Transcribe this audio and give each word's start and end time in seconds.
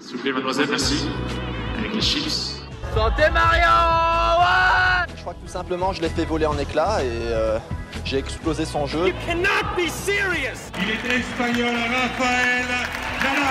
S'il 0.00 0.16
vous 0.16 0.22
plaît, 0.22 0.32
mademoiselle, 0.32 0.68
merci. 0.70 1.06
Avec 1.78 1.94
les 1.94 2.00
chips. 2.00 2.60
Santé 2.94 3.22
Mario 3.32 3.62
ouais 4.40 5.14
Je 5.14 5.20
crois 5.20 5.34
que 5.34 5.40
tout 5.40 5.52
simplement, 5.52 5.92
je 5.92 6.00
l'ai 6.02 6.08
fait 6.08 6.24
voler 6.24 6.46
en 6.46 6.56
éclats 6.58 7.02
et 7.02 7.08
euh, 7.10 7.58
j'ai 8.04 8.18
explosé 8.18 8.64
son 8.64 8.86
jeu. 8.86 9.12
cannot 9.26 9.76
be 9.76 9.88
serious 9.88 10.70
Il 10.80 10.90
est 10.90 11.18
espagnol, 11.18 11.74
Rafael 11.74 12.64
Nadal 13.22 13.42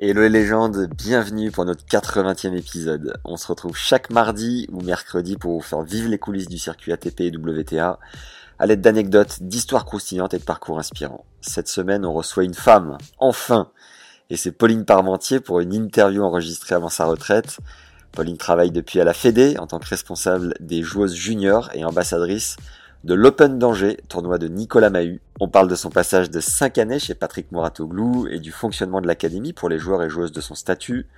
Hello 0.00 0.22
les 0.22 0.28
légendes, 0.30 0.88
bienvenue 0.96 1.52
pour 1.52 1.64
notre 1.64 1.84
80e 1.84 2.56
épisode. 2.56 3.14
On 3.24 3.36
se 3.36 3.46
retrouve 3.46 3.76
chaque 3.76 4.10
mardi 4.10 4.66
ou 4.72 4.80
mercredi 4.82 5.36
pour 5.36 5.52
vous 5.52 5.60
faire 5.60 5.82
vivre 5.82 6.08
les 6.08 6.18
coulisses 6.18 6.48
du 6.48 6.58
circuit 6.58 6.92
ATP 6.92 7.20
et 7.20 7.30
WTA 7.30 8.00
à 8.58 8.66
l'aide 8.66 8.80
d'anecdotes, 8.80 9.42
d'histoires 9.42 9.84
croustillantes 9.84 10.34
et 10.34 10.38
de 10.38 10.44
parcours 10.44 10.78
inspirants. 10.78 11.24
Cette 11.40 11.68
semaine, 11.68 12.04
on 12.04 12.12
reçoit 12.12 12.44
une 12.44 12.54
femme, 12.54 12.98
enfin 13.18 13.70
Et 14.32 14.36
c'est 14.38 14.50
Pauline 14.50 14.86
Parmentier 14.86 15.40
pour 15.40 15.60
une 15.60 15.74
interview 15.74 16.22
enregistrée 16.22 16.74
avant 16.74 16.88
sa 16.88 17.04
retraite. 17.04 17.58
Pauline 18.12 18.38
travaille 18.38 18.70
depuis 18.70 18.98
à 18.98 19.04
la 19.04 19.12
Fédé 19.12 19.58
en 19.58 19.66
tant 19.66 19.78
que 19.78 19.86
responsable 19.86 20.54
des 20.58 20.82
joueuses 20.82 21.14
juniors 21.14 21.68
et 21.74 21.84
ambassadrice 21.84 22.56
de 23.04 23.12
l'Open 23.12 23.58
d'Angers, 23.58 23.98
tournoi 24.08 24.38
de 24.38 24.48
Nicolas 24.48 24.88
Mahut. 24.88 25.20
On 25.38 25.48
parle 25.48 25.68
de 25.68 25.74
son 25.74 25.90
passage 25.90 26.30
de 26.30 26.40
5 26.40 26.78
années 26.78 26.98
chez 26.98 27.14
Patrick 27.14 27.52
Moratoglou 27.52 28.26
et 28.26 28.38
du 28.38 28.52
fonctionnement 28.52 29.02
de 29.02 29.06
l'académie 29.06 29.52
pour 29.52 29.68
les 29.68 29.78
joueurs 29.78 30.02
et 30.02 30.08
joueuses 30.08 30.32
de 30.32 30.40
son 30.40 30.54
statut. 30.54 31.08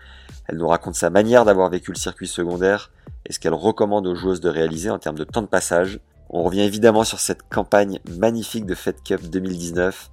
Elle 0.48 0.56
nous 0.56 0.66
raconte 0.66 0.96
sa 0.96 1.08
manière 1.08 1.44
d'avoir 1.44 1.70
vécu 1.70 1.92
le 1.92 1.98
circuit 1.98 2.26
secondaire 2.26 2.90
et 3.26 3.32
ce 3.32 3.38
qu'elle 3.38 3.54
recommande 3.54 4.08
aux 4.08 4.16
joueuses 4.16 4.40
de 4.40 4.48
réaliser 4.48 4.90
en 4.90 4.98
termes 4.98 5.18
de 5.18 5.22
temps 5.22 5.42
de 5.42 5.46
passage. 5.46 6.00
On 6.30 6.42
revient 6.42 6.62
évidemment 6.62 7.04
sur 7.04 7.20
cette 7.20 7.48
campagne 7.48 8.00
magnifique 8.18 8.66
de 8.66 8.74
Fed 8.74 8.96
Cup 9.04 9.22
2019 9.30 10.10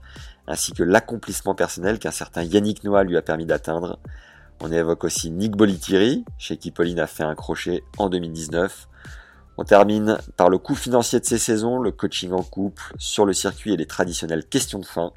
ainsi 0.51 0.73
que 0.73 0.83
l'accomplissement 0.83 1.55
personnel 1.55 1.97
qu'un 1.97 2.11
certain 2.11 2.43
Yannick 2.43 2.83
Noah 2.83 3.03
lui 3.03 3.17
a 3.17 3.21
permis 3.21 3.45
d'atteindre. 3.45 3.99
On 4.59 4.71
évoque 4.71 5.05
aussi 5.05 5.31
Nick 5.31 5.55
Bolitiri, 5.55 6.25
chez 6.37 6.57
qui 6.57 6.71
Pauline 6.71 6.99
a 6.99 7.07
fait 7.07 7.23
un 7.23 7.35
crochet 7.35 7.83
en 7.97 8.09
2019. 8.09 8.89
On 9.57 9.63
termine 9.63 10.17
par 10.37 10.49
le 10.49 10.57
coût 10.57 10.75
financier 10.75 11.19
de 11.19 11.25
ces 11.25 11.37
saisons, 11.37 11.79
le 11.79 11.91
coaching 11.91 12.31
en 12.31 12.43
couple, 12.43 12.93
sur 12.97 13.25
le 13.25 13.33
circuit 13.33 13.73
et 13.73 13.77
les 13.77 13.85
traditionnelles 13.85 14.45
questions 14.45 14.79
de 14.79 14.85
fin. 14.85 15.13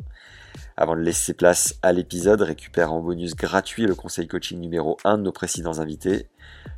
Avant 0.76 0.94
de 0.94 1.00
laisser 1.00 1.34
place 1.34 1.74
à 1.82 1.92
l'épisode, 1.92 2.40
récupère 2.40 2.92
en 2.92 3.00
bonus 3.00 3.34
gratuit 3.34 3.86
le 3.86 3.94
conseil 3.94 4.28
coaching 4.28 4.60
numéro 4.60 4.98
1 5.04 5.18
de 5.18 5.22
nos 5.22 5.32
précédents 5.32 5.78
invités. 5.78 6.28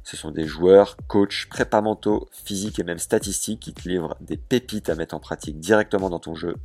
Ce 0.02 0.16
sont 0.16 0.30
des 0.30 0.46
joueurs, 0.46 0.96
coachs, 1.08 1.46
prépa 1.50 1.80
mentaux, 1.80 2.28
physiques 2.32 2.78
et 2.78 2.84
même 2.84 2.98
statistiques 2.98 3.60
qui 3.60 3.74
te 3.74 3.88
livrent 3.88 4.16
des 4.20 4.36
pépites 4.36 4.88
à 4.88 4.94
mettre 4.94 5.14
en 5.14 5.20
pratique 5.20 5.58
directement 5.58 6.08
dans 6.10 6.20
ton 6.20 6.34
jeu. 6.34 6.56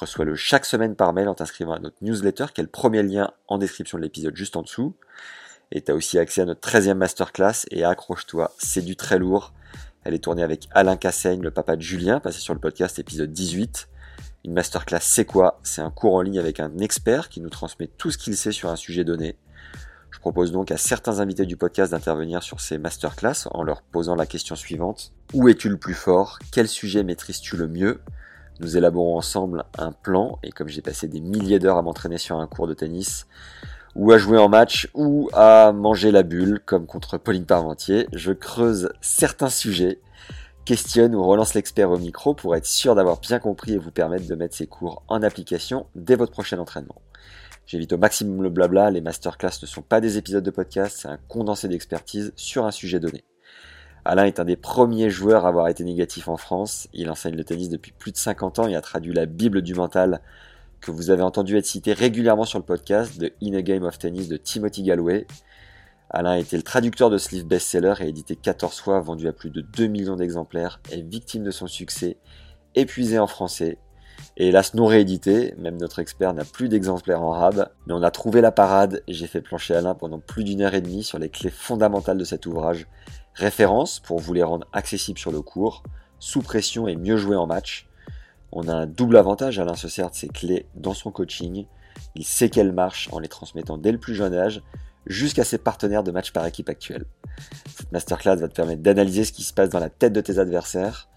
Reçois-le 0.00 0.34
chaque 0.34 0.64
semaine 0.64 0.96
par 0.96 1.12
mail 1.12 1.28
en 1.28 1.34
t'inscrivant 1.34 1.74
à 1.74 1.78
notre 1.78 1.98
newsletter, 2.00 2.46
qui 2.54 2.62
est 2.62 2.64
le 2.64 2.70
premier 2.70 3.02
lien 3.02 3.32
en 3.48 3.58
description 3.58 3.98
de 3.98 4.02
l'épisode 4.02 4.34
juste 4.34 4.56
en 4.56 4.62
dessous. 4.62 4.94
Et 5.72 5.82
tu 5.82 5.92
as 5.92 5.94
aussi 5.94 6.18
accès 6.18 6.40
à 6.40 6.46
notre 6.46 6.66
13e 6.66 6.94
masterclass 6.94 7.66
et 7.70 7.84
accroche-toi, 7.84 8.50
c'est 8.56 8.80
du 8.80 8.96
très 8.96 9.18
lourd. 9.18 9.52
Elle 10.04 10.14
est 10.14 10.20
tournée 10.20 10.42
avec 10.42 10.68
Alain 10.70 10.96
Cassaigne, 10.96 11.42
le 11.42 11.50
papa 11.50 11.76
de 11.76 11.82
Julien, 11.82 12.18
passé 12.18 12.40
sur 12.40 12.54
le 12.54 12.60
podcast 12.60 12.98
épisode 12.98 13.30
18. 13.30 13.90
Une 14.46 14.54
masterclass, 14.54 15.02
c'est 15.02 15.26
quoi? 15.26 15.60
C'est 15.62 15.82
un 15.82 15.90
cours 15.90 16.14
en 16.14 16.22
ligne 16.22 16.38
avec 16.38 16.60
un 16.60 16.78
expert 16.78 17.28
qui 17.28 17.42
nous 17.42 17.50
transmet 17.50 17.88
tout 17.98 18.10
ce 18.10 18.16
qu'il 18.16 18.38
sait 18.38 18.52
sur 18.52 18.70
un 18.70 18.76
sujet 18.76 19.04
donné. 19.04 19.36
Je 20.10 20.18
propose 20.18 20.50
donc 20.50 20.70
à 20.70 20.78
certains 20.78 21.20
invités 21.20 21.44
du 21.44 21.58
podcast 21.58 21.92
d'intervenir 21.92 22.42
sur 22.42 22.60
ces 22.60 22.78
masterclass 22.78 23.48
en 23.50 23.62
leur 23.62 23.82
posant 23.82 24.14
la 24.14 24.24
question 24.24 24.56
suivante. 24.56 25.12
Où 25.34 25.50
es-tu 25.50 25.68
le 25.68 25.76
plus 25.76 25.92
fort? 25.92 26.38
Quel 26.52 26.68
sujet 26.68 27.04
maîtrises-tu 27.04 27.58
le 27.58 27.68
mieux? 27.68 28.00
Nous 28.60 28.76
élaborons 28.76 29.16
ensemble 29.16 29.64
un 29.78 29.90
plan 29.90 30.38
et 30.42 30.50
comme 30.50 30.68
j'ai 30.68 30.82
passé 30.82 31.08
des 31.08 31.20
milliers 31.20 31.58
d'heures 31.58 31.78
à 31.78 31.82
m'entraîner 31.82 32.18
sur 32.18 32.38
un 32.38 32.46
cours 32.46 32.68
de 32.68 32.74
tennis, 32.74 33.26
ou 33.94 34.12
à 34.12 34.18
jouer 34.18 34.36
en 34.36 34.50
match, 34.50 34.90
ou 34.92 35.30
à 35.32 35.72
manger 35.72 36.10
la 36.10 36.22
bulle, 36.22 36.60
comme 36.66 36.86
contre 36.86 37.16
Pauline 37.16 37.46
Parmentier. 37.46 38.06
Je 38.12 38.32
creuse 38.32 38.92
certains 39.00 39.48
sujets, 39.48 39.98
questionne 40.66 41.14
ou 41.14 41.24
relance 41.24 41.54
l'expert 41.54 41.90
au 41.90 41.98
micro 41.98 42.34
pour 42.34 42.54
être 42.54 42.66
sûr 42.66 42.94
d'avoir 42.94 43.18
bien 43.18 43.38
compris 43.38 43.72
et 43.72 43.78
vous 43.78 43.90
permettre 43.90 44.26
de 44.26 44.34
mettre 44.34 44.54
ces 44.54 44.66
cours 44.66 45.02
en 45.08 45.22
application 45.22 45.86
dès 45.94 46.14
votre 46.14 46.32
prochain 46.32 46.58
entraînement. 46.58 47.00
J'évite 47.64 47.94
au 47.94 47.98
maximum 47.98 48.42
le 48.42 48.50
blabla, 48.50 48.90
les 48.90 49.00
masterclass 49.00 49.62
ne 49.62 49.66
sont 49.66 49.82
pas 49.82 50.02
des 50.02 50.18
épisodes 50.18 50.44
de 50.44 50.50
podcast, 50.50 50.98
c'est 51.00 51.08
un 51.08 51.18
condensé 51.28 51.66
d'expertise 51.66 52.32
sur 52.36 52.66
un 52.66 52.72
sujet 52.72 53.00
donné. 53.00 53.24
Alain 54.04 54.24
est 54.24 54.40
un 54.40 54.44
des 54.44 54.56
premiers 54.56 55.10
joueurs 55.10 55.44
à 55.44 55.48
avoir 55.48 55.68
été 55.68 55.84
négatif 55.84 56.28
en 56.28 56.36
France. 56.36 56.88
Il 56.92 57.10
enseigne 57.10 57.36
le 57.36 57.44
tennis 57.44 57.68
depuis 57.68 57.92
plus 57.92 58.12
de 58.12 58.16
50 58.16 58.58
ans. 58.58 58.66
Et 58.66 58.74
a 58.74 58.80
traduit 58.80 59.12
la 59.12 59.26
Bible 59.26 59.62
du 59.62 59.74
mental 59.74 60.20
que 60.80 60.90
vous 60.90 61.10
avez 61.10 61.22
entendu 61.22 61.56
être 61.56 61.66
cité 61.66 61.92
régulièrement 61.92 62.44
sur 62.44 62.58
le 62.58 62.64
podcast 62.64 63.18
de 63.18 63.32
In 63.42 63.54
a 63.54 63.62
Game 63.62 63.84
of 63.84 63.98
Tennis 63.98 64.28
de 64.28 64.36
Timothy 64.36 64.82
Galloway. 64.82 65.26
Alain 66.08 66.32
a 66.32 66.38
été 66.38 66.56
le 66.56 66.62
traducteur 66.62 67.10
de 67.10 67.18
ce 67.18 67.30
livre 67.30 67.46
best-seller 67.46 67.94
et 68.00 68.08
édité 68.08 68.34
14 68.34 68.80
fois, 68.80 69.00
vendu 69.00 69.28
à 69.28 69.32
plus 69.32 69.50
de 69.50 69.60
2 69.60 69.86
millions 69.86 70.16
d'exemplaires, 70.16 70.80
est 70.90 71.02
victime 71.02 71.44
de 71.44 71.50
son 71.50 71.68
succès, 71.68 72.16
épuisé 72.74 73.18
en 73.18 73.28
français, 73.28 73.78
et 74.36 74.48
hélas 74.48 74.74
non 74.74 74.86
réédité, 74.86 75.54
même 75.58 75.76
notre 75.76 75.98
expert 75.98 76.34
n'a 76.34 76.44
plus 76.44 76.68
d'exemplaires 76.68 77.22
en 77.22 77.30
rab, 77.30 77.68
mais 77.86 77.94
on 77.94 78.02
a 78.02 78.10
trouvé 78.10 78.40
la 78.40 78.52
parade. 78.52 79.02
J'ai 79.08 79.26
fait 79.26 79.40
plancher 79.40 79.74
Alain 79.74 79.94
pendant 79.94 80.18
plus 80.18 80.44
d'une 80.44 80.62
heure 80.62 80.74
et 80.74 80.80
demie 80.80 81.04
sur 81.04 81.18
les 81.18 81.28
clés 81.28 81.50
fondamentales 81.50 82.18
de 82.18 82.24
cet 82.24 82.46
ouvrage, 82.46 82.86
référence 83.34 84.00
pour 84.00 84.18
vous 84.18 84.32
les 84.32 84.42
rendre 84.42 84.66
accessibles 84.72 85.18
sur 85.18 85.32
le 85.32 85.42
cours, 85.42 85.82
sous 86.18 86.42
pression 86.42 86.86
et 86.88 86.96
mieux 86.96 87.16
jouer 87.16 87.36
en 87.36 87.46
match, 87.46 87.88
on 88.52 88.68
a 88.68 88.74
un 88.74 88.86
double 88.86 89.16
avantage, 89.16 89.58
Alain 89.58 89.76
se 89.76 89.88
sert 89.88 90.10
de 90.10 90.14
ses 90.14 90.28
clés 90.28 90.66
dans 90.74 90.94
son 90.94 91.12
coaching. 91.12 91.66
Il 92.16 92.24
sait 92.24 92.50
qu'elles 92.50 92.72
marchent 92.72 93.08
en 93.12 93.20
les 93.20 93.28
transmettant 93.28 93.78
dès 93.78 93.92
le 93.92 93.98
plus 93.98 94.14
jeune 94.14 94.34
âge 94.34 94.62
jusqu'à 95.06 95.44
ses 95.44 95.58
partenaires 95.58 96.02
de 96.02 96.10
match 96.10 96.32
par 96.32 96.44
équipe 96.46 96.68
actuels. 96.68 97.04
Cette 97.76 97.92
masterclass 97.92 98.36
va 98.36 98.48
te 98.48 98.54
permettre 98.54 98.82
d'analyser 98.82 99.24
ce 99.24 99.32
qui 99.32 99.44
se 99.44 99.54
passe 99.54 99.70
dans 99.70 99.78
la 99.78 99.88
tête 99.88 100.12
de 100.12 100.20
tes 100.20 100.38
adversaires. 100.38 101.08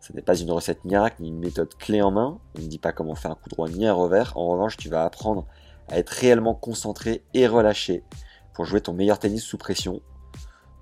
Ce 0.00 0.12
n'est 0.12 0.22
pas 0.22 0.38
une 0.38 0.50
recette 0.50 0.84
miracle 0.84 1.16
ni 1.20 1.28
une 1.28 1.38
méthode 1.38 1.74
clé 1.76 2.00
en 2.00 2.10
main. 2.10 2.38
On 2.56 2.62
ne 2.62 2.66
dit 2.66 2.78
pas 2.78 2.92
comment 2.92 3.14
faire 3.14 3.32
un 3.32 3.34
coup 3.34 3.50
droit 3.50 3.68
ni 3.68 3.86
un 3.86 3.92
revers. 3.92 4.36
En 4.36 4.48
revanche, 4.48 4.76
tu 4.76 4.88
vas 4.88 5.04
apprendre 5.04 5.46
à 5.88 5.98
être 5.98 6.10
réellement 6.10 6.54
concentré 6.54 7.22
et 7.34 7.46
relâché 7.46 8.02
pour 8.54 8.64
jouer 8.64 8.80
ton 8.80 8.94
meilleur 8.94 9.18
tennis 9.18 9.42
sous 9.42 9.58
pression. 9.58 10.00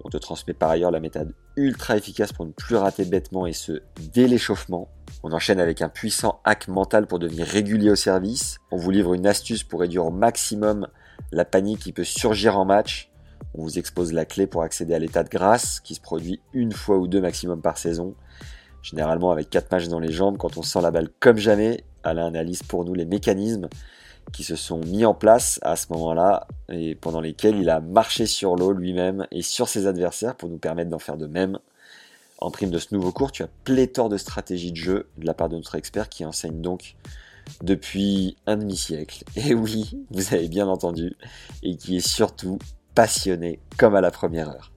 On 0.07 0.09
te 0.09 0.19
transmet 0.19 0.55
par 0.55 0.71
ailleurs 0.71 0.93
la 0.93 1.01
méthode 1.01 1.35
ultra 1.57 1.97
efficace 1.97 2.33
pour 2.33 2.47
ne 2.47 2.53
plus 2.53 2.77
rater 2.77 3.05
bêtement 3.05 3.45
et 3.45 3.53
ce 3.53 3.83
dès 4.15 4.29
l'échauffement. 4.29 4.89
On 5.25 5.33
enchaîne 5.33 5.59
avec 5.59 5.83
un 5.83 5.89
puissant 5.89 6.39
hack 6.45 6.69
mental 6.69 7.09
pour 7.09 7.19
devenir 7.19 7.45
régulier 7.45 7.91
au 7.91 7.97
service. 7.97 8.59
On 8.71 8.77
vous 8.77 8.93
livre 8.93 9.15
une 9.15 9.27
astuce 9.27 9.65
pour 9.65 9.81
réduire 9.81 10.07
au 10.07 10.13
maximum 10.13 10.87
la 11.33 11.45
panique 11.45 11.81
qui 11.81 11.93
peut 11.93 12.05
surgir 12.05 12.57
en 12.57 12.65
match. 12.65 13.11
On 13.55 13.63
vous 13.63 13.81
expose 13.81 14.13
la 14.13 14.25
clé 14.25 14.47
pour 14.47 14.63
accéder 14.63 14.95
à 14.95 15.01
l'état 15.01 15.25
de 15.25 15.29
grâce 15.29 15.81
qui 15.81 15.97
se 15.97 16.01
produit 16.01 16.39
une 16.53 16.71
fois 16.71 16.99
ou 16.99 17.09
deux 17.09 17.21
maximum 17.21 17.61
par 17.61 17.77
saison. 17.77 18.15
Généralement 18.83 19.33
avec 19.33 19.51
4 19.51 19.73
matchs 19.73 19.89
dans 19.89 19.99
les 19.99 20.13
jambes 20.13 20.37
quand 20.37 20.57
on 20.57 20.63
sent 20.63 20.83
la 20.83 20.93
balle 20.93 21.09
comme 21.19 21.39
jamais. 21.39 21.83
Alain 22.05 22.29
analyse 22.29 22.63
pour 22.63 22.85
nous 22.85 22.95
les 22.95 23.07
mécanismes 23.07 23.69
qui 24.33 24.45
se 24.45 24.57
sont 24.57 24.79
mis 24.79 25.05
en 25.05 25.15
place 25.15 25.59
à 25.63 25.77
ce 25.77 25.93
moment-là 25.93 26.47
et 26.69 26.95
pendant 26.95 27.21
lesquels 27.21 27.57
il 27.57 27.71
a 27.71 27.81
marché 27.81 28.27
sur 28.27 28.57
l'eau 28.57 28.73
lui-même 28.73 29.27
et 29.31 29.43
sur 29.43 29.69
ses 29.69 29.87
adversaires 29.87 30.37
pour 30.37 30.49
nous 30.49 30.59
permettre 30.59 30.91
d'en 30.91 30.99
faire 30.99 31.17
de 31.17 31.27
même. 31.27 31.59
En 32.39 32.51
prime 32.51 32.71
de 32.71 32.79
ce 32.79 32.95
nouveau 32.95 33.13
cours, 33.13 33.33
tu 33.33 33.43
as 33.43 33.49
pléthore 33.65 34.09
de 34.09 34.19
stratégies 34.19 34.73
de 34.73 34.77
jeu 34.77 35.09
de 35.17 35.27
la 35.27 35.35
part 35.35 35.49
de 35.49 35.57
notre 35.57 35.75
expert 35.75 36.09
qui 36.09 36.25
enseigne 36.25 36.61
donc 36.61 36.97
depuis 37.63 38.37
un 38.47 38.57
demi-siècle. 38.57 39.25
Et 39.37 39.55
oui, 39.55 40.05
vous 40.11 40.35
avez 40.35 40.49
bien 40.49 40.69
entendu, 40.69 41.17
et 41.63 41.77
qui 41.77 41.97
est 41.97 42.07
surtout 42.07 42.59
passionné 42.95 43.61
comme 43.79 43.95
à 43.95 44.01
la 44.01 44.11
première 44.11 44.49
heure. 44.49 44.73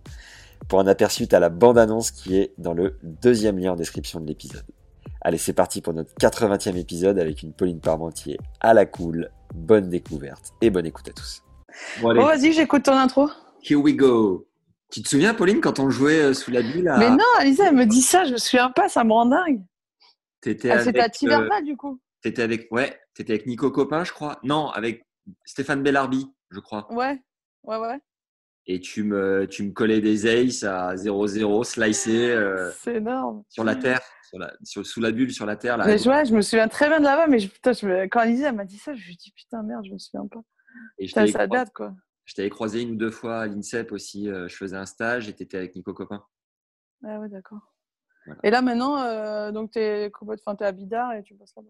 Pour 0.68 0.80
un 0.80 0.88
aperçu, 0.88 1.28
tu 1.28 1.36
as 1.36 1.40
la 1.40 1.50
bande-annonce 1.50 2.12
qui 2.12 2.36
est 2.36 2.54
dans 2.58 2.74
le 2.74 2.98
deuxième 3.02 3.58
lien 3.58 3.74
en 3.74 3.76
description 3.76 4.20
de 4.20 4.28
l'épisode. 4.28 4.66
Allez, 5.22 5.38
c'est 5.38 5.54
parti 5.54 5.82
pour 5.82 5.94
notre 5.94 6.14
80e 6.16 6.78
épisode 6.78 7.20
avec 7.20 7.44
une 7.44 7.52
Pauline 7.52 7.80
Parmentier 7.80 8.38
à 8.62 8.74
la 8.74 8.86
cool. 8.86 9.32
Bonne 9.54 9.90
découverte 9.90 10.54
et 10.62 10.70
bonne 10.70 10.86
écoute 10.86 11.08
à 11.10 11.14
tous. 11.14 11.44
Bon, 12.02 12.14
vas-y, 12.14 12.54
j'écoute 12.54 12.84
ton 12.84 12.94
intro. 12.94 13.30
Here 13.64 13.80
we 13.80 13.96
go. 13.96 14.48
Tu 14.92 15.04
te 15.04 15.10
souviens, 15.10 15.34
Pauline, 15.34 15.62
quand 15.62 15.80
on 15.80 15.90
jouait 15.90 16.22
euh, 16.22 16.34
sous 16.34 16.50
la 16.50 16.62
bulle 16.62 16.88
à... 16.88 16.98
Mais 16.98 17.10
non, 17.12 17.26
Alisa, 17.38 17.68
elle 17.68 17.76
me 17.76 17.86
dit 17.86 18.02
ça, 18.02 18.26
je 18.26 18.34
me 18.34 18.38
souviens 18.38 18.72
pas, 18.72 18.90
ça 18.90 19.04
me 19.04 19.12
rend 19.12 19.28
dingue. 19.28 19.62
T'étais 20.42 20.72
Ah, 20.72 20.80
C'était 20.84 21.00
à 21.00 21.06
euh, 21.06 21.62
du 21.62 21.78
coup. 21.78 22.00
T'étais 22.22 22.42
avec, 22.42 22.68
ouais, 22.72 23.00
étais 23.18 23.34
avec 23.34 23.46
Nico 23.46 23.70
Copin, 23.72 24.04
je 24.04 24.12
crois. 24.12 24.40
Non, 24.44 24.70
avec 24.70 25.06
Stéphane 25.46 25.84
Bellarbi, 25.84 26.28
je 26.50 26.60
crois. 26.60 26.92
Ouais, 26.92 27.22
ouais, 27.64 27.78
ouais. 27.78 28.00
Et 28.72 28.80
tu 28.80 29.02
me, 29.02 29.48
tu 29.48 29.64
me 29.64 29.72
collais 29.72 30.00
des 30.00 30.28
aces 30.28 30.62
à 30.62 30.94
0-0, 30.94 31.64
slicés. 31.64 32.30
Euh, 32.30 32.70
c'est 32.78 32.98
énorme. 32.98 33.44
Sur 33.50 33.64
la 33.64 33.76
terre, 33.76 34.00
sur 34.30 34.38
la, 34.38 34.54
sur, 34.64 34.86
sous 34.86 35.02
la 35.02 35.12
bulle, 35.12 35.34
sur 35.34 35.48
la 35.48 35.56
terre. 35.56 35.76
Là, 35.76 35.88
mais 35.88 36.08
ouais, 36.08 36.26
je 36.26 36.36
me 36.36 36.42
souviens 36.42 36.68
très 36.68 36.88
bien 36.88 37.00
de 37.00 37.04
là-bas, 37.04 37.26
mais 37.26 37.40
putain, 37.40 37.74
je 37.74 38.06
quand 38.06 38.20
Alizé 38.20 38.44
elle 38.44 38.54
m'a 38.54 38.66
dit 38.66 38.78
ça, 38.78 38.94
je 38.94 39.04
lui 39.04 39.14
ai 39.14 39.16
dit 39.16 39.32
putain, 39.36 39.64
merde, 39.64 39.84
je 39.88 39.92
me 39.92 39.98
souviens 39.98 40.28
pas. 40.28 40.42
Et 41.00 41.08
ça, 41.08 41.26
ça 41.26 41.48
date, 41.48 41.74
quoi. 41.74 41.96
Je 42.26 42.36
t'avais 42.36 42.52
croisé 42.52 42.84
une 42.84 42.92
ou 42.92 42.96
deux 42.96 43.10
fois 43.10 43.40
à 43.40 43.48
l'INSEP 43.48 43.92
aussi. 43.92 44.30
Euh, 44.30 44.48
je 44.48 44.56
faisais 44.56 44.78
un 44.78 44.86
stage 44.86 45.28
et 45.28 45.34
tu 45.34 45.42
étais 45.42 45.58
avec 45.58 45.76
Nico 45.76 45.96
Copin. 45.96 46.24
Ah 47.04 47.20
ouais, 47.20 47.28
d'accord. 47.28 47.74
Et 48.44 48.52
là, 48.52 48.62
maintenant, 48.62 49.02
euh, 49.02 49.52
donc 49.52 49.72
tu 49.72 49.80
es, 49.80 50.06
es, 50.06 50.64
à 50.64 50.72
Bidar 50.72 51.14
et 51.14 51.24
tu 51.24 51.34
passes 51.34 51.56
là-bas. 51.56 51.70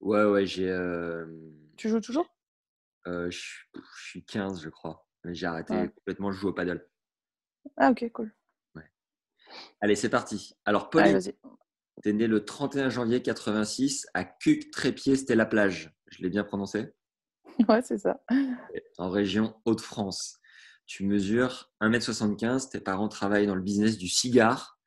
Ouais, 0.00 0.24
ouais, 0.24 0.46
j'ai. 0.46 0.68
Euh, 0.68 1.26
tu 1.76 1.88
joues 1.88 2.00
toujours? 2.00 2.26
je, 3.06 3.38
suis 3.94 4.24
15, 4.24 4.64
je 4.64 4.68
crois. 4.68 5.06
Mais 5.24 5.34
j'ai 5.34 5.46
arrêté 5.46 5.74
complètement, 5.96 6.32
je 6.32 6.38
joue 6.38 6.48
au 6.48 6.52
paddle. 6.52 6.88
Ah, 7.76 7.90
ok, 7.90 8.10
cool. 8.12 8.34
Ouais. 8.74 8.90
Allez, 9.80 9.94
c'est 9.94 10.08
parti. 10.08 10.54
Alors, 10.64 10.90
Pauline, 10.90 11.20
tu 11.20 12.08
es 12.08 12.12
né 12.12 12.26
le 12.26 12.44
31 12.44 12.90
janvier 12.90 13.22
86 13.22 14.06
à 14.14 14.24
Cuc-Trépied, 14.24 15.16
c'était 15.16 15.36
la 15.36 15.46
plage. 15.46 15.94
Je 16.08 16.22
l'ai 16.22 16.30
bien 16.30 16.44
prononcé? 16.44 16.92
Ouais, 17.68 17.82
c'est 17.82 17.98
ça. 17.98 18.18
En 18.96 19.10
région 19.10 19.54
Hauts-de-France. 19.66 20.38
Tu 20.86 21.04
mesures 21.04 21.70
1m75, 21.82 22.70
tes 22.70 22.80
parents 22.80 23.08
travaillent 23.08 23.46
dans 23.46 23.54
le 23.54 23.60
business 23.60 23.98
du 23.98 24.08
cigare. 24.08 24.78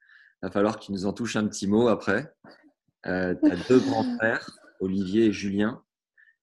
Il 0.41 0.47
va 0.47 0.51
falloir 0.51 0.79
que 0.79 0.85
tu 0.85 0.91
nous 0.91 1.05
en 1.05 1.13
touches 1.13 1.35
un 1.35 1.47
petit 1.47 1.67
mot 1.67 1.87
après. 1.87 2.33
Euh, 3.05 3.35
tu 3.41 3.51
as 3.51 3.55
deux 3.67 3.79
grands 3.79 4.17
frères, 4.17 4.49
Olivier 4.79 5.25
et 5.27 5.31
Julien. 5.31 5.83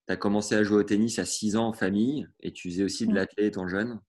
Tu 0.07 0.13
as 0.13 0.17
commencé 0.17 0.55
à 0.55 0.65
jouer 0.65 0.79
au 0.79 0.83
tennis 0.83 1.19
à 1.19 1.25
6 1.25 1.57
ans 1.57 1.69
en 1.69 1.73
famille 1.73 2.29
et 2.41 2.53
tu 2.53 2.71
faisais 2.71 2.85
aussi 2.85 3.07
de 3.07 3.15
l'athlète 3.15 3.47
étant 3.47 3.69
jeune. 3.69 4.01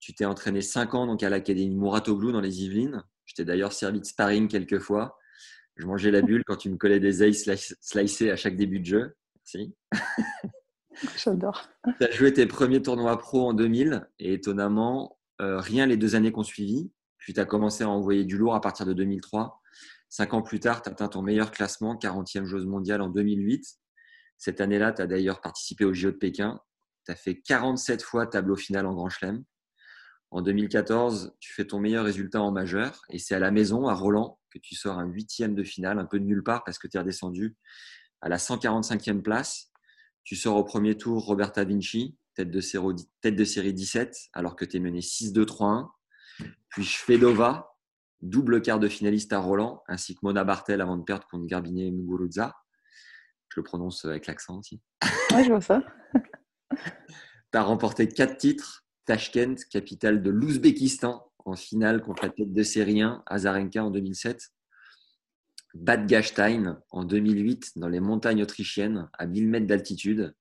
Tu 0.00 0.14
t'es 0.14 0.24
entraîné 0.24 0.60
5 0.60 0.94
ans 0.94 1.06
donc 1.06 1.22
à 1.22 1.28
l'Académie 1.28 1.74
Mouratoglou 1.74 2.32
dans 2.32 2.40
les 2.40 2.62
Yvelines. 2.64 3.02
Je 3.24 3.34
t'ai 3.34 3.44
d'ailleurs 3.44 3.72
servi 3.72 4.00
de 4.00 4.04
sparring 4.04 4.48
quelques 4.48 4.78
fois. 4.78 5.18
Je 5.76 5.86
mangeais 5.86 6.10
la 6.10 6.22
bulle 6.22 6.42
quand 6.46 6.56
tu 6.56 6.70
me 6.70 6.76
collais 6.76 7.00
des 7.00 7.22
aces 7.22 7.48
slicés 7.80 8.30
à 8.30 8.36
chaque 8.36 8.56
début 8.56 8.80
de 8.80 8.84
jeu. 8.84 9.16
Merci. 9.36 9.74
J'adore. 11.16 11.68
Tu 11.98 12.04
as 12.04 12.10
joué 12.10 12.32
tes 12.32 12.46
premiers 12.46 12.82
tournois 12.82 13.16
pro 13.18 13.48
en 13.48 13.54
2000 13.54 14.08
et 14.18 14.34
étonnamment, 14.34 15.18
euh, 15.40 15.60
rien 15.60 15.86
les 15.86 15.96
deux 15.96 16.16
années 16.16 16.32
qu'on 16.32 16.42
suivi. 16.42 16.90
Puis 17.18 17.34
tu 17.34 17.40
as 17.40 17.44
commencé 17.44 17.84
à 17.84 17.88
envoyer 17.88 18.24
du 18.24 18.36
lourd 18.36 18.54
à 18.54 18.60
partir 18.60 18.86
de 18.86 18.92
2003. 18.92 19.60
Cinq 20.08 20.34
ans 20.34 20.42
plus 20.42 20.58
tard, 20.58 20.82
tu 20.82 20.88
as 20.88 20.92
atteint 20.92 21.08
ton 21.08 21.22
meilleur 21.22 21.50
classement, 21.50 21.94
40e 21.94 22.44
joueuse 22.44 22.66
mondiale 22.66 23.02
en 23.02 23.08
2008. 23.08 23.78
Cette 24.38 24.60
année-là, 24.60 24.92
tu 24.92 25.02
as 25.02 25.06
d'ailleurs 25.06 25.40
participé 25.40 25.84
au 25.84 25.92
JO 25.92 26.12
de 26.12 26.16
Pékin. 26.16 26.60
Tu 27.04 27.12
as 27.12 27.16
fait 27.16 27.40
47 27.40 28.02
fois 28.02 28.26
tableau 28.26 28.56
final 28.56 28.86
en 28.86 28.94
Grand 28.94 29.08
Chelem. 29.08 29.44
En 30.30 30.42
2014, 30.42 31.36
tu 31.40 31.52
fais 31.52 31.64
ton 31.64 31.80
meilleur 31.80 32.04
résultat 32.04 32.40
en 32.42 32.52
majeur 32.52 33.00
et 33.10 33.18
c'est 33.18 33.34
à 33.34 33.38
la 33.38 33.50
maison, 33.50 33.88
à 33.88 33.94
Roland, 33.94 34.38
que 34.50 34.58
tu 34.58 34.74
sors 34.74 34.98
un 34.98 35.06
huitième 35.06 35.54
de 35.54 35.64
finale, 35.64 35.98
un 35.98 36.04
peu 36.04 36.20
de 36.20 36.24
nulle 36.24 36.42
part 36.42 36.64
parce 36.64 36.78
que 36.78 36.86
tu 36.86 36.96
es 36.96 37.00
redescendu 37.00 37.56
à 38.20 38.28
la 38.28 38.36
145e 38.36 39.22
place. 39.22 39.72
Tu 40.24 40.36
sors 40.36 40.56
au 40.56 40.64
premier 40.64 40.96
tour 40.96 41.24
Roberta 41.24 41.64
Vinci, 41.64 42.16
tête 42.34 42.50
de, 42.50 42.60
série, 42.60 42.94
tête 43.22 43.36
de 43.36 43.44
série 43.44 43.72
17, 43.72 44.14
alors 44.34 44.54
que 44.54 44.64
tu 44.64 44.76
es 44.76 44.80
mené 44.80 45.00
6-2-3-1. 45.00 45.88
Puis 46.68 46.84
Fedova, 46.84 47.74
double 48.20 48.60
quart 48.60 48.78
de 48.78 48.88
finaliste 48.88 49.32
à 49.32 49.38
Roland, 49.38 49.82
ainsi 49.88 50.14
que 50.14 50.20
Mona 50.22 50.44
Bartel 50.44 50.82
avant 50.82 50.98
de 50.98 51.04
perdre 51.04 51.26
contre 51.28 51.46
Garbinet 51.46 51.90
Muguruza. 51.90 52.54
Je 53.48 53.60
le 53.60 53.64
prononce 53.64 54.04
avec 54.04 54.26
l'accent 54.26 54.58
aussi. 54.58 54.80
Oui, 55.34 55.44
je 55.44 55.48
vois 55.48 55.60
ça. 55.60 55.82
tu 56.70 56.78
as 57.54 57.62
remporté 57.62 58.08
quatre 58.08 58.36
titres. 58.36 58.84
Tashkent, 59.04 59.56
capitale 59.70 60.22
de 60.22 60.30
l'Ouzbékistan, 60.30 61.24
en 61.38 61.56
finale 61.56 62.02
contre 62.02 62.24
la 62.24 62.30
tête 62.30 62.52
de 62.52 62.62
série 62.62 63.00
1, 63.00 63.22
Azarenka 63.26 63.82
en 63.82 63.90
2007. 63.90 64.50
Bad 65.74 66.06
Gastein 66.06 66.80
en 66.90 67.04
2008 67.04 67.78
dans 67.78 67.88
les 67.88 68.00
montagnes 68.00 68.42
autrichiennes 68.42 69.08
à 69.14 69.26
1000 69.26 69.48
mètres 69.48 69.66
d'altitude. 69.66 70.34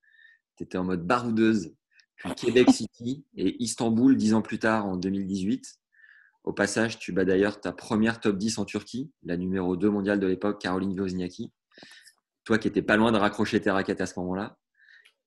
Tu 0.58 0.64
étais 0.64 0.78
en 0.78 0.84
mode 0.84 1.06
baroudeuse. 1.06 1.74
Puis 2.16 2.34
Québec 2.36 2.72
City 2.72 3.26
et 3.36 3.62
Istanbul 3.64 4.18
dix 4.18 4.34
ans 4.34 4.42
plus 4.42 4.60
tard 4.60 4.86
en 4.86 4.98
2018. 4.98 5.80
Au 6.44 6.54
passage, 6.54 6.98
tu 6.98 7.12
bats 7.12 7.26
d'ailleurs 7.26 7.60
ta 7.60 7.72
première 7.72 8.20
top 8.20 8.38
10 8.38 8.58
en 8.58 8.66
Turquie, 8.66 9.12
la 9.24 9.38
numéro 9.38 9.76
2 9.76 9.90
mondiale 9.90 10.20
de 10.20 10.28
l'époque, 10.28 10.62
Caroline 10.62 11.00
Wozniacki. 11.00 11.52
Toi 12.48 12.58
qui 12.58 12.70
étais 12.70 12.82
pas 12.82 12.96
loin 12.96 13.12
de 13.12 13.18
raccrocher 13.18 13.60
tes 13.60 13.72
raquettes 13.72 14.00
à 14.00 14.06
ce 14.06 14.18
moment-là. 14.22 14.58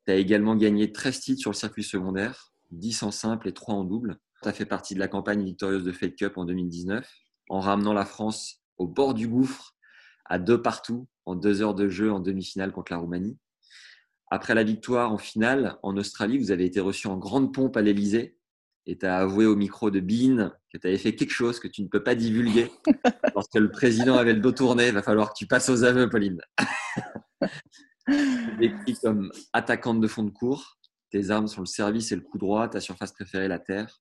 Tu 0.07 0.13
as 0.13 0.15
également 0.15 0.57
gagné 0.57 0.91
13 0.91 1.21
titres 1.21 1.41
sur 1.43 1.51
le 1.51 1.55
circuit 1.55 1.85
secondaire, 1.85 2.55
10 2.71 3.03
en 3.03 3.11
simple 3.11 3.47
et 3.47 3.53
3 3.53 3.75
en 3.75 3.85
double. 3.85 4.17
Tu 4.43 4.49
as 4.49 4.55
fait 4.55 4.65
partie 4.65 4.95
de 4.95 5.01
la 5.01 5.07
campagne 5.07 5.45
victorieuse 5.45 5.85
de 5.85 5.93
Fed 5.93 6.17
Cup 6.17 6.39
en 6.39 6.47
2019, 6.47 7.07
en 7.51 7.61
ramenant 7.61 7.93
la 7.93 8.07
France 8.07 8.63
au 8.79 8.87
bord 8.89 9.13
du 9.13 9.29
gouffre 9.29 9.77
à 10.25 10.39
deux 10.39 10.63
partout 10.63 11.09
en 11.27 11.35
deux 11.35 11.61
heures 11.61 11.75
de 11.75 11.91
jeu 11.91 12.11
en 12.11 12.21
demi-finale 12.21 12.73
contre 12.73 12.91
la 12.91 12.97
Roumanie. 12.97 13.37
Après 14.31 14.55
la 14.55 14.65
victoire 14.65 15.13
en 15.13 15.19
finale 15.19 15.77
en 15.83 15.99
Australie, 15.99 16.39
vous 16.39 16.53
avez 16.53 16.65
été 16.65 16.81
reçu 16.81 17.07
en 17.07 17.19
grande 17.19 17.53
pompe 17.53 17.77
à 17.77 17.83
l'Elysée 17.83 18.39
et 18.87 18.99
tu 18.99 19.07
as 19.07 19.19
avoué 19.19 19.47
au 19.47 19.57
micro 19.57 19.91
de 19.91 20.01
Bean 20.01 20.53
que 20.73 20.79
tu 20.79 20.87
avais 20.87 20.99
fait 20.99 21.15
quelque 21.15 21.33
chose 21.33 21.61
que 21.61 21.69
tu 21.69 21.83
ne 21.83 21.89
peux 21.89 22.03
pas 22.03 22.15
divulguer. 22.15 22.71
Lorsque 23.35 23.55
le 23.55 23.71
président 23.71 24.17
avait 24.17 24.33
le 24.33 24.41
dos 24.41 24.53
tourné, 24.53 24.89
il 24.89 24.95
va 24.95 25.03
falloir 25.03 25.33
que 25.33 25.39
tu 25.39 25.47
passes 25.47 25.69
aux 25.69 25.85
aveux, 25.85 26.09
Pauline. 26.09 26.41
décrit 28.59 28.95
comme 29.03 29.31
attaquante 29.53 30.01
de 30.01 30.09
fond 30.09 30.25
de 30.25 30.31
cours. 30.31 30.79
Tes 31.11 31.31
armes 31.31 31.49
sont 31.49 31.61
le 31.61 31.67
service 31.67 32.13
et 32.13 32.17
le 32.17 32.23
coup 32.23 32.39
droit. 32.39 32.69
Ta 32.69 32.81
surface 32.81 33.13
préférée, 33.13 33.49
la 33.49 33.59
terre. 33.59 34.01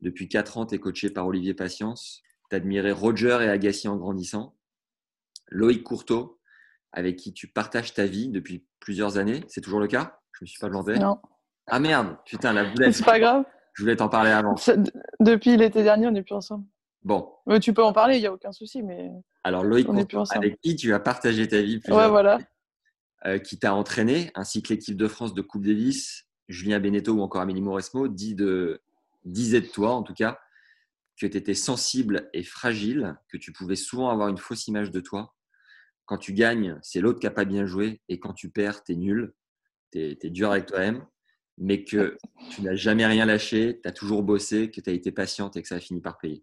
Depuis 0.00 0.28
4 0.28 0.58
ans, 0.58 0.66
tu 0.66 0.74
es 0.74 0.78
coaché 0.78 1.10
par 1.10 1.26
Olivier 1.26 1.54
Patience. 1.54 2.22
Tu 2.50 2.56
admiré 2.56 2.92
Roger 2.92 3.38
et 3.42 3.48
Agassi 3.48 3.88
en 3.88 3.96
grandissant. 3.96 4.56
Loïc 5.48 5.82
Courteau, 5.82 6.40
avec 6.92 7.16
qui 7.16 7.32
tu 7.32 7.48
partages 7.48 7.92
ta 7.92 8.06
vie 8.06 8.28
depuis 8.28 8.66
plusieurs 8.78 9.18
années. 9.18 9.44
C'est 9.48 9.60
toujours 9.60 9.80
le 9.80 9.88
cas? 9.88 10.18
Je 10.32 10.44
me 10.44 10.46
suis 10.46 10.58
pas 10.58 10.70
planté 10.70 10.98
Non. 10.98 11.20
Ah 11.66 11.78
merde, 11.78 12.16
putain, 12.24 12.52
la 12.52 12.64
boulette. 12.64 12.94
C'est 12.94 13.04
pas 13.04 13.20
grave. 13.20 13.44
Je 13.74 13.82
voulais 13.82 13.96
t'en 13.96 14.08
parler 14.08 14.30
avant. 14.30 14.54
Depuis 15.20 15.56
l'été 15.56 15.82
dernier, 15.82 16.06
on 16.06 16.12
n'est 16.12 16.22
plus 16.22 16.34
ensemble. 16.34 16.64
Bon. 17.02 17.30
Mais 17.46 17.60
tu 17.60 17.72
peux 17.72 17.82
en 17.82 17.92
parler, 17.92 18.16
il 18.16 18.20
n'y 18.20 18.26
a 18.26 18.32
aucun 18.32 18.52
souci. 18.52 18.82
Mais 18.82 19.10
Alors 19.44 19.64
Loïc, 19.64 19.88
avec 20.30 20.60
qui? 20.60 20.76
Tu 20.76 20.92
as 20.92 21.00
partagé 21.00 21.48
ta 21.48 21.62
vie 21.62 21.80
Ouais, 21.88 22.08
voilà. 22.08 22.38
Euh, 23.26 23.38
qui 23.38 23.58
t'a 23.58 23.74
entraîné, 23.74 24.30
ainsi 24.34 24.62
que 24.62 24.72
l'équipe 24.72 24.96
de 24.96 25.08
France 25.08 25.34
de 25.34 25.42
Coupe 25.42 25.64
Davis, 25.64 26.26
Julien 26.48 26.80
Beneteau 26.80 27.14
ou 27.14 27.20
encore 27.20 27.42
Amélie 27.42 27.60
Mauresmo, 27.60 28.08
dit 28.08 28.34
de, 28.34 28.80
disait 29.24 29.60
de 29.60 29.66
toi 29.66 29.92
en 29.92 30.02
tout 30.02 30.14
cas 30.14 30.38
que 31.20 31.26
tu 31.26 31.36
étais 31.36 31.54
sensible 31.54 32.30
et 32.32 32.42
fragile, 32.42 33.16
que 33.28 33.36
tu 33.36 33.52
pouvais 33.52 33.76
souvent 33.76 34.08
avoir 34.08 34.28
une 34.28 34.38
fausse 34.38 34.68
image 34.68 34.90
de 34.90 35.00
toi 35.00 35.34
quand 36.10 36.18
tu 36.18 36.32
gagnes, 36.32 36.76
c'est 36.82 37.00
l'autre 37.00 37.20
qui 37.20 37.26
n'a 37.26 37.30
pas 37.30 37.44
bien 37.44 37.66
joué. 37.66 38.00
Et 38.08 38.18
quand 38.18 38.32
tu 38.32 38.50
perds, 38.50 38.82
tu 38.82 38.92
es 38.92 38.96
nul. 38.96 39.32
Tu 39.92 40.18
es, 40.20 40.30
dur 40.30 40.50
avec 40.50 40.66
toi-même. 40.66 41.06
Mais 41.60 41.84
que 41.84 42.16
tu 42.50 42.62
n'as 42.62 42.74
jamais 42.74 43.06
rien 43.06 43.26
lâché, 43.26 43.80
tu 43.82 43.88
as 43.88 43.92
toujours 43.92 44.22
bossé, 44.22 44.70
que 44.70 44.80
tu 44.80 44.90
as 44.90 44.92
été 44.92 45.12
patiente 45.12 45.56
et 45.56 45.62
que 45.62 45.68
ça 45.68 45.76
a 45.76 45.80
fini 45.80 46.00
par 46.00 46.18
payer. 46.18 46.40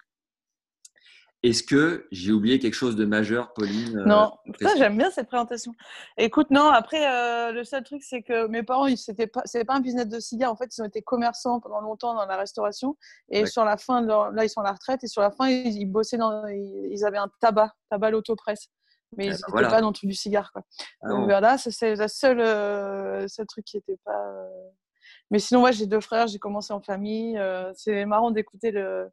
Est-ce 1.44 1.62
que 1.62 2.08
j'ai 2.12 2.32
oublié 2.32 2.58
quelque 2.58 2.74
chose 2.74 2.96
de 2.96 3.06
majeur, 3.06 3.54
Pauline 3.54 4.00
euh, 4.00 4.06
Non, 4.06 4.32
j'aime 4.76 4.98
bien 4.98 5.12
cette 5.12 5.28
présentation. 5.28 5.74
Écoute, 6.18 6.50
non, 6.50 6.68
après, 6.68 7.08
euh, 7.08 7.52
le 7.52 7.64
seul 7.64 7.84
truc, 7.84 8.02
c'est 8.04 8.24
que 8.24 8.48
mes 8.48 8.64
parents, 8.64 8.88
ce 8.96 9.12
n'était 9.12 9.28
pas, 9.28 9.44
pas 9.44 9.76
un 9.76 9.80
business 9.80 10.08
de 10.08 10.20
cigares. 10.20 10.52
En 10.52 10.56
fait, 10.56 10.76
ils 10.76 10.82
ont 10.82 10.86
été 10.86 11.04
commerçants 11.04 11.60
pendant 11.60 11.80
longtemps 11.80 12.16
dans 12.16 12.26
la 12.26 12.38
restauration. 12.38 12.98
Et 13.30 13.46
sur 13.46 13.66
la 13.66 13.78
fin, 13.78 14.02
là, 14.02 14.44
ils 14.44 14.50
sont 14.50 14.62
à 14.62 14.64
la 14.64 14.74
retraite. 14.74 15.04
Et 15.04 15.08
sur 15.08 15.22
la 15.22 15.30
fin, 15.30 15.48
ils, 15.48 15.86
bossaient 15.86 16.18
dans. 16.18 16.48
Ils, 16.48 17.06
avaient 17.06 17.18
un 17.18 17.30
tabac, 17.40 17.72
tabac 17.90 18.12
l'autopresse 18.12 18.70
mais 19.16 19.28
ils 19.28 19.32
n'étaient 19.32 19.44
eh 19.48 19.62
ben 19.62 19.70
pas 19.70 19.80
dans 19.80 19.94
tout 19.94 20.06
du 20.06 20.14
cigare. 20.14 20.52
Quoi. 20.52 20.64
Ah 21.02 21.10
Donc 21.10 21.26
voilà, 21.26 21.58
c'est 21.58 21.96
la 21.96 22.10
seule, 22.10 22.42
euh, 22.42 23.26
seul 23.28 23.46
truc 23.46 23.64
qui 23.64 23.78
n'était 23.78 23.98
pas. 24.04 24.12
Euh. 24.12 24.70
Mais 25.32 25.40
sinon, 25.40 25.64
ouais, 25.64 25.74
j'ai 25.74 25.86
deux 25.88 26.00
frères, 26.00 26.28
j'ai 26.28 26.40
commencé 26.40 26.74
en 26.74 26.82
famille. 26.82 27.38
Euh, 27.38 27.72
c'est 27.76 28.06
marrant 28.06 28.32
d'écouter 28.32 28.72
le. 28.72 29.08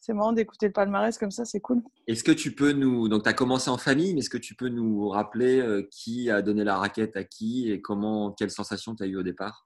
C'est 0.00 0.12
marrant 0.12 0.32
d'écouter 0.32 0.66
le 0.66 0.72
palmarès 0.72 1.16
comme 1.16 1.30
ça, 1.30 1.46
c'est 1.46 1.60
cool. 1.60 1.82
Est-ce 2.06 2.22
que 2.22 2.32
tu 2.32 2.54
peux 2.54 2.72
nous. 2.72 3.08
Donc, 3.08 3.22
tu 3.22 3.28
as 3.30 3.32
commencé 3.32 3.70
en 3.70 3.78
famille, 3.78 4.12
mais 4.12 4.20
est-ce 4.20 4.28
que 4.28 4.36
tu 4.36 4.54
peux 4.54 4.68
nous 4.68 5.08
rappeler 5.08 5.86
qui 5.90 6.30
a 6.30 6.42
donné 6.42 6.62
la 6.62 6.76
raquette 6.76 7.16
à 7.16 7.24
qui 7.24 7.72
et 7.72 7.80
comment, 7.80 8.30
quelle 8.32 8.50
sensation 8.50 8.94
tu 8.94 9.02
as 9.02 9.06
eu 9.06 9.16
au 9.16 9.22
départ? 9.22 9.64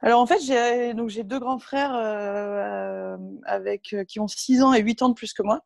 Alors 0.00 0.20
en 0.20 0.26
fait, 0.26 0.40
j'ai 0.40 0.94
donc 0.94 1.10
j'ai 1.10 1.22
deux 1.22 1.38
grands 1.38 1.58
frères 1.58 1.92
avec 3.44 3.94
qui 4.08 4.20
ont 4.20 4.28
6 4.28 4.62
ans 4.62 4.72
et 4.72 4.80
8 4.80 5.02
ans 5.02 5.08
de 5.10 5.14
plus 5.14 5.34
que 5.34 5.42
moi. 5.42 5.60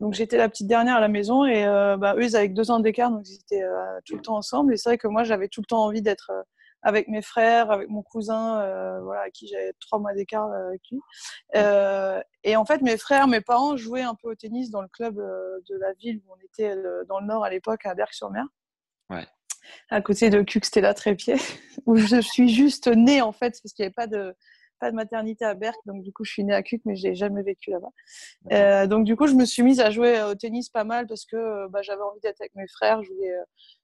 Donc 0.00 0.14
j'étais 0.14 0.36
la 0.36 0.48
petite 0.48 0.66
dernière 0.66 0.96
à 0.96 1.00
la 1.00 1.08
maison 1.08 1.44
et 1.44 1.64
euh, 1.64 1.96
bah, 1.96 2.14
eux 2.16 2.24
ils 2.24 2.36
avaient 2.36 2.48
deux 2.48 2.70
ans 2.70 2.80
d'écart 2.80 3.10
donc 3.10 3.28
ils 3.28 3.34
étaient 3.34 3.62
euh, 3.62 3.98
tout 4.04 4.16
le 4.16 4.22
temps 4.22 4.36
ensemble 4.36 4.72
et 4.72 4.76
c'est 4.76 4.88
vrai 4.88 4.98
que 4.98 5.08
moi 5.08 5.22
j'avais 5.24 5.48
tout 5.48 5.60
le 5.60 5.66
temps 5.66 5.84
envie 5.84 6.02
d'être 6.02 6.30
euh, 6.30 6.42
avec 6.82 7.08
mes 7.08 7.22
frères, 7.22 7.70
avec 7.70 7.88
mon 7.88 8.02
cousin, 8.02 9.00
voilà, 9.02 9.22
à 9.22 9.30
qui 9.30 9.48
j'avais 9.48 9.72
trois 9.80 9.98
mois 9.98 10.12
d'écart 10.14 10.50
avec 10.52 10.82
lui. 10.90 11.00
et 12.44 12.56
en 12.56 12.64
fait, 12.64 12.82
mes 12.82 12.96
frères, 12.96 13.28
mes 13.28 13.40
parents 13.40 13.76
jouaient 13.76 14.02
un 14.02 14.14
peu 14.14 14.30
au 14.30 14.34
tennis 14.34 14.70
dans 14.70 14.82
le 14.82 14.88
club 14.88 15.16
de 15.16 15.76
la 15.78 15.92
ville 15.94 16.20
où 16.26 16.34
on 16.34 16.44
était 16.44 16.74
dans 17.08 17.20
le 17.20 17.26
nord 17.26 17.44
à 17.44 17.50
l'époque, 17.50 17.86
à 17.86 17.94
Berck-sur-Mer. 17.94 18.44
Ouais. 19.10 19.26
à 19.90 20.00
côté 20.00 20.30
de 20.30 20.42
Cuxtella 20.42 20.94
Trépied, 20.94 21.36
où 21.86 21.96
je 21.96 22.20
suis 22.20 22.48
juste 22.48 22.88
née 22.88 23.20
en 23.20 23.32
fait, 23.32 23.58
parce 23.62 23.72
qu'il 23.74 23.82
n'y 23.82 23.86
avait 23.86 23.94
pas 23.94 24.06
de, 24.06 24.34
pas 24.82 24.90
de 24.90 24.96
maternité 24.96 25.44
à 25.44 25.54
Berck, 25.54 25.78
donc 25.86 26.02
du 26.02 26.12
coup 26.12 26.24
je 26.24 26.32
suis 26.32 26.42
née 26.42 26.52
à 26.52 26.60
Cuc, 26.64 26.82
mais 26.84 26.96
je 26.96 27.06
n'ai 27.06 27.14
jamais 27.14 27.44
vécu 27.44 27.70
là-bas. 27.70 27.90
Euh, 28.50 28.88
donc 28.88 29.04
du 29.04 29.14
coup 29.14 29.28
je 29.28 29.34
me 29.34 29.44
suis 29.44 29.62
mise 29.62 29.78
à 29.78 29.90
jouer 29.90 30.20
au 30.24 30.34
tennis 30.34 30.70
pas 30.70 30.82
mal 30.82 31.06
parce 31.06 31.24
que 31.24 31.68
bah, 31.68 31.82
j'avais 31.82 32.02
envie 32.02 32.18
d'être 32.18 32.40
avec 32.40 32.52
mes 32.56 32.66
frères, 32.66 33.00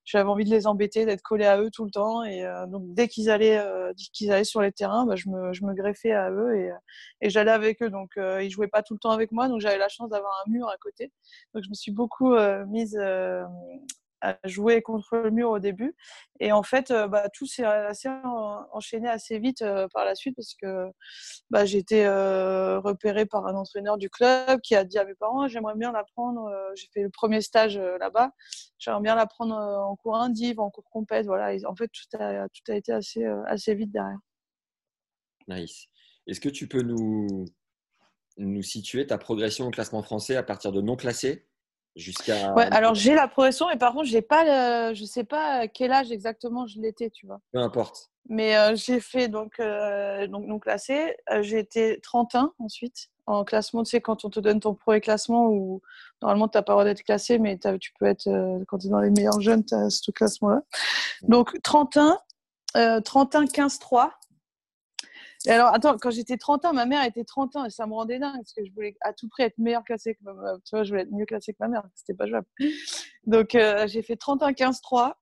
j'avais 0.04 0.28
envie 0.28 0.44
de 0.44 0.50
les 0.50 0.66
embêter, 0.66 1.06
d'être 1.06 1.22
collée 1.22 1.44
à 1.44 1.60
eux 1.60 1.70
tout 1.70 1.84
le 1.84 1.92
temps, 1.92 2.24
et 2.24 2.42
donc 2.66 2.82
dès 2.94 3.06
qu'ils 3.06 3.30
allaient, 3.30 3.62
qu'ils 4.12 4.32
allaient 4.32 4.42
sur 4.42 4.60
les 4.60 4.72
terrains, 4.72 5.06
bah, 5.06 5.14
je, 5.14 5.28
me, 5.28 5.52
je, 5.52 5.64
me, 5.64 5.72
greffais 5.72 6.10
à 6.10 6.32
eux 6.32 6.56
et, 6.56 6.72
et 7.20 7.30
j'allais 7.30 7.52
avec 7.52 7.80
eux. 7.80 7.90
Donc 7.90 8.10
ils 8.16 8.50
jouaient 8.50 8.66
pas 8.66 8.82
tout 8.82 8.94
le 8.94 8.98
temps 8.98 9.12
avec 9.12 9.30
moi, 9.30 9.46
donc 9.46 9.60
j'avais 9.60 9.78
la 9.78 9.88
chance 9.88 10.10
d'avoir 10.10 10.32
un 10.44 10.50
mur 10.50 10.68
à 10.68 10.78
côté. 10.78 11.12
Donc 11.54 11.62
je 11.62 11.68
me 11.68 11.74
suis 11.74 11.92
beaucoup 11.92 12.34
mise 12.66 12.98
à 14.20 14.38
jouer 14.44 14.82
contre 14.82 15.16
le 15.16 15.30
mur 15.30 15.50
au 15.50 15.58
début. 15.58 15.94
Et 16.40 16.52
en 16.52 16.62
fait, 16.62 16.90
euh, 16.90 17.08
bah, 17.08 17.28
tout 17.32 17.46
s'est 17.46 17.64
enchaîné 18.72 19.08
assez 19.08 19.38
vite 19.38 19.62
euh, 19.62 19.88
par 19.92 20.04
la 20.04 20.14
suite 20.14 20.36
parce 20.36 20.54
que 20.54 20.90
bah, 21.50 21.64
j'ai 21.64 21.78
été 21.78 22.06
euh, 22.06 22.80
repérée 22.80 23.26
par 23.26 23.46
un 23.46 23.54
entraîneur 23.54 23.98
du 23.98 24.10
club 24.10 24.60
qui 24.60 24.74
a 24.74 24.84
dit 24.84 24.98
à 24.98 25.04
mes 25.04 25.14
parents 25.14 25.48
j'aimerais 25.48 25.76
bien 25.76 25.92
l'apprendre. 25.92 26.50
j'ai 26.74 26.88
fait 26.92 27.02
le 27.02 27.10
premier 27.10 27.40
stage 27.40 27.78
là-bas. 27.78 28.32
J'aimerais 28.78 29.02
bien 29.02 29.14
l'apprendre 29.14 29.54
en 29.54 29.96
cours 29.96 30.16
indiv, 30.16 30.60
en 30.60 30.70
cours 30.70 30.88
compète. 30.90 31.26
Voilà. 31.26 31.56
en 31.66 31.74
fait, 31.74 31.88
tout 31.88 32.16
a, 32.18 32.48
tout 32.48 32.72
a 32.72 32.74
été 32.74 32.92
assez, 32.92 33.24
assez 33.46 33.74
vite 33.74 33.90
derrière. 33.92 34.18
Nice. 35.48 35.86
Est-ce 36.26 36.40
que 36.40 36.48
tu 36.48 36.68
peux 36.68 36.82
nous, 36.82 37.46
nous 38.36 38.62
situer 38.62 39.06
ta 39.06 39.18
progression 39.18 39.66
au 39.66 39.70
classement 39.70 40.02
français 40.02 40.36
à 40.36 40.42
partir 40.42 40.72
de 40.72 40.80
non 40.80 40.96
classés 40.96 41.46
jusqu'à. 41.96 42.52
Ouais, 42.54 42.66
alors 42.70 42.94
j'ai 42.94 43.14
la 43.14 43.28
progression, 43.28 43.68
mais 43.68 43.76
par 43.76 43.92
contre, 43.92 44.06
j'ai 44.06 44.22
pas 44.22 44.94
je 44.94 45.04
sais 45.04 45.24
pas 45.24 45.68
quel 45.68 45.92
âge 45.92 46.12
exactement 46.12 46.66
je 46.66 46.80
l'étais, 46.80 47.10
tu 47.10 47.26
vois. 47.26 47.40
Peu 47.52 47.58
importe. 47.58 48.10
Mais 48.28 48.56
euh, 48.56 48.76
j'ai 48.76 49.00
fait 49.00 49.28
donc, 49.28 49.54
euh, 49.58 50.26
donc 50.26 50.46
non 50.46 50.58
classé. 50.58 51.16
Euh, 51.30 51.42
j'ai 51.42 51.58
été 51.58 51.98
31 52.02 52.52
ensuite 52.58 53.08
en 53.26 53.42
classement. 53.44 53.82
Tu 53.82 53.90
sais, 53.90 54.00
quand 54.00 54.24
on 54.24 54.30
te 54.30 54.38
donne 54.38 54.60
ton 54.60 54.74
premier 54.74 55.00
classement, 55.00 55.48
où 55.48 55.80
normalement, 56.20 56.48
tu 56.48 56.58
n'as 56.58 56.62
pas 56.62 56.72
le 56.72 56.74
droit 56.74 56.84
d'être 56.84 57.02
classé, 57.02 57.38
mais 57.38 57.58
tu 57.80 57.92
peux 57.98 58.06
être, 58.06 58.28
quand 58.66 58.78
tu 58.78 58.86
es 58.86 58.90
dans 58.90 59.00
les 59.00 59.10
meilleurs 59.10 59.40
jeunes, 59.40 59.64
tu 59.64 59.74
as 59.74 59.90
ce 59.90 60.10
classement-là. 60.10 60.62
Donc 61.22 61.58
31, 61.62 62.18
31, 63.02 63.46
15, 63.46 63.78
3 63.78 64.17
alors, 65.46 65.72
attends, 65.72 65.96
quand 65.98 66.10
j'étais 66.10 66.36
30 66.36 66.64
ans, 66.64 66.72
ma 66.72 66.84
mère 66.84 67.04
était 67.04 67.24
30 67.24 67.56
ans 67.56 67.64
et 67.64 67.70
ça 67.70 67.86
me 67.86 67.94
rendait 67.94 68.18
dingue 68.18 68.36
parce 68.36 68.52
que 68.52 68.64
je 68.64 68.72
voulais 68.72 68.96
à 69.02 69.12
tout 69.12 69.28
prix 69.28 69.44
être 69.44 69.58
meilleure 69.58 69.84
classée 69.84 70.14
que 70.14 70.24
ma 70.24 70.34
mère. 70.34 70.56
Tu 70.64 70.74
vois, 70.74 70.82
je 70.82 70.90
voulais 70.90 71.02
être 71.02 71.12
mieux 71.12 71.26
classée 71.26 71.52
que 71.52 71.58
ma 71.60 71.68
mère. 71.68 71.84
C'était 71.94 72.14
pas 72.14 72.26
jouable. 72.26 72.46
Donc, 73.24 73.54
euh, 73.54 73.86
j'ai 73.86 74.02
fait 74.02 74.16
31, 74.16 74.52
15, 74.52 74.80
3, 74.80 75.20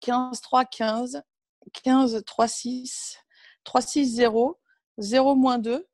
15, 0.00 0.40
3, 0.40 0.64
15, 0.64 1.22
15, 1.84 2.24
3, 2.26 2.48
6, 2.48 3.18
3, 3.62 3.80
6, 3.80 4.14
0, 4.16 4.58
0, 4.98 5.34
moins 5.36 5.58
2. 5.58 5.86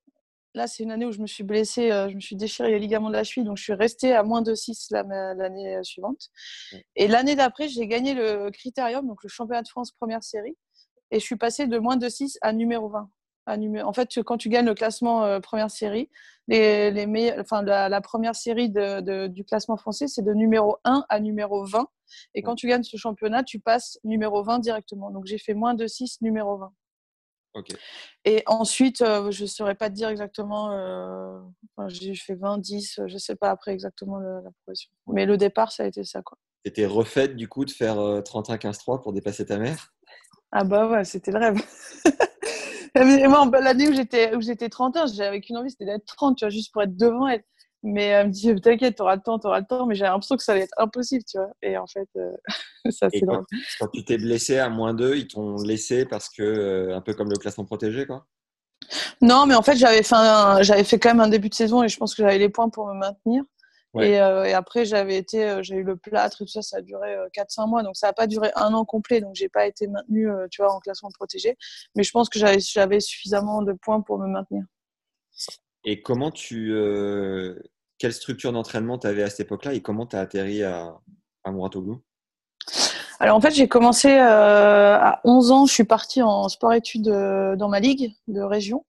Là, 0.54 0.66
c'est 0.66 0.82
une 0.82 0.90
année 0.90 1.06
où 1.06 1.12
je 1.12 1.20
me 1.20 1.28
suis 1.28 1.44
blessée, 1.44 1.92
euh, 1.92 2.08
je 2.08 2.16
me 2.16 2.20
suis 2.20 2.34
déchiré 2.34 2.70
les 2.70 2.80
ligaments 2.80 3.08
de 3.08 3.14
la 3.14 3.22
cheville, 3.22 3.44
donc 3.44 3.56
je 3.56 3.62
suis 3.62 3.74
restée 3.74 4.14
à 4.14 4.24
moins 4.24 4.42
de 4.42 4.54
6 4.54 4.88
l'année 4.90 5.76
euh, 5.76 5.82
suivante. 5.84 6.30
Et 6.96 7.06
l'année 7.06 7.36
d'après, 7.36 7.68
j'ai 7.68 7.86
gagné 7.86 8.14
le 8.14 8.50
Critérium, 8.50 9.06
donc 9.06 9.22
le 9.22 9.28
championnat 9.28 9.62
de 9.62 9.68
France 9.68 9.92
première 9.92 10.24
série 10.24 10.56
et 11.10 11.18
je 11.18 11.24
suis 11.24 11.36
passée 11.36 11.66
de 11.66 11.78
moins 11.78 11.96
de 11.96 12.08
6 12.08 12.38
à 12.42 12.52
numéro 12.52 12.88
20. 12.88 13.10
À 13.46 13.56
En 13.84 13.92
fait, 13.92 14.22
quand 14.22 14.36
tu 14.36 14.48
gagnes 14.48 14.66
le 14.66 14.74
classement 14.74 15.24
euh, 15.24 15.40
première 15.40 15.70
série, 15.70 16.08
les, 16.46 16.90
les 16.90 17.34
enfin, 17.38 17.62
la, 17.62 18.00
première 18.00 18.34
série 18.34 18.70
de, 18.70 19.26
du 19.26 19.44
classement 19.44 19.76
français, 19.76 20.08
c'est 20.08 20.22
de 20.22 20.32
numéro 20.32 20.78
1 20.84 21.04
à 21.08 21.20
numéro 21.20 21.64
20. 21.64 21.88
Et 22.34 22.42
quand 22.42 22.54
tu 22.54 22.68
gagnes 22.68 22.82
ce 22.82 22.96
championnat, 22.96 23.42
tu 23.42 23.58
passes 23.58 23.98
numéro 24.04 24.42
20 24.42 24.58
directement. 24.58 25.10
Donc 25.10 25.26
j'ai 25.26 25.38
fait 25.38 25.54
moins 25.54 25.74
de 25.74 25.86
6, 25.86 26.20
numéro 26.20 26.58
20. 26.58 26.72
Et 28.24 28.44
ensuite, 28.46 29.00
euh, 29.00 29.30
je 29.32 29.42
ne 29.42 29.48
saurais 29.48 29.74
pas 29.74 29.88
te 29.90 29.94
dire 29.94 30.08
exactement. 30.08 30.70
Euh, 30.72 31.40
j'ai 31.88 32.14
fait 32.14 32.34
20, 32.34 32.58
10, 32.58 33.00
je 33.06 33.12
ne 33.12 33.18
sais 33.18 33.34
pas 33.34 33.50
après 33.50 33.72
exactement 33.72 34.18
la 34.18 34.50
progression. 34.62 34.90
Mais 35.08 35.26
le 35.26 35.36
départ, 35.36 35.72
ça 35.72 35.84
a 35.84 35.86
été 35.86 36.04
ça. 36.04 36.20
Tu 36.64 36.68
étais 36.68 36.86
refaite 36.86 37.36
du 37.36 37.48
coup 37.48 37.64
de 37.64 37.70
faire 37.70 37.96
31-15-3 37.96 39.02
pour 39.02 39.12
dépasser 39.12 39.46
ta 39.46 39.58
mère? 39.58 39.92
Ah 40.52 40.64
bah 40.64 40.88
ouais, 40.88 41.04
c'était 41.04 41.30
le 41.30 41.38
rêve. 41.38 41.60
Et 42.94 43.28
moi, 43.28 43.48
l'année 43.60 43.88
où 43.88 43.94
j'étais 43.94 44.34
où 44.34 44.40
j'étais 44.40 44.68
31, 44.68 45.06
j'avais 45.06 45.40
qu'une 45.40 45.56
envie, 45.56 45.70
c'était 45.70 45.84
d'être 45.84 46.06
30, 46.06 46.36
tu 46.36 46.44
vois, 46.44 46.50
juste 46.50 46.72
pour 46.72 46.82
être 46.82 46.96
devant 46.96 47.28
elle. 47.28 47.44
Mais 47.82 48.06
elle 48.06 48.26
me 48.26 48.32
dit, 48.32 48.54
t'inquiète, 48.56 48.96
t'auras 48.96 49.16
le 49.16 49.22
temps, 49.22 49.38
t'auras 49.38 49.60
le 49.60 49.66
temps. 49.66 49.86
Mais 49.86 49.94
j'avais 49.94 50.10
l'impression 50.10 50.36
que 50.36 50.42
ça 50.42 50.52
allait 50.52 50.62
être 50.62 50.74
impossible, 50.76 51.24
tu 51.24 51.38
vois. 51.38 51.50
Et 51.62 51.78
en 51.78 51.86
fait, 51.86 52.08
euh, 52.16 52.32
ça 52.90 53.08
c'est 53.10 53.20
quand, 53.20 53.44
quand 53.78 53.88
tu 53.88 54.04
t'es 54.04 54.18
blessé 54.18 54.58
à 54.58 54.68
moins 54.68 54.92
2, 54.92 55.16
ils 55.16 55.28
t'ont 55.28 55.56
laissé 55.62 56.04
parce 56.04 56.28
que, 56.28 56.42
euh, 56.42 56.96
un 56.96 57.00
peu 57.00 57.14
comme 57.14 57.30
le 57.30 57.36
classement 57.36 57.64
protégé, 57.64 58.06
quoi 58.06 58.26
Non, 59.22 59.46
mais 59.46 59.54
en 59.54 59.62
fait, 59.62 59.76
j'avais 59.76 60.02
fait, 60.02 60.16
j'avais 60.62 60.84
fait 60.84 60.98
quand 60.98 61.10
même 61.10 61.20
un 61.20 61.28
début 61.28 61.48
de 61.48 61.54
saison 61.54 61.82
et 61.82 61.88
je 61.88 61.96
pense 61.96 62.14
que 62.14 62.22
j'avais 62.22 62.38
les 62.38 62.50
points 62.50 62.68
pour 62.68 62.86
me 62.88 62.94
maintenir. 62.94 63.44
Euh, 63.96 64.44
et, 64.44 64.52
après, 64.52 64.84
j'avais 64.84 65.16
été, 65.16 65.44
euh, 65.44 65.62
j'ai 65.62 65.76
eu 65.76 65.82
le 65.82 65.96
plâtre 65.96 66.42
et 66.42 66.44
tout 66.44 66.50
ça, 66.50 66.62
ça 66.62 66.78
a 66.78 66.80
duré 66.80 67.16
4-5 67.34 67.62
euh, 67.62 67.66
mois. 67.66 67.82
Donc, 67.82 67.96
ça 67.96 68.08
n'a 68.08 68.12
pas 68.12 68.26
duré 68.26 68.50
un 68.54 68.72
an 68.72 68.84
complet. 68.84 69.20
Donc, 69.20 69.34
j'ai 69.34 69.48
pas 69.48 69.66
été 69.66 69.88
maintenue, 69.88 70.28
tu 70.50 70.62
vois, 70.62 70.72
en 70.72 70.80
classement 70.80 71.10
protégé. 71.10 71.56
Mais 71.96 72.02
je 72.02 72.10
pense 72.12 72.28
que 72.28 72.38
j'avais 72.38 73.00
suffisamment 73.00 73.62
de 73.62 73.72
points 73.72 74.00
pour 74.00 74.18
me 74.18 74.28
maintenir. 74.28 74.64
Et 75.84 76.02
comment 76.02 76.30
tu. 76.30 76.72
quelle 77.98 78.12
structure 78.12 78.52
d'entraînement 78.52 78.98
tu 78.98 79.06
avais 79.06 79.22
à 79.22 79.30
cette 79.30 79.40
époque-là 79.40 79.74
et 79.74 79.80
comment 79.80 80.06
tu 80.06 80.16
as 80.16 80.20
atterri 80.20 80.62
à, 80.62 80.94
à 81.44 81.50
Mouratoglou? 81.50 82.02
Alors 83.18 83.36
en 83.36 83.40
fait, 83.40 83.50
j'ai 83.50 83.68
commencé 83.68 84.16
à 84.16 85.20
11 85.24 85.50
ans, 85.50 85.66
je 85.66 85.72
suis 85.72 85.84
partie 85.84 86.22
en 86.22 86.48
sport-études 86.48 87.08
dans 87.08 87.68
ma 87.68 87.80
ligue 87.80 88.14
de 88.28 88.40
région. 88.40 88.84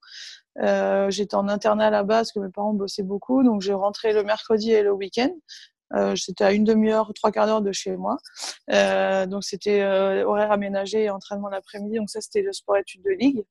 Euh, 0.60 1.10
j'étais 1.10 1.36
en 1.36 1.48
internat 1.48 1.90
là-bas 1.90 2.18
parce 2.18 2.32
que 2.32 2.40
mes 2.40 2.50
parents 2.50 2.74
bossaient 2.74 3.04
beaucoup, 3.04 3.44
donc 3.44 3.62
j'ai 3.62 3.74
rentré 3.74 4.12
le 4.14 4.24
mercredi 4.24 4.72
et 4.72 4.84
le 4.84 4.92
week-end. 4.92 5.32
Euh, 5.94 6.16
j'étais 6.16 6.44
à 6.44 6.54
une 6.54 6.64
demi-heure, 6.64 7.12
trois 7.14 7.32
quarts 7.32 7.48
d'heure 7.48 7.62
de 7.62 7.72
chez 7.72 7.96
moi. 7.98 8.18
Euh, 8.72 9.26
donc 9.26 9.44
c'était 9.44 9.82
euh, 9.82 10.26
horaire 10.26 10.52
aménagé 10.52 11.04
et 11.04 11.10
entraînement 11.10 11.50
l'après-midi. 11.50 11.98
Donc 11.98 12.10
ça, 12.10 12.22
c'était 12.22 12.42
le 12.42 12.54
sport-études 12.54 13.04
de 13.04 13.12
ligue. 13.12 13.46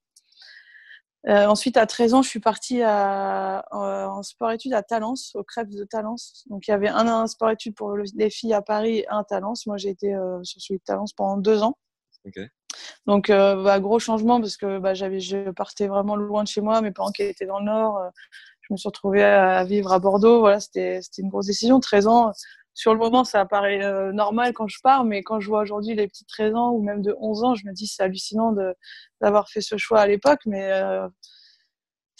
Ensuite, 1.29 1.77
à 1.77 1.85
13 1.85 2.15
ans, 2.15 2.23
je 2.23 2.31
suis 2.31 2.41
partie 2.41 2.83
en 2.83 4.23
sport-études 4.23 4.73
à 4.73 4.83
Talence, 4.83 5.35
au 5.35 5.45
Crêpes 5.45 5.69
de 5.69 5.85
Talence. 5.85 6.47
Donc 6.49 6.67
il 6.67 6.71
y 6.71 6.75
avait 6.75 6.89
un, 6.89 7.27
sport-études 7.27 7.75
pour 7.75 7.95
les 7.95 8.31
filles 8.31 8.55
à 8.55 8.63
Paris 8.63 9.05
un 9.11 9.23
Talence. 9.23 9.67
Moi, 9.67 9.77
j'ai 9.77 9.91
été 9.91 10.17
sur 10.45 10.63
celui 10.63 10.79
de 10.79 10.85
Talence 10.85 11.13
pendant 11.13 11.37
deux 11.37 11.63
ans. 11.63 11.77
Okay. 12.27 12.49
Donc, 13.07 13.31
euh, 13.31 13.63
bah, 13.63 13.81
gros 13.81 13.99
changement 13.99 14.41
parce 14.41 14.57
que 14.57 14.79
bah, 14.79 14.95
j'avais, 14.95 15.21
je 15.21 15.51
partais 15.51 15.87
vraiment 15.87 16.17
loin 16.17 16.43
de 16.43 16.49
chez 16.49 16.61
moi. 16.61 16.81
Mes 16.81 16.91
parents 16.91 17.13
qui 17.13 17.23
étaient 17.23 17.47
dans 17.47 17.59
le 17.59 17.67
Nord, 17.67 17.99
euh, 17.99 18.09
je 18.63 18.73
me 18.73 18.77
suis 18.77 18.89
retrouvée 18.89 19.23
à, 19.25 19.65
vivre 19.65 19.93
à 19.93 19.99
Bordeaux. 19.99 20.41
Voilà, 20.41 20.61
c'était, 20.61 21.01
c'était 21.03 21.23
une 21.23 21.29
grosse 21.29 21.47
décision. 21.47 21.81
13 21.81 22.07
ans, 22.07 22.33
sur 22.75 22.93
le 22.93 23.01
moment, 23.01 23.25
ça 23.25 23.45
paraît 23.47 23.85
euh, 23.85 24.13
normal 24.13 24.53
quand 24.53 24.69
je 24.69 24.79
pars, 24.83 25.05
mais 25.05 25.23
quand 25.23 25.41
je 25.41 25.49
vois 25.49 25.61
aujourd'hui 25.63 25.95
les 25.95 26.07
petits 26.07 26.25
13 26.27 26.55
ans 26.55 26.71
ou 26.71 26.83
même 26.83 27.03
de 27.03 27.15
11 27.21 27.45
ans, 27.45 27.55
je 27.55 27.67
me 27.67 27.73
dis 27.73 27.87
c'est 27.87 28.03
hallucinant 28.03 28.53
de, 28.53 28.75
d'avoir 29.21 29.49
fait 29.49 29.61
ce 29.61 29.77
choix 29.77 30.01
à 30.01 30.07
l'époque. 30.07 30.41
Mais 30.47 30.71
c'est, 30.71 31.09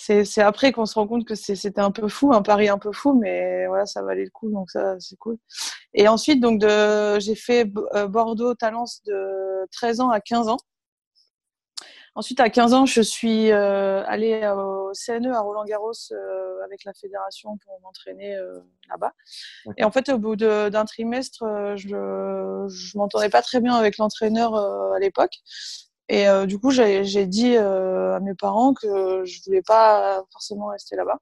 c'est 0.01 0.43
après 0.43 0.73
qu'on 0.73 0.87
se 0.87 0.95
rend 0.95 1.07
compte 1.07 1.27
que 1.27 1.35
c'était 1.35 1.81
un 1.81 1.91
peu 1.91 2.09
fou, 2.09 2.33
un 2.33 2.43
pari 2.43 2.69
un 2.69 2.79
peu 2.79 2.93
fou, 2.93 3.13
mais 3.13 3.67
voilà, 3.67 3.85
ça 3.87 4.03
valait 4.03 4.25
le 4.25 4.31
coup, 4.31 4.51
donc 4.51 4.71
ça, 4.71 4.99
c'est 4.99 5.17
cool. 5.17 5.37
Et 5.93 6.09
ensuite, 6.09 6.41
donc, 6.41 6.63
j'ai 7.21 7.35
fait 7.35 7.65
Bordeaux-Talence 7.65 9.03
de 9.05 9.67
13 9.73 10.01
ans 10.01 10.11
à 10.11 10.21
15 10.21 10.49
ans. 10.49 10.59
Ensuite, 12.17 12.41
à 12.41 12.51
15 12.51 12.75
ans, 12.75 12.87
je 12.87 13.01
suis 13.01 13.53
euh, 13.53 14.03
allée 14.07 14.47
au 14.49 14.91
CNE 14.93 15.33
à 15.33 15.41
Roland-Garros 15.41 15.93
euh, 16.11 16.65
avec 16.65 16.85
la 16.85 16.93
fédération 16.93 17.57
pour 17.65 17.81
m'entraîner 17.83 18.37
euh, 18.37 18.59
là-bas. 18.89 19.13
Et 19.77 19.85
en 19.85 19.93
fait, 19.93 20.09
au 20.09 20.19
bout 20.19 20.35
d'un 20.35 20.85
trimestre, 20.85 21.45
je 21.77 21.95
ne 21.95 22.99
m'entendais 22.99 23.31
pas 23.31 23.43
très 23.43 23.61
bien 23.61 23.75
avec 23.75 23.97
l'entraîneur 23.99 24.55
à 24.57 24.99
l'époque. 24.99 25.37
Et 26.13 26.27
du 26.47 26.59
coup, 26.59 26.71
j'ai 26.73 27.27
dit 27.27 27.57
à 27.57 28.19
mes 28.21 28.35
parents 28.35 28.75
que 28.75 29.25
je 29.25 29.41
voulais 29.47 29.63
pas 29.63 30.23
forcément 30.33 30.67
rester 30.67 30.97
là-bas. 30.97 31.21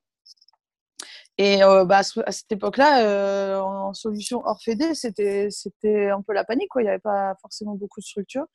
Et 1.40 1.62
euh, 1.62 1.84
bah, 1.84 1.98
à 1.98 2.32
cette 2.32 2.50
époque-là, 2.50 3.04
euh, 3.04 3.60
en 3.60 3.94
solution 3.94 4.42
hors 4.44 4.60
fédé, 4.60 4.92
c'était 4.94 5.50
c'était 5.50 6.10
un 6.10 6.20
peu 6.20 6.32
la 6.32 6.42
panique. 6.42 6.68
Quoi. 6.68 6.82
Il 6.82 6.86
n'y 6.86 6.90
avait 6.90 6.98
pas 6.98 7.36
forcément 7.40 7.76
beaucoup 7.76 8.00
de 8.00 8.04
structures. 8.04 8.46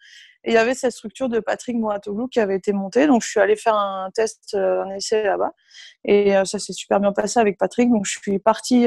Et 0.43 0.51
il 0.51 0.53
y 0.53 0.57
avait 0.57 0.73
cette 0.73 0.91
structure 0.91 1.29
de 1.29 1.39
Patrick 1.39 1.77
Mouratoglou 1.77 2.27
qui 2.27 2.41
avait 2.41 2.57
été 2.57 2.73
montée. 2.73 3.07
Donc, 3.07 3.23
je 3.23 3.29
suis 3.29 3.39
allée 3.39 3.55
faire 3.55 3.75
un 3.75 4.09
test, 4.13 4.53
euh, 4.53 4.83
un 4.83 4.89
essai 4.95 5.23
là-bas. 5.23 5.53
Et 6.03 6.33
ça 6.43 6.59
s'est 6.59 6.73
super 6.73 6.99
bien 6.99 7.13
passé 7.13 7.39
avec 7.39 7.57
Patrick. 7.57 7.89
Donc, 7.89 8.05
je 8.05 8.19
suis 8.19 8.39
partie 8.39 8.85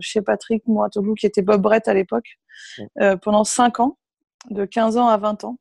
chez 0.00 0.20
Patrick 0.20 0.66
Mouratoglou, 0.66 1.14
qui 1.14 1.24
était 1.24 1.42
Bob 1.42 1.62
Brett 1.62 1.88
à 1.88 1.94
l'époque, 1.94 2.38
pendant 3.22 3.44
5 3.44 3.80
ans, 3.80 3.96
de 4.50 4.66
15 4.66 4.98
ans 4.98 5.08
à 5.08 5.16
20 5.16 5.44
ans. 5.44 5.56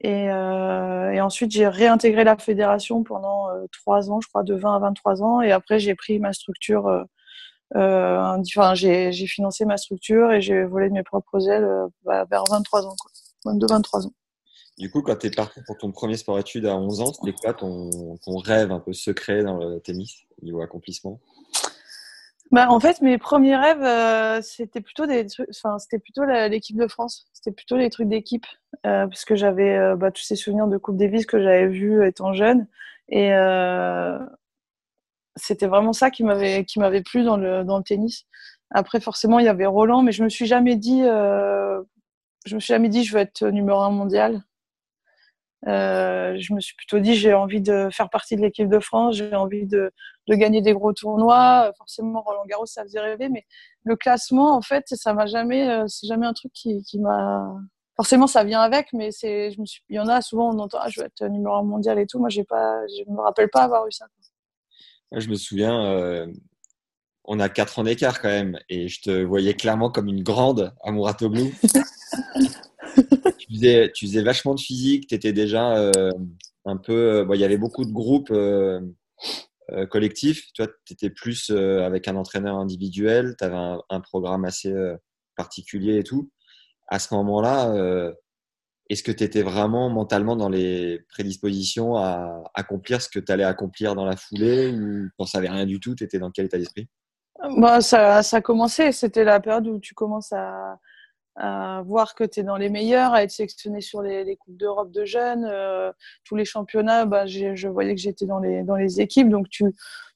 Et, 0.00 0.30
euh, 0.30 1.10
et, 1.10 1.20
ensuite, 1.20 1.50
j'ai 1.50 1.66
réintégré 1.66 2.22
la 2.22 2.36
fédération 2.36 3.02
pendant 3.02 3.50
euh, 3.50 3.66
trois 3.72 4.10
ans, 4.10 4.20
je 4.20 4.28
crois, 4.28 4.44
de 4.44 4.54
20 4.54 4.76
à 4.76 4.78
23 4.78 5.22
ans. 5.22 5.40
Et 5.40 5.50
après, 5.50 5.80
j'ai 5.80 5.94
pris 5.94 6.20
ma 6.20 6.32
structure 6.32 7.04
euh, 7.76 8.16
enfin, 8.56 8.74
j'ai 8.74 9.12
financé 9.26 9.64
ma 9.66 9.76
structure 9.76 10.32
et 10.32 10.40
j'ai 10.40 10.64
volé 10.64 10.88
de 10.88 10.94
mes 10.94 11.02
propres 11.02 11.48
ailes 11.50 11.68
bah, 12.04 12.24
vers 12.30 12.44
23 12.48 12.86
ans, 12.86 12.94
quoi. 12.98 13.52
22-23 13.52 14.06
ans. 14.06 14.12
Du 14.78 14.90
coup, 14.90 15.02
quand 15.02 15.16
tu 15.16 15.26
es 15.26 15.30
parti 15.30 15.60
pour 15.66 15.76
ton 15.76 15.90
premier 15.90 16.16
sport-études 16.16 16.66
à 16.66 16.76
11 16.76 17.00
ans, 17.00 17.12
c'était 17.12 17.36
quoi 17.36 17.52
ton, 17.52 17.90
ton, 18.24 18.36
rêve 18.38 18.70
un 18.70 18.78
peu 18.78 18.92
secret 18.92 19.42
dans 19.42 19.56
le 19.56 19.80
tennis, 19.80 20.22
niveau 20.40 20.62
accomplissement? 20.62 21.20
Bah, 22.50 22.68
en 22.70 22.80
fait, 22.80 23.02
mes 23.02 23.18
premiers 23.18 23.56
rêves, 23.56 23.82
euh, 23.82 24.40
c'était 24.42 24.80
plutôt 24.80 25.06
des 25.06 25.26
enfin, 25.50 25.78
c'était 25.78 25.98
plutôt 25.98 26.24
l'équipe 26.24 26.76
de 26.78 26.88
France. 26.88 27.26
C'était 27.34 27.52
plutôt 27.52 27.76
les 27.76 27.90
trucs 27.90 28.08
d'équipe, 28.08 28.46
euh, 28.86 29.06
parce 29.06 29.24
que 29.26 29.36
j'avais 29.36 29.76
euh, 29.76 29.96
bah, 29.96 30.10
tous 30.10 30.22
ces 30.22 30.36
souvenirs 30.36 30.66
de 30.66 30.78
Coupe 30.78 30.96
Davis 30.96 31.26
que 31.26 31.42
j'avais 31.42 31.66
vus 31.68 32.06
étant 32.06 32.32
jeune, 32.32 32.66
et 33.08 33.34
euh, 33.34 34.18
c'était 35.36 35.66
vraiment 35.66 35.92
ça 35.92 36.10
qui 36.10 36.24
m'avait 36.24 36.64
qui 36.64 36.78
m'avait 36.80 37.02
plu 37.02 37.24
dans 37.24 37.36
le 37.36 37.64
dans 37.64 37.78
le 37.78 37.84
tennis. 37.84 38.24
Après, 38.70 39.00
forcément, 39.00 39.38
il 39.38 39.46
y 39.46 39.48
avait 39.48 39.66
Roland, 39.66 40.02
mais 40.02 40.12
je 40.12 40.22
me 40.24 40.28
suis 40.28 40.46
jamais 40.46 40.76
dit, 40.76 41.02
je 41.02 42.54
me 42.54 42.60
suis 42.60 42.72
jamais 42.74 42.88
dit, 42.88 43.04
je 43.04 43.14
veux 43.14 43.20
être 43.20 43.44
numéro 43.46 43.80
un 43.80 43.90
mondial. 43.90 44.42
Euh, 45.66 46.36
je 46.38 46.54
me 46.54 46.60
suis 46.60 46.76
plutôt 46.76 47.00
dit 47.00 47.16
j'ai 47.16 47.34
envie 47.34 47.60
de 47.60 47.88
faire 47.90 48.08
partie 48.10 48.36
de 48.36 48.42
l'équipe 48.42 48.68
de 48.68 48.78
France, 48.78 49.16
j'ai 49.16 49.34
envie 49.34 49.66
de, 49.66 49.90
de, 50.28 50.34
gagner 50.36 50.62
des 50.62 50.72
gros 50.72 50.92
tournois. 50.92 51.72
Forcément, 51.76 52.22
Roland 52.22 52.44
Garros, 52.46 52.66
ça 52.66 52.84
faisait 52.84 53.00
rêver, 53.00 53.28
mais 53.28 53.44
le 53.84 53.96
classement, 53.96 54.54
en 54.54 54.62
fait, 54.62 54.84
ça 54.88 55.14
m'a 55.14 55.26
jamais, 55.26 55.68
euh, 55.68 55.84
c'est 55.88 56.06
jamais 56.06 56.26
un 56.26 56.32
truc 56.32 56.52
qui, 56.52 56.82
qui 56.82 56.98
m'a. 57.00 57.52
Forcément, 57.96 58.28
ça 58.28 58.44
vient 58.44 58.60
avec, 58.60 58.92
mais 58.92 59.10
c'est, 59.10 59.50
je 59.50 59.60
me 59.60 59.66
suis, 59.66 59.82
il 59.88 59.96
y 59.96 59.98
en 59.98 60.06
a 60.06 60.22
souvent 60.22 60.54
on 60.54 60.58
entend, 60.60 60.78
ah, 60.80 60.88
je 60.88 61.00
veux 61.00 61.06
être 61.06 61.24
numéro 61.24 61.56
un 61.56 61.64
mondial 61.64 61.98
et 61.98 62.06
tout. 62.06 62.20
Moi, 62.20 62.28
j'ai 62.28 62.44
pas, 62.44 62.80
je 62.86 63.10
me 63.10 63.20
rappelle 63.20 63.50
pas 63.50 63.62
avoir 63.62 63.86
eu 63.88 63.92
ça. 63.92 64.06
je 65.10 65.28
me 65.28 65.34
souviens, 65.34 65.84
euh, 65.86 66.28
on 67.24 67.40
a 67.40 67.48
quatre 67.48 67.80
ans 67.80 67.82
d'écart 67.82 68.20
quand 68.22 68.28
même, 68.28 68.58
et 68.68 68.86
je 68.86 69.02
te 69.02 69.24
voyais 69.24 69.54
clairement 69.54 69.90
comme 69.90 70.06
une 70.06 70.22
grande 70.22 70.72
à 70.84 70.92
Mouratoglou. 70.92 71.50
tu, 73.48 74.06
faisais, 74.06 74.22
vachement 74.22 74.54
de 74.54 74.60
physique, 74.60 75.08
tu 75.08 75.14
étais 75.14 75.32
déjà 75.32 75.76
euh, 75.76 76.10
un 76.64 76.76
peu. 76.76 77.26
Euh, 77.28 77.34
il 77.34 77.40
y 77.40 77.44
avait 77.44 77.58
beaucoup 77.58 77.84
de 77.84 77.92
groupes 77.92 78.30
euh, 78.30 78.80
collectifs. 79.90 80.52
Toi, 80.54 80.66
tu 80.84 80.94
étais 80.94 81.10
plus 81.10 81.50
avec 81.50 82.08
un 82.08 82.16
entraîneur 82.16 82.56
individuel, 82.56 83.34
tu 83.38 83.44
avais 83.44 83.78
un, 83.90 84.00
programme 84.00 84.44
assez 84.44 84.74
particulier 85.36 85.98
et 85.98 86.04
tout. 86.04 86.30
À 86.88 86.98
ce 86.98 87.12
moment-là, 87.14 88.14
est-ce 88.88 89.02
que 89.02 89.12
tu 89.12 89.24
étais 89.24 89.42
vraiment 89.42 89.90
mentalement 89.90 90.36
dans 90.36 90.48
les 90.48 91.00
prédispositions 91.10 91.96
à 91.96 92.42
accomplir 92.54 93.02
ce 93.02 93.10
que 93.10 93.18
tu 93.18 93.30
allais 93.30 93.44
accomplir 93.44 93.94
dans 93.94 94.06
la 94.06 94.16
foulée 94.16 94.70
ou 94.70 95.10
tu 95.18 95.26
savais 95.26 95.50
rien 95.50 95.66
du 95.66 95.80
tout 95.80 95.94
Tu 95.94 96.04
étais 96.04 96.18
dans 96.18 96.30
quel 96.30 96.46
état 96.46 96.56
d'esprit? 96.56 96.88
Bah, 97.58 97.82
ça, 97.82 98.22
ça 98.22 98.38
a 98.38 98.40
commencé. 98.40 98.90
C'était 98.92 99.24
la 99.24 99.38
période 99.38 99.66
où 99.66 99.78
tu 99.78 99.92
commences 99.92 100.32
à 100.32 100.78
à 101.38 101.82
voir 101.86 102.14
que 102.14 102.24
tu 102.24 102.40
es 102.40 102.42
dans 102.42 102.56
les 102.56 102.68
meilleurs, 102.68 103.12
à 103.12 103.22
être 103.22 103.30
sélectionné 103.30 103.80
sur 103.80 104.02
les, 104.02 104.24
les 104.24 104.36
Coupes 104.36 104.56
d'Europe 104.56 104.90
de 104.90 105.04
jeunes. 105.04 105.46
Euh, 105.48 105.92
tous 106.24 106.36
les 106.36 106.44
championnats, 106.44 107.06
bah, 107.06 107.26
je 107.26 107.68
voyais 107.68 107.94
que 107.94 108.00
j'étais 108.00 108.26
dans 108.26 108.40
les, 108.40 108.62
dans 108.64 108.76
les 108.76 109.00
équipes. 109.00 109.28
Donc, 109.28 109.48
tu, 109.48 109.64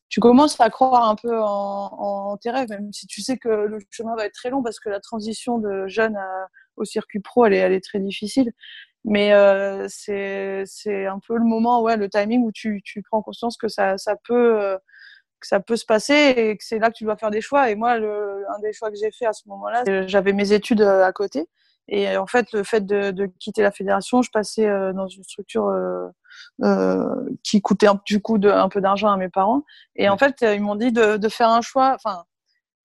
tu 0.08 0.20
commences 0.20 0.60
à 0.60 0.68
croire 0.68 1.08
un 1.08 1.14
peu 1.14 1.40
en, 1.40 1.46
en, 1.46 2.36
tes 2.36 2.50
rêves, 2.50 2.68
même 2.68 2.92
si 2.92 3.06
tu 3.06 3.22
sais 3.22 3.38
que 3.38 3.48
le 3.48 3.78
chemin 3.90 4.14
va 4.16 4.26
être 4.26 4.34
très 4.34 4.50
long 4.50 4.62
parce 4.62 4.80
que 4.80 4.88
la 4.88 5.00
transition 5.00 5.58
de 5.58 5.86
jeune 5.86 6.18
au 6.76 6.84
circuit 6.84 7.20
pro, 7.20 7.46
elle 7.46 7.54
est, 7.54 7.58
elle 7.58 7.72
est 7.72 7.84
très 7.84 8.00
difficile. 8.00 8.52
Mais 9.04 9.32
euh, 9.32 9.86
c'est 9.88 11.06
un 11.06 11.18
peu 11.26 11.36
le 11.36 11.44
moment, 11.44 11.82
ouais, 11.82 11.96
le 11.96 12.08
timing 12.08 12.42
où 12.44 12.52
tu, 12.52 12.82
tu 12.84 13.02
prends 13.02 13.22
conscience 13.22 13.56
que 13.56 13.68
ça, 13.68 13.98
ça 13.98 14.16
peut. 14.16 14.76
Que 15.42 15.48
ça 15.48 15.58
peut 15.58 15.74
se 15.74 15.84
passer 15.84 16.34
et 16.36 16.56
que 16.56 16.64
c'est 16.64 16.78
là 16.78 16.88
que 16.88 16.94
tu 16.94 17.02
dois 17.02 17.16
faire 17.16 17.32
des 17.32 17.40
choix. 17.40 17.68
Et 17.68 17.74
moi, 17.74 17.98
le, 17.98 18.44
un 18.48 18.60
des 18.60 18.72
choix 18.72 18.90
que 18.90 18.96
j'ai 18.96 19.10
fait 19.10 19.26
à 19.26 19.32
ce 19.32 19.48
moment-là, 19.48 19.82
j'avais 20.06 20.32
mes 20.32 20.52
études 20.52 20.82
euh, 20.82 21.04
à 21.04 21.12
côté. 21.12 21.48
Et 21.88 22.16
en 22.16 22.26
fait, 22.26 22.52
le 22.52 22.62
fait 22.62 22.86
de, 22.86 23.10
de 23.10 23.26
quitter 23.26 23.62
la 23.62 23.72
fédération, 23.72 24.22
je 24.22 24.30
passais 24.30 24.68
euh, 24.68 24.92
dans 24.92 25.08
une 25.08 25.24
structure 25.24 25.66
euh, 25.66 26.08
euh, 26.62 27.28
qui 27.42 27.60
coûtait 27.60 27.88
un, 27.88 28.00
du 28.06 28.20
coup 28.22 28.38
de, 28.38 28.48
un 28.48 28.68
peu 28.68 28.80
d'argent 28.80 29.10
à 29.10 29.16
mes 29.16 29.28
parents. 29.28 29.64
Et 29.96 30.08
en 30.08 30.16
fait, 30.16 30.36
ils 30.42 30.60
m'ont 30.60 30.76
dit 30.76 30.92
de, 30.92 31.16
de, 31.16 31.28
faire 31.28 31.48
un 31.48 31.60
choix. 31.60 31.92
Enfin, 31.94 32.24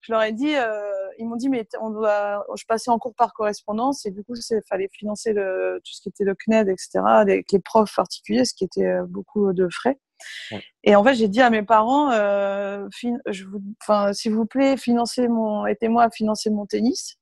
je 0.02 0.12
leur 0.12 0.24
ai 0.24 0.34
dit, 0.34 0.56
euh, 0.56 0.82
ils 1.20 1.28
m'ont 1.28 1.36
dit, 1.36 1.50
mais 1.50 1.68
on 1.80 1.92
doit, 1.92 2.46
je 2.56 2.66
passais 2.66 2.90
en 2.90 2.98
cours 2.98 3.14
par 3.16 3.34
correspondance 3.34 4.06
et 4.06 4.12
du 4.12 4.24
coup, 4.24 4.34
il 4.36 4.62
fallait 4.68 4.90
financer 4.92 5.34
le, 5.34 5.80
tout 5.84 5.94
ce 5.94 6.02
qui 6.02 6.10
était 6.10 6.24
le 6.24 6.36
CNED, 6.36 6.70
etc., 6.70 7.00
avec 7.06 7.52
les 7.52 7.60
profs 7.60 7.96
particuliers, 7.96 8.46
ce 8.46 8.54
qui 8.56 8.64
était 8.64 9.00
beaucoup 9.08 9.54
de 9.54 9.68
frais. 9.70 10.00
Et 10.84 10.96
en 10.96 11.04
fait, 11.04 11.16
j'ai 11.16 11.28
dit 11.28 11.42
à 11.42 11.50
mes 11.50 11.64
parents, 11.64 12.12
euh, 12.12 12.88
je 13.28 13.44
vous, 13.46 13.62
enfin, 13.82 14.14
s'il 14.14 14.34
vous 14.34 14.46
plaît, 14.46 14.78
financez 14.78 15.28
mon, 15.28 15.66
aidez-moi 15.66 16.04
à 16.04 16.10
financer 16.10 16.50
mon 16.50 16.66
tennis. 16.66 17.18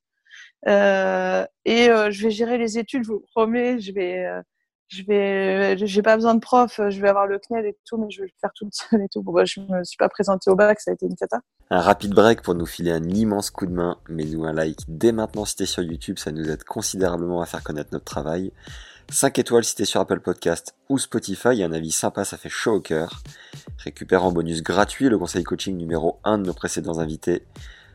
Euh, 0.68 1.46
et 1.66 1.90
euh, 1.90 2.10
je 2.12 2.24
vais 2.24 2.32
gérer 2.32 2.58
les 2.58 2.78
études, 2.78 3.04
je 3.04 3.10
vous 3.10 3.24
promets, 3.34 3.80
je 3.80 3.92
vais, 3.92 4.26
euh, 4.26 4.42
je 4.88 5.04
vais, 5.04 5.78
j'ai 5.78 6.02
pas 6.02 6.16
besoin 6.16 6.34
de 6.34 6.40
prof, 6.40 6.80
je 6.90 7.02
vais 7.02 7.10
avoir 7.10 7.28
le 7.28 7.40
CNED 7.40 7.66
et 7.66 7.78
tout, 7.86 7.98
mais 7.98 8.10
je 8.10 8.22
vais 8.22 8.28
le 8.28 8.34
faire 8.40 8.52
tout 8.56 8.68
seul 8.72 9.02
et 9.02 9.08
tout. 9.10 9.22
Bon, 9.22 9.32
bah, 9.32 9.46
je 9.46 9.60
me 9.60 9.84
suis 9.84 9.98
pas 9.98 10.10
présentée 10.10 10.50
au 10.50 10.56
bac, 10.56 10.80
ça 10.80 10.92
a 10.92 10.94
été 10.94 11.06
une 11.06 11.16
cata. 11.16 11.40
Un 11.70 11.82
rapide 11.82 12.14
break 12.14 12.42
pour 12.42 12.56
nous 12.56 12.66
filer 12.66 12.92
un 12.92 13.04
immense 13.04 13.50
coup 13.52 13.66
de 13.66 13.74
main. 13.74 13.98
Mets-nous 14.10 14.46
un 14.46 14.54
like 14.54 14.80
dès 14.88 15.12
maintenant 15.12 15.46
si 15.46 15.56
t'es 15.56 15.66
sur 15.66 15.84
YouTube, 15.84 16.18
ça 16.18 16.32
nous 16.32 16.50
aide 16.50 16.64
considérablement 16.64 17.42
à 17.42 17.46
faire 17.46 17.64
connaître 17.64 17.90
notre 17.92 18.06
travail. 18.06 18.52
5 19.10 19.40
étoiles 19.40 19.64
si 19.64 19.76
t'es 19.76 19.86
sur 19.86 20.02
Apple 20.02 20.20
Podcast 20.20 20.76
ou 20.90 20.98
Spotify, 20.98 21.64
un 21.64 21.72
avis 21.72 21.92
sympa, 21.92 22.26
ça 22.26 22.38
fait 22.38 22.50
chaud 22.50 22.74
au 22.74 22.80
cœur. 22.82 23.22
Récupère 23.78 24.24
en 24.24 24.32
bonus 24.32 24.64
gratuit 24.64 25.10
le 25.10 25.18
conseil 25.18 25.44
coaching 25.44 25.78
numéro 25.78 26.20
1 26.24 26.40
de 26.40 26.48
nos 26.48 26.54
précédents 26.54 27.00
invités. 27.00 27.44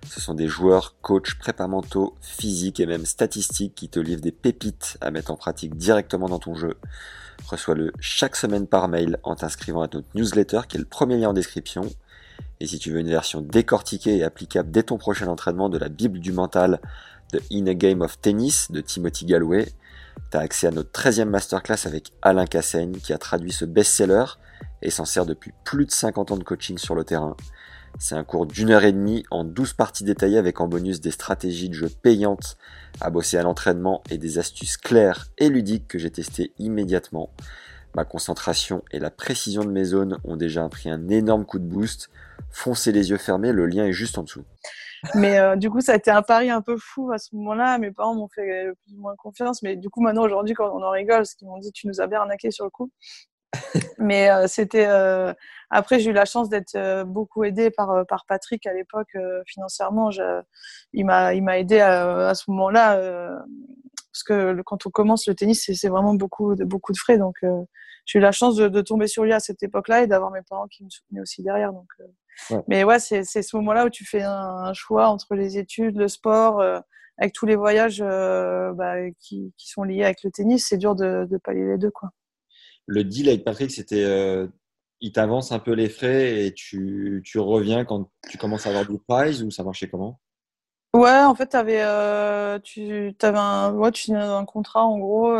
Ce 0.08 0.20
sont 0.20 0.34
des 0.34 0.46
joueurs, 0.46 0.94
coachs, 1.02 1.34
prépa 1.34 1.66
mentaux, 1.66 2.14
physiques 2.20 2.80
et 2.80 2.86
même 2.86 3.04
statistiques 3.04 3.74
qui 3.74 3.88
te 3.88 3.98
livrent 3.98 4.22
des 4.22 4.32
pépites 4.32 4.96
à 5.00 5.10
mettre 5.10 5.30
en 5.30 5.36
pratique 5.36 5.76
directement 5.76 6.28
dans 6.28 6.38
ton 6.38 6.54
jeu. 6.54 6.76
Reçois-le 7.46 7.92
chaque 7.98 8.36
semaine 8.36 8.66
par 8.66 8.88
mail 8.88 9.18
en 9.24 9.34
t'inscrivant 9.34 9.82
à 9.82 9.88
notre 9.92 10.08
newsletter 10.14 10.60
qui 10.68 10.76
est 10.76 10.80
le 10.80 10.86
premier 10.86 11.18
lien 11.18 11.30
en 11.30 11.34
description. 11.34 11.90
Et 12.60 12.66
si 12.66 12.78
tu 12.78 12.92
veux 12.92 13.00
une 13.00 13.10
version 13.10 13.40
décortiquée 13.40 14.16
et 14.16 14.22
applicable 14.22 14.70
dès 14.70 14.84
ton 14.84 14.96
prochain 14.96 15.26
entraînement 15.26 15.68
de 15.68 15.78
la 15.78 15.88
Bible 15.88 16.20
du 16.20 16.32
mental 16.32 16.80
de 17.32 17.40
In 17.52 17.66
a 17.66 17.74
Game 17.74 18.00
of 18.00 18.20
Tennis 18.20 18.70
de 18.70 18.80
Timothy 18.80 19.24
Galloway, 19.24 19.68
tu 20.30 20.36
as 20.36 20.40
accès 20.40 20.66
à 20.66 20.70
notre 20.70 20.90
13e 20.90 21.24
masterclass 21.24 21.86
avec 21.86 22.12
Alain 22.22 22.46
Cassaigne 22.46 22.92
qui 22.92 23.12
a 23.12 23.18
traduit 23.18 23.52
ce 23.52 23.64
best-seller 23.64 24.24
et 24.82 24.90
s'en 24.90 25.04
sert 25.04 25.26
depuis 25.26 25.52
plus 25.64 25.86
de 25.86 25.90
50 25.90 26.30
ans 26.30 26.36
de 26.36 26.44
coaching 26.44 26.78
sur 26.78 26.94
le 26.94 27.04
terrain. 27.04 27.36
C'est 27.98 28.14
un 28.14 28.24
cours 28.24 28.46
d'une 28.46 28.70
heure 28.70 28.84
et 28.84 28.92
demie 28.92 29.24
en 29.30 29.44
12 29.44 29.74
parties 29.74 30.04
détaillées 30.04 30.38
avec 30.38 30.60
en 30.60 30.68
bonus 30.68 31.00
des 31.00 31.10
stratégies 31.10 31.68
de 31.68 31.74
jeu 31.74 31.88
payantes 32.02 32.56
à 33.00 33.10
bosser 33.10 33.36
à 33.36 33.42
l'entraînement 33.42 34.02
et 34.10 34.18
des 34.18 34.38
astuces 34.38 34.76
claires 34.76 35.26
et 35.38 35.48
ludiques 35.48 35.88
que 35.88 35.98
j'ai 35.98 36.10
testées 36.10 36.52
immédiatement. 36.58 37.30
Ma 37.94 38.04
concentration 38.04 38.84
et 38.92 39.00
la 39.00 39.10
précision 39.10 39.64
de 39.64 39.70
mes 39.70 39.84
zones 39.84 40.18
ont 40.24 40.36
déjà 40.36 40.68
pris 40.68 40.88
un 40.88 41.08
énorme 41.08 41.44
coup 41.44 41.58
de 41.58 41.64
boost. 41.64 42.08
Foncez 42.50 42.92
les 42.92 43.10
yeux 43.10 43.16
fermés, 43.16 43.52
le 43.52 43.66
lien 43.66 43.84
est 43.84 43.92
juste 43.92 44.16
en 44.16 44.22
dessous. 44.22 44.44
Mais 45.14 45.38
euh, 45.38 45.56
du 45.56 45.70
coup, 45.70 45.80
ça 45.80 45.92
a 45.92 45.96
été 45.96 46.10
un 46.10 46.22
pari 46.22 46.50
un 46.50 46.62
peu 46.62 46.76
fou 46.78 47.10
à 47.12 47.18
ce 47.18 47.34
moment-là. 47.36 47.78
Mes 47.78 47.90
parents 47.90 48.14
m'ont 48.14 48.28
fait 48.28 48.66
plus 48.84 48.94
ou 48.94 49.00
moins 49.00 49.16
confiance. 49.16 49.62
Mais 49.62 49.76
du 49.76 49.88
coup, 49.90 50.00
maintenant, 50.00 50.24
aujourd'hui, 50.24 50.54
quand 50.54 50.70
on 50.70 50.82
en 50.82 50.90
rigole, 50.90 51.18
parce 51.18 51.34
qu'ils 51.34 51.48
m'ont 51.48 51.58
dit, 51.58 51.72
tu 51.72 51.86
nous 51.86 52.00
as 52.00 52.06
bien 52.06 52.20
arnaqué 52.20 52.50
sur 52.50 52.64
le 52.64 52.70
coup. 52.70 52.90
mais 53.98 54.30
euh, 54.30 54.46
c'était. 54.46 54.86
Euh... 54.86 55.32
Après, 55.70 56.00
j'ai 56.00 56.10
eu 56.10 56.12
la 56.12 56.24
chance 56.24 56.48
d'être 56.48 56.74
euh, 56.74 57.04
beaucoup 57.04 57.44
aidée 57.44 57.70
par, 57.70 57.90
euh, 57.90 58.04
par 58.04 58.26
Patrick 58.26 58.66
à 58.66 58.72
l'époque 58.72 59.16
financièrement. 59.46 60.10
Je... 60.10 60.42
Il 60.92 61.06
m'a 61.06 61.34
il 61.34 61.42
m'a 61.42 61.58
aidé 61.58 61.80
à, 61.80 62.28
à 62.28 62.34
ce 62.34 62.50
moment-là. 62.50 62.96
parce 64.12 64.22
que 64.24 64.60
quand 64.62 64.86
on 64.86 64.90
commence 64.90 65.26
le 65.28 65.34
tennis, 65.34 65.70
c'est 65.72 65.88
vraiment 65.88 66.14
beaucoup 66.14 66.54
de, 66.54 66.64
beaucoup 66.64 66.92
de 66.92 66.98
frais. 66.98 67.18
Donc, 67.18 67.36
j'ai 68.06 68.18
eu 68.18 68.22
la 68.22 68.32
chance 68.32 68.56
de, 68.56 68.68
de, 68.68 68.80
tomber 68.80 69.06
sur 69.06 69.24
lui 69.24 69.32
à 69.32 69.40
cette 69.40 69.62
époque-là 69.62 70.02
et 70.02 70.06
d'avoir 70.06 70.30
mes 70.30 70.42
parents 70.42 70.66
qui 70.68 70.84
me 70.84 70.90
soutenaient 70.90 71.20
aussi 71.20 71.42
derrière. 71.42 71.72
Donc, 71.72 71.88
mais 72.68 72.84
ouais, 72.84 72.98
c'est 72.98 73.24
ce 73.24 73.56
moment-là 73.56 73.86
où 73.86 73.90
tu 73.90 74.04
fais 74.04 74.22
un, 74.22 74.72
choix 74.72 75.08
entre 75.08 75.34
les 75.34 75.58
études, 75.58 75.96
le 75.96 76.08
sport, 76.08 76.60
euh, 76.60 76.80
avec 77.18 77.34
tous 77.34 77.46
les 77.46 77.56
voyages 77.56 78.02
euh, 78.04 78.72
bah, 78.72 78.96
qui, 79.18 79.52
qui, 79.56 79.68
sont 79.68 79.82
liés 79.82 80.04
avec 80.04 80.22
le 80.24 80.30
tennis. 80.30 80.66
C'est 80.68 80.78
dur 80.78 80.94
de, 80.94 81.26
de 81.30 81.38
pallier 81.38 81.66
les 81.66 81.78
deux. 81.78 81.90
Quoi. 81.90 82.10
Le 82.86 83.04
deal 83.04 83.28
avec 83.28 83.44
Patrick, 83.44 83.70
c'était 83.70 84.04
euh, 84.04 84.46
il 85.00 85.12
t'avance 85.12 85.52
un 85.52 85.58
peu 85.58 85.72
les 85.72 85.88
frais 85.88 86.46
et 86.46 86.54
tu, 86.54 87.22
tu, 87.24 87.38
reviens 87.38 87.84
quand 87.84 88.10
tu 88.28 88.38
commences 88.38 88.66
à 88.66 88.70
avoir 88.70 88.86
du 88.86 88.98
prize 89.06 89.42
ou 89.42 89.50
ça 89.50 89.64
marchait 89.64 89.88
comment? 89.88 90.20
Ouais, 90.92 91.20
en 91.20 91.36
fait, 91.36 91.54
avais, 91.54 91.84
tu 92.62 93.14
avais 93.22 93.38
un, 93.38 93.72
ouais, 93.74 93.92
tu 93.92 94.12
un 94.12 94.44
contrat 94.44 94.84
en 94.84 94.98
gros 94.98 95.38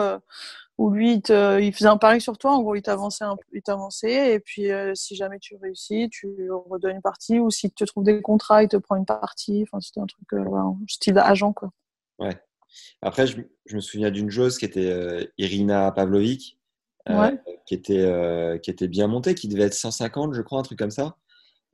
où 0.81 0.89
lui, 0.89 1.13
il, 1.13 1.21
te, 1.21 1.61
il, 1.61 1.75
faisait 1.75 1.91
un 1.91 1.99
pari 1.99 2.23
sur 2.23 2.39
toi. 2.39 2.53
En 2.53 2.63
gros, 2.63 2.75
il 2.75 2.81
t'avançait, 2.81 3.27
il 3.53 3.61
t'avançait. 3.61 4.33
Et 4.33 4.41
puis, 4.41 4.73
euh, 4.73 4.95
si 4.95 5.15
jamais 5.15 5.39
tu 5.39 5.55
réussis, 5.57 6.09
tu 6.11 6.51
redonnes 6.51 6.97
une 6.97 7.03
partie. 7.03 7.39
Ou 7.39 7.51
si 7.51 7.69
tu 7.69 7.75
te 7.75 7.85
trouves 7.85 8.05
des 8.05 8.23
contrats, 8.23 8.63
il 8.63 8.69
te 8.71 8.79
prend 8.79 8.97
une 8.97 9.05
partie. 9.05 9.63
Enfin, 9.65 9.79
c'était 9.83 10.01
un 10.01 10.07
truc 10.07 10.33
euh, 10.33 10.47
style 10.89 11.19
agent, 11.19 11.53
quoi. 11.53 11.71
Ouais. 12.19 12.35
Après, 13.03 13.27
je, 13.27 13.43
je 13.67 13.77
me 13.77 13.83
souviens 13.83 14.11
d'une 14.11 14.31
joueuse 14.31 14.57
qui 14.57 14.65
était 14.65 14.91
euh, 14.91 15.23
Irina 15.37 15.93
Pavlovic, 15.93 16.59
qui, 17.67 17.75
était, 17.75 18.59
qui 18.63 18.71
était 18.71 18.89
bien 18.89 19.07
montée, 19.07 19.35
qui 19.35 19.49
devait 19.49 19.65
être 19.65 19.75
150, 19.75 20.33
je 20.33 20.41
crois, 20.41 20.61
un 20.61 20.63
truc 20.63 20.79
comme 20.79 20.91
ça. 20.91 21.17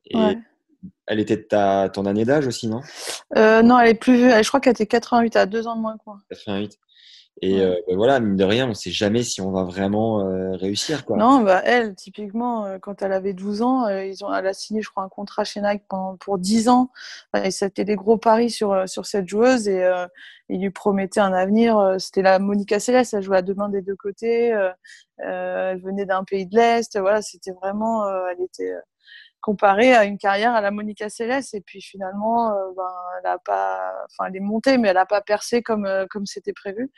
Et 0.07 0.17
elle 1.07 1.21
était 1.21 1.37
de 1.37 1.43
ta, 1.43 1.89
ton 1.91 2.07
année 2.07 2.25
d'âge 2.25 2.49
aussi, 2.49 2.67
non? 2.67 2.81
Non, 3.37 3.79
elle 3.79 3.91
est 3.91 3.95
plus 3.95 4.17
vieille. 4.17 4.43
Je 4.43 4.49
crois 4.49 4.59
qu'elle 4.59 4.73
était 4.73 4.87
88, 4.87 5.37
à 5.37 5.47
deux 5.47 5.69
ans 5.69 5.77
de 5.77 5.81
moins. 5.81 5.97
Quoi. 5.97 6.19
88. 6.31 6.77
Et 7.43 7.61
euh, 7.61 7.75
ben 7.87 7.97
voilà, 7.97 8.19
mine 8.19 8.37
de 8.37 8.45
rien, 8.45 8.65
on 8.65 8.71
ne 8.71 8.75
sait 8.75 8.91
jamais 8.91 9.23
si 9.23 9.43
on 9.43 9.51
va 9.51 9.63
vraiment 9.63 10.21
euh, 10.21 10.57
réussir. 10.57 11.05
Quoi. 11.05 11.19
Non, 11.19 11.41
bah, 11.41 11.61
elle, 11.65 11.95
typiquement, 11.95 12.65
euh, 12.65 12.79
quand 12.79 13.03
elle 13.03 13.13
avait 13.13 13.35
12 13.35 13.61
ans, 13.61 13.89
ils 13.89 14.25
ont, 14.25 14.33
elle 14.33 14.47
a 14.47 14.55
signé, 14.55 14.81
je 14.81 14.89
crois, 14.89 15.03
un 15.03 15.11
contrat 15.11 15.45
chez 15.45 15.61
Nike 15.61 15.83
pendant, 15.87 16.17
pour 16.17 16.39
10 16.39 16.71
ans. 16.71 16.91
et 17.35 17.51
c'était 17.51 17.85
des 17.85 17.97
gros 17.97 18.17
paris 18.17 18.49
sur, 18.49 18.89
sur 18.89 19.05
cette 19.05 19.29
joueuse 19.29 19.69
et 19.69 19.87
il 20.49 20.63
lui 20.63 20.71
promettait 20.71 21.21
un 21.21 21.35
avenir. 21.35 21.97
C'était 21.99 22.23
la 22.23 22.39
Monica 22.39 22.81
Céleste, 22.81 23.13
elle 23.13 23.23
jouait 23.23 23.39
à 23.39 23.43
deux 23.43 23.55
mains 23.55 23.69
des 23.69 23.83
deux 23.83 23.97
côtés. 23.97 24.49
elle 25.19 25.81
venait 25.83 26.07
d'un 26.07 26.25
pays 26.25 26.47
de 26.47 26.57
l'Est. 26.57 26.99
Voilà, 26.99 27.21
c'était 27.21 27.53
vraiment. 27.53 28.09
elle 28.31 28.43
était 28.43 28.73
comparée 29.47 29.95
à 29.95 30.05
une 30.05 30.19
carrière 30.19 30.55
à 30.55 30.61
la 30.61 30.73
Monica 30.73 31.09
Céleste. 31.09 31.55
Et 31.55 31.61
puis 31.61 31.81
finalement, 31.81 32.51
ben, 32.77 32.89
elle 33.21 33.31
a 33.31 33.39
pas. 33.39 33.93
Enfin, 34.07 34.29
elle 34.29 34.37
est 34.37 34.41
montée, 34.41 34.77
mais 34.77 34.89
elle 34.89 34.95
n'a 34.95 35.07
pas 35.07 35.21
percé 35.21 35.63
comme, 35.63 35.89
comme 36.11 36.27
c'était 36.27 36.53
prévu. 36.53 36.91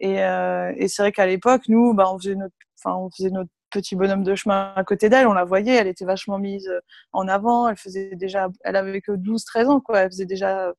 Et, 0.00 0.22
euh, 0.22 0.72
et 0.76 0.88
c'est 0.88 1.02
vrai 1.02 1.12
qu'à 1.12 1.26
l'époque, 1.26 1.62
nous, 1.68 1.94
bah, 1.94 2.04
on 2.12 2.18
faisait 2.18 2.36
notre, 2.36 2.54
on 2.84 3.10
faisait 3.10 3.30
notre 3.30 3.50
petit 3.70 3.96
bonhomme 3.96 4.22
de 4.22 4.34
chemin 4.34 4.72
à 4.76 4.84
côté 4.84 5.08
d'elle. 5.08 5.26
On 5.26 5.32
la 5.32 5.44
voyait, 5.44 5.74
elle 5.74 5.88
était 5.88 6.04
vachement 6.04 6.38
mise 6.38 6.68
euh, 6.68 6.80
en 7.12 7.28
avant. 7.28 7.68
Elle 7.68 7.76
faisait 7.76 8.14
déjà, 8.16 8.48
elle 8.64 8.76
avait 8.76 9.00
que 9.00 9.12
12, 9.12 9.44
13 9.44 9.68
ans, 9.68 9.80
quoi. 9.80 10.00
Elle 10.00 10.10
faisait 10.10 10.26
déjà 10.26 10.72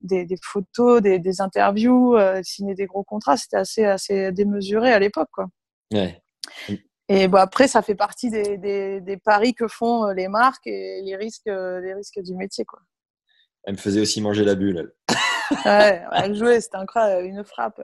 des, 0.00 0.26
photos, 0.42 1.00
des, 1.00 1.40
interviews, 1.40 2.16
euh, 2.16 2.36
elle 2.36 2.44
signait 2.44 2.74
des 2.74 2.86
gros 2.86 3.04
contrats. 3.04 3.36
C'était 3.36 3.56
assez, 3.56 3.84
assez 3.84 4.32
démesuré 4.32 4.92
à 4.92 4.98
l'époque, 4.98 5.30
quoi. 5.32 5.46
Ouais. 5.92 6.20
Et 7.08 7.28
bon, 7.28 7.38
après, 7.38 7.68
ça 7.68 7.82
fait 7.82 7.94
partie 7.94 8.30
des, 8.30 8.56
des, 8.56 9.00
des, 9.00 9.16
paris 9.18 9.54
que 9.54 9.68
font 9.68 10.06
les 10.08 10.28
marques 10.28 10.66
et 10.66 11.02
les 11.02 11.16
risques, 11.16 11.46
les 11.46 11.94
risques 11.94 12.20
du 12.20 12.34
métier, 12.34 12.64
quoi. 12.64 12.80
Elle 13.64 13.74
me 13.74 13.78
faisait 13.78 14.00
aussi 14.00 14.20
manger 14.20 14.44
la 14.44 14.54
bulle. 14.54 14.94
ouais, 15.66 16.02
elle 16.12 16.34
jouait, 16.34 16.60
c'était 16.60 16.76
incroyable, 16.76 17.26
une 17.26 17.44
frappe 17.44 17.80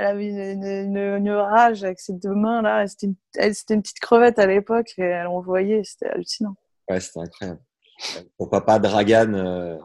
elle 0.00 0.06
avait 0.06 0.28
une, 0.28 0.64
une, 0.64 0.96
une, 0.96 1.30
rage 1.30 1.84
avec 1.84 2.00
ses 2.00 2.14
deux 2.14 2.34
mains 2.34 2.62
là. 2.62 2.86
C'était 2.86 3.06
une, 3.08 3.16
une, 3.36 3.82
petite 3.82 4.00
crevette 4.00 4.38
à 4.38 4.46
l'époque 4.46 4.94
et 4.98 5.02
elle 5.02 5.26
envoyait, 5.26 5.82
c'était 5.84 6.06
hallucinant. 6.06 6.56
Ouais, 6.88 7.00
c'était 7.00 7.20
incroyable. 7.20 7.60
Ton 8.38 8.46
papa 8.46 8.78
Dragan, 8.78 9.34
euh, 9.34 9.78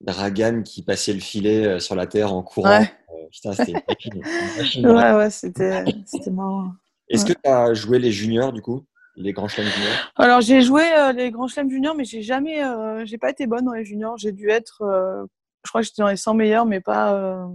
Dragan 0.00 0.62
qui 0.62 0.82
passait 0.82 1.12
le 1.12 1.20
filet 1.20 1.66
euh, 1.66 1.78
sur 1.78 1.94
la 1.94 2.06
terre 2.06 2.32
en 2.32 2.42
courant. 2.42 2.80
Ouais. 2.80 2.90
Euh, 3.10 3.28
putain, 3.30 3.52
c'était 3.52 3.72
une 4.06 4.22
machine. 4.56 4.86
ouais, 4.90 5.14
ouais, 5.14 5.30
c'était 5.30 6.30
marrant. 6.30 6.72
Est-ce 7.10 7.26
ouais. 7.26 7.34
que 7.34 7.40
tu 7.42 7.50
as 7.50 7.74
joué 7.74 7.98
les 7.98 8.12
juniors 8.12 8.52
du 8.52 8.62
coup 8.62 8.86
les 9.16 9.32
grands 9.32 9.48
chelems 9.48 9.70
juniors? 9.70 10.12
Alors 10.16 10.40
j'ai 10.40 10.62
joué 10.62 10.82
euh, 10.96 11.12
les 11.12 11.30
grands 11.30 11.48
chelems 11.48 11.70
juniors, 11.70 11.94
mais 11.94 12.04
j'ai 12.04 12.22
jamais, 12.22 12.64
euh, 12.64 13.04
j'ai 13.04 13.18
pas 13.18 13.30
été 13.30 13.46
bonne 13.46 13.64
dans 13.64 13.72
les 13.72 13.84
juniors. 13.84 14.16
J'ai 14.16 14.32
dû 14.32 14.50
être, 14.50 14.82
euh, 14.82 15.24
je 15.64 15.70
crois 15.70 15.82
que 15.82 15.86
j'étais 15.86 16.02
dans 16.02 16.08
les 16.08 16.16
100 16.16 16.34
meilleurs, 16.34 16.66
mais 16.66 16.80
pas, 16.80 17.48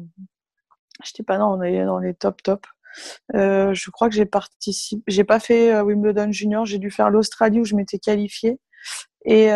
J'étais 1.03 1.23
pas 1.23 1.37
dans 1.37 1.59
les, 1.59 1.83
dans 1.83 1.99
les 1.99 2.13
top 2.13 2.41
top. 2.41 2.65
Je 3.33 3.89
crois 3.89 4.07
que 4.09 4.15
j'ai 4.15 4.25
participé. 4.25 5.03
J'ai 5.07 5.25
pas 5.25 5.41
fait 5.41 5.81
Wimbledon 5.81 6.31
Junior. 6.31 6.65
J'ai 6.65 6.77
dû 6.77 6.89
faire 6.89 7.09
l'Australie 7.09 7.59
où 7.59 7.65
je 7.65 7.75
m'étais 7.75 7.99
qualifiée 7.99 8.59
et, 9.25 9.49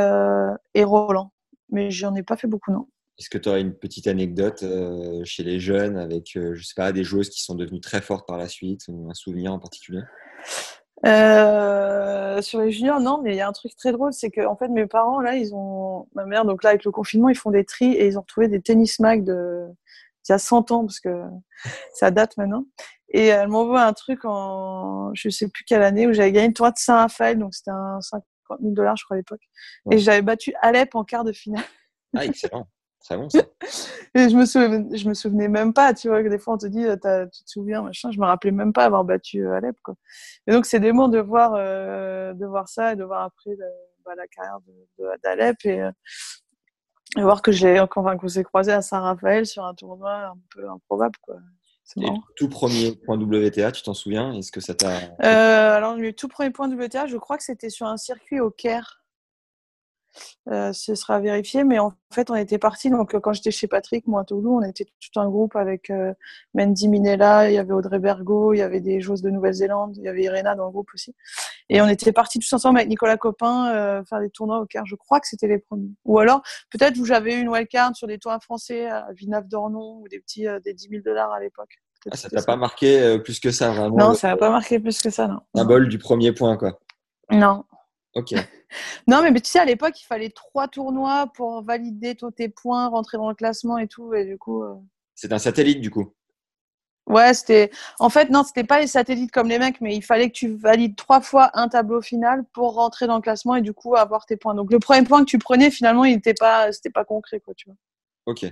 et 0.74 0.84
Roland. 0.84 1.32
Mais 1.70 1.92
j'en 1.92 2.14
ai 2.16 2.24
pas 2.24 2.36
fait 2.36 2.48
beaucoup, 2.48 2.74
non. 2.74 2.90
Est-ce 3.20 3.30
que 3.30 3.38
tu 3.38 3.50
aurais 3.50 3.62
une 3.62 3.74
petite 3.74 4.08
anecdote 4.08 4.64
euh, 4.64 5.22
chez 5.26 5.44
les 5.44 5.60
jeunes 5.60 5.98
avec, 5.98 6.38
euh, 6.38 6.56
je 6.56 6.64
sais 6.64 6.74
pas, 6.76 6.92
des 6.94 7.04
joueuses 7.04 7.30
qui 7.30 7.44
sont 7.44 7.56
devenues 7.56 7.82
très 7.82 8.02
fortes 8.02 8.26
par 8.26 8.38
la 8.38 8.48
suite 8.48 8.86
ou 8.88 9.10
un 9.10 9.14
souvenir 9.14 9.54
en 9.54 9.60
particulier? 9.60 10.02
Euh, 11.06 12.42
sur 12.42 12.62
les 12.62 12.72
juniors, 12.72 13.02
non, 13.02 13.22
mais 13.22 13.34
il 13.34 13.38
y 13.38 13.42
a 13.42 13.48
un 13.48 13.52
truc 13.52 13.76
très 13.76 13.92
drôle, 13.92 14.14
c'est 14.14 14.30
que 14.30 14.46
en 14.46 14.56
fait 14.56 14.68
mes 14.70 14.86
parents 14.86 15.20
là, 15.20 15.36
ils 15.36 15.54
ont 15.54 16.08
ma 16.14 16.26
mère 16.26 16.46
donc 16.46 16.64
là 16.64 16.72
avec 16.72 16.84
le 16.84 16.92
confinement, 16.92 17.30
ils 17.30 17.38
font 17.38 17.52
des 17.52 17.64
tris 17.64 17.94
et 17.94 18.08
ils 18.08 18.18
ont 18.18 18.22
retrouvé 18.22 18.48
des 18.50 18.62
tennis 18.62 19.00
mag 19.00 19.24
de 19.24 19.66
il 20.28 20.32
y 20.32 20.36
a 20.36 20.40
100 20.40 20.72
ans, 20.72 20.86
parce 20.86 21.00
que 21.00 21.24
ça 21.94 22.12
date 22.12 22.38
maintenant. 22.38 22.66
Et 23.10 23.26
elle 23.28 23.48
m'envoie 23.48 23.84
un 23.84 23.94
truc 23.94 24.24
en, 24.24 25.12
je 25.14 25.30
sais 25.30 25.48
plus 25.50 25.64
quelle 25.64 25.82
année, 25.82 26.08
où 26.08 26.14
j'avais 26.14 26.32
gagné 26.32 26.50
le 26.50 26.54
tournoi 26.54 26.72
de 26.72 26.78
Saint-Raphaël, 26.78 27.40
donc 27.40 27.56
c'était 27.56 27.72
un 27.72 28.00
50 28.02 28.24
000 28.62 28.74
dollars, 28.74 28.96
je 28.96 29.04
crois, 29.04 29.16
à 29.16 29.20
l'époque. 29.20 29.42
Ouais. 29.86 29.96
Et 29.96 30.00
j'avais 30.00 30.22
battu 30.22 30.54
Alep 30.62 30.94
en 30.94 31.04
quart 31.04 31.24
de 31.24 31.32
finale. 31.32 31.64
Ah, 32.16 32.26
excellent. 32.26 32.68
Très 33.02 33.18
bon, 33.18 33.30
ça. 33.30 33.40
Et 34.16 34.28
je 34.30 34.36
me, 34.36 34.46
souvenais, 34.46 34.98
je 34.98 35.08
me 35.08 35.14
souvenais 35.14 35.48
même 35.48 35.74
pas, 35.74 35.94
tu 35.94 36.08
vois, 36.08 36.24
que 36.24 36.30
des 36.30 36.40
fois 36.40 36.56
on 36.56 36.58
te 36.58 36.66
dit, 36.66 36.84
tu 36.84 37.44
te 37.44 37.50
souviens, 37.50 37.84
machin, 37.84 38.12
je 38.12 38.20
me 38.20 38.26
rappelais 38.26 38.52
même 38.52 38.74
pas 38.74 38.86
avoir 38.86 39.04
battu 39.04 39.48
Alep, 39.48 39.78
quoi. 39.84 39.96
Et 40.48 40.52
donc 40.52 40.66
c'est 40.66 40.80
mots 40.92 41.08
de 41.08 41.20
voir, 41.20 41.54
euh, 41.56 42.34
de 42.34 42.46
voir 42.46 42.68
ça 42.68 42.94
et 42.94 42.96
de 42.96 43.04
voir 43.04 43.22
après 43.22 43.52
le, 43.52 43.66
bah, 44.04 44.16
la 44.18 44.28
carrière 44.28 44.58
d'Alep. 45.24 45.58
Et, 45.66 45.82
euh, 45.82 45.92
et 47.18 47.22
voir 47.22 47.42
que 47.42 47.52
j'ai 47.52 47.80
enfin 47.80 48.18
qu'on 48.18 48.28
s'est 48.28 48.44
croisé 48.44 48.72
à 48.72 48.82
Saint-Raphaël 48.82 49.46
sur 49.46 49.64
un 49.66 49.74
tournoi 49.74 50.28
un 50.28 50.38
peu 50.54 50.70
improbable 50.70 51.16
quoi. 51.22 51.38
C'est 51.84 52.02
marrant. 52.02 52.22
Tout 52.36 52.50
premier 52.50 52.96
point 53.04 53.18
WTA, 53.18 53.72
tu 53.72 53.82
t'en 53.82 53.96
souviens? 53.96 54.32
Est-ce 54.34 54.52
que 54.52 54.62
ça 54.62 54.76
t'a 54.76 54.92
euh, 55.24 55.76
Alors 55.76 55.96
le 55.96 56.14
tout 56.14 56.28
premier 56.28 56.52
point 56.52 56.70
WTA, 56.70 57.08
je 57.08 57.18
crois 57.18 57.36
que 57.36 57.44
c'était 57.44 57.72
sur 57.72 57.88
un 57.88 57.98
circuit 57.98 58.40
au 58.40 58.52
Caire. 58.52 58.99
Euh, 60.50 60.74
ce 60.74 60.96
sera 60.96 61.20
vérifié, 61.20 61.64
mais 61.64 61.80
en 61.80 61.94
fait, 62.14 62.30
on 62.32 62.36
était 62.36 62.58
parti. 62.58 62.90
Donc, 62.90 63.18
quand 63.20 63.34
j'étais 63.34 63.52
chez 63.52 63.68
Patrick, 63.68 64.08
moi 64.08 64.22
à 64.22 64.24
Toulouse, 64.24 64.62
on 64.64 64.68
était 64.68 64.86
tout 64.86 65.20
un 65.20 65.30
groupe 65.30 65.56
avec 65.56 65.90
euh, 65.90 66.14
Mendy 66.54 66.88
Minella, 66.88 67.50
il 67.50 67.56
y 67.56 67.58
avait 67.58 67.74
Audrey 67.74 68.00
Bergo, 68.00 68.54
il 68.54 68.58
y 68.58 68.62
avait 68.62 68.82
des 68.82 69.00
joueuses 69.02 69.22
de 69.22 69.30
Nouvelle-Zélande, 69.30 69.96
il 69.98 70.04
y 70.04 70.08
avait 70.08 70.24
Irena 70.24 70.56
dans 70.56 70.66
le 70.66 70.72
groupe 70.72 70.90
aussi. 70.94 71.16
Et 71.70 71.82
on 71.82 71.88
était 71.88 72.12
partis 72.12 72.40
tous 72.40 72.52
ensemble 72.54 72.80
avec 72.80 72.90
Nicolas 72.90 73.18
Copin 73.18 73.72
euh, 73.74 74.04
faire 74.06 74.20
des 74.20 74.30
tournois 74.30 74.60
au 74.60 74.66
Caire. 74.66 74.86
Je 74.86 74.96
crois 74.96 75.20
que 75.20 75.28
c'était 75.28 75.48
les 75.48 75.60
premiers. 75.60 75.92
Ou 76.06 76.20
alors, 76.20 76.42
peut-être 76.72 76.98
où 76.98 77.06
j'avais 77.06 77.36
eu 77.36 77.42
une 77.42 77.50
wildcard 77.50 77.96
sur 77.96 78.08
des 78.08 78.18
tournois 78.18 78.40
français 78.40 78.88
à 78.88 79.08
Vinave 79.14 79.48
d'Ornon 79.48 80.00
ou 80.02 80.08
des 80.08 80.20
petits 80.20 80.46
des 80.64 80.74
10 80.74 80.90
000 80.90 81.02
dollars 81.04 81.32
à 81.32 81.40
l'époque. 81.40 81.80
Ah, 82.12 82.16
ça 82.16 82.30
t'a 82.30 82.42
pas 82.42 82.56
marqué 82.56 83.20
plus 83.20 83.40
que 83.40 83.52
ça, 83.52 83.72
vraiment 83.72 83.98
Non, 83.98 84.14
ça 84.14 84.30
n'a 84.30 84.38
pas 84.38 84.50
marqué 84.50 84.80
plus 84.80 85.02
que 85.02 85.10
ça, 85.10 85.28
non. 85.28 85.42
Un 85.54 85.66
bol 85.66 85.90
du 85.90 85.98
premier 85.98 86.32
point, 86.32 86.56
quoi. 86.58 86.80
Non. 87.30 87.66
Ok. 88.16 88.32
non, 89.08 89.22
mais, 89.22 89.32
mais, 89.32 89.42
tu 89.42 89.50
sais, 89.50 89.60
à 89.60 89.66
l'époque, 89.66 90.00
il 90.02 90.06
fallait 90.06 90.30
trois 90.30 90.68
tournois 90.68 91.28
pour 91.36 91.64
valider 91.64 92.16
tous 92.16 92.32
tes 92.32 92.50
points, 92.50 92.88
rentrer 92.88 93.18
dans 93.18 93.30
le 93.30 93.36
classement 93.36 93.78
et 93.78 93.88
tout. 93.88 94.14
Et 94.14 94.26
du 94.26 94.38
coup. 94.38 94.64
Euh... 94.64 94.76
C'est 95.16 95.34
un 95.34 95.40
satellite, 95.40 95.82
du 95.82 95.92
coup. 95.92 96.14
Ouais, 97.08 97.34
c'était. 97.34 97.72
En 97.98 98.10
fait, 98.10 98.30
non, 98.30 98.44
c'était 98.44 98.64
pas 98.64 98.80
les 98.80 98.88
satellites 98.88 99.32
comme 99.32 99.50
les 99.50 99.58
mecs, 99.58 99.82
mais 99.82 99.96
il 99.96 100.04
fallait 100.04 100.30
que 100.30 100.36
tu 100.36 100.56
valides 100.56 100.96
trois 100.96 101.22
fois 101.22 101.50
un 101.56 101.68
tableau 101.68 102.02
final 102.02 102.44
pour 102.54 102.76
rentrer 102.76 103.08
dans 103.08 103.16
le 103.16 103.22
classement 103.22 103.56
et 103.56 103.62
du 103.62 103.74
coup 103.74 103.96
avoir 103.96 104.28
tes 104.28 104.38
points. 104.38 104.54
Donc 104.54 104.72
le 104.72 104.78
premier 104.78 105.04
point 105.04 105.22
que 105.22 105.30
tu 105.30 105.40
prenais, 105.40 105.72
finalement, 105.72 106.06
il 106.06 106.14
n'était 106.14 106.36
pas, 106.36 106.72
c'était 106.72 106.92
pas 106.92 107.06
concret, 107.06 107.40
quoi, 107.40 107.56
tu 107.56 107.68
vois. 107.68 107.76
Ok. 108.28 108.46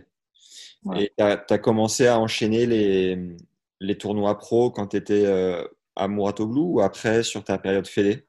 Ouais. 0.86 1.04
Et 1.04 1.14
tu 1.16 1.24
as, 1.24 1.46
as, 1.48 1.58
commencé 1.60 2.08
à 2.08 2.20
enchaîner 2.20 2.66
les, 2.66 3.36
les 3.80 3.98
tournois 3.98 4.38
pro 4.38 4.72
quand 4.72 4.88
tu 4.88 4.98
étais 4.98 5.26
euh, 5.26 5.64
à 5.96 6.08
Mouratoglou 6.08 6.76
ou 6.76 6.82
après 6.82 7.22
sur 7.22 7.44
ta 7.44 7.60
période 7.60 7.88
fédé? 7.88 8.27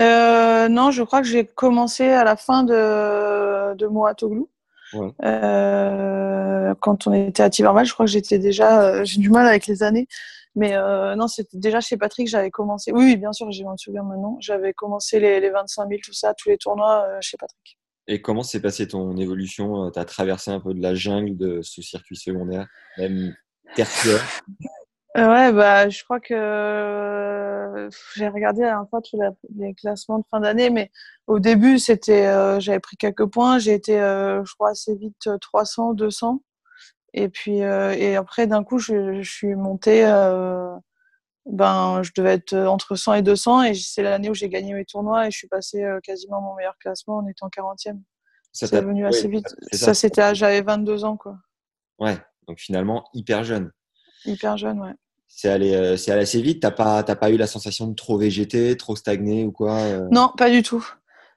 Euh, 0.00 0.68
non, 0.68 0.90
je 0.90 1.02
crois 1.02 1.20
que 1.20 1.26
j'ai 1.26 1.44
commencé 1.44 2.08
à 2.08 2.24
la 2.24 2.36
fin 2.36 2.62
de, 2.62 3.74
de 3.74 3.86
Mouratoglou. 3.86 4.48
Ouais. 4.94 5.12
Euh, 5.24 6.74
quand 6.80 7.06
on 7.06 7.12
était 7.12 7.42
à 7.42 7.50
Tiverval, 7.50 7.84
je 7.86 7.92
crois 7.92 8.06
que 8.06 8.12
j'étais 8.12 8.38
déjà. 8.38 8.82
Euh, 8.82 9.04
j'ai 9.04 9.20
du 9.20 9.30
mal 9.30 9.46
avec 9.46 9.66
les 9.66 9.82
années. 9.82 10.06
Mais 10.54 10.74
euh, 10.74 11.14
non, 11.14 11.28
c'était 11.28 11.58
déjà 11.58 11.80
chez 11.80 11.96
Patrick, 11.96 12.26
j'avais 12.26 12.50
commencé. 12.50 12.90
Oui, 12.90 13.04
oui 13.04 13.16
bien 13.16 13.32
sûr, 13.32 13.50
je 13.52 13.62
m'en 13.62 13.76
souviens 13.76 14.02
maintenant. 14.02 14.36
J'avais 14.40 14.72
commencé 14.72 15.20
les, 15.20 15.40
les 15.40 15.50
25 15.50 15.88
000, 15.88 16.00
tout 16.02 16.12
ça, 16.12 16.34
tous 16.34 16.48
les 16.48 16.58
tournois 16.58 17.06
chez 17.20 17.36
Patrick. 17.36 17.78
Et 18.08 18.22
comment 18.22 18.42
s'est 18.42 18.60
passée 18.60 18.88
ton 18.88 19.16
évolution? 19.18 19.90
Tu 19.90 19.98
as 19.98 20.04
traversé 20.04 20.50
un 20.50 20.60
peu 20.60 20.74
de 20.74 20.80
la 20.80 20.94
jungle 20.94 21.36
de 21.36 21.60
ce 21.62 21.82
circuit 21.82 22.16
secondaire, 22.16 22.66
même 22.96 23.36
tertiaire? 23.76 24.24
Ouais, 25.16 25.52
bah, 25.52 25.88
je 25.88 26.04
crois 26.04 26.20
que 26.20 26.34
euh, 26.34 27.88
j'ai 28.14 28.28
regardé 28.28 28.62
la 28.62 28.84
fois 28.90 29.00
tous 29.00 29.18
les 29.56 29.74
classements 29.74 30.18
de 30.18 30.24
fin 30.30 30.40
d'année, 30.40 30.70
mais 30.70 30.90
au 31.26 31.38
début, 31.40 31.78
c'était, 31.78 32.26
euh, 32.26 32.60
j'avais 32.60 32.78
pris 32.78 32.96
quelques 32.96 33.26
points, 33.26 33.58
j'ai 33.58 33.72
été, 33.72 34.00
euh, 34.00 34.44
je 34.44 34.54
crois, 34.54 34.70
assez 34.70 34.94
vite 34.94 35.28
300, 35.40 35.94
200, 35.94 36.42
et 37.14 37.28
puis, 37.30 37.58
et 37.58 38.16
après, 38.16 38.46
d'un 38.46 38.62
coup, 38.62 38.78
je, 38.78 39.22
je, 39.22 39.30
suis 39.30 39.54
montée, 39.54 40.02
ben, 41.46 42.02
je 42.02 42.10
devais 42.14 42.34
être 42.34 42.54
entre 42.54 42.94
100 42.94 43.14
et 43.14 43.22
200, 43.22 43.62
et 43.62 43.74
c'est 43.74 44.02
l'année 44.02 44.28
où 44.28 44.34
j'ai 44.34 44.50
gagné 44.50 44.74
mes 44.74 44.84
tournois, 44.84 45.26
et 45.26 45.30
je 45.30 45.38
suis 45.38 45.48
passée 45.48 45.84
quasiment 46.02 46.42
mon 46.42 46.54
meilleur 46.54 46.76
classement 46.78 47.16
en 47.16 47.26
étant 47.26 47.48
40e. 47.48 47.98
Ça 48.52 48.66
c'est 48.66 48.82
venu 48.82 49.06
assez 49.06 49.28
vite. 49.28 49.48
Ça, 49.72 49.86
ça 49.86 49.94
c'était, 49.94 50.34
j'avais 50.34 50.60
22 50.60 51.04
ans, 51.04 51.16
quoi. 51.16 51.38
Ouais, 51.98 52.18
donc 52.46 52.58
finalement, 52.58 53.08
hyper 53.14 53.42
jeune. 53.42 53.72
Hyper 54.28 54.56
jeune, 54.56 54.80
ouais. 54.80 54.94
C'est 55.28 55.48
allé, 55.48 55.74
euh, 55.74 55.96
c'est 55.96 56.10
allé 56.10 56.22
assez 56.22 56.42
vite. 56.42 56.60
T'as 56.62 56.70
pas, 56.70 57.02
t'as 57.02 57.16
pas 57.16 57.30
eu 57.30 57.36
la 57.36 57.46
sensation 57.46 57.86
de 57.86 57.94
trop 57.94 58.18
végéter, 58.18 58.76
trop 58.76 58.96
stagner 58.96 59.44
ou 59.44 59.52
quoi 59.52 59.74
euh... 59.74 60.08
Non, 60.10 60.32
pas 60.36 60.50
du 60.50 60.62
tout. 60.62 60.84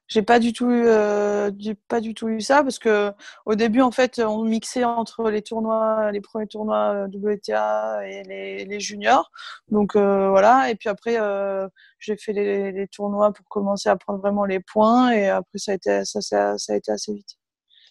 j'ai 0.08 0.24
pas 0.24 0.40
du 0.40 0.54
tout 0.54 0.70
eu, 0.72 0.86
euh, 0.88 1.52
pas 1.88 2.02
du 2.02 2.14
tout 2.14 2.28
eu 2.30 2.42
ça 2.42 2.64
parce 2.64 2.80
que 2.80 3.12
au 3.46 3.56
début 3.56 3.82
en 3.82 3.92
fait 3.92 4.20
on 4.20 4.44
mixait 4.44 4.84
entre 4.84 5.30
les 5.30 5.42
tournois, 5.42 6.12
les 6.12 6.20
premiers 6.20 6.48
tournois 6.48 7.06
WTA 7.14 8.08
et 8.08 8.24
les, 8.24 8.66
les 8.66 8.80
juniors. 8.80 9.32
Donc 9.70 9.96
voilà. 9.96 10.70
Et 10.72 10.76
puis 10.76 10.90
après 10.90 11.18
j'ai 12.00 12.18
fait 12.18 12.34
les, 12.34 12.72
les, 12.72 12.88
tournois 12.88 13.32
pour 13.34 13.46
commencer 13.50 13.90
à 13.90 13.96
prendre 13.98 14.20
vraiment 14.20 14.46
les 14.46 14.60
points 14.60 15.12
et 15.12 15.30
après 15.30 15.60
ça 15.60 15.74
a 15.74 15.76
été 15.76 16.06
ça, 16.06 16.22
ça, 16.22 16.58
ça 16.58 16.74
a 16.74 16.76
été 16.76 16.92
assez 16.92 17.14
vite. 17.14 17.38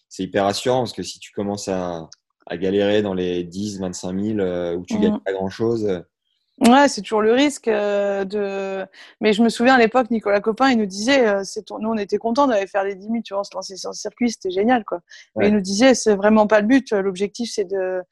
C'est 0.09 0.25
hyper 0.25 0.45
rassurant 0.45 0.81
parce 0.81 0.93
que 0.93 1.05
si 1.05 1.21
tu 1.21 1.31
commences 1.33 1.69
à, 1.69 2.09
à 2.47 2.57
galérer 2.57 3.03
dans 3.03 3.15
les 3.15 3.45
10, 3.45 3.81
25 3.81 4.19
000 4.19 4.77
où 4.77 4.85
tu 4.87 4.97
mmh. 4.97 5.01
gagnes 5.01 5.21
pas 5.21 5.33
grand 5.33 5.51
chose 5.51 6.03
Ouais, 6.69 6.89
c'est 6.89 7.01
toujours 7.01 7.23
le 7.23 7.33
risque 7.33 7.69
euh, 7.69 8.25
de. 8.27 8.87
Mais 9.23 9.33
je 9.33 9.43
me 9.43 9.49
souviens 9.49 9.77
à 9.77 9.79
l'époque, 9.79 10.11
Nicolas 10.11 10.43
Copin, 10.43 10.69
il 10.69 10.77
nous 10.77 10.85
disait, 10.85 11.27
euh, 11.27 11.41
c'est 11.43 11.65
nous 11.71 11.89
on 11.89 11.97
était 11.97 12.19
contents 12.19 12.47
d'aller 12.47 12.67
faire 12.67 12.85
les 12.85 12.95
10 12.95 13.07
000, 13.07 13.17
tu 13.25 13.33
vois, 13.33 13.41
on 13.41 13.45
se 13.45 13.55
lançait 13.55 13.77
sur 13.77 13.89
le 13.91 13.95
circuit, 13.95 14.31
c'était 14.31 14.51
génial, 14.51 14.85
quoi. 14.85 15.01
Mais 15.37 15.49
il 15.49 15.55
nous 15.55 15.63
disait, 15.63 15.95
c'est 15.95 16.15
vraiment 16.15 16.47
pas 16.47 16.61
le 16.61 16.67
but. 16.67 16.93
L'objectif, 16.93 17.51
c'est 17.51 17.65
de. 17.65 18.03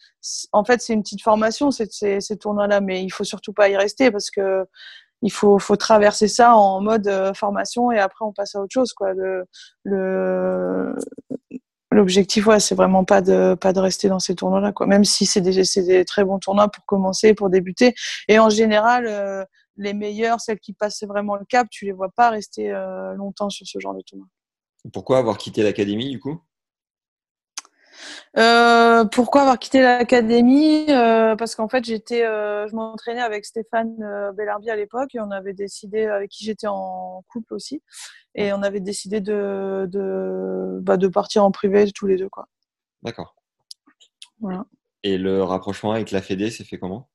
En 0.52 0.64
fait, 0.64 0.80
c'est 0.80 0.94
une 0.94 1.02
petite 1.02 1.20
formation, 1.20 1.70
c'est 1.70 1.90
ces 1.92 2.36
tournois-là, 2.38 2.80
mais 2.80 3.04
il 3.04 3.10
faut 3.10 3.24
surtout 3.24 3.52
pas 3.52 3.68
y 3.68 3.76
rester 3.76 4.10
parce 4.10 4.30
que 4.30 4.64
il 5.20 5.32
faut, 5.32 5.58
faut 5.58 5.76
traverser 5.76 6.28
ça 6.28 6.54
en 6.54 6.80
mode 6.80 7.08
euh, 7.08 7.34
formation 7.34 7.90
et 7.90 7.98
après 7.98 8.24
on 8.24 8.32
passe 8.32 8.54
à 8.54 8.60
autre 8.60 8.72
chose, 8.72 8.94
quoi. 8.94 9.12
Le, 9.12 9.44
le, 9.84 10.94
L'objectif, 11.90 12.46
ouais, 12.46 12.60
c'est 12.60 12.74
vraiment 12.74 13.04
pas 13.04 13.22
de 13.22 13.54
pas 13.54 13.72
de 13.72 13.80
rester 13.80 14.08
dans 14.08 14.18
ces 14.18 14.34
tournois-là, 14.34 14.72
quoi. 14.72 14.86
Même 14.86 15.04
si 15.04 15.24
c'est 15.24 15.40
des, 15.40 15.62
des 15.82 16.04
très 16.04 16.22
bons 16.22 16.38
tournois 16.38 16.68
pour 16.68 16.84
commencer, 16.84 17.32
pour 17.32 17.48
débuter. 17.48 17.94
Et 18.28 18.38
en 18.38 18.50
général, 18.50 19.06
euh, 19.06 19.42
les 19.76 19.94
meilleurs, 19.94 20.40
celles 20.40 20.58
qui 20.58 20.74
passent 20.74 21.02
vraiment 21.04 21.36
le 21.36 21.46
cap, 21.46 21.66
tu 21.70 21.86
les 21.86 21.92
vois 21.92 22.10
pas 22.10 22.28
rester 22.30 22.70
euh, 22.72 23.14
longtemps 23.14 23.48
sur 23.48 23.66
ce 23.66 23.78
genre 23.78 23.94
de 23.94 24.02
tournoi. 24.02 24.26
Pourquoi 24.92 25.18
avoir 25.18 25.38
quitté 25.38 25.62
l'académie 25.62 26.10
du 26.10 26.20
coup? 26.20 26.40
Euh, 28.36 29.04
pourquoi 29.04 29.42
avoir 29.42 29.58
quitté 29.58 29.80
l'académie 29.80 30.86
euh, 30.90 31.36
Parce 31.36 31.54
qu'en 31.54 31.68
fait, 31.68 31.84
j'étais, 31.84 32.24
euh, 32.24 32.68
je 32.68 32.74
m'entraînais 32.74 33.20
avec 33.20 33.44
Stéphane 33.44 33.96
Bellarbi 34.36 34.70
à 34.70 34.76
l'époque 34.76 35.14
et 35.14 35.20
on 35.20 35.30
avait 35.30 35.54
décidé, 35.54 36.06
avec 36.06 36.30
qui 36.30 36.44
j'étais 36.44 36.66
en 36.66 37.24
couple 37.28 37.54
aussi, 37.54 37.82
et 38.34 38.52
on 38.52 38.62
avait 38.62 38.80
décidé 38.80 39.20
de, 39.20 39.86
de, 39.90 40.78
bah, 40.82 40.96
de 40.96 41.08
partir 41.08 41.44
en 41.44 41.50
privé 41.50 41.90
tous 41.92 42.06
les 42.06 42.16
deux. 42.16 42.28
quoi. 42.28 42.46
D'accord. 43.02 43.34
Voilà. 44.40 44.66
Et 45.02 45.18
le 45.18 45.42
rapprochement 45.42 45.92
avec 45.92 46.10
la 46.10 46.22
Fédé, 46.22 46.50
s'est 46.50 46.64
fait 46.64 46.78
comment? 46.78 47.08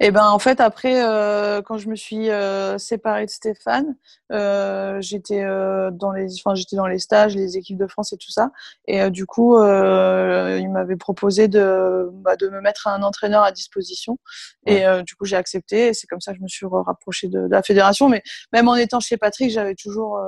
Et 0.00 0.10
ben 0.10 0.28
en 0.28 0.38
fait 0.38 0.60
après 0.60 1.02
euh, 1.04 1.60
quand 1.62 1.78
je 1.78 1.88
me 1.88 1.96
suis 1.96 2.30
euh, 2.30 2.78
séparée 2.78 3.26
de 3.26 3.30
Stéphane, 3.30 3.96
euh, 4.32 5.00
j'étais 5.00 5.42
euh, 5.42 5.90
dans 5.90 6.12
les 6.12 6.34
enfin 6.34 6.54
j'étais 6.54 6.76
dans 6.76 6.86
les 6.86 6.98
stages, 6.98 7.34
les 7.34 7.56
équipes 7.56 7.78
de 7.78 7.86
France 7.86 8.12
et 8.12 8.16
tout 8.16 8.30
ça. 8.30 8.52
Et 8.86 9.00
euh, 9.02 9.10
du 9.10 9.26
coup 9.26 9.56
euh, 9.56 10.58
il 10.60 10.70
m'avait 10.70 10.96
proposé 10.96 11.48
de 11.48 12.08
bah, 12.12 12.36
de 12.36 12.48
me 12.48 12.60
mettre 12.60 12.86
un 12.86 13.02
entraîneur 13.02 13.42
à 13.42 13.52
disposition. 13.52 14.18
Et 14.66 14.84
du 15.04 15.14
coup 15.14 15.24
j'ai 15.24 15.36
accepté. 15.36 15.88
Et 15.88 15.94
c'est 15.94 16.06
comme 16.06 16.20
ça 16.20 16.32
que 16.32 16.38
je 16.38 16.42
me 16.42 16.48
suis 16.48 16.66
rapprochée 16.66 17.28
de, 17.28 17.42
de, 17.42 17.50
la 17.50 17.62
fédération. 17.62 18.08
Mais 18.08 18.22
même 18.52 18.68
en 18.68 18.76
étant 18.76 19.00
chez 19.00 19.16
Patrick, 19.16 19.50
j'avais 19.50 19.74
toujours 19.74 20.20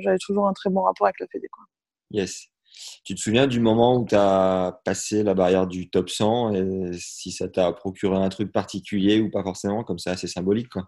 j'avais 0.00 0.18
toujours 0.18 0.48
un 0.48 0.52
très 0.52 0.70
bon 0.70 0.82
rapport 0.82 1.06
avec 1.06 1.20
la 1.20 1.26
fédé 1.26 1.48
quoi. 1.48 1.64
Yes. 2.10 2.48
Tu 3.04 3.14
te 3.14 3.20
souviens 3.20 3.46
du 3.46 3.60
moment 3.60 3.96
où 3.96 4.06
tu 4.06 4.14
as 4.14 4.80
passé 4.84 5.22
la 5.22 5.34
barrière 5.34 5.66
du 5.66 5.90
top 5.90 6.10
100 6.10 6.54
et 6.54 6.90
si 6.98 7.32
ça 7.32 7.48
t'a 7.48 7.72
procuré 7.72 8.16
un 8.16 8.28
truc 8.28 8.52
particulier 8.52 9.20
ou 9.20 9.30
pas 9.30 9.42
forcément, 9.42 9.84
comme 9.84 9.98
ça, 9.98 10.12
assez 10.12 10.26
symbolique 10.26 10.68
quoi. 10.68 10.84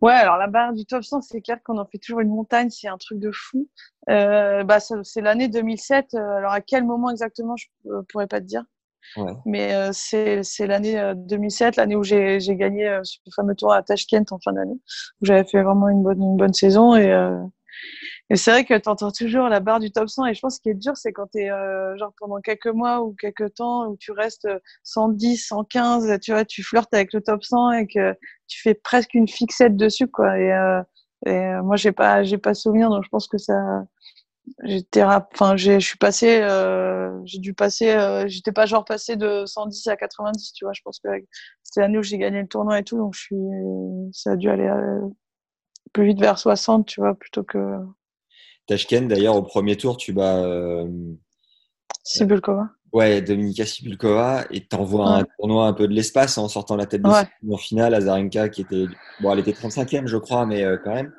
Ouais, 0.00 0.14
alors 0.14 0.38
la 0.38 0.46
barrière 0.46 0.72
du 0.72 0.86
top 0.86 1.04
100, 1.04 1.20
c'est 1.20 1.42
clair 1.42 1.58
qu'on 1.62 1.76
en 1.76 1.84
fait 1.84 1.98
toujours 1.98 2.20
une 2.20 2.30
montagne, 2.30 2.70
c'est 2.70 2.88
un 2.88 2.96
truc 2.96 3.18
de 3.18 3.30
fou. 3.30 3.68
Euh, 4.08 4.64
bah, 4.64 4.78
c'est 4.80 5.20
l'année 5.20 5.48
2007. 5.48 6.14
Euh, 6.14 6.36
alors 6.36 6.52
à 6.52 6.62
quel 6.62 6.84
moment 6.84 7.10
exactement, 7.10 7.54
je 7.56 7.66
ne 7.84 8.00
pourrais 8.02 8.26
pas 8.26 8.40
te 8.40 8.46
dire. 8.46 8.64
Ouais. 9.16 9.32
Mais 9.44 9.74
euh, 9.74 9.90
c'est 9.92 10.66
l'année 10.66 11.12
2007, 11.16 11.76
l'année 11.76 11.96
où 11.96 12.02
j'ai 12.02 12.38
gagné 12.56 12.98
ce 13.02 13.18
fameux 13.34 13.54
tour 13.54 13.72
à 13.72 13.82
Tashkent 13.82 14.24
en 14.30 14.38
fin 14.42 14.52
d'année, 14.52 14.78
où 15.20 15.26
j'avais 15.26 15.44
fait 15.44 15.62
vraiment 15.62 15.88
une 15.88 16.02
bonne, 16.02 16.22
une 16.22 16.36
bonne 16.36 16.54
saison 16.54 16.94
et 16.96 17.12
et 18.30 18.36
c'est 18.36 18.50
vrai 18.50 18.64
que 18.64 18.78
tu 18.78 18.88
entends 18.88 19.10
toujours 19.10 19.48
la 19.48 19.60
barre 19.60 19.80
du 19.80 19.90
top 19.90 20.08
100 20.08 20.26
et 20.26 20.34
je 20.34 20.40
pense 20.40 20.58
qu'il 20.60 20.72
est 20.72 20.74
dur, 20.74 20.96
c'est 20.96 21.12
quand 21.12 21.26
tu 21.32 21.40
es 21.40 21.50
euh, 21.50 21.96
genre 21.98 22.12
pendant 22.18 22.40
quelques 22.40 22.66
mois 22.66 23.02
ou 23.02 23.14
quelques 23.18 23.54
temps 23.54 23.86
où 23.86 23.96
tu 23.96 24.12
restes 24.12 24.48
110, 24.84 25.36
115, 25.36 26.20
tu 26.20 26.32
vois, 26.32 26.44
tu 26.44 26.62
flirtes 26.62 26.92
avec 26.94 27.12
le 27.12 27.20
top 27.20 27.42
100 27.44 27.72
et 27.72 27.86
que 27.86 28.14
tu 28.48 28.60
fais 28.60 28.74
presque 28.74 29.14
une 29.14 29.28
fixette 29.28 29.76
dessus 29.76 30.06
quoi. 30.08 30.38
Et, 30.38 30.52
euh, 30.52 30.82
et 31.26 31.30
euh, 31.30 31.62
moi 31.62 31.76
j'ai 31.76 31.92
pas 31.92 32.22
j'ai 32.22 32.38
pas 32.38 32.54
souvenir 32.54 32.88
donc 32.88 33.04
je 33.04 33.08
pense 33.10 33.28
que 33.28 33.38
ça 33.38 33.54
j'étais 34.64 35.02
enfin 35.02 35.56
je 35.56 35.78
suis 35.78 35.98
passé 35.98 36.40
euh, 36.42 37.10
j'ai 37.24 37.38
dû 37.38 37.54
passer 37.54 37.90
euh, 37.90 38.26
j'étais 38.26 38.52
pas 38.52 38.66
genre 38.66 38.84
passé 38.84 39.16
de 39.16 39.44
110 39.46 39.86
à 39.88 39.96
90 39.96 40.52
tu 40.54 40.64
vois 40.64 40.72
je 40.72 40.80
pense 40.82 40.98
que 41.00 41.08
c'était 41.62 41.80
l'année 41.82 41.98
où 41.98 42.02
j'ai 42.02 42.18
gagné 42.18 42.40
le 42.42 42.48
tournoi 42.48 42.78
et 42.78 42.84
tout 42.84 42.96
donc 42.96 43.14
je 43.14 43.20
suis 43.20 43.36
ça 44.12 44.32
a 44.32 44.36
dû 44.36 44.48
aller 44.48 44.68
plus 45.92 46.06
vite 46.06 46.20
vers 46.20 46.38
60 46.38 46.86
tu 46.86 47.00
vois 47.00 47.14
plutôt 47.14 47.42
que 47.42 47.78
Tashkent, 48.70 49.08
d'ailleurs, 49.08 49.34
au 49.34 49.42
premier 49.42 49.76
tour, 49.76 49.96
tu 49.96 50.12
bats. 50.12 50.44
Euh, 50.44 50.86
Sibulkova. 52.04 52.70
Ouais, 52.92 53.20
Dominika 53.20 53.66
Sibulkova, 53.66 54.44
et 54.52 54.64
t'envoies 54.64 55.08
un 55.08 55.24
tournoi 55.38 55.66
un 55.66 55.72
peu 55.72 55.88
de 55.88 55.92
l'espace 55.92 56.38
en 56.38 56.48
sortant 56.48 56.76
la 56.76 56.86
tête 56.86 57.02
de 57.02 57.08
ouais. 57.08 57.58
finale. 57.58 57.94
Azarenka, 57.94 58.48
qui 58.48 58.62
était. 58.62 58.86
Bon, 59.20 59.32
elle 59.32 59.40
était 59.40 59.52
35e, 59.52 60.06
je 60.06 60.16
crois, 60.16 60.46
mais 60.46 60.62
euh, 60.62 60.76
quand 60.82 60.94
même. 60.94 61.12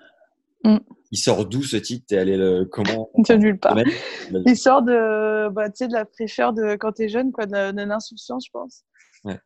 Mm. 0.64 0.78
Il 1.12 1.18
sort 1.18 1.46
d'où 1.46 1.62
ce 1.62 1.76
titre? 1.76 2.06
T'es 2.08 2.18
allé 2.18 2.38
le 2.38 2.64
comment? 2.64 3.10
De 3.18 3.34
nulle 3.34 3.60
part. 3.60 3.78
Il 4.46 4.56
sort 4.56 4.82
de, 4.82 5.50
bah, 5.50 5.68
de 5.68 5.94
la 5.94 6.06
fraîcheur 6.06 6.54
de 6.54 6.76
quand 6.76 6.94
t'es 6.94 7.10
jeune, 7.10 7.34
quoi, 7.34 7.48
de 7.48 7.84
l'insouciance, 7.84 8.46
je 8.46 8.52
pense. 8.52 8.84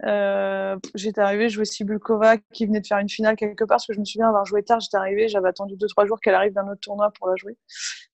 Euh, 0.05 0.77
j'étais 0.93 1.21
arrivée 1.21 1.49
jouer 1.49 1.65
Sibulkova 1.65 2.37
qui 2.53 2.65
venait 2.65 2.79
de 2.79 2.87
faire 2.87 2.99
une 2.99 3.09
finale 3.09 3.35
quelque 3.35 3.63
part 3.65 3.75
parce 3.75 3.87
que 3.87 3.93
je 3.93 3.99
me 3.99 4.05
souviens 4.05 4.29
avoir 4.29 4.45
joué 4.45 4.63
tard. 4.63 4.79
J'étais 4.79 4.97
arrivée, 4.97 5.27
j'avais 5.27 5.49
attendu 5.49 5.75
2-3 5.75 6.07
jours 6.07 6.19
qu'elle 6.19 6.35
arrive 6.35 6.53
d'un 6.53 6.67
autre 6.67 6.79
tournoi 6.81 7.11
pour 7.11 7.27
la 7.27 7.35
jouer. 7.35 7.57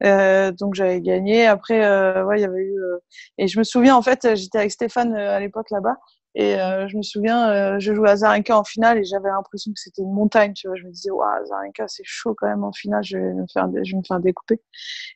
Euh, 0.03 0.51
donc 0.51 0.75
j'avais 0.75 1.01
gagné. 1.01 1.45
Après, 1.45 1.85
euh, 1.85 2.25
ouais, 2.25 2.39
il 2.39 2.41
y 2.41 2.45
avait 2.45 2.61
eu. 2.61 2.79
Euh, 2.79 2.97
et 3.37 3.47
je 3.47 3.59
me 3.59 3.63
souviens 3.63 3.95
en 3.95 4.01
fait, 4.01 4.35
j'étais 4.35 4.57
avec 4.59 4.71
Stéphane 4.71 5.13
euh, 5.15 5.35
à 5.35 5.39
l'époque 5.39 5.69
là-bas. 5.71 5.97
Et 6.33 6.55
je 6.55 6.95
me 6.95 7.01
souviens, 7.01 7.77
je 7.79 7.93
jouais 7.93 8.09
à 8.09 8.15
Zarenka 8.15 8.57
en 8.57 8.63
finale 8.63 8.97
et 8.99 9.03
j'avais 9.03 9.27
l'impression 9.27 9.73
que 9.73 9.79
c'était 9.81 10.01
une 10.01 10.13
montagne. 10.13 10.53
Tu 10.53 10.65
vois, 10.65 10.77
je 10.77 10.85
me 10.85 10.91
disais, 10.91 11.11
waouh, 11.11 11.45
Zarenka, 11.45 11.89
c'est 11.89 12.05
chaud 12.05 12.33
quand 12.35 12.47
même 12.47 12.63
en 12.63 12.71
finale. 12.71 13.03
Je 13.03 13.17
vais 13.17 13.33
me 13.33 13.45
faire, 13.51 13.67
je 13.83 13.91
vais 13.91 13.97
me 13.97 14.03
faire 14.07 14.21
découper. 14.21 14.61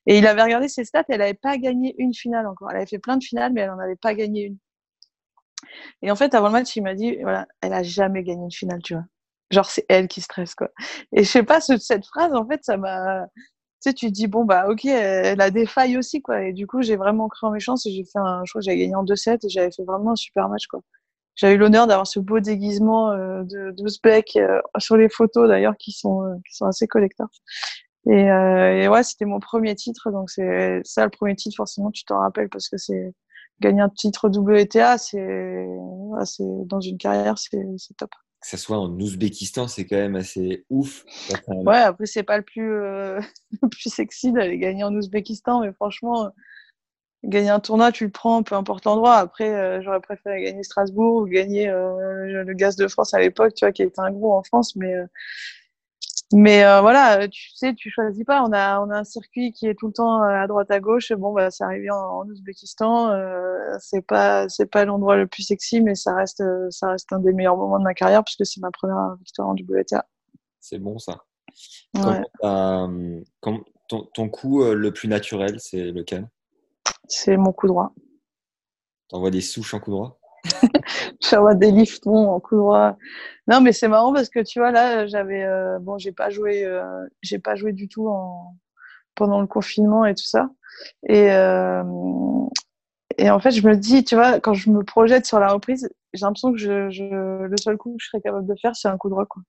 Et 0.07 0.17
il 0.17 0.27
avait 0.27 0.43
regardé 0.43 0.67
ses 0.67 0.83
stats. 0.83 1.05
Elle 1.07 1.19
n'avait 1.19 1.33
pas 1.33 1.57
gagné 1.57 1.95
une 1.99 2.13
finale 2.13 2.47
encore. 2.47 2.69
Elle 2.71 2.77
avait 2.77 2.85
fait 2.85 2.99
plein 2.99 3.15
de 3.15 3.23
finales, 3.23 3.53
mais 3.53 3.61
elle 3.61 3.69
n'en 3.69 3.79
avait 3.79 3.95
pas 3.95 4.13
gagné 4.13 4.43
une. 4.43 4.57
Et 6.01 6.11
en 6.11 6.15
fait, 6.15 6.33
avant 6.33 6.47
le 6.47 6.53
match, 6.53 6.75
il 6.75 6.83
m'a 6.83 6.93
dit, 6.95 7.17
voilà, 7.21 7.47
elle 7.61 7.73
a 7.73 7.83
jamais 7.83 8.23
gagné 8.23 8.43
une 8.43 8.51
finale, 8.51 8.81
tu 8.83 8.93
vois. 8.93 9.03
Genre, 9.51 9.65
c'est 9.65 9.85
elle 9.89 10.07
qui 10.07 10.21
stresse, 10.21 10.55
quoi. 10.55 10.69
Et 11.13 11.23
je 11.23 11.29
sais 11.29 11.43
pas, 11.43 11.61
cette 11.61 12.05
phrase, 12.05 12.33
en 12.33 12.47
fait, 12.47 12.63
ça 12.63 12.77
m'a, 12.77 13.27
tu 13.35 13.41
sais, 13.79 13.93
tu 13.93 14.07
te 14.07 14.11
dis, 14.11 14.27
bon, 14.27 14.45
bah, 14.45 14.67
ok, 14.69 14.85
elle 14.85 15.41
a 15.41 15.51
des 15.51 15.65
failles 15.65 15.97
aussi, 15.97 16.21
quoi. 16.21 16.43
Et 16.43 16.53
du 16.53 16.67
coup, 16.67 16.81
j'ai 16.81 16.95
vraiment 16.95 17.27
cru 17.29 17.47
en 17.47 17.51
mes 17.51 17.59
chances 17.59 17.85
et 17.85 17.91
j'ai 17.91 18.03
fait 18.03 18.19
un, 18.19 18.43
je 18.45 18.51
crois 18.51 18.61
que 18.61 18.65
j'avais 18.65 18.77
gagné 18.77 18.95
en 18.95 19.03
2-7 19.03 19.45
et 19.45 19.49
j'avais 19.49 19.71
fait 19.71 19.83
vraiment 19.83 20.11
un 20.11 20.15
super 20.15 20.49
match, 20.49 20.67
quoi. 20.67 20.81
J'ai 21.35 21.51
eu 21.53 21.57
l'honneur 21.57 21.85
d'avoir 21.87 22.07
ce 22.07 22.19
beau 22.19 22.39
déguisement 22.39 23.11
euh, 23.11 23.43
de, 23.43 23.71
de 23.71 24.39
euh, 24.39 24.61
sur 24.79 24.97
les 24.97 25.09
photos, 25.09 25.49
d'ailleurs, 25.49 25.75
qui 25.77 25.91
sont, 25.91 26.23
euh, 26.23 26.35
qui 26.47 26.55
sont 26.55 26.65
assez 26.65 26.87
collecteurs. 26.87 27.27
Et, 28.07 28.31
euh, 28.31 28.81
et 28.83 28.87
ouais, 28.87 29.03
c'était 29.03 29.25
mon 29.25 29.39
premier 29.39 29.75
titre, 29.75 30.11
donc 30.11 30.29
c'est 30.29 30.81
ça 30.83 31.03
le 31.03 31.09
premier 31.09 31.35
titre, 31.35 31.55
forcément, 31.57 31.91
tu 31.91 32.05
t'en 32.05 32.19
rappelles 32.19 32.49
parce 32.49 32.69
que 32.69 32.77
c'est 32.77 33.13
gagner 33.59 33.81
un 33.81 33.89
titre 33.89 34.29
WTA, 34.29 34.97
c'est 34.97 35.27
dans 36.65 36.79
une 36.81 36.97
carrière, 36.97 37.37
c'est 37.37 37.57
top. 37.97 38.11
Que 38.41 38.47
ça 38.47 38.57
soit 38.57 38.77
en 38.77 38.91
Ouzbékistan, 38.99 39.67
c'est 39.67 39.85
quand 39.85 39.95
même 39.95 40.15
assez 40.15 40.65
ouf. 40.69 41.03
Ouais, 41.47 41.77
après, 41.77 42.05
c'est 42.05 42.23
pas 42.23 42.37
le 42.37 42.43
plus, 42.43 42.73
euh, 42.73 43.19
le 43.61 43.69
plus 43.69 43.89
sexy 43.89 44.31
d'aller 44.31 44.57
gagner 44.57 44.83
en 44.83 44.93
Ouzbékistan, 44.93 45.61
mais 45.61 45.73
franchement, 45.73 46.29
gagner 47.23 47.49
un 47.49 47.59
tournoi, 47.59 47.91
tu 47.91 48.05
le 48.05 48.11
prends, 48.11 48.43
peu 48.43 48.55
importe 48.55 48.85
l'endroit. 48.85 49.15
Après, 49.15 49.49
euh, 49.49 49.81
j'aurais 49.81 50.01
préféré 50.01 50.43
gagner 50.43 50.63
Strasbourg 50.63 51.23
ou 51.23 51.25
gagner 51.25 51.69
euh, 51.69 52.43
le 52.43 52.53
Gaz 52.53 52.75
de 52.75 52.87
France 52.87 53.13
à 53.13 53.19
l'époque, 53.19 53.53
tu 53.55 53.65
vois, 53.65 53.71
qui 53.71 53.81
était 53.81 53.99
un 53.99 54.11
gros 54.11 54.33
en 54.33 54.43
France, 54.43 54.75
mais 54.75 54.93
mais 56.33 56.65
euh, 56.65 56.81
voilà, 56.81 57.27
tu 57.27 57.51
sais, 57.53 57.75
tu 57.75 57.91
choisis 57.91 58.23
pas. 58.25 58.43
On 58.43 58.51
a, 58.51 58.79
on 58.81 58.89
a 58.89 58.97
un 58.97 59.03
circuit 59.03 59.51
qui 59.51 59.67
est 59.67 59.75
tout 59.75 59.87
le 59.87 59.93
temps 59.93 60.23
euh, 60.23 60.41
à 60.43 60.47
droite 60.47 60.71
à 60.71 60.79
gauche. 60.79 61.13
Bon, 61.13 61.33
bah, 61.33 61.51
c'est 61.51 61.63
arrivé 61.63 61.91
en, 61.91 61.97
en 61.97 62.27
Ouzbékistan. 62.27 63.11
Euh, 63.11 63.77
c'est 63.79 64.01
pas, 64.01 64.49
c'est 64.49 64.65
pas 64.65 64.85
l'endroit 64.85 65.17
le 65.17 65.27
plus 65.27 65.43
sexy, 65.43 65.81
mais 65.81 65.93
ça 65.93 66.15
reste, 66.15 66.41
euh, 66.41 66.67
ça 66.71 66.89
reste 66.89 67.13
un 67.13 67.19
des 67.19 67.31
meilleurs 67.31 67.57
moments 67.57 67.77
de 67.77 67.83
ma 67.83 67.93
carrière 67.93 68.23
puisque 68.23 68.45
c'est 68.45 68.59
ma 68.59 68.71
première 68.71 69.15
victoire 69.19 69.49
en 69.49 69.53
WTA. 69.53 70.05
C'est 70.59 70.79
bon 70.79 70.97
ça. 70.97 71.23
Ouais. 71.93 72.21
Comment, 72.41 73.61
ton, 73.87 74.09
ton 74.13 74.29
coup 74.29 74.63
le 74.63 74.91
plus 74.91 75.07
naturel, 75.07 75.59
c'est 75.59 75.91
lequel? 75.91 76.27
C'est 77.07 77.37
mon 77.37 77.53
coup 77.53 77.67
droit. 77.67 77.93
T'envoies 79.09 79.29
des 79.29 79.41
souches 79.41 79.75
en 79.75 79.79
coup 79.79 79.91
droit? 79.91 80.19
faire 81.23 81.55
des 81.55 81.71
liftons 81.71 82.29
en 82.29 82.39
coup 82.39 82.55
droit. 82.57 82.97
Non, 83.47 83.61
mais 83.61 83.71
c'est 83.73 83.87
marrant 83.87 84.13
parce 84.13 84.29
que 84.29 84.39
tu 84.39 84.59
vois, 84.59 84.71
là, 84.71 85.07
j'avais. 85.07 85.43
Euh, 85.43 85.79
bon, 85.79 85.97
j'ai 85.97 86.11
pas 86.11 86.29
joué, 86.29 86.65
euh, 86.65 87.05
j'ai 87.21 87.39
pas 87.39 87.55
joué 87.55 87.73
du 87.73 87.87
tout 87.87 88.07
en, 88.07 88.55
pendant 89.15 89.41
le 89.41 89.47
confinement 89.47 90.05
et 90.05 90.15
tout 90.15 90.25
ça. 90.25 90.49
Et, 91.07 91.31
euh, 91.31 91.83
et 93.17 93.29
en 93.29 93.39
fait, 93.39 93.51
je 93.51 93.67
me 93.67 93.75
dis, 93.75 94.03
tu 94.03 94.15
vois, 94.15 94.39
quand 94.39 94.53
je 94.53 94.69
me 94.69 94.83
projette 94.83 95.25
sur 95.25 95.39
la 95.39 95.49
reprise, 95.49 95.89
j'ai 96.13 96.25
l'impression 96.25 96.51
que 96.51 96.57
je, 96.57 96.89
je, 96.89 97.03
le 97.03 97.57
seul 97.57 97.77
coup 97.77 97.91
que 97.91 98.03
je 98.03 98.07
serais 98.09 98.21
capable 98.21 98.47
de 98.47 98.55
faire, 98.59 98.75
c'est 98.75 98.87
un 98.87 98.97
coup 98.97 99.09
droit, 99.09 99.25
quoi. 99.25 99.41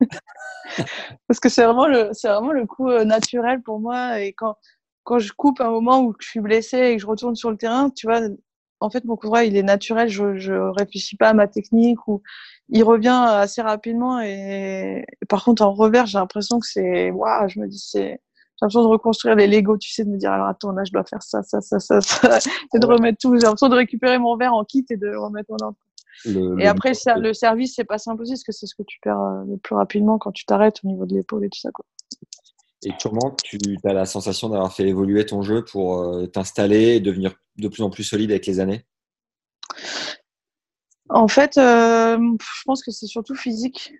parce 1.28 1.40
que 1.40 1.48
c'est 1.48 1.64
vraiment 1.64 1.86
le, 1.86 2.10
c'est 2.12 2.28
vraiment 2.28 2.52
le 2.52 2.66
coup 2.66 2.90
naturel 3.04 3.62
pour 3.62 3.80
moi. 3.80 4.20
Et 4.20 4.32
quand, 4.32 4.56
quand 5.04 5.18
je 5.18 5.32
coupe 5.32 5.60
un 5.60 5.70
moment 5.70 6.02
où 6.02 6.14
je 6.20 6.28
suis 6.28 6.40
blessée 6.40 6.78
et 6.78 6.96
que 6.96 7.02
je 7.02 7.06
retourne 7.06 7.36
sur 7.36 7.50
le 7.50 7.56
terrain, 7.56 7.90
tu 7.90 8.06
vois, 8.06 8.20
en 8.80 8.90
fait, 8.90 9.04
mon 9.04 9.14
droit, 9.14 9.44
il 9.44 9.56
est 9.56 9.62
naturel. 9.62 10.08
Je, 10.08 10.36
je 10.36 10.54
réfléchis 10.54 11.16
pas 11.16 11.28
à 11.28 11.34
ma 11.34 11.46
technique 11.46 12.08
ou 12.08 12.22
il 12.70 12.82
revient 12.82 13.24
assez 13.26 13.62
rapidement. 13.62 14.20
Et, 14.20 15.04
par 15.28 15.44
contre, 15.44 15.62
en 15.62 15.72
revers, 15.72 16.06
j'ai 16.06 16.18
l'impression 16.18 16.58
que 16.58 16.66
c'est, 16.66 17.10
waouh, 17.10 17.48
je 17.48 17.60
me 17.60 17.68
dis, 17.68 17.78
c'est, 17.78 18.00
j'ai 18.00 18.66
l'impression 18.66 18.82
de 18.82 18.88
reconstruire 18.88 19.34
les 19.36 19.46
Lego, 19.46 19.76
tu 19.76 19.90
sais, 19.90 20.04
de 20.04 20.10
me 20.10 20.16
dire, 20.16 20.32
alors 20.32 20.46
attends, 20.46 20.72
là, 20.72 20.84
je 20.84 20.92
dois 20.92 21.04
faire 21.04 21.22
ça, 21.22 21.42
ça, 21.42 21.60
ça, 21.60 21.78
ça, 21.78 22.00
ça, 22.00 22.38
et 22.74 22.78
de 22.78 22.86
remettre 22.86 23.18
tout. 23.20 23.34
J'ai 23.34 23.42
l'impression 23.42 23.68
de 23.68 23.76
récupérer 23.76 24.18
mon 24.18 24.36
verre 24.36 24.54
en 24.54 24.64
kit 24.64 24.84
et 24.90 24.96
de 24.96 25.14
remettre 25.14 25.50
en 25.50 25.64
ordre. 25.64 25.78
et 26.58 26.66
après, 26.66 26.92
le, 26.92 27.20
le 27.20 27.34
service, 27.34 27.74
c'est 27.76 27.84
pas 27.84 27.98
simple 27.98 28.22
aussi, 28.22 28.32
parce 28.32 28.44
que 28.44 28.52
c'est 28.52 28.66
ce 28.66 28.74
que 28.74 28.82
tu 28.82 28.98
perds 29.02 29.20
euh, 29.20 29.44
le 29.48 29.56
plus 29.56 29.74
rapidement 29.74 30.18
quand 30.18 30.32
tu 30.32 30.44
t'arrêtes 30.44 30.80
au 30.84 30.88
niveau 30.88 31.06
de 31.06 31.14
l'épaule 31.14 31.44
et 31.44 31.50
tout 31.50 31.60
ça, 31.60 31.70
quoi. 31.70 31.84
Et 32.82 32.92
comment 33.02 33.34
tu 33.42 33.58
as 33.84 33.92
la 33.92 34.06
sensation 34.06 34.48
d'avoir 34.48 34.72
fait 34.72 34.88
évoluer 34.88 35.26
ton 35.26 35.42
jeu 35.42 35.64
pour 35.64 35.98
euh, 35.98 36.26
t'installer 36.26 36.96
et 36.96 37.00
devenir 37.00 37.34
de 37.56 37.68
plus 37.68 37.82
en 37.82 37.90
plus 37.90 38.04
solide 38.04 38.30
avec 38.30 38.46
les 38.46 38.58
années? 38.58 38.86
En 41.10 41.28
fait, 41.28 41.58
euh, 41.58 42.16
je 42.18 42.62
pense 42.64 42.82
que 42.82 42.90
c'est 42.90 43.06
surtout 43.06 43.34
physique. 43.34 43.92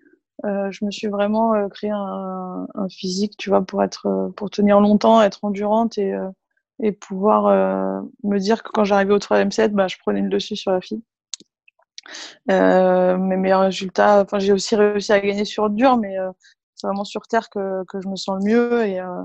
Euh, 0.45 0.71
je 0.71 0.83
me 0.83 0.89
suis 0.89 1.07
vraiment 1.07 1.69
créé 1.69 1.91
un, 1.91 2.65
physique, 2.89 3.37
tu 3.37 3.49
vois, 3.49 3.61
pour 3.61 3.83
être, 3.83 4.31
pour 4.35 4.49
tenir 4.49 4.79
longtemps, 4.79 5.21
être 5.21 5.43
endurante 5.43 5.99
et, 5.99 6.15
et 6.81 6.91
pouvoir 6.91 8.03
me 8.23 8.39
dire 8.39 8.63
que 8.63 8.69
quand 8.71 8.83
j'arrivais 8.83 9.13
au 9.13 9.19
troisième 9.19 9.51
set, 9.51 9.73
bah, 9.73 9.87
je 9.87 9.97
prenais 9.99 10.21
le 10.21 10.29
dessus 10.29 10.55
sur 10.55 10.71
la 10.71 10.81
fille. 10.81 11.03
mes 12.47 13.37
meilleurs 13.37 13.61
résultats, 13.61 14.21
enfin, 14.21 14.39
j'ai 14.39 14.53
aussi 14.53 14.75
réussi 14.75 15.13
à 15.13 15.19
gagner 15.19 15.45
sur 15.45 15.69
dur, 15.69 15.97
mais 15.97 16.17
c'est 16.81 16.87
vraiment 16.87 17.03
sur 17.03 17.27
terre 17.27 17.49
que, 17.49 17.83
que, 17.85 18.01
je 18.01 18.07
me 18.07 18.15
sens 18.15 18.39
le 18.43 18.49
mieux 18.49 18.85
et, 18.85 18.99
euh, 18.99 19.23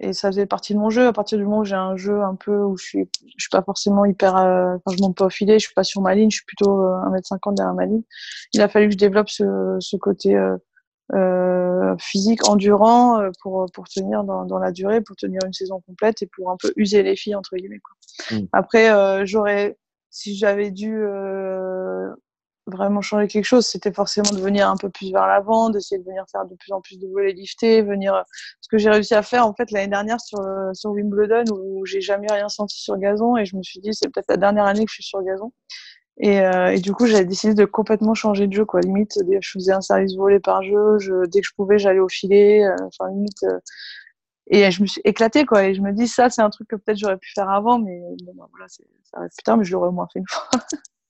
et 0.00 0.12
ça 0.12 0.28
faisait 0.28 0.46
partie 0.46 0.74
de 0.74 0.78
mon 0.78 0.90
jeu. 0.90 1.06
À 1.06 1.12
partir 1.12 1.38
du 1.38 1.44
moment 1.44 1.60
où 1.60 1.64
j'ai 1.64 1.74
un 1.74 1.96
jeu 1.96 2.22
un 2.22 2.34
peu 2.34 2.58
où 2.62 2.76
je 2.76 2.84
suis, 2.84 3.10
je 3.24 3.42
suis 3.42 3.50
pas 3.50 3.62
forcément 3.62 4.04
hyper, 4.04 4.36
euh, 4.36 4.76
enfin, 4.76 4.96
je 4.96 5.02
monte 5.02 5.16
pas 5.16 5.26
au 5.26 5.30
filet, 5.30 5.58
je 5.58 5.66
suis 5.66 5.74
pas 5.74 5.84
sur 5.84 6.00
ma 6.02 6.14
ligne, 6.14 6.30
je 6.30 6.36
suis 6.36 6.44
plutôt 6.44 6.82
1m50 6.82 7.52
euh, 7.52 7.54
derrière 7.54 7.74
ma 7.74 7.86
ligne. 7.86 8.02
Il 8.52 8.60
a 8.60 8.68
fallu 8.68 8.86
que 8.86 8.92
je 8.92 8.98
développe 8.98 9.30
ce, 9.30 9.76
ce 9.80 9.96
côté 9.96 10.36
euh, 11.14 11.96
physique, 11.98 12.46
endurant 12.48 13.22
pour, 13.42 13.66
pour 13.72 13.88
tenir 13.88 14.24
dans, 14.24 14.44
dans, 14.44 14.58
la 14.58 14.70
durée, 14.70 15.00
pour 15.00 15.16
tenir 15.16 15.40
une 15.46 15.54
saison 15.54 15.80
complète 15.86 16.20
et 16.22 16.26
pour 16.26 16.50
un 16.50 16.56
peu 16.58 16.72
user 16.76 17.02
les 17.02 17.16
filles 17.16 17.36
entre 17.36 17.56
guillemets. 17.56 17.80
Quoi. 17.80 18.36
Mmh. 18.36 18.46
Après, 18.52 19.26
j'aurais, 19.26 19.78
si 20.10 20.36
j'avais 20.36 20.70
dû 20.70 21.06
vraiment 22.66 23.00
changer 23.00 23.28
quelque 23.28 23.44
chose, 23.44 23.66
c'était 23.66 23.92
forcément 23.92 24.30
de 24.30 24.40
venir 24.40 24.68
un 24.68 24.76
peu 24.76 24.90
plus 24.90 25.12
vers 25.12 25.26
l'avant, 25.26 25.70
d'essayer 25.70 26.00
de 26.00 26.04
venir 26.04 26.24
faire 26.30 26.44
de 26.44 26.54
plus 26.54 26.72
en 26.72 26.80
plus 26.80 26.98
de 26.98 27.06
volets 27.08 27.32
liftés, 27.32 27.82
venir 27.82 28.24
ce 28.60 28.68
que 28.68 28.78
j'ai 28.78 28.90
réussi 28.90 29.14
à 29.14 29.22
faire 29.22 29.46
en 29.46 29.54
fait 29.54 29.70
l'année 29.70 29.88
dernière 29.88 30.20
sur 30.20 30.40
sur 30.74 30.90
Wimbledon 30.90 31.44
où 31.52 31.86
j'ai 31.86 32.00
jamais 32.00 32.26
rien 32.30 32.48
senti 32.48 32.80
sur 32.80 32.96
gazon 32.98 33.36
et 33.36 33.44
je 33.44 33.56
me 33.56 33.62
suis 33.62 33.80
dit 33.80 33.90
c'est 33.92 34.08
peut-être 34.08 34.28
la 34.28 34.36
dernière 34.36 34.64
année 34.64 34.84
que 34.84 34.90
je 34.90 34.94
suis 34.94 35.04
sur 35.04 35.22
gazon. 35.22 35.52
Et, 36.18 36.40
euh, 36.40 36.72
et 36.72 36.80
du 36.80 36.92
coup 36.92 37.06
j'avais 37.06 37.26
décidé 37.26 37.54
de 37.54 37.66
complètement 37.66 38.14
changer 38.14 38.46
de 38.46 38.52
jeu 38.52 38.64
quoi. 38.64 38.80
Limite 38.80 39.18
je 39.40 39.50
faisais 39.50 39.72
un 39.72 39.82
service 39.82 40.16
volé 40.16 40.40
par 40.40 40.62
jeu 40.62 40.98
je, 40.98 41.26
dès 41.26 41.40
que 41.40 41.46
je 41.46 41.54
pouvais 41.54 41.78
j'allais 41.78 41.98
au 41.98 42.08
filet 42.08 42.64
euh, 42.64 42.74
enfin 42.86 43.10
limite 43.10 43.42
euh, 43.42 43.58
et 44.48 44.70
je 44.70 44.80
me 44.80 44.86
suis 44.86 45.02
éclatée 45.04 45.44
quoi. 45.44 45.64
Et 45.64 45.74
je 45.74 45.82
me 45.82 45.92
dis 45.92 46.08
ça 46.08 46.30
c'est 46.30 46.40
un 46.40 46.48
truc 46.48 46.68
que 46.68 46.76
peut-être 46.76 46.96
j'aurais 46.98 47.18
pu 47.18 47.30
faire 47.34 47.50
avant 47.50 47.78
mais 47.78 48.00
bon 48.24 48.32
bah, 48.34 48.48
voilà 48.50 48.66
ça 48.68 48.82
arrive 49.12 49.28
plus 49.28 49.42
tard 49.44 49.58
mais 49.58 49.64
je 49.64 49.72
l'aurais 49.72 49.88
au 49.88 49.92
moins 49.92 50.08
fait 50.10 50.20
une 50.20 50.28
fois. 50.28 50.48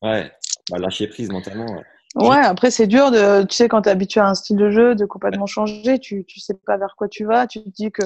Ouais 0.03 0.33
bah, 0.70 0.79
lâcher 0.79 1.07
prise 1.09 1.31
mentalement. 1.31 1.66
Ouais, 2.14 2.38
après 2.38 2.70
c'est 2.70 2.87
dur 2.87 3.11
de, 3.11 3.44
tu 3.44 3.55
sais, 3.55 3.68
quand 3.68 3.83
tu 3.83 3.88
es 3.88 3.92
habitué 3.92 4.20
à 4.20 4.29
un 4.29 4.35
style 4.35 4.57
de 4.57 4.70
jeu, 4.70 4.94
de 4.94 5.05
complètement 5.05 5.46
changer, 5.46 5.98
tu, 5.98 6.24
tu 6.24 6.40
sais 6.40 6.55
pas 6.55 6.79
vers 6.79 6.94
quoi 6.96 7.09
tu 7.09 7.24
vas, 7.24 7.46
tu 7.46 7.62
te 7.62 7.68
dis 7.68 7.92
que 7.92 8.02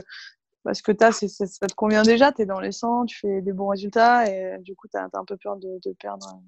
parce 0.65 0.83
que 0.83 0.93
as, 1.03 1.13
ça 1.13 1.67
te 1.67 1.75
convient 1.75 2.03
déjà, 2.03 2.33
tu 2.33 2.43
es 2.43 2.47
dans 2.47 2.61
les 2.61 2.73
sangs, 2.73 3.07
tu 3.07 3.19
fais 3.19 3.41
des 3.41 3.53
bons 3.53 3.69
résultats 3.69 4.29
et 4.29 4.59
du 4.61 4.75
coup 4.75 4.89
tu 4.89 4.99
as, 4.99 5.09
un 5.13 5.25
peu 5.25 5.37
peur 5.37 5.57
de, 5.57 5.79
de 5.85 5.95
perdre, 5.99 6.41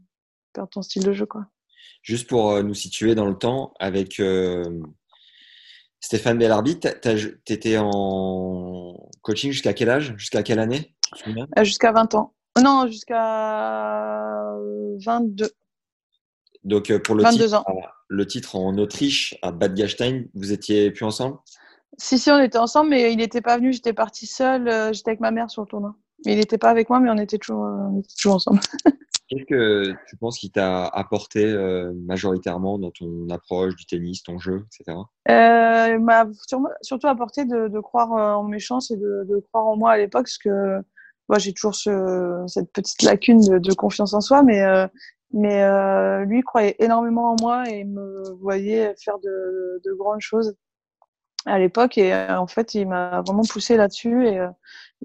perdre, 0.52 0.70
ton 0.70 0.82
style 0.82 1.04
de 1.04 1.12
jeu. 1.12 1.26
Quoi. 1.26 1.46
Juste 2.02 2.28
pour 2.28 2.50
euh, 2.50 2.62
nous 2.62 2.74
situer 2.74 3.14
dans 3.14 3.26
le 3.26 3.36
temps, 3.36 3.72
avec 3.78 4.18
euh, 4.20 4.64
Stéphane 6.00 6.38
Bellarbi, 6.38 6.80
tu 6.80 6.88
étais 7.52 7.78
en 7.78 8.96
coaching 9.22 9.52
jusqu'à 9.52 9.72
quel 9.72 9.88
âge? 9.88 10.14
Jusqu'à 10.16 10.42
quelle 10.42 10.58
année? 10.58 10.94
Euh, 11.26 11.64
Jusqu'à 11.64 11.92
20 11.92 12.14
ans. 12.14 12.34
Non, 12.60 12.86
jusqu'à 12.86 14.56
22. 15.04 15.50
Donc 16.64 16.90
euh, 16.90 16.98
pour 16.98 17.14
le 17.14 17.24
titre, 17.24 17.64
le 18.08 18.26
titre 18.26 18.56
en 18.56 18.76
Autriche 18.78 19.36
à 19.42 19.50
Bad 19.50 19.74
Gastein, 19.74 20.24
vous 20.34 20.52
étiez 20.52 20.90
plus 20.90 21.04
ensemble? 21.04 21.38
Si 21.98 22.18
si, 22.18 22.30
on 22.30 22.38
était 22.38 22.58
ensemble, 22.58 22.90
mais 22.90 23.12
il 23.12 23.18
n'était 23.18 23.42
pas 23.42 23.56
venu. 23.58 23.72
J'étais 23.72 23.92
partie 23.92 24.26
seule. 24.26 24.68
Euh, 24.68 24.92
j'étais 24.92 25.10
avec 25.10 25.20
ma 25.20 25.30
mère 25.30 25.50
sur 25.50 25.62
le 25.62 25.68
tournoi. 25.68 25.94
Mais 26.24 26.32
il 26.32 26.38
n'était 26.38 26.58
pas 26.58 26.70
avec 26.70 26.88
moi, 26.88 27.00
mais 27.00 27.10
on 27.10 27.18
était 27.18 27.38
toujours, 27.38 27.64
euh, 27.64 28.00
toujours 28.16 28.36
ensemble. 28.36 28.60
Qu'est-ce 29.28 29.44
que 29.44 29.94
tu 30.08 30.16
penses 30.16 30.38
qui 30.38 30.50
t'a 30.50 30.86
apporté 30.86 31.54
majoritairement 32.04 32.78
dans 32.78 32.90
ton 32.90 33.30
approche 33.30 33.74
du 33.76 33.86
tennis, 33.86 34.22
ton 34.22 34.38
jeu, 34.38 34.66
etc. 34.66 34.98
euh, 35.30 35.98
m'a 35.98 36.26
surtout 36.82 37.06
apporté 37.06 37.46
de, 37.46 37.80
croire 37.80 38.10
en 38.12 38.44
mes 38.44 38.58
chances 38.58 38.90
et 38.90 38.96
de, 38.96 39.42
croire 39.48 39.68
en 39.68 39.76
moi 39.78 39.92
à 39.92 39.96
l'époque, 39.96 40.24
parce 40.24 40.36
que 40.36 40.82
moi 41.30 41.38
j'ai 41.38 41.54
toujours 41.54 41.74
ce, 41.74 42.44
cette 42.46 42.70
petite 42.72 43.00
lacune 43.00 43.40
de, 43.40 43.72
confiance 43.72 44.12
en 44.12 44.20
soi, 44.20 44.42
mais 44.42 44.60
mais 45.32 45.62
euh, 45.62 46.24
lui 46.24 46.42
croyait 46.42 46.76
énormément 46.78 47.32
en 47.32 47.36
moi 47.40 47.68
et 47.68 47.84
me 47.84 48.22
voyait 48.40 48.94
faire 49.02 49.18
de, 49.18 49.80
de 49.84 49.92
grandes 49.94 50.20
choses 50.20 50.54
à 51.46 51.58
l'époque. 51.58 51.98
Et 51.98 52.12
euh, 52.12 52.38
en 52.38 52.46
fait, 52.46 52.74
il 52.74 52.88
m'a 52.88 53.22
vraiment 53.22 53.42
poussé 53.42 53.76
là-dessus 53.76 54.26
et 54.26 54.38
euh, 54.38 54.48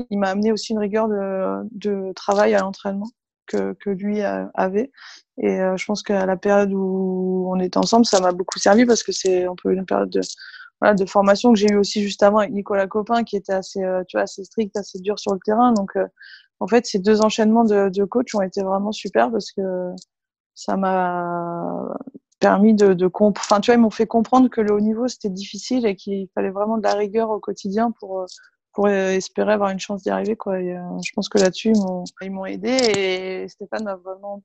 il 0.09 0.19
m'a 0.19 0.29
amené 0.29 0.51
aussi 0.51 0.73
une 0.73 0.79
rigueur 0.79 1.07
de, 1.07 1.67
de 1.71 2.13
travail 2.13 2.55
à 2.55 2.59
l'entraînement 2.59 3.07
que, 3.45 3.73
que 3.73 3.89
lui 3.89 4.21
avait. 4.21 4.91
Et 5.37 5.61
euh, 5.61 5.77
je 5.77 5.85
pense 5.85 6.03
qu'à 6.03 6.25
la 6.25 6.37
période 6.37 6.71
où 6.73 7.47
on 7.49 7.59
était 7.59 7.77
ensemble, 7.77 8.05
ça 8.05 8.19
m'a 8.19 8.31
beaucoup 8.31 8.59
servi 8.59 8.85
parce 8.85 9.03
que 9.03 9.11
c'est 9.11 9.45
un 9.45 9.55
peu 9.55 9.73
une 9.73 9.85
période 9.85 10.09
de, 10.09 10.21
voilà, 10.81 10.93
de 10.93 11.05
formation 11.05 11.53
que 11.53 11.59
j'ai 11.59 11.71
eu 11.71 11.77
aussi 11.77 12.01
juste 12.01 12.21
avant 12.23 12.39
avec 12.39 12.51
Nicolas 12.51 12.87
Copin, 12.87 13.23
qui 13.23 13.37
était 13.37 13.53
assez, 13.53 13.79
tu 14.07 14.17
vois, 14.17 14.23
assez 14.23 14.43
strict, 14.43 14.75
assez 14.77 14.99
dur 14.99 15.17
sur 15.17 15.33
le 15.33 15.39
terrain. 15.43 15.71
Donc, 15.71 15.93
en 16.59 16.67
fait, 16.67 16.85
ces 16.85 16.99
deux 16.99 17.21
enchaînements 17.21 17.63
de, 17.63 17.89
de 17.89 18.03
coach 18.03 18.35
ont 18.35 18.41
été 18.41 18.61
vraiment 18.61 18.91
super 18.91 19.31
parce 19.31 19.51
que 19.51 19.61
ça 20.57 20.75
m'a 20.75 21.95
permis 22.39 22.73
de, 22.73 22.93
de 22.93 23.09
enfin 23.13 23.61
tu 23.61 23.69
vois 23.69 23.77
ils 23.77 23.81
m'ont 23.81 23.91
fait 23.91 24.07
comprendre 24.07 24.49
que 24.49 24.59
le 24.59 24.73
haut 24.73 24.79
niveau 24.79 25.07
c'était 25.07 25.29
difficile 25.29 25.85
et 25.85 25.95
qu'il 25.95 26.27
fallait 26.33 26.49
vraiment 26.49 26.77
de 26.77 26.83
la 26.83 26.95
rigueur 26.95 27.29
au 27.29 27.39
quotidien 27.39 27.91
pour 27.91 28.25
pour 28.73 28.89
espérer 28.89 29.53
avoir 29.53 29.69
une 29.69 29.79
chance 29.79 30.01
d'y 30.01 30.09
arriver 30.09 30.35
quoi. 30.35 30.59
Et, 30.59 30.75
euh, 30.75 30.81
je 31.03 31.11
pense 31.13 31.29
que 31.29 31.37
là-dessus 31.37 31.73
ils 32.21 32.31
m'ont 32.31 32.45
aidé 32.45 32.69
et 32.97 33.47
Stéphane 33.47 33.83
m'a 33.83 33.95
vraiment 33.95 34.43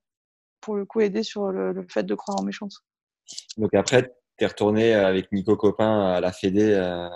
pour 0.61 0.75
le 0.77 0.85
coup 0.85 1.01
aidé 1.01 1.23
sur 1.23 1.51
le, 1.51 1.87
fait 1.89 2.03
de 2.03 2.15
croire 2.15 2.39
en 2.39 2.43
mes 2.43 2.53
chances. 2.53 2.85
Donc 3.57 3.73
après 3.75 4.15
tu 4.37 4.45
es 4.45 4.47
retourné 4.47 4.93
avec 4.93 5.33
Nico 5.33 5.57
Copin 5.57 6.13
à 6.13 6.21
la 6.21 6.33
Fédé 6.33 6.75
euh, 6.75 7.09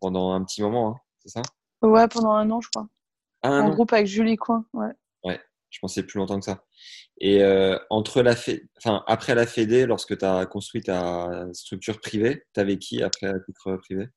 pendant 0.00 0.30
un 0.30 0.44
petit 0.44 0.62
moment 0.62 0.90
hein, 0.90 1.00
c'est 1.18 1.30
ça? 1.30 1.42
Ouais 1.82 2.06
pendant 2.06 2.32
un 2.32 2.48
an 2.52 2.60
je 2.60 2.68
crois. 2.70 2.86
Un 3.42 3.62
en 3.62 3.70
groupe 3.70 3.92
avec 3.92 4.06
Julie 4.06 4.36
Coin 4.36 4.64
ouais 4.74 4.92
je 5.70 5.78
pensais 5.80 6.02
plus 6.02 6.18
longtemps 6.18 6.38
que 6.38 6.44
ça. 6.44 6.64
Et 7.20 7.42
euh, 7.42 7.78
entre 7.90 8.22
la 8.22 8.34
enfin, 8.78 9.02
après 9.06 9.34
la 9.34 9.46
Fédé, 9.46 9.86
lorsque 9.86 10.16
tu 10.16 10.24
as 10.24 10.46
construit 10.46 10.82
ta 10.82 11.46
structure 11.52 12.00
privée, 12.00 12.44
tu 12.54 12.60
avais 12.60 12.78
qui 12.78 13.02
après 13.02 13.26
à 13.26 13.38
titre 13.40 13.76
privé? 13.76 14.08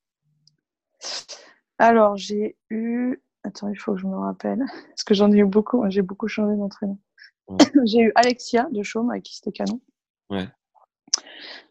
Alors, 1.78 2.16
j'ai 2.16 2.58
eu. 2.70 3.22
Attends, 3.44 3.70
il 3.70 3.76
faut 3.76 3.96
que 3.96 4.00
je 4.00 4.06
me 4.06 4.18
rappelle. 4.18 4.64
Parce 4.90 5.04
que 5.04 5.14
j'en 5.14 5.32
ai 5.32 5.38
eu 5.38 5.46
beaucoup. 5.46 5.84
J'ai 5.90 6.04
beaucoup 6.04 6.28
changé 6.28 6.56
d'entraîneur. 6.56 6.98
j'ai 7.86 8.02
eu 8.02 8.12
Alexia 8.16 8.68
de 8.72 8.84
Chaume, 8.84 9.10
avec 9.10 9.24
qui 9.24 9.36
c'était 9.36 9.52
canon. 9.52 9.82
Ouais. 10.30 10.48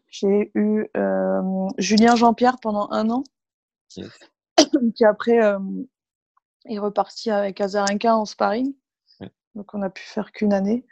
J'ai 0.09 0.51
eu 0.53 0.87
euh, 0.97 1.69
Julien 1.77 2.15
Jean-Pierre 2.15 2.57
pendant 2.61 2.89
un 2.91 3.09
an. 3.09 3.23
qui 4.95 5.05
après 5.05 5.43
euh, 5.43 5.59
est 6.65 6.79
reparti 6.79 7.31
avec 7.31 7.61
Azarenka 7.61 8.15
en 8.15 8.25
sparring. 8.25 8.73
Donc, 9.55 9.73
on 9.73 9.79
n'a 9.79 9.89
pu 9.89 10.03
faire 10.03 10.31
qu'une 10.31 10.53
année. 10.53 10.85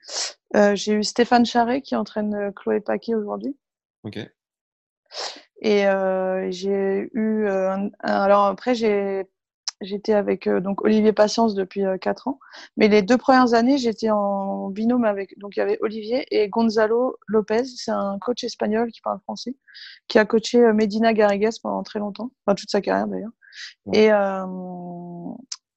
Euh, 0.56 0.76
j'ai 0.76 0.94
eu 0.94 1.04
Stéphane 1.04 1.46
Charret 1.46 1.82
qui 1.82 1.96
entraîne 1.96 2.34
euh, 2.34 2.52
Chloé 2.52 2.80
Paquet 2.80 3.16
aujourd'hui. 3.16 3.56
Ok. 4.04 4.20
Et 5.62 5.88
euh, 5.88 6.48
j'ai 6.52 7.10
eu. 7.14 7.48
alors, 8.00 8.46
après, 8.46 8.76
j'ai 8.76 9.28
J'étais 9.82 10.14
avec 10.14 10.50
donc 10.50 10.84
Olivier 10.84 11.14
Patience 11.14 11.56
depuis 11.56 11.86
euh, 11.86 11.98
4 11.98 12.28
ans. 12.28 12.40
Mais 12.76 12.90
les 12.90 13.02
deux 13.02 13.18
premières 13.18 13.54
années, 13.54 13.78
j'étais 13.78 14.10
en 14.10 14.68
binôme 14.70 15.06
avec. 15.06 15.38
Donc 15.40 15.56
il 15.56 15.60
y 15.60 15.62
avait 15.62 15.78
Olivier 15.82 16.26
et 16.32 16.50
Gonzalo 16.50 17.16
Lopez. 17.28 17.64
C'est 17.64 17.92
un 17.92 18.18
coach 18.20 18.44
espagnol 18.44 18.92
qui 18.92 19.00
parle 19.00 19.22
français, 19.22 19.56
qui 20.10 20.20
a 20.20 20.26
coaché 20.26 20.60
Medina 20.74 21.14
Garrigues 21.14 21.62
pendant 21.64 21.84
très 21.84 22.00
longtemps, 22.00 22.32
enfin 22.46 22.56
toute 22.56 22.70
sa 22.70 22.82
carrière 22.82 23.08
d'ailleurs. 23.08 23.32
Ouais. 23.86 24.00
Et, 24.00 24.12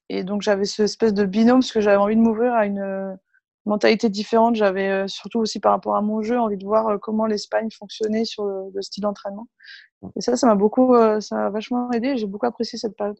et 0.09 0.23
donc 0.23 0.41
j'avais 0.41 0.65
ce 0.65 0.83
espèce 0.83 1.13
de 1.13 1.25
binôme 1.25 1.59
parce 1.59 1.71
que 1.71 1.81
j'avais 1.81 1.97
envie 1.97 2.15
de 2.15 2.21
m'ouvrir 2.21 2.53
à 2.53 2.65
une 2.65 2.79
euh, 2.79 3.13
mentalité 3.65 4.09
différente. 4.09 4.55
J'avais 4.55 4.89
euh, 4.89 5.07
surtout 5.07 5.39
aussi 5.39 5.59
par 5.59 5.71
rapport 5.71 5.95
à 5.95 6.01
mon 6.01 6.21
jeu 6.21 6.39
envie 6.39 6.57
de 6.57 6.65
voir 6.65 6.87
euh, 6.87 6.97
comment 6.97 7.25
l'Espagne 7.25 7.69
fonctionnait 7.71 8.25
sur 8.25 8.45
le, 8.45 8.71
le 8.73 8.81
style 8.81 9.03
d'entraînement. 9.03 9.47
Et 10.15 10.21
ça, 10.21 10.35
ça 10.35 10.47
m'a 10.47 10.55
beaucoup, 10.55 10.93
ça 11.21 11.35
m'a 11.35 11.49
vachement 11.49 11.89
aidé. 11.91 12.17
J'ai 12.17 12.27
beaucoup 12.27 12.45
apprécié 12.45 12.77
cette 12.77 12.97
période. 12.97 13.17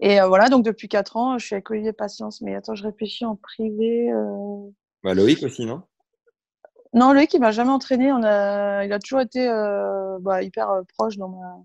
Et 0.00 0.20
euh, 0.20 0.28
voilà, 0.28 0.48
donc 0.48 0.64
depuis 0.64 0.88
4 0.88 1.16
ans, 1.16 1.36
je 1.38 1.46
suis 1.46 1.54
avec 1.54 1.68
Olivier 1.70 1.92
Patience. 1.92 2.40
Mais 2.40 2.54
attends, 2.54 2.74
je 2.76 2.84
réfléchis 2.84 3.24
en 3.24 3.34
privé. 3.36 4.10
euh, 4.12 4.70
Bah, 5.02 5.14
Loïc 5.14 5.42
aussi, 5.42 5.66
non? 5.66 5.82
Non, 6.94 7.12
Loïc, 7.12 7.34
il 7.34 7.40
m'a 7.40 7.50
jamais 7.50 7.70
entraîné. 7.70 8.12
On 8.12 8.22
a, 8.22 8.84
il 8.84 8.92
a 8.92 8.98
toujours 8.98 9.20
été 9.20 9.48
euh, 9.48 10.18
bah, 10.20 10.42
hyper 10.42 10.70
proche 10.96 11.16
dans 11.18 11.28
ma, 11.28 11.56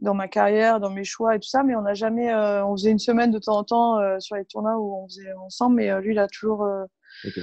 dans 0.00 0.14
ma 0.14 0.28
carrière, 0.28 0.80
dans 0.80 0.90
mes 0.90 1.04
choix 1.04 1.34
et 1.34 1.40
tout 1.40 1.48
ça. 1.48 1.62
Mais 1.62 1.74
on 1.74 1.82
n'a 1.82 1.94
jamais, 1.94 2.32
euh, 2.32 2.64
on 2.64 2.76
faisait 2.76 2.90
une 2.90 2.98
semaine 2.98 3.30
de 3.30 3.38
temps 3.38 3.58
en 3.58 3.64
temps 3.64 3.98
euh, 3.98 4.18
sur 4.20 4.36
les 4.36 4.44
tournois 4.44 4.76
où 4.78 4.94
on 4.94 5.08
faisait 5.08 5.32
ensemble. 5.34 5.76
Mais 5.76 5.90
euh, 5.90 6.00
lui, 6.00 6.12
il 6.12 6.18
a 6.18 6.28
toujours, 6.28 6.64
euh, 6.64 6.84
Ok. 7.24 7.38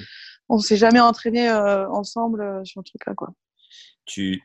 on 0.50 0.60
s'est 0.60 0.78
jamais 0.78 1.00
entraîné 1.00 1.52
ensemble 1.52 2.66
sur 2.66 2.80
le 2.80 2.86
truc 2.86 3.06
là, 3.06 3.14
quoi. 3.14 3.30
tu, 4.06 4.42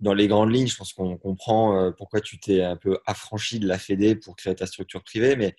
dans 0.00 0.14
les 0.14 0.28
grandes 0.28 0.52
lignes, 0.52 0.66
je 0.66 0.76
pense 0.76 0.92
qu'on 0.92 1.16
comprend 1.18 1.92
pourquoi 1.98 2.20
tu 2.20 2.38
t'es 2.38 2.62
un 2.62 2.76
peu 2.76 2.98
affranchi 3.06 3.58
de 3.58 3.66
la 3.66 3.78
Fédé 3.78 4.14
pour 4.14 4.36
créer 4.36 4.54
ta 4.54 4.66
structure 4.66 5.02
privée, 5.02 5.36
mais 5.36 5.54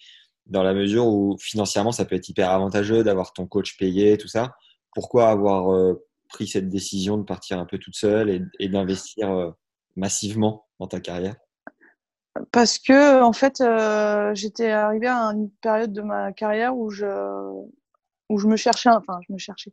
dans 0.45 0.63
la 0.63 0.73
mesure 0.73 1.05
où 1.07 1.38
financièrement, 1.39 1.91
ça 1.91 2.05
peut 2.05 2.15
être 2.15 2.30
hyper 2.30 2.49
avantageux 2.49 3.03
d'avoir 3.03 3.34
ton 3.34 3.45
coach 3.45 3.78
payé, 3.78 4.17
tout 4.17 4.28
ça. 4.30 4.55
Pourquoi 4.93 5.30
avoir 5.30 5.95
pris 6.30 6.47
cette 6.47 6.69
décision 6.69 7.17
de 7.17 7.23
partir 7.23 7.59
un 7.59 7.65
peu 7.65 7.78
toute 7.78 7.95
seule 7.95 8.30
et, 8.30 8.41
et 8.59 8.69
d'investir 8.69 9.53
massivement 9.95 10.65
dans 10.80 10.88
ta 10.88 10.99
carrière? 10.99 11.36
Parce 12.51 12.79
que 12.79 13.21
en 13.21 13.33
fait, 13.33 13.61
euh, 13.61 14.33
j'étais 14.35 14.71
arrivée 14.71 15.07
à 15.07 15.31
une 15.33 15.49
période 15.61 15.93
de 15.93 16.01
ma 16.01 16.31
carrière 16.31 16.75
où 16.75 16.89
je 16.89 17.05
où 18.29 18.38
je 18.39 18.47
me 18.47 18.55
cherchais, 18.57 18.89
enfin, 18.89 19.19
je 19.27 19.33
me 19.33 19.38
cherchais. 19.38 19.71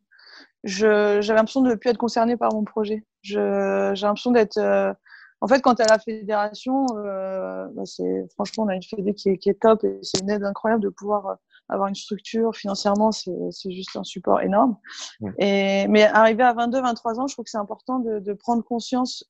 Je 0.63 1.21
j'avais 1.21 1.39
l'impression 1.39 1.63
de 1.63 1.71
ne 1.71 1.75
plus 1.75 1.91
être 1.91 1.99
concernée 1.99 2.37
par 2.37 2.53
mon 2.53 2.65
projet. 2.65 3.05
Je 3.23 3.93
j'ai 3.95 4.07
l'impression 4.07 4.31
d'être 4.31 4.59
euh, 4.59 4.93
en 5.41 5.49
fait, 5.49 5.61
quand 5.61 5.79
à 5.79 5.85
la 5.87 5.99
fédération, 5.99 6.87
euh, 6.97 7.67
bah, 7.75 7.83
c'est 7.85 8.27
franchement, 8.33 8.65
on 8.65 8.69
a 8.69 8.75
une 8.75 8.83
fédé 8.83 9.13
qui 9.13 9.29
est, 9.29 9.37
qui 9.37 9.51
est 9.51 9.61
top 9.61 9.85
et 9.85 9.99
c'est 10.03 10.23
une 10.23 10.31
aide 10.31 10.43
incroyable 10.43 10.83
de 10.83 10.89
pouvoir 10.89 11.37
avoir 11.69 11.89
une 11.89 11.95
structure. 11.95 12.57
Financièrement, 12.57 13.13
c'est 13.13 13.51
c'est 13.51 13.71
juste 13.71 13.95
un 13.97 14.05
support 14.05 14.41
énorme. 14.41 14.77
Ouais. 15.21 15.33
Et, 15.39 15.89
mais 15.89 16.05
arrivé 16.05 16.43
à 16.43 16.55
22, 16.55 16.81
23 16.81 17.21
ans, 17.21 17.27
je 17.27 17.35
trouve 17.35 17.45
que 17.45 17.51
c'est 17.51 17.59
important 17.59 17.99
de, 17.99 18.21
de 18.21 18.33
prendre 18.33 18.65
conscience. 18.65 19.25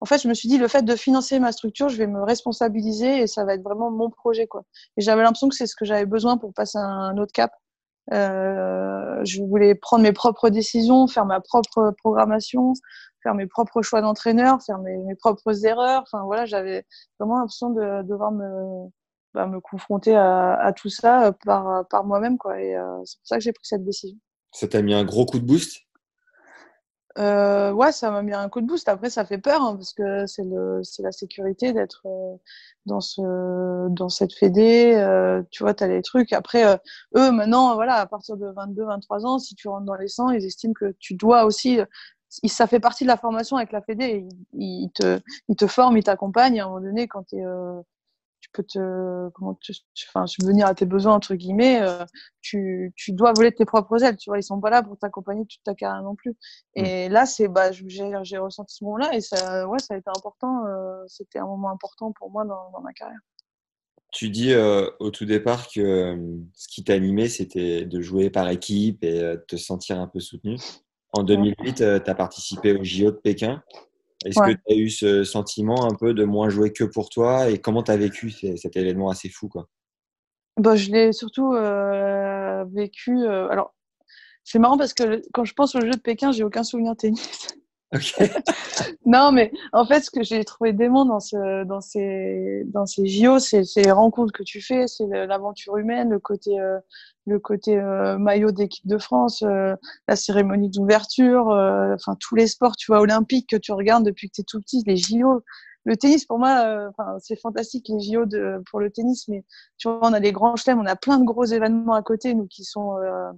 En 0.00 0.06
fait, 0.06 0.18
je 0.18 0.28
me 0.28 0.34
suis 0.34 0.48
dit, 0.48 0.58
le 0.58 0.68
fait 0.68 0.82
de 0.82 0.94
financer 0.94 1.38
ma 1.40 1.52
structure, 1.52 1.88
je 1.88 1.96
vais 1.96 2.06
me 2.06 2.22
responsabiliser 2.22 3.22
et 3.22 3.26
ça 3.26 3.44
va 3.44 3.54
être 3.54 3.62
vraiment 3.62 3.90
mon 3.90 4.10
projet. 4.10 4.46
Quoi. 4.46 4.62
Et 4.96 5.00
j'avais 5.00 5.22
l'impression 5.22 5.48
que 5.48 5.54
c'est 5.54 5.66
ce 5.66 5.74
que 5.74 5.84
j'avais 5.84 6.06
besoin 6.06 6.36
pour 6.36 6.52
passer 6.52 6.78
un 6.78 7.16
autre 7.16 7.32
cap. 7.32 7.52
Euh, 8.12 9.20
je 9.24 9.42
voulais 9.42 9.74
prendre 9.74 10.02
mes 10.02 10.12
propres 10.12 10.50
décisions, 10.50 11.06
faire 11.08 11.24
ma 11.24 11.40
propre 11.40 11.94
programmation, 11.98 12.74
faire 13.22 13.34
mes 13.34 13.46
propres 13.46 13.82
choix 13.82 14.00
d'entraîneur, 14.00 14.62
faire 14.62 14.78
mes, 14.78 14.96
mes 14.98 15.14
propres 15.16 15.64
erreurs. 15.64 16.02
Enfin 16.02 16.24
voilà, 16.24 16.44
j'avais 16.44 16.84
vraiment 17.18 17.38
l'impression 17.38 17.70
de, 17.70 18.02
de 18.02 18.08
devoir 18.08 18.32
me, 18.32 18.88
bah, 19.34 19.46
me 19.46 19.60
confronter 19.60 20.14
à, 20.14 20.54
à 20.54 20.72
tout 20.72 20.90
ça 20.90 21.28
euh, 21.28 21.32
par, 21.44 21.88
par 21.88 22.04
moi-même. 22.04 22.38
Quoi. 22.38 22.60
Et 22.60 22.76
euh, 22.76 23.02
c'est 23.04 23.18
pour 23.18 23.26
ça 23.26 23.36
que 23.38 23.42
j'ai 23.42 23.52
pris 23.52 23.66
cette 23.66 23.84
décision. 23.84 24.18
Ça 24.52 24.68
t'a 24.68 24.82
mis 24.82 24.94
un 24.94 25.04
gros 25.04 25.26
coup 25.26 25.38
de 25.38 25.44
boost? 25.44 25.85
Euh, 27.18 27.72
ouais, 27.72 27.92
ça 27.92 28.10
m'a 28.10 28.22
mis 28.22 28.34
un 28.34 28.48
coup 28.48 28.60
de 28.60 28.66
boost. 28.66 28.88
Après, 28.88 29.08
ça 29.10 29.24
fait 29.24 29.38
peur 29.38 29.62
hein, 29.62 29.76
parce 29.76 29.94
que 29.94 30.26
c'est 30.26 30.44
le, 30.44 30.82
c'est 30.82 31.02
la 31.02 31.12
sécurité 31.12 31.72
d'être 31.72 32.02
euh, 32.06 32.36
dans 32.84 33.00
ce, 33.00 33.88
dans 33.88 34.08
cette 34.10 34.34
fédé. 34.34 34.94
Euh, 34.96 35.42
tu 35.50 35.62
vois, 35.62 35.72
t'as 35.74 35.86
les 35.86 36.02
trucs. 36.02 36.32
Après, 36.32 36.66
euh, 36.66 36.76
eux, 37.16 37.30
maintenant, 37.32 37.74
voilà, 37.74 37.94
à 37.94 38.06
partir 38.06 38.36
de 38.36 38.46
22, 38.48 38.84
23 38.84 39.26
ans, 39.26 39.38
si 39.38 39.54
tu 39.54 39.68
rentres 39.68 39.86
dans 39.86 39.94
les 39.94 40.08
100, 40.08 40.30
ils 40.30 40.44
estiment 40.44 40.74
que 40.74 40.94
tu 40.98 41.14
dois 41.14 41.44
aussi. 41.44 41.80
Ça 42.28 42.66
fait 42.66 42.80
partie 42.80 43.04
de 43.04 43.08
la 43.08 43.16
formation 43.16 43.56
avec 43.56 43.72
la 43.72 43.80
fédé. 43.80 44.26
Ils, 44.52 44.84
ils 44.84 44.90
te, 44.92 45.20
ils 45.48 45.56
te 45.56 45.66
forment, 45.66 45.96
ils 45.96 46.04
t'accompagnent. 46.04 46.60
À 46.60 46.64
un 46.64 46.68
moment 46.68 46.80
donné, 46.80 47.08
quand 47.08 47.22
t'es, 47.22 47.42
euh, 47.42 47.80
tu 48.46 48.50
peux 48.52 48.62
te, 48.62 49.28
comment 49.30 49.58
enfin, 50.08 50.26
subvenir 50.26 50.66
à 50.66 50.74
tes 50.74 50.86
besoins 50.86 51.14
entre 51.14 51.34
guillemets. 51.34 51.82
euh, 51.82 52.04
tu, 52.40 52.92
tu 52.96 53.12
dois 53.12 53.32
voler 53.34 53.52
tes 53.52 53.64
propres 53.64 54.02
ailes. 54.04 54.16
Tu 54.16 54.30
vois, 54.30 54.38
ils 54.38 54.42
sont 54.42 54.60
pas 54.60 54.70
là 54.70 54.82
pour 54.82 54.96
t'accompagner 54.96 55.44
toute 55.46 55.62
ta 55.64 55.74
carrière 55.74 56.02
non 56.02 56.14
plus. 56.14 56.34
Et 56.74 57.08
là, 57.08 57.26
c'est, 57.26 57.48
bah, 57.48 57.72
j'ai, 57.72 58.38
ressenti 58.38 58.76
ce 58.76 58.84
moment-là 58.84 59.14
et 59.14 59.20
ça, 59.20 59.68
ouais, 59.68 59.78
ça 59.78 59.94
a 59.94 59.96
été 59.96 60.10
important. 60.14 60.64
euh, 60.66 61.02
c'était 61.08 61.38
un 61.38 61.46
moment 61.46 61.70
important 61.70 62.12
pour 62.12 62.30
moi 62.30 62.44
dans, 62.44 62.70
dans 62.70 62.80
ma 62.80 62.92
carrière. 62.92 63.18
Tu 64.12 64.30
dis 64.30 64.52
euh, 64.52 64.88
au 65.00 65.10
tout 65.10 65.26
départ 65.26 65.68
que 65.68 66.16
ce 66.54 66.68
qui 66.68 66.84
t'animait, 66.84 67.28
c'était 67.28 67.84
de 67.84 68.00
jouer 68.00 68.30
par 68.30 68.48
équipe 68.48 69.02
et 69.02 69.20
de 69.20 69.44
te 69.48 69.56
sentir 69.56 69.98
un 69.98 70.06
peu 70.06 70.20
soutenu. 70.20 70.56
En 71.12 71.22
2008, 71.22 71.74
tu 71.74 71.84
as 71.84 72.14
participé 72.14 72.72
au 72.72 72.84
JO 72.84 73.10
de 73.10 73.16
Pékin. 73.16 73.62
Est-ce 74.26 74.40
Ouais. 74.40 74.54
que 74.54 74.60
tu 74.66 74.74
as 74.74 74.76
eu 74.76 74.90
ce 74.90 75.24
sentiment 75.24 75.84
un 75.90 75.94
peu 75.94 76.12
de 76.14 76.24
moins 76.24 76.48
jouer 76.48 76.72
que 76.72 76.84
pour 76.84 77.08
toi 77.08 77.48
et 77.48 77.58
comment 77.58 77.82
tu 77.82 77.90
as 77.92 77.96
vécu 77.96 78.30
cet 78.30 78.76
événement 78.76 79.08
assez 79.08 79.28
fou 79.28 79.48
quoi? 79.48 79.68
Bah, 80.58 80.74
je 80.74 80.90
l'ai 80.90 81.12
surtout 81.12 81.52
euh, 81.54 82.64
vécu. 82.72 83.16
euh, 83.22 83.48
alors, 83.48 83.74
c'est 84.42 84.58
marrant 84.58 84.78
parce 84.78 84.94
que 84.94 85.02
le- 85.04 85.22
quand 85.32 85.44
je 85.44 85.52
pense 85.54 85.74
au 85.74 85.80
jeu 85.80 85.90
de 85.90 86.00
Pékin, 86.00 86.32
j'ai 86.32 86.44
aucun 86.44 86.62
souvenir 86.64 86.96
tennis. 86.96 87.48
Ok. 87.94 88.14
non, 89.06 89.30
mais 89.30 89.52
en 89.72 89.86
fait, 89.86 90.00
ce 90.00 90.10
que 90.10 90.22
j'ai 90.22 90.44
trouvé 90.44 90.72
dément 90.72 91.04
dans, 91.04 91.20
ce, 91.20 91.64
dans, 91.64 91.80
ces, 91.80 92.64
dans 92.66 92.84
ces 92.84 93.06
JO, 93.06 93.38
c'est 93.38 93.62
les 93.76 93.92
rencontres 93.92 94.32
que 94.32 94.42
tu 94.42 94.60
fais, 94.60 94.88
c'est 94.88 95.06
l'aventure 95.06 95.76
humaine, 95.76 96.10
le 96.10 96.18
côté, 96.18 96.58
euh, 96.58 96.78
le 97.26 97.38
côté 97.38 97.78
euh, 97.78 98.18
maillot 98.18 98.50
d'équipe 98.50 98.86
de 98.86 98.98
France, 98.98 99.42
euh, 99.42 99.76
la 100.08 100.16
cérémonie 100.16 100.68
d'ouverture, 100.68 101.50
euh, 101.50 101.94
enfin 101.94 102.16
tous 102.18 102.34
les 102.34 102.48
sports, 102.48 102.76
tu 102.76 102.90
vois, 102.90 103.00
olympiques 103.00 103.48
que 103.50 103.56
tu 103.56 103.72
regardes 103.72 104.04
depuis 104.04 104.28
que 104.28 104.34
tu 104.34 104.40
es 104.40 104.44
tout 104.44 104.60
petit, 104.60 104.82
les 104.86 104.96
JO. 104.96 105.42
Le 105.84 105.96
tennis, 105.96 106.24
pour 106.24 106.40
moi, 106.40 106.64
euh, 106.66 106.90
enfin, 106.90 107.16
c'est 107.20 107.40
fantastique 107.40 107.88
les 107.88 108.00
JO 108.00 108.26
de, 108.26 108.60
pour 108.68 108.80
le 108.80 108.90
tennis, 108.90 109.28
mais 109.28 109.44
tu 109.78 109.88
vois, 109.88 110.00
on 110.02 110.12
a 110.12 110.18
les 110.18 110.32
grands 110.32 110.56
chelems, 110.56 110.80
on 110.80 110.86
a 110.86 110.96
plein 110.96 111.18
de 111.18 111.24
gros 111.24 111.44
événements 111.44 111.94
à 111.94 112.02
côté, 112.02 112.34
nous, 112.34 112.48
qui 112.48 112.64
sont 112.64 112.96
euh, 112.98 113.30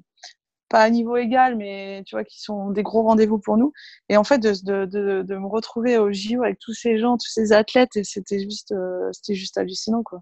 pas 0.68 0.80
à 0.80 0.90
niveau 0.90 1.16
égal, 1.16 1.56
mais 1.56 2.02
tu 2.06 2.14
vois, 2.14 2.24
qui 2.24 2.40
sont 2.40 2.70
des 2.70 2.82
gros 2.82 3.02
rendez-vous 3.02 3.38
pour 3.38 3.56
nous. 3.56 3.72
Et 4.08 4.16
en 4.16 4.24
fait, 4.24 4.38
de, 4.38 4.52
de, 4.64 4.84
de, 4.86 5.22
de 5.22 5.36
me 5.36 5.46
retrouver 5.46 5.98
au 5.98 6.12
JO 6.12 6.42
avec 6.42 6.58
tous 6.58 6.74
ces 6.74 6.98
gens, 6.98 7.16
tous 7.16 7.30
ces 7.30 7.52
athlètes, 7.52 7.96
et 7.96 8.04
c'était 8.04 8.38
juste, 8.40 8.72
euh, 8.72 9.08
c'était 9.12 9.34
juste 9.34 9.56
hallucinant, 9.58 10.02
quoi. 10.02 10.20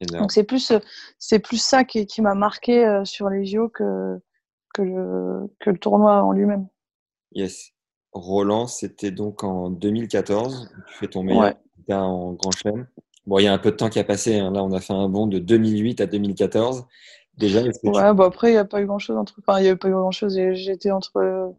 Énorme. 0.00 0.22
Donc 0.22 0.32
c'est 0.32 0.44
plus, 0.44 0.72
c'est 1.18 1.38
plus 1.38 1.62
ça 1.62 1.84
qui, 1.84 2.06
qui 2.06 2.22
m'a 2.22 2.34
marqué 2.34 2.84
euh, 2.84 3.04
sur 3.04 3.28
les 3.28 3.44
JO 3.44 3.68
que 3.68 4.18
que 4.74 4.82
le 4.82 5.48
que 5.60 5.70
le 5.70 5.78
tournoi 5.78 6.22
en 6.22 6.32
lui-même. 6.32 6.66
Yes. 7.34 7.70
Roland, 8.12 8.66
c'était 8.66 9.10
donc 9.10 9.44
en 9.44 9.70
2014. 9.70 10.70
Tu 10.88 10.94
fais 10.98 11.08
ton 11.08 11.22
meilleur 11.22 11.54
Ouais. 11.88 11.94
en 11.94 12.32
Grand 12.32 12.50
Chelem. 12.50 12.86
Bon, 13.26 13.38
il 13.38 13.44
y 13.44 13.46
a 13.46 13.52
un 13.52 13.58
peu 13.58 13.70
de 13.70 13.76
temps 13.76 13.88
qui 13.88 13.98
a 14.00 14.04
passé. 14.04 14.38
hein. 14.38 14.50
Là, 14.50 14.62
on 14.64 14.72
a 14.72 14.80
fait 14.80 14.92
un 14.92 15.08
bond 15.08 15.26
de 15.28 15.38
2008 15.38 16.00
à 16.00 16.06
2014. 16.06 16.84
Déjà, 17.38 17.60
est-ce 17.60 17.78
que 17.80 17.86
tu- 17.90 17.98
Ouais, 17.98 18.12
bon 18.14 18.24
après 18.24 18.50
il 18.52 18.54
y 18.54 18.58
a 18.58 18.64
pas 18.64 18.80
eu 18.82 18.86
grand-chose 18.86 19.16
entre, 19.16 19.34
enfin 19.40 19.58
il 19.60 19.66
y 19.66 19.68
a 19.68 19.76
pas 19.76 19.88
eu 19.88 19.92
grand-chose. 19.92 20.34
J'étais 20.52 20.90
entre, 20.90 21.52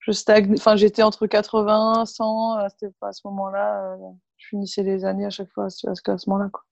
je 0.00 0.12
stagne, 0.12 0.52
enfin 0.56 0.76
j'étais 0.76 1.02
entre 1.02 1.26
80, 1.26 2.04
100. 2.06 2.58
euh, 2.58 2.66
C'était 2.70 2.92
pas 3.00 3.08
à 3.08 3.12
ce 3.12 3.20
moment-là. 3.26 3.92
euh, 3.94 3.96
je 4.36 4.48
finissais 4.48 4.82
les 4.82 5.04
années 5.04 5.26
à 5.26 5.30
chaque 5.30 5.50
fois 5.50 5.66
à 5.66 5.70
ce, 5.70 5.86
à 5.88 6.16
moment-là, 6.26 6.50
quoi. 6.52 6.62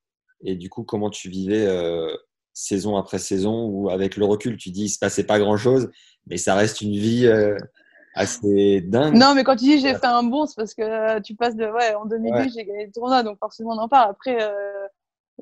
Et 0.43 0.57
du 0.57 0.68
coup, 0.70 0.82
comment 0.84 1.11
tu 1.11 1.28
vivais 1.28 1.66
euh, 1.66 2.12
saison 2.53 2.97
après 2.97 3.18
saison 3.18 3.66
ou 3.66 3.91
avec 3.91 4.16
le 4.16 4.24
recul, 4.24 4.57
tu 4.57 4.70
dis 4.70 4.84
il 4.84 4.88
se 4.88 4.99
passait 4.99 5.24
pas 5.24 5.38
grand-chose, 5.38 5.91
mais 6.26 6.36
ça 6.38 6.55
reste 6.55 6.80
une 6.80 6.93
vie 6.97 7.26
euh, 7.26 7.57
assez 8.14 8.80
dingue. 8.80 9.14
Non, 9.14 9.34
mais 9.34 9.45
quand 9.45 9.57
tu 9.57 9.64
dis 9.64 9.78
j'ai 9.80 9.95
fait 9.95 10.07
un 10.07 10.22
bond, 10.22 10.47
c'est 10.47 10.57
parce 10.57 10.74
que 10.74 10.82
euh, 10.82 11.20
tu 11.20 11.34
passes 11.36 11.57
de. 11.57 11.66
Ouais, 11.66 11.95
en 11.95 12.07
2008, 12.07 12.32
Ouais. 12.32 12.49
j'ai 12.49 12.64
gagné 12.64 12.86
le 12.86 12.93
tournoi, 12.93 13.22
donc 13.22 13.38
forcément 13.38 13.70
on 13.72 13.78
en 13.78 13.88
parle. 13.88 14.11
Après, 14.11 14.43
euh, 14.43 14.86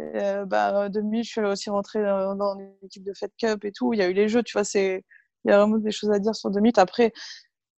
euh, 0.00 0.44
bah, 0.44 0.86
en 0.86 0.88
2008, 0.88 1.24
je 1.24 1.28
suis 1.30 1.40
aussi 1.40 1.70
rentrée 1.70 2.02
dans, 2.02 2.34
dans 2.36 2.54
l'équipe 2.82 3.02
de 3.04 3.12
Fed 3.14 3.30
Cup 3.38 3.64
et 3.64 3.72
tout. 3.72 3.92
Il 3.92 3.98
y 3.98 4.02
a 4.02 4.08
eu 4.08 4.12
les 4.12 4.28
jeux, 4.28 4.42
tu 4.42 4.52
vois, 4.54 4.64
c'est. 4.64 5.04
Il 5.44 5.50
y 5.50 5.54
a 5.54 5.58
vraiment 5.58 5.78
des 5.78 5.90
choses 5.92 6.10
à 6.10 6.18
dire 6.18 6.34
sur 6.34 6.50
2008. 6.50 6.78
Après, 6.78 7.12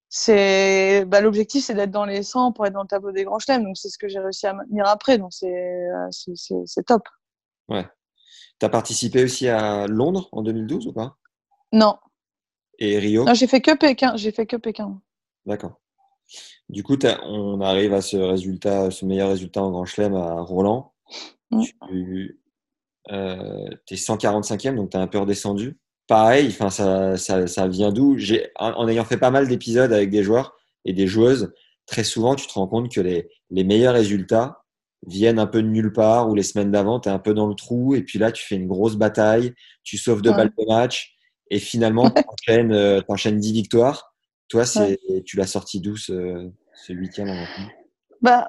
c'est. 0.08 1.04
Bah, 1.06 1.20
l'objectif, 1.20 1.64
c'est 1.64 1.74
d'être 1.74 1.90
dans 1.90 2.04
les 2.04 2.22
100 2.22 2.52
pour 2.52 2.66
être 2.66 2.72
dans 2.72 2.82
le 2.82 2.88
tableau 2.88 3.12
des 3.12 3.24
grands 3.24 3.38
chelems, 3.38 3.64
donc 3.64 3.76
c'est 3.76 3.88
ce 3.88 3.98
que 3.98 4.08
j'ai 4.08 4.18
réussi 4.18 4.46
à 4.46 4.52
maintenir 4.54 4.86
après, 4.86 5.18
donc 5.18 5.32
c'est 5.32 5.52
euh, 5.52 6.08
c'est- 6.66 6.82
top. 6.84 7.02
Ouais. 7.68 7.86
Tu 8.58 8.66
as 8.66 8.68
participé 8.68 9.24
aussi 9.24 9.48
à 9.48 9.86
Londres 9.86 10.28
en 10.32 10.42
2012 10.42 10.86
ou 10.86 10.92
pas? 10.92 11.16
Non, 11.72 11.96
Et 12.78 12.98
Rio? 12.98 13.24
Non 13.24 13.34
j'ai 13.34 13.46
fait 13.46 13.60
que 13.60 13.76
Pékin. 13.76 14.16
J'ai 14.16 14.32
fait 14.32 14.46
que 14.46 14.56
Pékin. 14.56 15.00
D'accord. 15.46 15.80
Du 16.68 16.82
coup, 16.82 16.96
t'as- 16.96 17.20
on 17.24 17.60
arrive 17.60 17.94
à 17.94 18.00
ce 18.02 18.16
résultat, 18.16 18.90
ce 18.90 19.04
meilleur 19.04 19.30
résultat 19.30 19.62
en 19.62 19.70
Grand 19.70 19.84
Chelem 19.84 20.14
à 20.14 20.40
Roland. 20.40 20.92
Mm. 21.50 21.62
Tu, 21.88 22.40
Euh, 23.10 23.68
es 23.90 23.94
145e, 23.96 24.76
donc 24.76 24.90
tu 24.90 24.96
es 24.96 25.00
un 25.00 25.06
peu 25.06 25.18
redescendu. 25.18 25.78
Pareil, 26.06 26.52
ça, 26.52 27.16
ça, 27.16 27.46
ça 27.46 27.68
vient 27.68 27.92
d'où? 27.92 28.16
En, 28.56 28.72
en 28.72 28.88
ayant 28.88 29.04
fait 29.04 29.16
pas 29.16 29.30
mal 29.30 29.48
d'épisodes 29.48 29.92
avec 29.92 30.10
des 30.10 30.22
joueurs 30.22 30.56
et 30.84 30.92
des 30.92 31.06
joueuses, 31.06 31.52
très 31.86 32.04
souvent, 32.04 32.34
tu 32.34 32.46
te 32.46 32.52
rends 32.52 32.66
compte 32.68 32.92
que 32.92 33.00
les, 33.00 33.28
les 33.50 33.64
meilleurs 33.64 33.94
résultats 33.94 34.64
viennent 35.06 35.38
un 35.38 35.46
peu 35.46 35.62
de 35.62 35.68
nulle 35.68 35.92
part 35.92 36.28
ou 36.28 36.34
les 36.34 36.42
semaines 36.42 36.70
d'avant, 36.70 37.00
tu 37.00 37.08
es 37.08 37.12
un 37.12 37.18
peu 37.18 37.32
dans 37.32 37.46
le 37.46 37.54
trou 37.54 37.94
et 37.94 38.02
puis 38.02 38.18
là, 38.18 38.32
tu 38.32 38.44
fais 38.44 38.56
une 38.56 38.66
grosse 38.68 38.96
bataille, 38.96 39.54
tu 39.82 39.96
sauves 39.98 40.22
deux 40.22 40.32
balles 40.32 40.52
de 40.56 40.66
match 40.66 41.14
et 41.50 41.58
finalement, 41.58 42.10
tu 42.10 42.22
enchaînes, 42.28 42.72
euh, 42.72 43.00
10 43.38 43.52
victoires. 43.52 44.14
Toi, 44.48 44.66
c'est, 44.66 44.98
tu 45.24 45.36
l'as 45.36 45.46
sorti 45.46 45.80
d'où 45.80 45.96
ce, 45.96 46.50
ce 46.74 46.92
huitième 46.92 47.30
en 47.30 47.36
bah, 48.22 48.48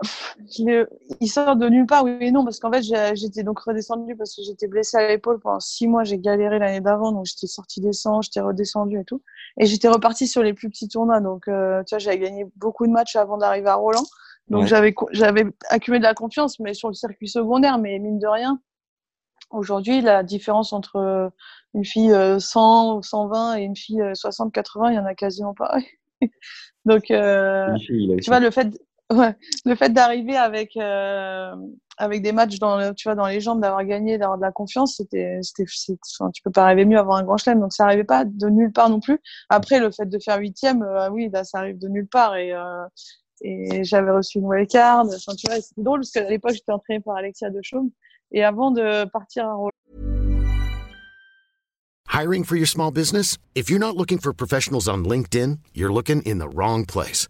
il 0.57 1.29
sort 1.29 1.55
de 1.55 1.69
nulle 1.69 1.85
part, 1.85 2.03
oui 2.03 2.17
et 2.19 2.31
non, 2.31 2.43
parce 2.43 2.59
qu'en 2.59 2.71
fait, 2.71 2.83
j'étais 3.15 3.43
donc 3.43 3.59
redescendue 3.59 4.17
parce 4.17 4.35
que 4.35 4.41
j'étais 4.43 4.67
blessée 4.67 4.97
à 4.97 5.07
l'épaule 5.07 5.39
pendant 5.39 5.61
six 5.61 5.87
mois. 5.87 6.03
J'ai 6.03 6.19
galéré 6.19 6.59
l'année 6.59 6.81
d'avant, 6.81 7.13
donc 7.13 7.25
j'étais 7.25 7.47
sortie 7.47 7.79
des 7.79 7.93
100, 7.93 8.23
j'étais 8.23 8.41
redescendue 8.41 8.99
et 8.99 9.05
tout. 9.05 9.21
Et 9.57 9.65
j'étais 9.65 9.87
repartie 9.87 10.27
sur 10.27 10.43
les 10.43 10.53
plus 10.53 10.69
petits 10.69 10.89
tournois. 10.89 11.21
Donc, 11.21 11.47
euh, 11.47 11.83
tu 11.83 11.95
vois, 11.95 11.99
j'avais 11.99 12.19
gagné 12.19 12.45
beaucoup 12.57 12.85
de 12.85 12.91
matchs 12.91 13.15
avant 13.15 13.37
d'arriver 13.37 13.69
à 13.69 13.75
Roland. 13.75 14.03
Donc, 14.49 14.65
j'avais, 14.65 14.93
j'avais 15.11 15.45
accumulé 15.69 15.99
de 15.99 16.03
la 16.03 16.13
confiance, 16.13 16.59
mais 16.59 16.73
sur 16.73 16.89
le 16.89 16.93
circuit 16.93 17.29
secondaire, 17.29 17.77
mais 17.77 17.97
mine 17.99 18.19
de 18.19 18.27
rien. 18.27 18.59
Aujourd'hui, 19.51 20.01
la 20.01 20.23
différence 20.23 20.73
entre 20.73 21.31
une 21.73 21.85
fille 21.85 22.13
100 22.39 22.97
ou 22.97 23.03
120 23.03 23.55
et 23.55 23.61
une 23.61 23.77
fille 23.77 24.01
60-80, 24.01 24.91
il 24.91 24.95
y 24.95 24.99
en 24.99 25.05
a 25.05 25.15
quasiment 25.15 25.53
pas. 25.53 25.77
donc, 26.85 27.09
euh, 27.11 27.73
tu 27.77 28.27
vois, 28.27 28.41
le 28.41 28.51
fait, 28.51 28.77
Le 29.65 29.75
fait 29.75 29.89
d'arriver 29.89 30.35
avec 30.35 30.77
euh, 30.77 31.55
avec 31.97 32.21
des 32.21 32.31
matchs 32.31 32.59
dans 32.59 32.93
tu 32.93 33.07
vois 33.07 33.15
dans 33.15 33.27
les 33.27 33.39
jambes, 33.39 33.61
d'avoir 33.61 33.83
gagné, 33.85 34.17
d'avoir 34.17 34.37
de 34.37 34.43
la 34.43 34.51
confiance, 34.51 34.97
c'était 34.97 35.39
c'était 35.41 35.65
tu 35.65 36.41
peux 36.43 36.51
pas 36.51 36.65
rêver 36.65 36.85
mieux 36.85 36.97
avoir 36.97 37.17
un 37.17 37.23
grand 37.23 37.37
chelem, 37.37 37.59
donc 37.59 37.73
ça 37.73 37.85
arrivait 37.85 38.03
pas 38.03 38.25
de 38.25 38.49
nulle 38.49 38.71
part 38.71 38.89
non 38.89 38.99
plus. 38.99 39.19
Après 39.49 39.79
le 39.79 39.91
fait 39.91 40.05
de 40.05 40.19
faire 40.19 40.39
huitième, 40.39 40.83
euh, 40.83 41.09
oui 41.09 41.29
ça 41.43 41.59
arrive 41.59 41.77
de 41.77 41.87
nulle 41.87 42.07
part 42.07 42.35
et 42.35 42.53
euh, 42.53 42.85
et 43.43 43.83
j'avais 43.83 44.11
reçu 44.11 44.39
une 44.39 44.45
wildcard. 44.45 45.05
Enfin 45.05 45.35
tu 45.35 45.47
vois 45.47 45.59
c'était 45.61 45.81
drôle 45.81 45.99
parce 45.99 46.11
qu'à 46.11 46.29
l'époque 46.29 46.53
j'étais 46.53 46.71
entraînée 46.71 47.01
par 47.01 47.15
Alexia 47.15 47.49
de 47.49 47.59
Chaume 47.61 47.89
et 48.31 48.43
avant 48.43 48.71
de 48.71 49.05
partir 49.09 49.47
à 49.47 49.57
Hiring 52.07 52.43
for 52.43 52.57
your 52.57 52.67
small 52.67 52.91
business? 52.91 53.37
If 53.55 53.69
you're 53.69 53.79
not 53.79 53.95
looking 53.95 54.19
for 54.19 54.33
professionals 54.33 54.89
on 54.89 55.05
LinkedIn, 55.05 55.59
you're 55.73 55.93
looking 55.93 56.21
in 56.23 56.39
the 56.39 56.49
wrong 56.49 56.85
place. 56.85 57.29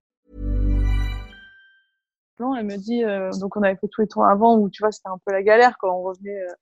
Elle 2.55 2.65
me 2.65 2.77
dit, 2.77 3.03
euh, 3.03 3.31
donc 3.39 3.55
on 3.57 3.63
avait 3.63 3.75
fait 3.75 3.87
tous 3.87 4.01
les 4.01 4.07
tours 4.07 4.25
avant 4.25 4.57
où 4.57 4.69
tu 4.69 4.83
vois, 4.83 4.91
c'était 4.91 5.09
un 5.09 5.17
peu 5.25 5.31
la 5.31 5.43
galère 5.43 5.77
quand 5.79 5.95
on 5.95 6.01
revenait, 6.01 6.41
euh, 6.41 6.53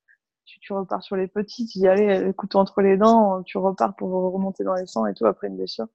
tu, 0.46 0.74
repars 0.74 1.04
sur 1.04 1.16
les 1.16 1.28
petits, 1.28 1.66
tu 1.68 1.80
dis 1.80 1.88
allez, 1.88 2.20
le 2.20 2.34
couteau 2.34 2.60
entre 2.60 2.82
les 2.82 2.98
dents, 2.98 3.44
tu 3.44 3.58
repars 3.58 3.96
pour 3.96 4.10
remonter 4.34 4.64
dans 4.64 4.74
les 4.74 4.88
sangs 4.88 5.06
et 5.06 5.14
tout 5.14 5.26
après 5.26 5.48
une 5.48 5.58
blessure. 5.58 5.88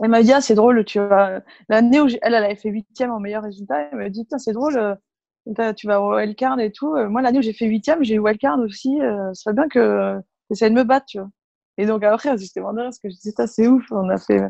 Elle 0.00 0.10
m'a 0.10 0.22
dit, 0.22 0.32
ah, 0.32 0.40
c'est 0.40 0.54
drôle, 0.54 0.84
tu 0.84 1.00
vois, 1.00 1.40
l'année 1.68 2.00
où 2.00 2.06
elle, 2.06 2.18
elle 2.22 2.34
avait 2.34 2.56
fait 2.56 2.68
huitième 2.68 3.10
en 3.12 3.20
meilleur 3.20 3.42
résultat, 3.42 3.88
elle 3.92 3.98
m'a 3.98 4.08
dit, 4.10 4.26
c'est 4.36 4.52
drôle, 4.52 4.76
euh, 4.78 5.72
tu 5.74 5.86
vas 5.86 6.02
au 6.02 6.14
wildcard 6.16 6.60
et 6.60 6.72
tout. 6.72 6.94
Moi, 7.08 7.22
l'année 7.22 7.38
où 7.38 7.42
j'ai 7.42 7.52
fait 7.52 7.66
huitième, 7.66 8.02
j'ai 8.04 8.16
eu 8.16 8.18
wildcard 8.18 8.58
aussi, 8.60 9.00
euh, 9.00 9.32
ce 9.32 9.42
serait 9.42 9.54
bien 9.54 9.68
que 9.68 10.20
tu 10.54 10.64
de 10.64 10.74
me 10.74 10.84
battre, 10.84 11.06
tu 11.06 11.18
vois. 11.18 11.30
Et 11.78 11.86
donc 11.86 12.04
après, 12.04 12.36
j'étais 12.38 12.60
vraiment 12.60 12.84
parce 12.84 12.98
que 12.98 13.08
je 13.08 13.16
disais, 13.16 13.46
c'est 13.46 13.68
ouf, 13.68 13.84
on 13.90 14.08
a 14.08 14.18
fait 14.18 14.42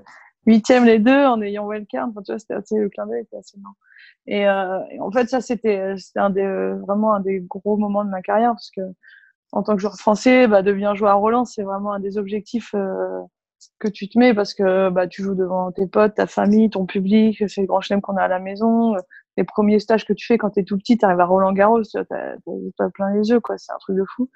huitième 0.47 0.84
les 0.84 0.99
deux 0.99 1.24
en 1.24 1.40
ayant 1.42 1.66
wildcard, 1.66 2.09
enfin, 2.09 2.22
tu 2.22 2.32
vois, 2.32 2.38
c'était 2.38 2.55
assez, 2.55 2.78
le 2.78 2.88
clin 2.88 3.07
d'œil 3.07 3.22
était 3.22 3.36
assez 3.36 3.59
marrant. 3.59 3.76
Et, 4.26 4.49
euh, 4.49 4.80
en 5.01 5.11
fait, 5.11 5.28
ça, 5.28 5.40
c'était 5.40 5.97
c'était 5.99 6.20
un 6.20 6.30
des, 6.30 6.47
vraiment 6.86 7.14
un 7.14 7.20
des 7.20 7.40
gros 7.40 7.76
moments 7.76 8.05
de 8.05 8.11
ma 8.11 8.22
carrière 8.22 8.53
parce 8.53 8.70
que 8.70 8.82
en 9.53 9.62
tant 9.62 9.74
que 9.76 9.80
joueur 9.80 9.97
français, 9.97 10.49
bah, 10.49 10.62
devenir 10.62 10.94
joueur 10.97 11.12
à 11.12 11.14
Roland, 11.14 11.44
c'est 11.44 11.62
vraiment 11.62 11.92
un 11.92 12.01
des 12.01 12.18
objectifs 12.18 12.74
euh, 12.74 13.22
que 13.78 13.88
tu 13.88 14.09
te 14.09 14.18
mets 14.18 14.34
parce 14.34 14.55
que 14.55 14.90
bah, 14.90 15.07
tu 15.07 15.22
joues 15.22 15.34
devant 15.34 15.72
tes 15.72 15.86
potes, 15.86 16.14
ta 16.14 16.26
famille, 16.26 16.70
ton 16.70 16.86
public, 16.86 17.44
c'est 17.49 17.62
le 17.62 17.66
grand 17.66 17.80
chelem 17.80 18.01
qu'on 18.01 18.16
a 18.16 18.22
à 18.22 18.28
la 18.28 18.38
maison. 18.40 18.97
Les 19.36 19.44
premiers 19.44 19.78
stages 19.80 20.05
que 20.05 20.12
tu 20.12 20.26
fais 20.26 20.38
quand 20.38 20.51
tu 20.51 20.61
es 20.61 20.64
tout 20.64 20.78
petit, 20.78 20.99
tu 20.99 21.05
arrives 21.05 21.20
à 21.20 21.26
Roland 21.26 21.53
Garros, 21.53 21.82
tu 21.82 21.99
as, 21.99 22.90
plein 22.94 23.14
les 23.14 23.28
yeux, 23.28 23.40
quoi. 23.40 23.59
C'est 23.59 23.72
un 23.72 23.78
truc 23.78 23.97
de 23.97 24.05
fou. 24.16 24.28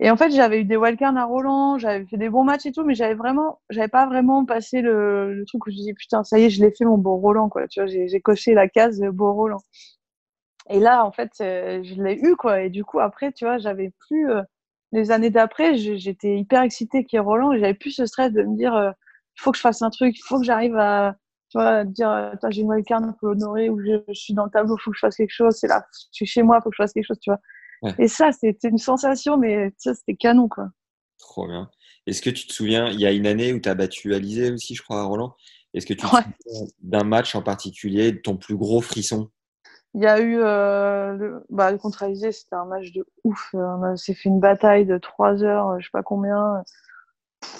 Et 0.00 0.10
en 0.10 0.16
fait, 0.16 0.30
j'avais 0.30 0.60
eu 0.60 0.64
des 0.64 0.76
wildcards 0.76 1.16
à 1.16 1.24
Roland, 1.24 1.78
j'avais 1.78 2.04
fait 2.06 2.18
des 2.18 2.28
bons 2.28 2.44
matchs 2.44 2.66
et 2.66 2.72
tout, 2.72 2.84
mais 2.84 2.94
j'avais 2.94 3.14
vraiment, 3.14 3.60
j'avais 3.70 3.88
pas 3.88 4.06
vraiment 4.06 4.44
passé 4.44 4.82
le, 4.82 5.32
le, 5.34 5.44
truc 5.46 5.66
où 5.66 5.70
je 5.70 5.76
me 5.76 5.78
disais 5.78 5.94
putain, 5.94 6.22
ça 6.22 6.38
y 6.38 6.44
est, 6.44 6.50
je 6.50 6.62
l'ai 6.62 6.70
fait 6.70 6.84
mon 6.84 6.98
beau 6.98 7.16
Roland, 7.16 7.48
quoi. 7.48 7.66
Tu 7.68 7.80
vois, 7.80 7.86
j'ai 7.88 8.20
coché 8.20 8.52
la 8.54 8.68
case 8.68 9.00
beau 9.00 9.32
Roland. 9.32 9.62
Et 10.68 10.80
là, 10.80 11.04
en 11.04 11.12
fait, 11.12 11.32
euh, 11.40 11.82
je 11.84 12.02
l'ai 12.02 12.18
eu, 12.20 12.36
quoi. 12.36 12.62
Et 12.62 12.70
du 12.70 12.84
coup, 12.84 12.98
après, 13.00 13.32
tu 13.32 13.44
vois, 13.44 13.58
j'avais 13.58 13.92
plus, 14.08 14.30
euh, 14.30 14.42
les 14.92 15.10
années 15.10 15.30
d'après, 15.30 15.76
j'étais 15.76 16.38
hyper 16.38 16.62
excitée 16.62 17.04
qu'il 17.04 17.16
y 17.16 17.18
ait 17.18 17.24
Roland 17.24 17.52
et 17.52 17.60
j'avais 17.60 17.74
plus 17.74 17.92
ce 17.92 18.06
stress 18.06 18.32
de 18.32 18.42
me 18.42 18.56
dire, 18.56 18.74
euh, 18.74 18.90
il 19.36 19.42
faut 19.42 19.52
que 19.52 19.56
je 19.58 19.62
fasse 19.62 19.82
un 19.82 19.90
truc, 19.90 20.16
il 20.18 20.22
faut 20.22 20.38
que 20.38 20.44
j'arrive 20.44 20.76
à, 20.76 21.16
tu 21.50 21.58
vois, 21.58 21.84
dire, 21.84 22.32
j'ai 22.50 22.62
une 22.62 22.68
wildcard 22.68 23.02
pour 23.18 23.28
l'honorer 23.28 23.70
ou 23.70 23.80
je, 23.80 24.02
je, 24.08 24.14
suis 24.14 24.34
dans 24.34 24.44
le 24.44 24.50
tableau, 24.50 24.76
il 24.76 24.82
faut 24.82 24.90
que 24.90 24.96
je 24.96 25.00
fasse 25.00 25.16
quelque 25.16 25.30
chose, 25.30 25.56
c'est 25.56 25.68
là, 25.68 25.84
je 25.92 26.08
suis 26.12 26.26
chez 26.26 26.42
moi, 26.42 26.58
il 26.58 26.62
faut 26.62 26.70
que 26.70 26.76
je 26.76 26.82
fasse 26.82 26.92
quelque 26.92 27.06
chose, 27.06 27.20
tu 27.20 27.30
vois. 27.30 27.40
Et 27.98 28.08
ça, 28.08 28.32
c'était 28.32 28.68
une 28.68 28.78
sensation, 28.78 29.36
mais 29.36 29.72
ça, 29.76 29.94
c'était 29.94 30.16
canon, 30.16 30.48
quoi. 30.48 30.68
Trop 31.18 31.46
bien. 31.46 31.70
Est-ce 32.06 32.22
que 32.22 32.30
tu 32.30 32.46
te 32.46 32.52
souviens, 32.52 32.88
il 32.88 33.00
y 33.00 33.06
a 33.06 33.12
une 33.12 33.26
année 33.26 33.52
où 33.52 33.58
tu 33.58 33.68
as 33.68 33.74
battu 33.74 34.14
Alizé 34.14 34.50
aussi, 34.50 34.74
je 34.74 34.82
crois, 34.82 35.00
à 35.00 35.04
Roland? 35.04 35.34
Est-ce 35.74 35.86
que 35.86 35.94
tu 35.94 36.00
te 36.00 36.06
souviens 36.06 36.66
d'un 36.82 37.04
match 37.04 37.34
en 37.34 37.42
particulier, 37.42 38.12
de 38.12 38.18
ton 38.18 38.36
plus 38.36 38.56
gros 38.56 38.80
frisson? 38.80 39.28
Il 39.94 40.02
y 40.02 40.06
a 40.06 40.20
eu, 40.20 40.38
euh, 40.38 41.14
le, 41.14 41.44
bah, 41.50 41.76
contre 41.78 42.02
Alizé, 42.02 42.32
c'était 42.32 42.54
un 42.54 42.66
match 42.66 42.92
de 42.92 43.06
ouf. 43.24 43.50
On 43.54 43.96
s'est 43.96 44.14
fait 44.14 44.28
une 44.28 44.40
bataille 44.40 44.86
de 44.86 44.98
trois 44.98 45.42
heures, 45.42 45.80
je 45.80 45.86
sais 45.86 45.90
pas 45.92 46.02
combien 46.02 46.62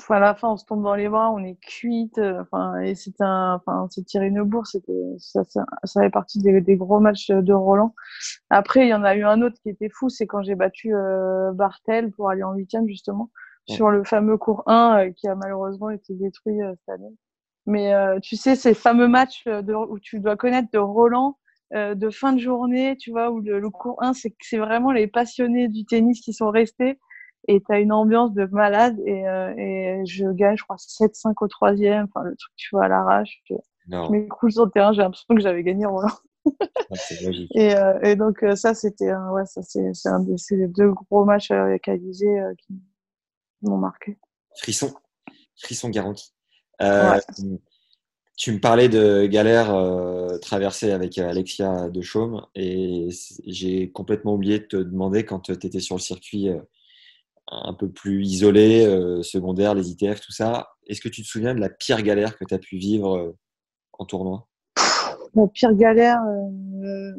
à 0.08 0.20
la 0.20 0.34
fin, 0.34 0.50
on 0.50 0.56
se 0.56 0.64
tombe 0.64 0.82
dans 0.82 0.94
les 0.94 1.08
bras, 1.08 1.30
on 1.30 1.44
est 1.44 1.56
cuite. 1.60 2.18
Euh, 2.18 2.42
enfin, 2.42 2.78
et 2.80 2.94
c'était 2.94 3.24
un, 3.24 3.54
enfin, 3.54 3.88
c'est 3.90 4.04
tiré 4.04 4.26
une 4.26 4.42
bourse. 4.42 4.72
C'était, 4.72 4.92
ça, 5.18 5.44
ça, 5.44 5.64
ça 5.84 6.00
fait 6.02 6.10
partie 6.10 6.40
des, 6.40 6.60
des, 6.60 6.76
gros 6.76 7.00
matchs 7.00 7.30
de 7.30 7.52
Roland. 7.52 7.94
Après, 8.50 8.86
il 8.86 8.88
y 8.88 8.94
en 8.94 9.04
a 9.04 9.16
eu 9.16 9.24
un 9.24 9.42
autre 9.42 9.56
qui 9.62 9.70
était 9.70 9.90
fou, 9.90 10.08
c'est 10.08 10.26
quand 10.26 10.42
j'ai 10.42 10.54
battu 10.54 10.94
euh, 10.94 11.52
Bartel 11.52 12.10
pour 12.12 12.30
aller 12.30 12.42
en 12.42 12.52
huitième 12.54 12.86
justement 12.88 13.30
sur 13.68 13.90
le 13.90 14.04
fameux 14.04 14.38
cours 14.38 14.62
1 14.66 14.98
euh, 14.98 15.10
qui 15.10 15.28
a 15.28 15.34
malheureusement 15.34 15.90
été 15.90 16.14
détruit 16.14 16.62
euh, 16.62 16.72
cette 16.78 17.00
année. 17.00 17.14
Mais 17.66 17.94
euh, 17.94 18.20
tu 18.20 18.36
sais, 18.36 18.54
ces 18.54 18.74
fameux 18.74 19.08
matchs 19.08 19.44
de, 19.46 19.74
où 19.74 19.98
tu 19.98 20.20
dois 20.20 20.36
connaître 20.36 20.68
de 20.72 20.78
Roland. 20.78 21.36
de 21.72 22.10
fin 22.10 22.32
de 22.32 22.38
journée, 22.38 22.96
tu 22.96 23.10
vois, 23.10 23.30
où 23.30 23.40
le, 23.40 23.58
le 23.58 23.70
cours 23.70 24.00
1, 24.02 24.14
c'est, 24.14 24.36
c'est 24.40 24.58
vraiment 24.58 24.92
les 24.92 25.08
passionnés 25.08 25.66
du 25.66 25.84
tennis 25.84 26.20
qui 26.20 26.32
sont 26.32 26.50
restés 26.50 27.00
et 27.48 27.60
tu 27.60 27.72
as 27.72 27.80
une 27.80 27.92
ambiance 27.92 28.32
de 28.32 28.44
malade 28.46 28.98
et, 29.04 29.26
euh, 29.28 29.54
et 29.56 30.06
je 30.06 30.26
gagne 30.32 30.56
je 30.56 30.64
crois 30.64 30.76
7-5 30.76 31.34
au 31.40 31.48
troisième 31.48 32.04
enfin 32.04 32.24
le 32.24 32.36
truc 32.36 32.52
tu 32.56 32.68
vois 32.72 32.84
à 32.84 32.88
l'arrache. 32.88 33.40
Je, 33.44 33.54
je 33.88 34.10
m'écroule 34.10 34.52
sur 34.52 34.64
le 34.64 34.70
terrain 34.70 34.92
j'ai 34.92 35.02
l'impression 35.02 35.34
que 35.34 35.40
j'avais 35.40 35.62
gagné 35.62 35.86
Roland 35.86 36.08
ah, 36.46 36.94
et, 37.54 37.74
euh, 37.74 38.00
et, 38.02 38.14
donc 38.14 38.42
euh, 38.44 38.54
ça 38.54 38.72
c'était 38.72 39.12
ouais 39.12 39.46
ça 39.46 39.62
c'est 39.62 39.92
c'est 39.94 40.08
un 40.08 40.20
des 40.20 40.36
les 40.50 40.68
deux 40.68 40.92
gros 40.92 41.24
matchs 41.24 41.50
avec 41.50 41.88
Alizé 41.88 42.26
qui 42.58 42.74
m'ont 43.62 43.78
marqué. 43.78 44.16
Frisson. 44.54 44.94
Frisson 45.56 45.88
garanti. 45.88 46.32
Ouais. 46.80 47.18
Tu 48.36 48.52
me 48.52 48.60
parlais 48.60 48.90
de 48.90 49.24
galères 49.24 49.74
euh, 49.74 50.36
traversées 50.38 50.92
avec 50.92 51.16
Alexia 51.16 51.88
de 51.88 52.02
Chaume 52.02 52.46
et 52.54 53.08
j'ai 53.46 53.90
complètement 53.90 54.34
oublié 54.34 54.58
de 54.58 54.64
te 54.64 54.76
demander 54.76 55.24
quand 55.24 55.40
tu 55.40 55.52
étais 55.52 55.80
sur 55.80 55.96
le 55.96 56.00
circuit 56.00 56.50
un 57.48 57.74
peu 57.74 57.88
plus 57.88 58.24
isolé, 58.24 58.84
euh, 58.86 59.22
secondaire, 59.22 59.74
les 59.74 59.90
ITF, 59.90 60.20
tout 60.20 60.32
ça. 60.32 60.68
Est-ce 60.86 61.00
que 61.00 61.08
tu 61.08 61.22
te 61.22 61.26
souviens 61.26 61.54
de 61.54 61.60
la 61.60 61.68
pire 61.68 62.02
galère 62.02 62.36
que 62.36 62.44
tu 62.44 62.54
as 62.54 62.58
pu 62.58 62.76
vivre 62.76 63.16
euh, 63.16 63.36
en 63.92 64.04
tournoi? 64.04 64.48
La 65.34 65.46
pire 65.48 65.74
galère, 65.74 66.22
euh, 66.22 67.12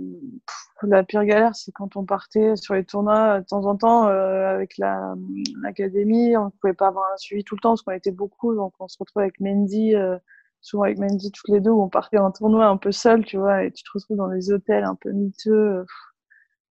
la 0.84 1.04
pire 1.04 1.24
galère, 1.24 1.56
c'est 1.56 1.72
quand 1.72 1.96
on 1.96 2.04
partait 2.04 2.56
sur 2.56 2.74
les 2.74 2.84
tournois 2.84 3.42
de 3.42 3.46
temps 3.46 3.66
en 3.66 3.76
temps 3.76 4.04
avec 4.06 4.78
l'académie. 4.78 6.36
on 6.36 6.46
ne 6.46 6.50
pouvait 6.50 6.74
pas 6.74 6.88
avoir 6.88 7.06
un 7.14 7.18
suivi 7.18 7.44
tout 7.44 7.56
le 7.56 7.62
temps 7.62 7.72
parce 7.72 7.84
qu'on 7.84 7.92
était 7.92 8.12
beaucoup, 8.12 8.56
donc 8.56 8.74
on 8.80 8.88
se 8.88 8.98
retrouvait 9.00 9.26
avec 9.26 9.40
Mendy. 9.40 9.94
souvent 10.62 10.84
avec 10.84 10.98
Mendy 10.98 11.32
toutes 11.32 11.50
les 11.50 11.60
deux 11.60 11.70
où 11.70 11.84
on 11.84 11.90
partait 11.90 12.18
en 12.18 12.32
tournoi 12.32 12.66
un 12.66 12.78
peu 12.78 12.92
seul 12.92 13.24
tu 13.24 13.38
vois 13.38 13.66
et 13.66 13.72
tu 13.72 13.84
te 13.84 13.90
retrouves 13.94 14.18
dans 14.18 14.30
des 14.30 14.52
hôtels 14.52 14.84
un 14.84 14.96
peu 14.96 15.12
miteux 15.12 15.86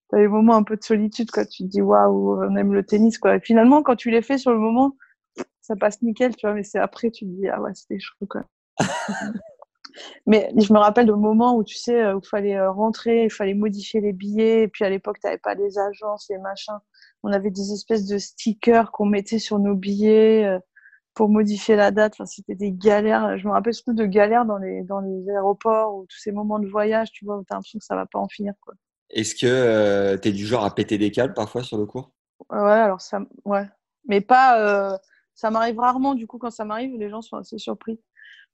t'as 0.08 0.18
des 0.18 0.28
moments 0.28 0.56
un 0.56 0.62
peu 0.62 0.76
de 0.76 0.82
solitude, 0.82 1.30
quoi. 1.30 1.44
Tu 1.46 1.64
te 1.64 1.68
dis, 1.68 1.82
waouh, 1.82 2.42
on 2.42 2.56
aime 2.56 2.72
le 2.72 2.84
tennis, 2.84 3.18
quoi. 3.18 3.36
Et 3.36 3.40
finalement, 3.40 3.82
quand 3.82 3.96
tu 3.96 4.10
les 4.10 4.22
fais 4.22 4.38
sur 4.38 4.52
le 4.52 4.58
moment, 4.58 4.96
ça 5.60 5.76
passe 5.76 6.02
nickel, 6.02 6.36
tu 6.36 6.46
vois, 6.46 6.54
mais 6.54 6.62
c'est 6.62 6.78
après, 6.78 7.10
tu 7.10 7.24
te 7.26 7.30
dis, 7.30 7.48
ah 7.48 7.60
ouais, 7.60 7.74
c'était 7.74 7.98
chaud, 7.98 8.26
quoi. 8.28 8.44
mais 10.26 10.50
je 10.56 10.72
me 10.72 10.78
rappelle 10.78 11.06
de 11.06 11.12
moments 11.12 11.56
où, 11.56 11.64
tu 11.64 11.76
sais, 11.76 12.12
où 12.12 12.20
il 12.22 12.28
fallait 12.28 12.56
euh, 12.56 12.70
rentrer, 12.70 13.24
il 13.24 13.30
fallait 13.30 13.54
modifier 13.54 14.00
les 14.00 14.12
billets, 14.12 14.64
et 14.64 14.68
puis 14.68 14.84
à 14.84 14.90
l'époque, 14.90 15.18
tu 15.20 15.26
n'avais 15.26 15.38
pas 15.38 15.54
les 15.54 15.78
agences, 15.78 16.26
les 16.30 16.38
machins. 16.38 16.78
On 17.22 17.32
avait 17.32 17.50
des 17.50 17.72
espèces 17.72 18.06
de 18.06 18.18
stickers 18.18 18.92
qu'on 18.92 19.06
mettait 19.06 19.38
sur 19.38 19.58
nos 19.58 19.74
billets 19.74 20.44
euh, 20.46 20.58
pour 21.14 21.28
modifier 21.28 21.76
la 21.76 21.90
date. 21.90 22.14
Enfin, 22.14 22.26
c'était 22.26 22.54
des 22.54 22.72
galères. 22.72 23.38
Je 23.38 23.46
me 23.48 23.52
rappelle 23.52 23.74
surtout 23.74 23.94
de 23.94 24.06
galères 24.06 24.44
dans 24.46 24.58
les, 24.58 24.82
dans 24.82 25.00
les 25.00 25.28
aéroports 25.30 25.96
ou 25.96 26.06
tous 26.06 26.18
ces 26.18 26.32
moments 26.32 26.58
de 26.60 26.68
voyage, 26.68 27.10
tu 27.12 27.24
vois, 27.24 27.38
où 27.38 27.44
tu 27.44 27.52
as 27.52 27.56
l'impression 27.56 27.78
que 27.78 27.84
ça 27.84 27.96
va 27.96 28.06
pas 28.06 28.18
en 28.18 28.28
finir, 28.28 28.54
quoi. 28.60 28.74
Est-ce 29.10 29.34
que 29.34 30.16
tu 30.16 30.28
es 30.28 30.32
du 30.32 30.46
genre 30.46 30.64
à 30.64 30.74
péter 30.74 30.98
des 30.98 31.10
câbles 31.10 31.34
parfois 31.34 31.62
sur 31.62 31.78
le 31.78 31.86
cours? 31.86 32.12
Ouais, 32.50 32.58
alors 32.58 33.00
ça, 33.00 33.20
ouais. 33.44 33.66
Mais 34.08 34.20
pas, 34.20 34.98
ça 35.34 35.50
m'arrive 35.50 35.78
rarement, 35.78 36.14
du 36.14 36.26
coup, 36.26 36.38
quand 36.38 36.50
ça 36.50 36.64
m'arrive, 36.64 36.96
les 36.98 37.10
gens 37.10 37.22
sont 37.22 37.36
assez 37.36 37.58
surpris. 37.58 38.00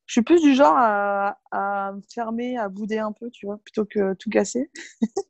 Je 0.06 0.14
suis 0.14 0.22
plus 0.22 0.42
du 0.42 0.54
genre 0.54 0.74
à, 0.76 1.38
à, 1.52 1.92
me 1.92 2.02
fermer, 2.12 2.58
à 2.58 2.68
bouder 2.68 2.98
un 2.98 3.12
peu, 3.12 3.30
tu 3.30 3.46
vois, 3.46 3.58
plutôt 3.58 3.84
que 3.84 4.14
tout 4.14 4.30
casser. 4.30 4.70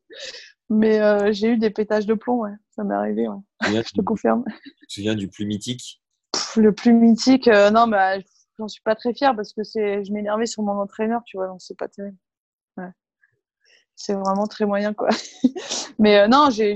Mais 0.71 1.01
euh, 1.01 1.33
j'ai 1.33 1.49
eu 1.49 1.59
des 1.59 1.71
pétages 1.71 2.07
de 2.07 2.15
plomb, 2.15 2.41
ouais. 2.41 2.55
Ça 2.71 2.83
m'est 2.83 2.95
arrivé, 2.95 3.29
ouais. 3.29 3.39
Je 3.87 3.93
te 3.93 4.01
confirme. 4.01 4.45
Tu 4.81 4.87
te 4.87 4.93
souviens 4.95 5.15
du 5.15 5.29
plus 5.29 5.45
mythique? 5.45 6.03
Le 6.57 6.73
plus 6.73 6.95
mythique, 6.95 7.49
euh, 7.49 7.71
non, 7.71 7.87
bah, 7.87 8.19
j'en 8.59 8.69
suis 8.69 8.83
pas 8.83 8.95
très 8.95 9.13
fière 9.13 9.37
parce 9.37 9.53
que 9.53 9.63
je 9.63 10.13
m'énervais 10.13 10.47
sur 10.47 10.63
mon 10.63 10.73
entraîneur, 10.73 11.23
tu 11.27 11.37
vois, 11.37 11.47
donc 11.47 11.61
c'est 11.61 11.77
pas 11.77 11.89
terrible. 11.89 12.17
C'est 14.03 14.15
vraiment 14.15 14.49
très 14.49 14.67
moyen, 14.67 14.95
quoi. 14.95 15.11
Mais 16.01 16.19
euh, 16.19 16.27
non, 16.27 16.49
j'ai, 16.51 16.75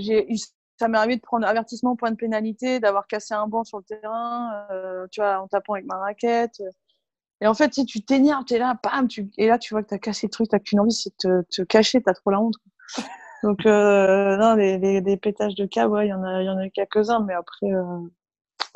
ça 0.79 0.87
m'est 0.87 0.97
arrivé 0.97 1.16
de 1.16 1.20
prendre 1.20 1.45
avertissement, 1.45 1.97
point 1.97 2.12
de 2.12 2.16
pénalité, 2.16 2.79
d'avoir 2.79 3.09
cassé 3.09 3.35
un 3.35 3.49
banc 3.49 3.64
sur 3.64 3.79
le 3.79 3.83
terrain, 3.83 4.64
euh, 4.70 5.09
tu 5.11 5.20
vois, 5.20 5.41
en 5.41 5.49
tapant 5.49 5.72
avec 5.72 5.87
ma 5.87 5.97
raquette. 5.97 6.62
Et 7.41 7.49
en 7.49 7.55
fait, 7.55 7.74
si 7.74 7.85
tu 7.85 8.01
t'énerves, 8.01 8.45
t'es 8.45 8.59
là, 8.59 8.79
bam, 8.81 9.09
tu... 9.09 9.29
et 9.39 9.49
là, 9.49 9.59
tu 9.59 9.74
vois 9.74 9.83
que 9.83 9.89
t'as 9.89 9.99
cassé 9.99 10.29
le 10.29 10.31
truc, 10.31 10.49
t'as 10.49 10.61
qu'une 10.61 10.79
envie, 10.79 10.93
c'est 10.93 11.11
de 11.24 11.43
te, 11.51 11.62
te 11.62 11.62
cacher, 11.62 12.01
t'as 12.01 12.14
trop 12.14 12.31
la 12.31 12.41
honte. 12.41 12.55
Donc, 13.43 13.66
euh, 13.66 14.37
non, 14.37 14.55
les, 14.55 15.16
pétages 15.16 15.57
de 15.57 15.66
câble, 15.66 15.95
ouais, 15.95 16.07
il 16.07 16.11
y 16.11 16.14
en 16.14 16.22
a, 16.22 16.43
il 16.43 16.47
y 16.47 16.49
en 16.49 16.59
a 16.59 16.68
quelques-uns, 16.68 17.24
mais 17.27 17.35
après, 17.35 17.72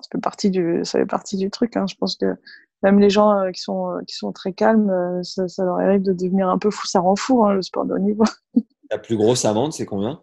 ça 0.01 0.09
fait 0.11 0.21
partie 0.21 0.51
du, 0.51 0.81
ça 0.83 0.99
fait 0.99 1.07
partie 1.07 1.37
du 1.37 1.51
truc. 1.51 1.77
Hein. 1.77 1.87
Je 1.89 1.95
pense 1.95 2.17
que 2.17 2.35
même 2.83 2.99
les 2.99 3.11
gens 3.11 3.33
euh, 3.33 3.51
qui 3.51 3.61
sont, 3.61 4.01
qui 4.07 4.15
sont 4.15 4.33
très 4.33 4.53
calmes, 4.53 4.91
euh, 4.91 5.23
ça, 5.23 5.49
ça, 5.49 5.65
leur 5.65 5.79
arrive 5.79 6.03
de 6.03 6.13
devenir 6.13 6.49
un 6.49 6.59
peu 6.59 6.71
fou. 6.71 6.87
Ça 6.87 7.01
rend 7.01 7.17
fou, 7.17 7.45
hein, 7.45 7.53
le 7.53 7.63
sport 7.63 7.85
de 7.85 7.95
haut 7.95 7.99
niveau. 7.99 8.25
La 8.91 8.99
plus 8.99 9.17
grosse 9.17 9.45
amende, 9.45 9.73
c'est 9.73 9.87
combien? 9.87 10.23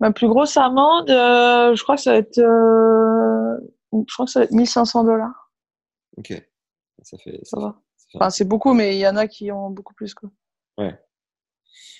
Ma 0.00 0.12
plus 0.12 0.28
grosse 0.28 0.56
amende, 0.56 1.10
euh, 1.10 1.74
je 1.74 1.82
crois 1.82 1.96
que 1.96 2.02
ça 2.02 2.12
va 2.12 2.18
être, 2.18 2.38
euh, 2.38 3.58
je 3.92 4.12
crois 4.12 4.26
que 4.26 4.32
ça 4.32 4.40
va 4.40 4.44
être 4.44 4.52
1500 4.52 5.04
dollars. 5.04 5.52
Ok. 6.16 6.32
Ça 7.02 7.16
fait. 7.18 7.40
Ça, 7.44 7.60
va. 7.60 7.80
Fait... 8.10 8.18
Enfin, 8.18 8.30
c'est 8.30 8.44
beaucoup, 8.44 8.74
mais 8.74 8.96
il 8.96 8.98
y 8.98 9.08
en 9.08 9.16
a 9.16 9.26
qui 9.26 9.50
ont 9.52 9.70
beaucoup 9.70 9.94
plus, 9.94 10.14
quoi. 10.14 10.30
Ouais. 10.78 10.98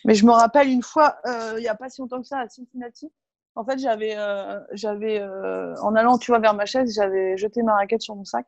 Mais 0.04 0.14
je 0.14 0.26
me 0.26 0.32
rappelle 0.32 0.68
une 0.68 0.82
fois, 0.82 1.16
euh, 1.26 1.54
il 1.56 1.60
n'y 1.60 1.68
a 1.68 1.74
pas 1.74 1.88
si 1.88 2.00
longtemps 2.00 2.20
que 2.20 2.26
ça, 2.26 2.38
à 2.38 2.48
Cincinnati. 2.48 3.10
En 3.54 3.64
fait, 3.64 3.78
j'avais, 3.78 4.16
euh, 4.16 4.60
j'avais, 4.72 5.20
euh, 5.20 5.74
en 5.80 5.94
allant, 5.94 6.18
tu 6.18 6.30
vois, 6.30 6.40
vers 6.40 6.54
ma 6.54 6.66
chaise, 6.66 6.92
j'avais 6.94 7.36
jeté 7.36 7.62
ma 7.62 7.74
raquette 7.74 8.02
sur 8.02 8.16
mon 8.16 8.24
sac. 8.24 8.46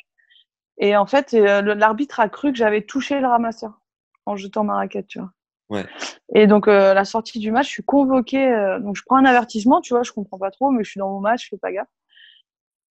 Et 0.79 0.97
en 0.97 1.07
fait, 1.07 1.33
l'arbitre 1.33 2.21
a 2.21 2.29
cru 2.29 2.53
que 2.53 2.59
j'avais 2.59 2.83
touché 2.83 3.21
le 3.21 3.27
ramasseur 3.27 3.81
en 4.27 4.37
jetant 4.37 4.65
ma 4.65 4.75
raquette, 4.75 5.07
tu 5.07 5.19
vois. 5.19 5.31
Ouais. 5.69 5.87
Et 6.35 6.47
donc, 6.47 6.69
euh, 6.69 6.95
la 6.95 7.05
sortie 7.05 7.39
du 7.39 7.51
match, 7.51 7.67
je 7.67 7.73
suis 7.73 7.83
convoquée. 7.83 8.47
Euh, 8.49 8.79
donc, 8.79 8.97
je 8.97 9.03
prends 9.05 9.17
un 9.17 9.25
avertissement, 9.25 9.81
tu 9.81 9.95
vois, 9.95 10.03
je 10.03 10.13
comprends 10.13 10.39
pas 10.39 10.51
trop, 10.51 10.71
mais 10.71 10.85
je 10.85 10.91
suis 10.91 10.99
dans 10.99 11.11
mon 11.11 11.21
match, 11.21 11.45
je 11.45 11.49
fais 11.51 11.59
pas 11.59 11.73
gaffe. 11.73 11.89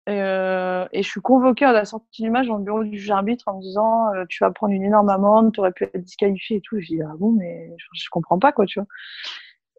Et, 0.08 0.22
euh, 0.22 0.86
et 0.92 1.02
je 1.02 1.10
suis 1.10 1.22
convoquée 1.22 1.66
à 1.66 1.72
la 1.72 1.84
sortie 1.84 2.22
du 2.22 2.30
match 2.30 2.46
dans 2.48 2.58
le 2.58 2.64
bureau 2.64 2.84
du 2.84 3.00
juge 3.00 3.10
arbitre 3.10 3.48
en 3.48 3.58
me 3.58 3.62
disant 3.62 4.14
euh, 4.14 4.26
Tu 4.30 4.44
vas 4.44 4.52
prendre 4.52 4.74
une 4.74 4.84
énorme 4.84 5.10
amende, 5.10 5.52
tu 5.52 5.60
aurais 5.60 5.72
pu 5.72 5.86
être 5.86 5.98
disqualifié 5.98 6.58
et 6.58 6.62
tout. 6.62 6.80
Je 6.80 6.88
dis 6.88 7.02
Ah 7.02 7.14
bon, 7.18 7.32
mais 7.32 7.72
je, 7.78 7.86
je 7.94 8.10
comprends 8.12 8.38
pas, 8.38 8.52
quoi, 8.52 8.66
tu 8.66 8.80
vois. 8.80 8.88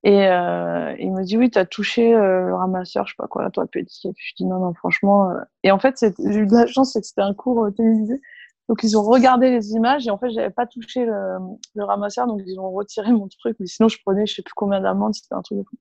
Et 0.04 0.28
euh, 0.28 0.94
il 0.98 1.12
me 1.12 1.24
dit 1.24 1.36
Oui, 1.36 1.50
tu 1.50 1.58
as 1.58 1.66
touché 1.66 2.12
le 2.12 2.54
ramasseur, 2.54 3.06
je 3.06 3.12
sais 3.12 3.16
pas 3.18 3.26
quoi, 3.26 3.50
tu 3.50 3.58
aurais 3.58 3.68
pu 3.68 3.80
être 3.80 3.86
disqualifié. 3.86 4.24
Je 4.30 4.34
dis 4.36 4.48
Non, 4.48 4.60
non, 4.60 4.74
franchement. 4.74 5.30
Et 5.62 5.70
en 5.70 5.78
fait, 5.78 5.96
j'ai 6.00 6.38
eu 6.38 6.46
de 6.46 6.54
la 6.54 6.66
chance, 6.66 6.92
c'est 6.92 7.00
que 7.00 7.06
c'était 7.06 7.22
un 7.22 7.34
cours 7.34 7.68
télévisé. 7.76 8.20
Donc 8.68 8.82
ils 8.82 8.96
ont 8.96 9.02
regardé 9.02 9.50
les 9.50 9.72
images 9.72 10.06
et 10.08 10.10
en 10.10 10.18
fait 10.18 10.30
j'avais 10.30 10.50
pas 10.50 10.66
touché 10.66 11.04
le, 11.04 11.36
le, 11.74 11.84
ramasseur 11.84 12.26
donc 12.26 12.42
ils 12.44 12.58
ont 12.58 12.70
retiré 12.72 13.12
mon 13.12 13.28
truc 13.28 13.56
mais 13.60 13.66
sinon 13.66 13.88
je 13.88 13.96
prenais 14.04 14.26
je 14.26 14.34
sais 14.34 14.42
plus 14.42 14.54
combien 14.56 14.80
d'amendes 14.80 15.14
c'était 15.14 15.36
un 15.36 15.42
truc 15.42 15.58
de 15.58 15.62
fou. 15.62 15.76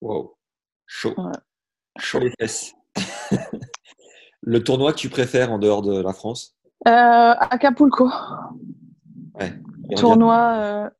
Wow, 0.00 0.36
chaud, 0.86 1.14
ouais. 1.18 1.32
chaud 1.98 2.20
les 2.20 2.32
fesses. 2.40 2.74
le 4.40 4.64
tournoi 4.64 4.92
que 4.92 4.98
tu 4.98 5.10
préfères 5.10 5.52
en 5.52 5.58
dehors 5.58 5.82
de 5.82 6.00
la 6.00 6.12
France? 6.12 6.56
Euh, 6.86 6.90
Acapulco. 6.90 8.10
Ouais. 9.34 9.52
Tournoi. 9.96 10.54
Euh... 10.56 10.90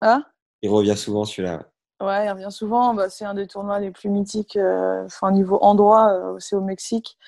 Hein? 0.00 0.24
Il 0.62 0.70
revient 0.70 0.96
souvent 0.96 1.24
celui-là. 1.24 1.64
Ouais, 2.00 2.26
il 2.26 2.30
revient 2.30 2.50
souvent. 2.50 2.94
Bah, 2.94 3.10
c'est 3.10 3.24
un 3.24 3.34
des 3.34 3.46
tournois 3.46 3.80
les 3.80 3.90
plus 3.90 4.08
mythiques. 4.08 4.56
Euh, 4.56 5.04
enfin, 5.06 5.32
niveau 5.32 5.58
endroit, 5.60 6.12
euh, 6.12 6.36
c'est 6.38 6.54
au 6.54 6.60
Mexique. 6.60 7.18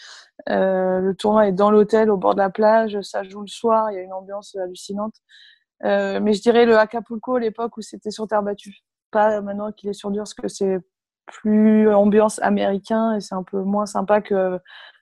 Euh, 0.49 1.01
le 1.01 1.15
tournoi 1.15 1.49
est 1.49 1.53
dans 1.53 1.71
l'hôtel, 1.71 2.11
au 2.11 2.17
bord 2.17 2.35
de 2.35 2.41
la 2.41 2.51
plage. 2.51 3.01
Ça 3.03 3.25
joue 3.25 3.41
le 3.41 3.49
soir. 3.49 3.91
Il 3.91 3.97
y 3.97 3.99
a 3.99 4.03
une 4.03 4.13
ambiance 4.13 4.55
hallucinante. 4.57 5.15
Euh, 5.85 6.21
mais 6.21 6.35
je 6.35 6.43
dirais 6.43 6.67
le 6.67 6.79
Acapulco, 6.79 7.39
l'époque 7.39 7.77
où 7.77 7.83
c'était 7.83 8.11
sur 8.11 8.29
terre 8.29 8.43
battue. 8.43 8.85
Pas 9.11 9.41
maintenant 9.41 9.73
qu'il 9.73 9.91
est 9.91 9.95
sur 9.95 10.11
dur, 10.11 10.23
parce 10.23 10.35
que 10.35 10.49
c'est 10.49 10.79
plus 11.27 11.93
ambiance 11.93 12.41
américain 12.41 13.17
et 13.17 13.21
c'est 13.21 13.35
un 13.35 13.43
peu 13.43 13.63
moins 13.63 13.87
sympa 13.87 14.21
que 14.21 14.61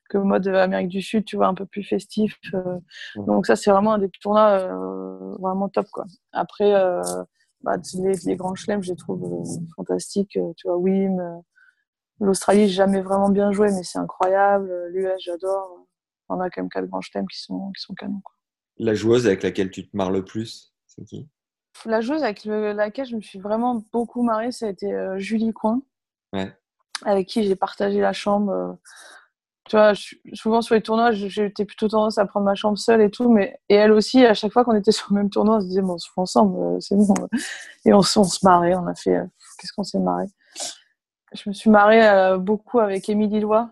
que 0.08 0.18
mode 0.18 0.48
Amérique 0.48 0.88
du 0.88 1.02
Sud, 1.02 1.24
tu 1.24 1.36
vois, 1.36 1.46
un 1.46 1.54
peu 1.54 1.66
plus 1.66 1.82
festif. 1.82 2.38
Euh, 2.54 2.78
donc 3.16 3.46
ça, 3.46 3.56
c'est 3.56 3.70
vraiment 3.70 3.94
un 3.94 3.98
des 3.98 4.08
tournois 4.08 4.58
euh, 4.58 5.34
vraiment 5.38 5.68
top, 5.68 5.86
quoi. 5.92 6.04
Après, 6.32 6.74
euh, 6.74 7.02
bah, 7.62 7.76
les, 7.94 8.12
les, 8.24 8.36
grands 8.36 8.54
chelems, 8.54 8.82
je 8.82 8.90
les 8.90 8.96
trouve 8.96 9.24
euh, 9.24 9.60
fantastiques. 9.76 10.38
Tu 10.56 10.68
vois, 10.68 10.76
Wim, 10.76 11.42
l'Australie, 12.20 12.68
j'ai 12.68 12.74
jamais 12.74 13.00
vraiment 13.00 13.30
bien 13.30 13.52
joué, 13.52 13.68
mais 13.72 13.82
c'est 13.82 13.98
incroyable. 13.98 14.72
L'US, 14.90 15.10
j'adore. 15.18 15.86
On 16.28 16.40
a 16.40 16.50
quand 16.50 16.62
même 16.62 16.70
quatre 16.70 16.86
grands 16.86 17.00
chelems 17.00 17.26
qui 17.26 17.40
sont, 17.40 17.72
qui 17.72 17.82
sont 17.82 17.94
canons, 17.94 18.20
quoi. 18.22 18.34
La 18.78 18.94
joueuse 18.94 19.26
avec 19.26 19.42
laquelle 19.42 19.70
tu 19.70 19.88
te 19.88 19.96
marres 19.96 20.12
le 20.12 20.24
plus, 20.24 20.72
c'est 20.86 21.04
qui? 21.04 21.28
La 21.84 22.00
joueuse 22.00 22.22
avec 22.22 22.44
le, 22.44 22.72
laquelle 22.72 23.06
je 23.06 23.16
me 23.16 23.20
suis 23.20 23.40
vraiment 23.40 23.84
beaucoup 23.92 24.22
marrée, 24.22 24.52
ça 24.52 24.66
a 24.66 24.68
été 24.68 24.92
euh, 24.92 25.18
Julie 25.18 25.52
Coin. 25.52 25.82
Ouais. 26.32 26.52
Avec 27.04 27.26
qui 27.28 27.42
j'ai 27.42 27.56
partagé 27.56 28.00
la 28.00 28.12
chambre. 28.12 28.78
Euh, 29.74 29.94
tu 29.94 30.20
vois, 30.24 30.34
souvent 30.34 30.60
sur 30.60 30.74
les 30.74 30.82
tournois, 30.82 31.12
j'étais 31.12 31.64
plutôt 31.64 31.88
tendance 31.88 32.18
à 32.18 32.26
prendre 32.26 32.46
ma 32.46 32.54
chambre 32.54 32.78
seule 32.78 33.00
et 33.00 33.10
tout, 33.10 33.30
mais 33.30 33.58
et 33.68 33.74
elle 33.74 33.92
aussi, 33.92 34.24
à 34.24 34.34
chaque 34.34 34.52
fois 34.52 34.64
qu'on 34.64 34.74
était 34.74 34.92
sur 34.92 35.06
le 35.10 35.16
même 35.16 35.30
tournoi, 35.30 35.56
on 35.56 35.60
se 35.60 35.66
disait, 35.66 35.82
bon, 35.82 35.94
on 35.94 35.98
se 35.98 36.08
fout 36.08 36.22
ensemble, 36.22 36.58
euh, 36.60 36.80
c'est 36.80 36.96
bon. 36.96 37.14
Et 37.84 37.92
on, 37.92 37.98
on, 37.98 38.02
se 38.02 38.38
marrait, 38.44 38.74
on 38.74 38.86
a 38.86 38.94
fait, 38.94 39.16
euh, 39.16 39.24
qu'est-ce 39.58 39.72
qu'on 39.72 39.84
s'est 39.84 39.98
marré 39.98 40.26
Je 41.34 41.48
me 41.48 41.54
suis 41.54 41.70
marrée 41.70 42.08
euh, 42.08 42.38
beaucoup 42.38 42.80
avec 42.80 43.08
Émilie 43.08 43.40
Lois, 43.40 43.70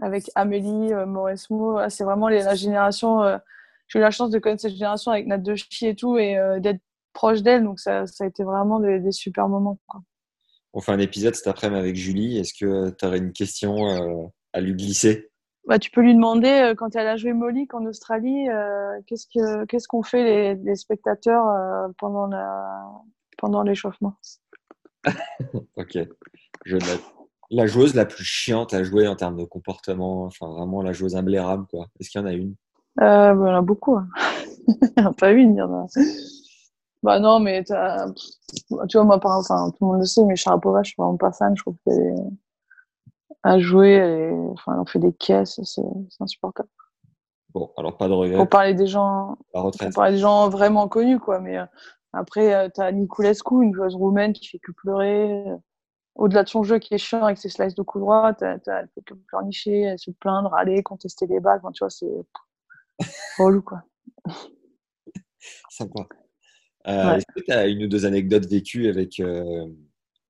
avec 0.00 0.30
Amélie 0.34 0.92
euh, 0.92 1.06
Mauresmo. 1.06 1.78
C'est 1.88 2.04
vraiment 2.04 2.28
la 2.28 2.54
génération. 2.54 3.22
Euh, 3.22 3.38
j'ai 3.88 3.98
eu 3.98 4.02
la 4.02 4.10
chance 4.10 4.30
de 4.30 4.38
connaître 4.38 4.62
cette 4.62 4.72
génération 4.72 5.12
avec 5.12 5.26
Nat 5.26 5.42
Chi 5.70 5.86
et 5.86 5.94
tout, 5.94 6.18
et 6.18 6.36
euh, 6.36 6.60
d'être 6.60 6.80
proche 7.12 7.42
d'elle. 7.42 7.64
Donc 7.64 7.80
ça, 7.80 8.06
ça, 8.06 8.24
a 8.24 8.26
été 8.26 8.44
vraiment 8.44 8.80
des, 8.80 9.12
super 9.12 9.48
moments. 9.48 9.78
On 10.74 10.80
fait 10.80 10.92
un 10.92 10.98
épisode 10.98 11.34
cet 11.34 11.46
après-midi 11.46 11.80
avec 11.80 11.96
Julie. 11.96 12.38
Est-ce 12.38 12.52
que 12.52 12.90
tu 12.90 13.04
aurais 13.06 13.18
une 13.18 13.32
question 13.32 14.30
à 14.58 14.60
lui 14.60 14.74
glisser 14.74 15.30
bah, 15.68 15.78
tu 15.78 15.90
peux 15.90 16.00
lui 16.00 16.14
demander 16.14 16.72
quand 16.78 16.96
elle 16.96 17.06
a 17.06 17.18
joué 17.18 17.34
Molique 17.34 17.74
en 17.74 17.84
Australie, 17.84 18.48
euh, 18.48 18.98
qu'est-ce 19.06 19.26
que 19.26 19.66
qu'est-ce 19.66 19.86
qu'on 19.86 20.02
fait 20.02 20.24
les, 20.24 20.54
les 20.54 20.76
spectateurs 20.76 21.46
euh, 21.46 21.88
pendant 21.98 22.26
la 22.26 22.90
pendant 23.36 23.62
l'échauffement? 23.62 24.14
ok, 25.76 25.98
je 26.64 26.74
note. 26.74 27.02
La 27.50 27.66
joueuse 27.66 27.94
la 27.94 28.06
plus 28.06 28.24
chiante 28.24 28.72
à 28.72 28.82
jouer 28.82 29.06
en 29.08 29.14
termes 29.14 29.36
de 29.36 29.44
comportement, 29.44 30.24
enfin 30.24 30.48
vraiment 30.48 30.80
la 30.80 30.94
joueuse 30.94 31.16
imblairable 31.16 31.66
quoi. 31.66 31.88
Est-ce 32.00 32.08
qu'il 32.08 32.20
y 32.22 32.24
en 32.24 32.26
a 32.26 32.32
une? 32.32 32.54
Euh, 33.02 33.34
bah, 33.34 33.44
Il 33.44 33.48
y 33.48 33.52
en 33.52 33.58
a 33.58 33.62
beaucoup. 33.62 33.96
Hein. 33.96 34.08
Pas 35.18 35.32
une, 35.32 35.52
il 35.52 35.58
y 35.58 35.62
en 35.62 35.82
a. 35.82 35.86
Bah 37.02 37.20
non, 37.20 37.40
mais 37.40 37.62
tu 37.62 37.74
vois 37.74 39.04
moi 39.04 39.20
par 39.20 39.38
enfin 39.38 39.70
tout 39.70 39.84
le 39.84 39.86
monde 39.86 40.00
le 40.00 40.06
sait, 40.06 40.24
mais 40.24 40.34
Sharapova, 40.34 40.82
je 40.82 40.88
suis 40.88 40.96
vraiment 40.96 41.18
pas 41.18 41.30
fan. 41.30 41.54
Je 41.56 41.62
trouve 41.62 41.76
qu'elle 41.84 42.00
est 42.00 42.14
à 43.42 43.58
jouer, 43.58 43.94
est... 43.94 44.32
enfin, 44.52 44.74
elle 44.74 44.80
en 44.80 44.86
fait 44.86 44.98
des 44.98 45.12
caisses, 45.12 45.60
c'est 45.64 45.82
insupportable. 46.20 46.68
Bon, 47.54 47.70
alors 47.76 47.96
pas 47.96 48.08
de 48.08 48.12
regret. 48.12 48.36
Pour 48.36 48.48
parler 48.48 48.74
des 48.74 48.86
gens, 48.86 49.36
la 49.54 49.60
retraite. 49.60 49.88
Pour 49.88 50.02
parler 50.02 50.16
des 50.16 50.20
gens 50.20 50.48
vraiment 50.48 50.86
connus 50.88 51.18
quoi, 51.18 51.40
mais 51.40 51.58
euh, 51.58 51.64
après 52.12 52.54
euh, 52.54 52.68
tu 52.74 52.80
as 52.80 52.92
Niculescu, 52.92 53.62
une 53.62 53.74
joueuse 53.74 53.94
roumaine 53.94 54.32
qui 54.32 54.46
fait 54.48 54.58
que 54.58 54.72
pleurer 54.72 55.44
au-delà 56.18 56.42
de 56.42 56.48
son 56.48 56.64
jeu 56.64 56.78
qui 56.78 56.92
est 56.92 56.98
chiant 56.98 57.24
avec 57.24 57.38
ses 57.38 57.48
slices 57.48 57.76
de 57.76 57.82
coup 57.82 58.00
droit, 58.00 58.32
elle 58.40 58.60
peut 58.94 59.02
que 59.06 59.14
pleurnicher, 59.14 59.82
elle 59.82 59.98
se 59.98 60.10
plaindre, 60.10 60.52
aller 60.52 60.82
contester 60.82 61.26
les 61.26 61.40
balles. 61.40 61.60
Enfin, 61.62 61.70
tu 61.72 61.84
vois, 61.84 61.90
c'est 61.90 62.06
relou, 63.38 63.62
quoi. 63.62 63.82
Sympa. 65.70 66.06
Euh, 66.88 67.10
ouais. 67.10 67.16
Est-ce 67.18 67.26
que 67.34 67.40
tu 67.44 67.52
as 67.52 67.66
une 67.68 67.84
ou 67.84 67.86
deux 67.86 68.04
anecdotes 68.04 68.46
vécues 68.46 68.88
avec, 68.88 69.20
euh, 69.20 69.66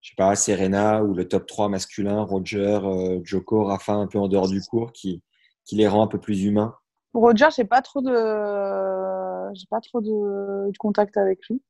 je 0.09 0.15
sais 0.15 0.17
pas, 0.17 0.35
Serena 0.37 1.05
ou 1.05 1.13
le 1.13 1.29
top 1.29 1.47
3 1.47 1.69
masculin, 1.69 2.23
Roger, 2.23 2.81
euh, 2.83 3.21
Joko, 3.25 3.65
Rafa, 3.65 3.93
un 3.93 4.07
peu 4.07 4.19
en 4.19 4.27
dehors 4.27 4.49
du 4.49 4.63
cours, 4.63 4.91
qui, 4.93 5.23
qui 5.67 5.77
les 5.77 5.87
rend 5.87 6.03
un 6.03 6.07
peu 6.07 6.19
plus 6.19 6.45
humains 6.45 6.75
Roger, 7.13 7.49
j'ai 7.55 7.65
pas 7.65 7.83
trop 7.83 8.01
de, 8.01 9.55
j'ai 9.55 9.67
pas 9.69 9.81
trop 9.83 10.01
de... 10.01 10.73
contact 10.79 11.19
avec 11.19 11.41
lui. 11.51 11.63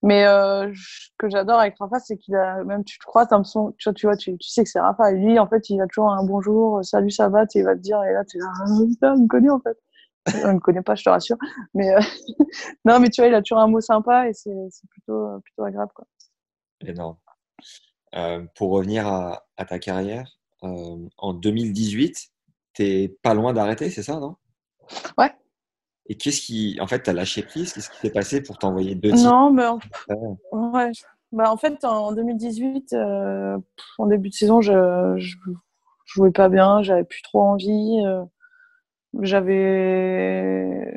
Mais 0.00 0.26
euh, 0.26 0.72
ce 0.74 1.08
que 1.18 1.28
j'adore 1.28 1.58
avec 1.58 1.74
Rafa, 1.76 1.98
c'est 1.98 2.16
qu'il 2.18 2.36
a, 2.36 2.62
même 2.62 2.84
tu 2.84 2.98
te 2.98 3.04
crois, 3.04 3.26
tu, 3.26 3.94
tu 3.94 4.06
vois, 4.06 4.16
tu, 4.16 4.36
tu, 4.38 4.48
sais 4.48 4.62
que 4.62 4.70
c'est 4.70 4.78
Rafa. 4.78 5.10
Et 5.10 5.16
lui, 5.16 5.40
en 5.40 5.48
fait, 5.48 5.68
il 5.68 5.80
a 5.80 5.88
toujours 5.88 6.12
un 6.12 6.24
bonjour, 6.24 6.84
salut, 6.84 7.10
ça 7.10 7.28
va, 7.28 7.46
il 7.52 7.64
va 7.64 7.74
te 7.74 7.80
dire, 7.80 8.00
et 8.04 8.12
là, 8.12 8.24
tu 8.24 8.36
es 8.36 8.40
là, 8.40 8.46
ah, 8.60 8.64
il 9.16 9.22
me 9.22 9.26
connaît 9.26 9.50
en 9.50 9.58
fait. 9.58 9.76
On 10.44 10.48
ne 10.48 10.52
me 10.52 10.60
connaît 10.60 10.82
pas, 10.82 10.94
je 10.94 11.02
te 11.02 11.10
rassure. 11.10 11.38
Mais 11.74 11.92
euh, 11.92 12.00
non, 12.84 13.00
mais 13.00 13.08
tu 13.08 13.22
vois, 13.22 13.28
il 13.28 13.34
a 13.34 13.42
toujours 13.42 13.58
un 13.58 13.66
mot 13.66 13.80
sympa 13.80 14.28
et 14.28 14.34
c'est 14.34 14.52
plutôt, 14.88 15.40
plutôt 15.42 15.64
agréable. 15.64 15.90
Quoi. 15.96 16.06
Énorme. 16.86 17.16
Euh, 18.14 18.44
pour 18.54 18.70
revenir 18.70 19.06
à, 19.06 19.46
à 19.56 19.64
ta 19.64 19.78
carrière, 19.78 20.38
euh, 20.64 20.96
en 21.18 21.32
2018, 21.32 22.30
tu 22.74 22.82
n'es 22.82 23.08
pas 23.08 23.34
loin 23.34 23.52
d'arrêter, 23.52 23.90
c'est 23.90 24.02
ça, 24.02 24.20
non? 24.20 24.36
Ouais. 25.16 25.32
Et 26.06 26.16
qu'est-ce 26.16 26.40
qui. 26.42 26.78
En 26.80 26.86
fait, 26.86 27.02
tu 27.02 27.10
as 27.10 27.12
lâché 27.12 27.42
prise? 27.42 27.72
Qu'est-ce 27.72 27.90
qui 27.90 27.96
s'est 27.98 28.10
passé 28.10 28.42
pour 28.42 28.58
t'envoyer 28.58 28.94
deux 28.94 29.12
titres? 29.12 29.30
Non, 29.30 29.50
mais. 29.50 29.66
En... 29.66 29.78
Ouais. 30.52 30.90
Bah, 31.30 31.50
en 31.50 31.56
fait, 31.56 31.84
en 31.84 32.12
2018, 32.12 32.92
euh, 32.92 33.56
en 33.98 34.06
début 34.06 34.28
de 34.28 34.34
saison, 34.34 34.60
je, 34.60 35.14
je 35.16 35.36
jouais 36.04 36.32
pas 36.32 36.48
bien, 36.50 36.82
j'avais 36.82 37.04
plus 37.04 37.22
trop 37.22 37.40
envie. 37.40 38.02
Euh, 38.04 38.22
j'avais. 39.20 40.96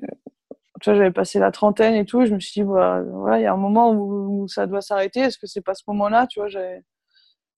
Tu 0.81 0.89
vois, 0.89 0.97
j'avais 0.97 1.11
passé 1.11 1.39
la 1.39 1.51
trentaine 1.51 1.93
et 1.93 2.05
tout. 2.05 2.25
Je 2.25 2.33
me 2.33 2.39
suis 2.39 2.61
dit, 2.61 2.67
bah, 2.67 3.01
voilà, 3.01 3.39
il 3.39 3.43
y 3.43 3.45
a 3.45 3.53
un 3.53 3.57
moment 3.57 3.91
où, 3.91 4.43
où 4.43 4.47
ça 4.47 4.67
doit 4.67 4.81
s'arrêter. 4.81 5.21
Est-ce 5.21 5.37
que 5.37 5.47
c'est 5.47 5.61
pas 5.61 5.75
ce 5.75 5.83
moment-là? 5.87 6.27
Tu 6.27 6.39
vois, 6.39 6.49
j'avais 6.49 6.83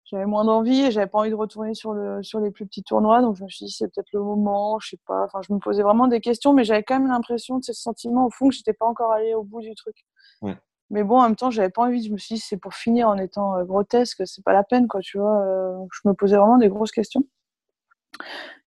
j'avais 0.07 0.25
moins 0.25 0.45
d'envie 0.45 0.81
et 0.81 0.91
j'avais 0.91 1.07
pas 1.07 1.19
envie 1.19 1.29
de 1.29 1.35
retourner 1.35 1.73
sur 1.73 1.93
le 1.93 2.23
sur 2.23 2.39
les 2.39 2.51
plus 2.51 2.65
petits 2.65 2.83
tournois. 2.83 3.21
Donc 3.21 3.35
je 3.35 3.43
me 3.43 3.49
suis 3.49 3.65
dit 3.65 3.71
c'est 3.71 3.87
peut-être 3.87 4.11
le 4.13 4.21
moment 4.21 4.79
je 4.79 4.89
sais 4.89 4.99
pas. 5.05 5.25
Enfin 5.25 5.41
je 5.47 5.53
me 5.53 5.59
posais 5.59 5.83
vraiment 5.83 6.07
des 6.07 6.21
questions 6.21 6.53
mais 6.53 6.63
j'avais 6.63 6.83
quand 6.83 6.99
même 6.99 7.09
l'impression 7.09 7.59
de 7.59 7.63
ce 7.63 7.73
sentiment 7.73 8.25
au 8.25 8.29
fond 8.29 8.49
que 8.49 8.55
j'étais 8.55 8.73
pas 8.73 8.85
encore 8.85 9.11
allée 9.11 9.33
au 9.33 9.43
bout 9.43 9.61
du 9.61 9.75
truc. 9.75 9.95
Ouais. 10.41 10.57
mais 10.89 11.03
bon 11.03 11.19
en 11.19 11.23
même 11.23 11.35
temps 11.35 11.51
j'avais 11.51 11.69
pas 11.69 11.83
envie. 11.83 12.03
Je 12.05 12.11
me 12.11 12.17
suis 12.17 12.35
dit 12.35 12.41
c'est 12.41 12.57
pour 12.57 12.73
finir 12.73 13.09
en 13.09 13.17
étant 13.17 13.55
euh, 13.57 13.63
grotesque 13.63 14.23
c'est 14.25 14.43
pas 14.43 14.53
la 14.53 14.63
peine 14.63 14.87
quoi 14.87 15.01
tu 15.01 15.17
vois. 15.19 15.41
Euh, 15.41 15.77
je 15.93 16.07
me 16.07 16.13
posais 16.13 16.37
vraiment 16.37 16.57
des 16.57 16.69
grosses 16.69 16.91
questions. 16.91 17.23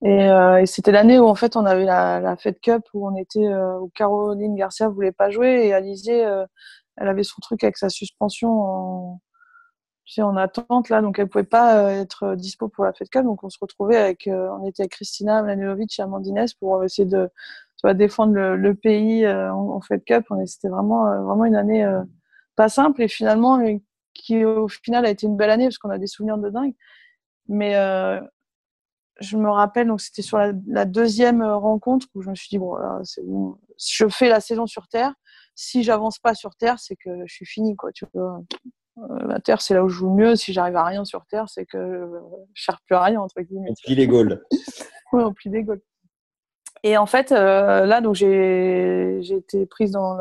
Et, 0.02 0.30
euh, 0.30 0.62
et 0.62 0.66
c'était 0.66 0.92
l'année 0.92 1.20
où 1.20 1.28
en 1.28 1.36
fait 1.36 1.56
on 1.58 1.66
avait 1.66 1.84
la, 1.86 2.20
la 2.22 2.38
Fed 2.38 2.60
Cup 2.62 2.84
où 2.94 3.08
on 3.08 3.16
était 3.16 3.46
euh, 3.46 3.80
où 3.80 3.90
Caroline 3.94 4.56
Garcia 4.56 4.88
voulait 4.88 5.12
pas 5.12 5.30
jouer 5.30 5.68
et 5.68 5.74
Alizé 5.74 6.26
euh, 6.26 6.46
elle 6.98 7.10
avait 7.10 7.24
son 7.24 7.42
truc 7.42 7.64
avec 7.64 7.78
sa 7.78 7.90
suspension 7.90 8.50
en 8.62 9.22
en 10.18 10.36
attente 10.36 10.90
là, 10.90 11.02
donc 11.02 11.20
elle 11.20 11.28
pouvait 11.28 11.44
pas 11.44 11.78
euh, 11.78 12.02
être 12.02 12.36
dispo 12.36 12.68
pour 12.68 12.84
la 12.84 12.94
Cup. 12.94 13.24
Donc 13.24 13.44
on 13.44 13.50
se 13.50 13.58
retrouvait 13.62 13.98
avec, 13.98 14.28
euh, 14.28 14.50
on 14.60 14.68
était 14.68 14.84
avec 14.84 14.92
Christina 14.92 15.42
Mladenovich 15.42 16.00
et 16.00 16.02
Amandines 16.02 16.46
pour 16.60 16.84
essayer 16.84 17.08
de 17.08 17.30
défendre 17.94 18.34
le, 18.34 18.76
pays 18.76 19.26
euh, 19.26 19.54
en, 19.54 19.80
Fed 19.82 20.04
Cup. 20.04 20.26
C'était 20.46 20.70
vraiment, 20.70 21.06
vraiment 21.24 21.46
une 21.46 21.56
année 21.56 21.88
pas 22.56 22.70
simple 22.70 23.02
et 23.02 23.08
finalement 23.08 23.60
qui 24.14 24.44
au 24.44 24.68
final 24.68 25.06
a 25.06 25.10
été 25.10 25.28
une 25.28 25.38
belle 25.38 25.52
année 25.52 25.66
parce 25.66 25.78
qu'on 25.78 25.90
a 25.90 25.98
des 25.98 26.08
souvenirs 26.08 26.38
de 26.38 26.50
dingue. 26.50 26.74
Mais 27.48 27.74
je 29.20 29.38
me 29.38 29.50
rappelle, 29.50 29.88
donc 29.88 30.02
c'était 30.02 30.22
sur 30.22 30.38
la, 30.38 30.86
deuxième 30.86 31.44
rencontre 31.44 32.08
où 32.16 32.22
je 32.22 32.30
me 32.30 32.36
suis 32.36 32.50
dit 32.50 32.58
bon, 32.58 32.78
je 33.78 34.08
fais 34.10 34.30
la 34.30 34.40
saison 34.40 34.66
sur 34.66 34.88
terre. 34.88 35.14
Si 35.56 35.84
j'avance 35.84 36.20
pas 36.20 36.36
sur 36.36 36.56
terre, 36.56 36.80
c'est 36.80 36.96
que 36.96 37.26
je 37.26 37.34
suis 37.34 37.46
fini 37.46 37.76
quoi. 37.76 37.90
Euh, 38.16 38.38
la 39.28 39.40
Terre, 39.40 39.62
c'est 39.62 39.74
là 39.74 39.84
où 39.84 39.90
je 39.90 39.96
joue 39.96 40.14
mieux. 40.14 40.36
Si 40.36 40.54
j'arrive 40.54 40.76
à 40.76 40.84
rien 40.84 41.06
sur 41.06 41.26
Terre, 41.26 41.46
c'est 41.50 41.66
que 41.66 42.10
je 42.54 42.62
cherche 42.62 42.80
plus 42.86 42.96
à 42.96 43.04
rien, 43.04 43.22
entre 43.22 43.42
guillemets. 43.42 43.70
On 43.70 43.74
plie 43.84 43.96
les 43.96 44.08
Gaules. 44.08 44.44
oui, 45.14 45.24
on 45.24 45.34
plie 45.34 45.50
les 45.50 45.64
Gaules. 45.64 45.82
Et 46.84 46.98
en 46.98 47.06
fait, 47.06 47.32
euh, 47.32 47.86
là, 47.86 48.02
donc 48.02 48.16
j'ai 48.16 49.20
été 49.20 49.66
prise 49.66 49.92
dans 49.92 50.18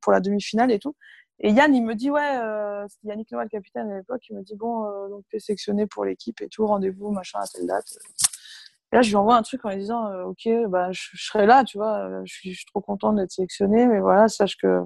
pour 0.00 0.12
la 0.12 0.20
demi-finale 0.20 0.70
et 0.70 0.78
tout. 0.78 0.94
Et 1.40 1.50
Yann, 1.50 1.74
il 1.74 1.82
me 1.82 1.94
dit, 1.94 2.10
ouais, 2.10 2.38
euh, 2.38 2.86
c'était 2.88 3.08
Yannick 3.08 3.32
Noah, 3.32 3.42
le 3.42 3.48
capitaine 3.48 3.90
à 3.90 3.96
l'époque, 3.96 4.22
il 4.30 4.36
me 4.36 4.42
dit, 4.42 4.54
bon, 4.54 5.08
donc 5.08 5.24
tu 5.28 5.36
es 5.36 5.40
sélectionné 5.40 5.86
pour 5.86 6.04
l'équipe 6.04 6.40
et 6.40 6.48
tout, 6.48 6.64
rendez-vous, 6.64 7.10
machin, 7.10 7.40
à 7.40 7.46
telle 7.46 7.66
date. 7.66 7.86
Et 8.92 8.96
là, 8.96 9.02
je 9.02 9.08
lui 9.08 9.16
envoie 9.16 9.36
un 9.36 9.42
truc 9.42 9.64
en 9.64 9.70
lui 9.70 9.78
disant, 9.78 10.12
ok, 10.26 10.48
bah, 10.68 10.92
je, 10.92 11.08
serai 11.16 11.46
là, 11.46 11.64
tu 11.64 11.76
vois, 11.76 12.24
je 12.24 12.32
suis, 12.32 12.52
je 12.52 12.58
suis 12.58 12.66
trop 12.66 12.80
contente 12.80 13.16
d'être 13.16 13.32
sélectionné, 13.32 13.86
mais 13.86 13.98
voilà, 13.98 14.28
sache 14.28 14.56
que 14.56 14.80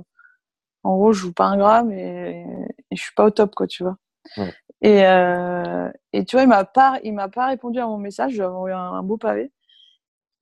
en 0.84 0.96
gros, 0.96 1.12
je 1.12 1.20
joue 1.20 1.32
pas 1.32 1.46
un 1.46 1.56
gramme 1.56 1.92
et, 1.92 2.44
et 2.90 2.96
je 2.96 3.02
suis 3.02 3.14
pas 3.14 3.24
au 3.24 3.30
top, 3.30 3.54
quoi, 3.54 3.66
tu 3.66 3.82
vois. 3.82 3.96
Et, 4.80 5.04
euh, 5.04 5.90
et 6.12 6.24
tu 6.24 6.36
vois, 6.36 6.42
il 6.42 6.48
m'a 6.48 6.64
pas, 6.64 6.98
il 7.02 7.12
m'a 7.14 7.28
pas 7.28 7.46
répondu 7.46 7.78
à 7.80 7.86
mon 7.86 7.98
message. 7.98 8.32
Je 8.32 8.38
lui 8.38 8.44
envoyé 8.44 8.74
un, 8.74 9.02
beau 9.02 9.16
pavé, 9.16 9.52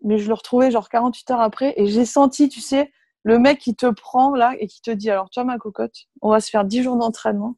mais 0.02 0.18
je 0.18 0.28
le 0.28 0.34
retrouvais 0.34 0.70
genre 0.70 0.88
48 0.88 1.30
heures 1.30 1.40
après 1.40 1.74
et 1.76 1.86
j'ai 1.86 2.04
senti, 2.04 2.48
tu 2.48 2.60
sais, 2.60 2.92
le 3.22 3.38
mec 3.38 3.58
qui 3.58 3.74
te 3.74 3.86
prend 3.86 4.34
là 4.34 4.54
et 4.58 4.66
qui 4.66 4.82
te 4.82 4.90
dit, 4.90 5.10
alors 5.10 5.30
toi, 5.30 5.44
ma 5.44 5.58
cocotte, 5.58 6.06
on 6.22 6.30
va 6.30 6.40
se 6.40 6.50
faire 6.50 6.64
10 6.64 6.82
jours 6.82 6.96
d'entraînement, 6.96 7.56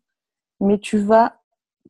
mais 0.61 0.79
tu 0.79 0.99
vas 0.99 1.41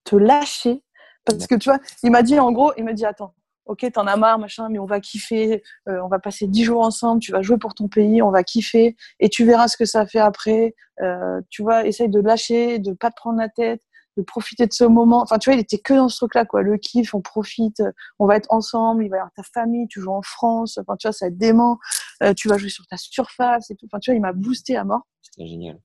te 0.04 0.16
lâcher 0.16 0.82
parce 1.24 1.46
que 1.46 1.54
tu 1.54 1.68
vois, 1.68 1.78
il 2.02 2.10
m'a 2.10 2.22
dit 2.22 2.38
en 2.40 2.52
gros, 2.52 2.72
il 2.78 2.84
m'a 2.84 2.94
dit, 2.94 3.04
attends, 3.04 3.34
ok, 3.68 3.86
t'en 3.92 4.06
as 4.06 4.16
marre, 4.16 4.38
machin, 4.38 4.68
mais 4.70 4.78
on 4.78 4.86
va 4.86 5.00
kiffer, 5.00 5.62
euh, 5.88 6.00
on 6.02 6.08
va 6.08 6.18
passer 6.18 6.46
dix 6.46 6.64
jours 6.64 6.82
ensemble, 6.82 7.20
tu 7.20 7.32
vas 7.32 7.42
jouer 7.42 7.58
pour 7.58 7.74
ton 7.74 7.86
pays, 7.88 8.22
on 8.22 8.30
va 8.30 8.42
kiffer, 8.42 8.96
et 9.20 9.28
tu 9.28 9.44
verras 9.44 9.68
ce 9.68 9.76
que 9.76 9.84
ça 9.84 10.06
fait 10.06 10.18
après. 10.18 10.74
Euh, 11.00 11.40
tu 11.50 11.62
vois, 11.62 11.86
essaye 11.86 12.08
de 12.08 12.20
lâcher, 12.20 12.78
de 12.80 12.92
pas 12.92 13.10
te 13.10 13.16
prendre 13.16 13.38
la 13.38 13.48
tête, 13.48 13.80
de 14.18 14.22
profiter 14.22 14.66
de 14.66 14.72
ce 14.72 14.84
moment. 14.84 15.22
Enfin, 15.22 15.38
tu 15.38 15.48
vois, 15.48 15.56
il 15.56 15.60
était 15.60 15.78
que 15.78 15.94
dans 15.94 16.08
ce 16.08 16.16
truc-là, 16.16 16.44
quoi. 16.44 16.62
Le 16.62 16.76
kiff, 16.76 17.14
on 17.14 17.22
profite, 17.22 17.82
on 18.18 18.26
va 18.26 18.36
être 18.36 18.48
ensemble, 18.50 19.04
il 19.04 19.08
va 19.08 19.16
y 19.16 19.20
avoir 19.20 19.32
ta 19.32 19.44
famille, 19.44 19.86
tu 19.88 20.00
joues 20.00 20.12
en 20.12 20.22
France, 20.22 20.78
enfin, 20.78 20.96
tu 20.96 21.06
vois, 21.06 21.12
ça 21.12 21.30
dément, 21.30 21.78
euh, 22.22 22.34
tu 22.34 22.48
vas 22.48 22.58
jouer 22.58 22.68
sur 22.68 22.86
ta 22.86 22.96
surface 22.96 23.70
et 23.70 23.76
tout. 23.76 23.86
Enfin, 23.86 24.00
tu 24.00 24.10
vois, 24.10 24.16
il 24.16 24.20
m'a 24.20 24.32
boosté 24.32 24.76
à 24.76 24.84
mort. 24.84 25.02
C'était 25.22 25.46
génial. 25.46 25.78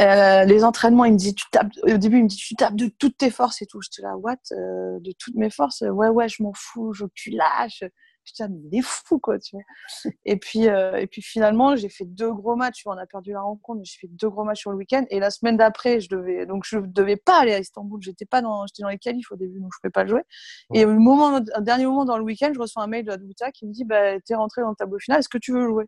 Euh, 0.00 0.44
les 0.44 0.64
entraînements, 0.64 1.04
il 1.04 1.14
me 1.14 1.18
dit, 1.18 1.34
tu 1.34 1.44
tapes, 1.50 1.72
au 1.82 1.96
début, 1.96 2.18
il 2.18 2.24
me 2.24 2.28
dit, 2.28 2.36
tu 2.36 2.54
tapes 2.54 2.76
de 2.76 2.86
toutes 2.86 3.18
tes 3.18 3.30
forces 3.30 3.60
et 3.62 3.66
tout. 3.66 3.80
J'étais 3.82 4.02
là, 4.02 4.16
what? 4.16 4.36
Euh, 4.52 4.98
de 5.00 5.12
toutes 5.18 5.34
mes 5.34 5.50
forces? 5.50 5.80
Ouais, 5.80 6.08
ouais, 6.08 6.28
je 6.28 6.42
m'en 6.42 6.52
fous, 6.54 6.92
je 6.92 7.04
tu 7.14 7.30
lâches. 7.30 7.82
Mais 8.40 8.60
il 8.70 8.78
est 8.78 8.84
fou, 8.84 9.18
quoi, 9.18 9.38
tu 9.38 9.56
vois. 9.56 10.12
Et 10.24 10.36
puis, 10.36 10.68
euh, 10.68 10.96
et 10.96 11.06
puis 11.06 11.22
finalement, 11.22 11.76
j'ai 11.76 11.88
fait 11.88 12.04
deux 12.04 12.32
gros 12.32 12.56
matchs. 12.56 12.82
On 12.86 12.92
a 12.92 13.06
perdu 13.06 13.32
la 13.32 13.40
rencontre, 13.40 13.78
mais 13.78 13.84
j'ai 13.84 13.98
fait 13.98 14.08
deux 14.08 14.28
gros 14.28 14.44
matchs 14.44 14.60
sur 14.60 14.70
le 14.70 14.76
week-end. 14.76 15.04
Et 15.10 15.20
la 15.20 15.30
semaine 15.30 15.56
d'après, 15.56 16.00
je 16.00 16.08
devais, 16.08 16.46
donc 16.46 16.64
je 16.66 16.78
devais 16.78 17.16
pas 17.16 17.40
aller 17.40 17.54
à 17.54 17.58
Istanbul. 17.58 18.00
J'étais 18.02 18.26
pas 18.26 18.42
dans, 18.42 18.66
j'étais 18.66 18.82
dans 18.82 18.88
les 18.88 18.98
qualifs 18.98 19.30
au 19.32 19.36
début, 19.36 19.60
donc 19.60 19.72
je 19.74 19.78
pouvais 19.80 19.92
pas 19.92 20.04
le 20.04 20.10
jouer. 20.10 20.22
Et 20.74 20.84
au 20.84 20.92
moment, 20.98 21.40
un 21.54 21.60
dernier 21.60 21.86
moment 21.86 22.04
dans 22.04 22.18
le 22.18 22.24
week-end, 22.24 22.50
je 22.54 22.60
reçois 22.60 22.82
un 22.82 22.86
mail 22.86 23.04
de 23.04 23.12
Adouta 23.12 23.50
qui 23.52 23.66
me 23.66 23.72
dit, 23.72 23.84
bah, 23.84 24.20
t'es 24.20 24.34
rentré 24.34 24.62
dans 24.62 24.70
le 24.70 24.76
tableau 24.76 24.98
final, 24.98 25.20
est-ce 25.20 25.28
que 25.28 25.38
tu 25.38 25.52
veux 25.52 25.66
jouer? 25.66 25.86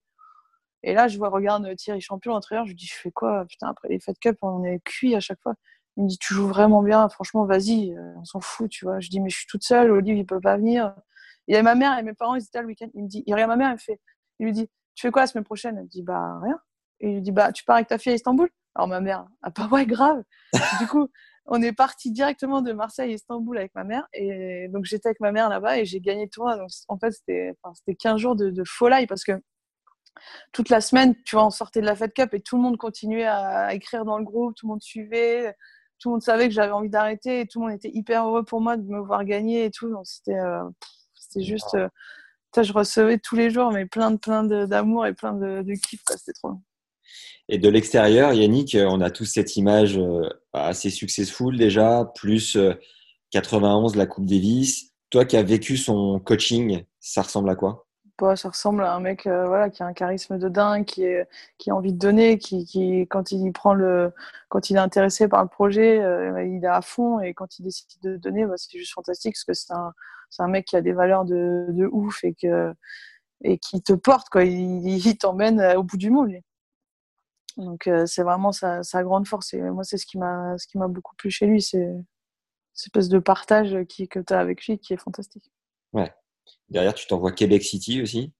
Et 0.82 0.94
là, 0.94 1.08
je 1.08 1.18
vois, 1.18 1.28
regarde 1.28 1.74
Thierry 1.76 2.00
Champion, 2.00 2.32
l'entraîneur, 2.32 2.64
je 2.64 2.70
lui 2.70 2.76
dis, 2.76 2.86
je 2.86 2.94
fais 2.94 3.10
quoi? 3.10 3.44
Putain, 3.46 3.68
après 3.68 3.88
les 3.88 3.98
Fed 4.00 4.16
Cup, 4.20 4.38
on 4.42 4.64
est 4.64 4.80
cuit 4.84 5.14
à 5.14 5.20
chaque 5.20 5.40
fois. 5.42 5.54
Il 5.96 6.04
me 6.04 6.08
dit, 6.08 6.18
tu 6.18 6.34
joues 6.34 6.46
vraiment 6.46 6.82
bien, 6.82 7.08
franchement, 7.08 7.44
vas-y, 7.44 7.92
euh, 7.92 8.14
on 8.16 8.24
s'en 8.24 8.40
fout, 8.40 8.70
tu 8.70 8.84
vois. 8.84 9.00
Je 9.00 9.10
dis, 9.10 9.20
mais 9.20 9.30
je 9.30 9.38
suis 9.38 9.46
toute 9.48 9.64
seule, 9.64 9.90
Olive, 9.90 10.16
il 10.16 10.24
peut 10.24 10.40
pas 10.40 10.56
venir. 10.56 10.94
Il 11.48 11.54
y 11.54 11.56
a 11.56 11.62
ma 11.62 11.74
mère 11.74 11.98
et 11.98 12.02
mes 12.02 12.14
parents, 12.14 12.34
ils 12.34 12.42
étaient 12.42 12.58
là 12.58 12.62
le 12.62 12.68
week-end. 12.68 12.88
Il 12.94 13.04
me 13.04 13.08
dit, 13.08 13.24
il 13.26 13.32
regarde 13.32 13.50
ma 13.50 13.56
mère, 13.56 13.70
elle 13.70 13.78
fait, 13.78 14.00
il 14.38 14.46
lui 14.46 14.52
dit, 14.52 14.68
tu 14.94 15.06
fais 15.06 15.10
quoi 15.10 15.22
la 15.22 15.26
semaine 15.26 15.44
prochaine? 15.44 15.78
Elle 15.78 15.88
dit, 15.88 16.02
bah, 16.02 16.38
rien. 16.42 16.58
Et 17.00 17.08
il 17.08 17.14
lui 17.16 17.22
dit, 17.22 17.32
bah, 17.32 17.52
tu 17.52 17.64
pars 17.64 17.76
avec 17.76 17.88
ta 17.88 17.98
fille 17.98 18.12
à 18.12 18.14
Istanbul? 18.14 18.48
Alors 18.74 18.88
ma 18.88 19.00
mère, 19.00 19.26
ah 19.42 19.50
bah 19.50 19.68
ouais, 19.72 19.86
grave. 19.86 20.22
du 20.80 20.86
coup, 20.86 21.08
on 21.46 21.62
est 21.62 21.72
parti 21.72 22.12
directement 22.12 22.60
de 22.62 22.72
Marseille 22.72 23.10
à 23.12 23.14
Istanbul 23.14 23.58
avec 23.58 23.74
ma 23.74 23.84
mère. 23.84 24.06
Et 24.12 24.68
donc, 24.68 24.84
j'étais 24.84 25.08
avec 25.08 25.20
ma 25.20 25.32
mère 25.32 25.48
là-bas 25.48 25.78
et 25.78 25.84
j'ai 25.84 26.00
gagné 26.00 26.28
le. 26.28 26.56
Donc, 26.56 26.70
en 26.88 26.98
fait, 26.98 27.10
c'était, 27.12 27.54
enfin, 27.62 27.74
15 27.98 28.20
jours 28.20 28.36
de, 28.36 28.50
de 28.50 28.62
folie 28.64 29.06
parce 29.06 29.24
que 29.24 29.32
toute 30.52 30.68
la 30.68 30.80
semaine, 30.80 31.14
tu 31.24 31.36
vois, 31.36 31.46
on 31.46 31.50
sortait 31.50 31.80
de 31.80 31.86
la 31.86 31.96
Fed 31.96 32.12
Cup 32.12 32.34
et 32.34 32.40
tout 32.40 32.56
le 32.56 32.62
monde 32.62 32.76
continuait 32.76 33.26
à 33.26 33.72
écrire 33.74 34.04
dans 34.04 34.18
le 34.18 34.24
groupe, 34.24 34.54
tout 34.56 34.66
le 34.66 34.72
monde 34.72 34.82
suivait, 34.82 35.54
tout 35.98 36.08
le 36.10 36.12
monde 36.14 36.22
savait 36.22 36.48
que 36.48 36.54
j'avais 36.54 36.72
envie 36.72 36.88
d'arrêter 36.88 37.46
tout 37.46 37.60
le 37.60 37.66
monde 37.66 37.74
était 37.74 37.90
hyper 37.92 38.26
heureux 38.26 38.44
pour 38.44 38.60
moi 38.60 38.76
de 38.76 38.82
me 38.82 39.00
voir 39.00 39.24
gagner 39.24 39.64
et 39.64 39.70
tout. 39.70 39.90
Donc 39.90 40.06
c'était 40.06 40.38
euh, 40.38 40.64
c'était 41.28 41.44
juste, 41.44 41.74
euh, 41.74 41.88
je 42.56 42.72
recevais 42.72 43.18
tous 43.18 43.36
les 43.36 43.50
jours 43.50 43.70
mais 43.70 43.86
plein 43.86 44.10
de 44.10 44.16
plein 44.16 44.44
d'amour 44.44 45.06
et 45.06 45.14
plein 45.14 45.34
de, 45.34 45.62
de 45.62 45.74
kiff, 45.74 46.00
C'était 46.08 46.32
trop. 46.32 46.54
Et 47.48 47.58
de 47.58 47.68
l'extérieur, 47.68 48.32
Yannick, 48.32 48.74
euh, 48.74 48.86
on 48.88 49.00
a 49.00 49.10
tous 49.10 49.24
cette 49.24 49.56
image 49.56 49.98
assez 50.52 50.90
successful 50.90 51.56
déjà, 51.56 52.10
plus 52.14 52.58
91 53.30 53.96
la 53.96 54.06
Coupe 54.06 54.26
Davis. 54.26 54.92
Toi 55.10 55.24
qui 55.24 55.36
as 55.36 55.42
vécu 55.42 55.76
son 55.76 56.20
coaching, 56.20 56.84
ça 57.00 57.22
ressemble 57.22 57.48
à 57.48 57.54
quoi? 57.54 57.87
Ça 58.36 58.48
ressemble 58.48 58.82
à 58.82 58.94
un 58.94 59.00
mec 59.00 59.26
euh, 59.26 59.46
voilà, 59.46 59.70
qui 59.70 59.82
a 59.82 59.86
un 59.86 59.92
charisme 59.92 60.38
de 60.38 60.48
dingue, 60.48 60.84
qui, 60.84 61.04
est, 61.04 61.28
qui 61.58 61.70
a 61.70 61.76
envie 61.76 61.92
de 61.92 61.98
donner, 61.98 62.38
qui, 62.38 62.64
qui, 62.64 63.06
quand, 63.08 63.30
il 63.32 63.52
prend 63.52 63.74
le, 63.74 64.12
quand 64.48 64.70
il 64.70 64.76
est 64.76 64.80
intéressé 64.80 65.28
par 65.28 65.42
le 65.42 65.48
projet, 65.48 66.00
euh, 66.00 66.44
il 66.44 66.64
est 66.64 66.68
à 66.68 66.82
fond 66.82 67.20
et 67.20 67.34
quand 67.34 67.58
il 67.58 67.62
décide 67.64 67.88
de 68.02 68.16
donner, 68.16 68.44
bah, 68.46 68.54
c'est 68.56 68.76
juste 68.78 68.92
fantastique 68.92 69.34
parce 69.34 69.44
que 69.44 69.54
c'est 69.54 69.72
un, 69.72 69.92
un, 70.40 70.48
mec 70.48 70.66
qui 70.66 70.76
a 70.76 70.82
des 70.82 70.92
valeurs 70.92 71.24
de, 71.24 71.66
de 71.70 71.86
ouf 71.86 72.24
et, 72.24 72.34
que, 72.34 72.74
et 73.42 73.58
qui 73.58 73.82
te 73.82 73.92
porte, 73.92 74.28
quoi. 74.30 74.44
il, 74.44 75.18
t'emmène 75.18 75.60
au 75.76 75.82
bout 75.82 75.96
du 75.96 76.10
monde. 76.10 76.32
Donc 77.56 77.86
euh, 77.88 78.06
c'est 78.06 78.22
vraiment 78.22 78.52
sa, 78.52 78.82
sa, 78.84 79.02
grande 79.02 79.26
force 79.26 79.52
et 79.52 79.60
moi 79.60 79.82
c'est 79.82 79.98
ce 79.98 80.06
qui 80.06 80.16
m'a 80.16 80.56
ce 80.58 80.68
qui 80.68 80.78
m'a 80.78 80.86
beaucoup 80.86 81.16
plu 81.16 81.28
chez 81.28 81.46
lui, 81.46 81.60
c'est 81.60 81.92
cette 82.72 82.86
espèce 82.86 83.08
de 83.08 83.18
partage 83.18 83.76
qui, 83.88 84.06
que 84.06 84.20
tu 84.20 84.32
as 84.32 84.38
avec 84.38 84.64
lui 84.66 84.78
qui 84.78 84.94
est 84.94 84.96
fantastique. 84.96 85.50
Ouais. 85.92 86.12
Derrière, 86.68 86.94
tu 86.94 87.06
t'envoies 87.06 87.32
Québec 87.32 87.62
City 87.62 88.02
aussi. 88.02 88.32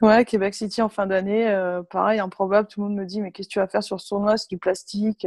Ouais, 0.00 0.24
Québec 0.24 0.54
City 0.54 0.80
en 0.80 0.88
fin 0.88 1.06
d'année, 1.06 1.46
pareil, 1.90 2.20
improbable. 2.20 2.68
Tout 2.68 2.80
le 2.80 2.88
monde 2.88 2.96
me 2.96 3.04
dit 3.04 3.20
mais 3.20 3.32
qu'est-ce 3.32 3.48
que 3.48 3.52
tu 3.52 3.58
vas 3.58 3.68
faire 3.68 3.82
sur 3.82 4.00
ce 4.00 4.08
tournoi? 4.08 4.38
C'est 4.38 4.48
du 4.48 4.56
plastique. 4.56 5.26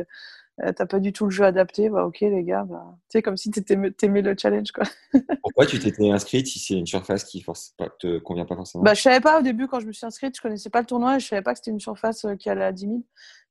Euh, 0.61 0.71
t'as 0.71 0.85
pas 0.85 0.99
du 0.99 1.11
tout 1.11 1.25
le 1.25 1.31
jeu 1.31 1.45
adapté, 1.45 1.89
bah 1.89 2.05
ok 2.05 2.19
les 2.19 2.43
gars, 2.43 2.63
bah, 2.63 2.95
tu 3.09 3.17
sais 3.17 3.21
comme 3.23 3.37
si 3.37 3.49
t'aimais 3.49 4.21
le 4.21 4.35
challenge 4.37 4.71
quoi. 4.71 4.83
Pourquoi 5.41 5.65
tu 5.65 5.79
t'étais 5.79 6.11
inscrite 6.11 6.45
si 6.45 6.59
c'est 6.59 6.75
une 6.75 6.85
surface 6.85 7.23
qui 7.23 7.43
ne 7.47 7.87
te 7.99 8.19
convient 8.19 8.45
pas 8.45 8.55
forcément? 8.55 8.83
Bah 8.83 8.93
je 8.93 9.01
savais 9.01 9.19
pas 9.19 9.39
au 9.39 9.41
début 9.41 9.67
quand 9.67 9.79
je 9.79 9.87
me 9.87 9.91
suis 9.91 10.05
inscrite, 10.05 10.37
je 10.37 10.41
connaissais 10.41 10.69
pas 10.69 10.81
le 10.81 10.85
tournoi, 10.85 11.15
et 11.15 11.19
je 11.19 11.27
savais 11.27 11.41
pas 11.41 11.53
que 11.53 11.57
c'était 11.57 11.71
une 11.71 11.79
surface 11.79 12.25
euh, 12.25 12.35
qui 12.35 12.51
allait 12.51 12.65
à 12.65 12.71
10 12.71 12.81
000. 12.85 13.03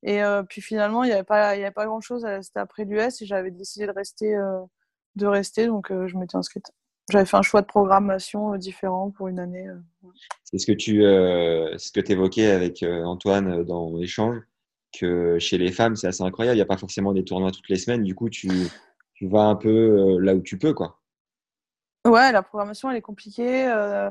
Et 0.05 0.23
euh, 0.23 0.45
puis 0.45 0.61
finalement 0.61 1.03
il 1.03 1.11
y 1.11 1.13
avait 1.13 1.25
pas 1.25 1.57
il 1.57 1.61
y 1.61 1.65
avait 1.65 1.73
pas 1.73 1.87
grand 1.87 2.01
chose, 2.01 2.25
c'était 2.41 2.61
après 2.61 2.85
l'US 2.85 3.21
et 3.21 3.27
j'avais 3.27 3.51
décidé 3.51 3.87
de 3.87 3.93
rester 3.93 4.37
de 5.17 5.27
rester 5.27 5.67
donc 5.67 5.89
je 5.91 6.17
m'étais 6.17 6.37
inscrite. 6.37 6.71
J'avais 7.11 7.25
fait 7.25 7.37
un 7.37 7.43
choix 7.43 7.63
de 7.63 7.67
programmation 7.67 8.57
différent 8.57 9.11
pour 9.11 9.29
une 9.29 9.39
année. 9.39 9.67
C'est 10.45 10.59
ce 10.59 10.67
que 10.67 10.73
tu 10.73 11.01
ce 11.01 11.93
que 11.93 12.13
évoquais 12.13 12.51
avec 12.51 12.85
Antoine 12.85 13.65
dans 13.65 13.97
l'échange 13.97 14.41
que 14.93 15.39
chez 15.39 15.59
les 15.59 15.73
femmes, 15.73 15.97
c'est 15.97 16.07
assez 16.07 16.23
incroyable. 16.23 16.57
Il 16.57 16.59
n'y 16.59 16.63
a 16.63 16.67
pas 16.67 16.77
forcément 16.77 17.13
des 17.13 17.25
tournois 17.25 17.51
toutes 17.51 17.69
les 17.69 17.77
semaines. 17.77 18.05
Du 18.05 18.15
coup, 18.15 18.29
tu, 18.29 18.51
tu 19.15 19.27
vas 19.29 19.45
un 19.45 19.57
peu 19.57 19.69
euh, 19.69 20.19
là 20.19 20.35
où 20.35 20.41
tu 20.41 20.59
peux, 20.59 20.75
quoi. 20.75 21.01
Ouais, 22.07 22.33
la 22.33 22.43
programmation, 22.43 22.91
elle 22.91 22.97
est 22.97 23.03
compliquée. 23.03 23.67
Euh, 23.67 24.11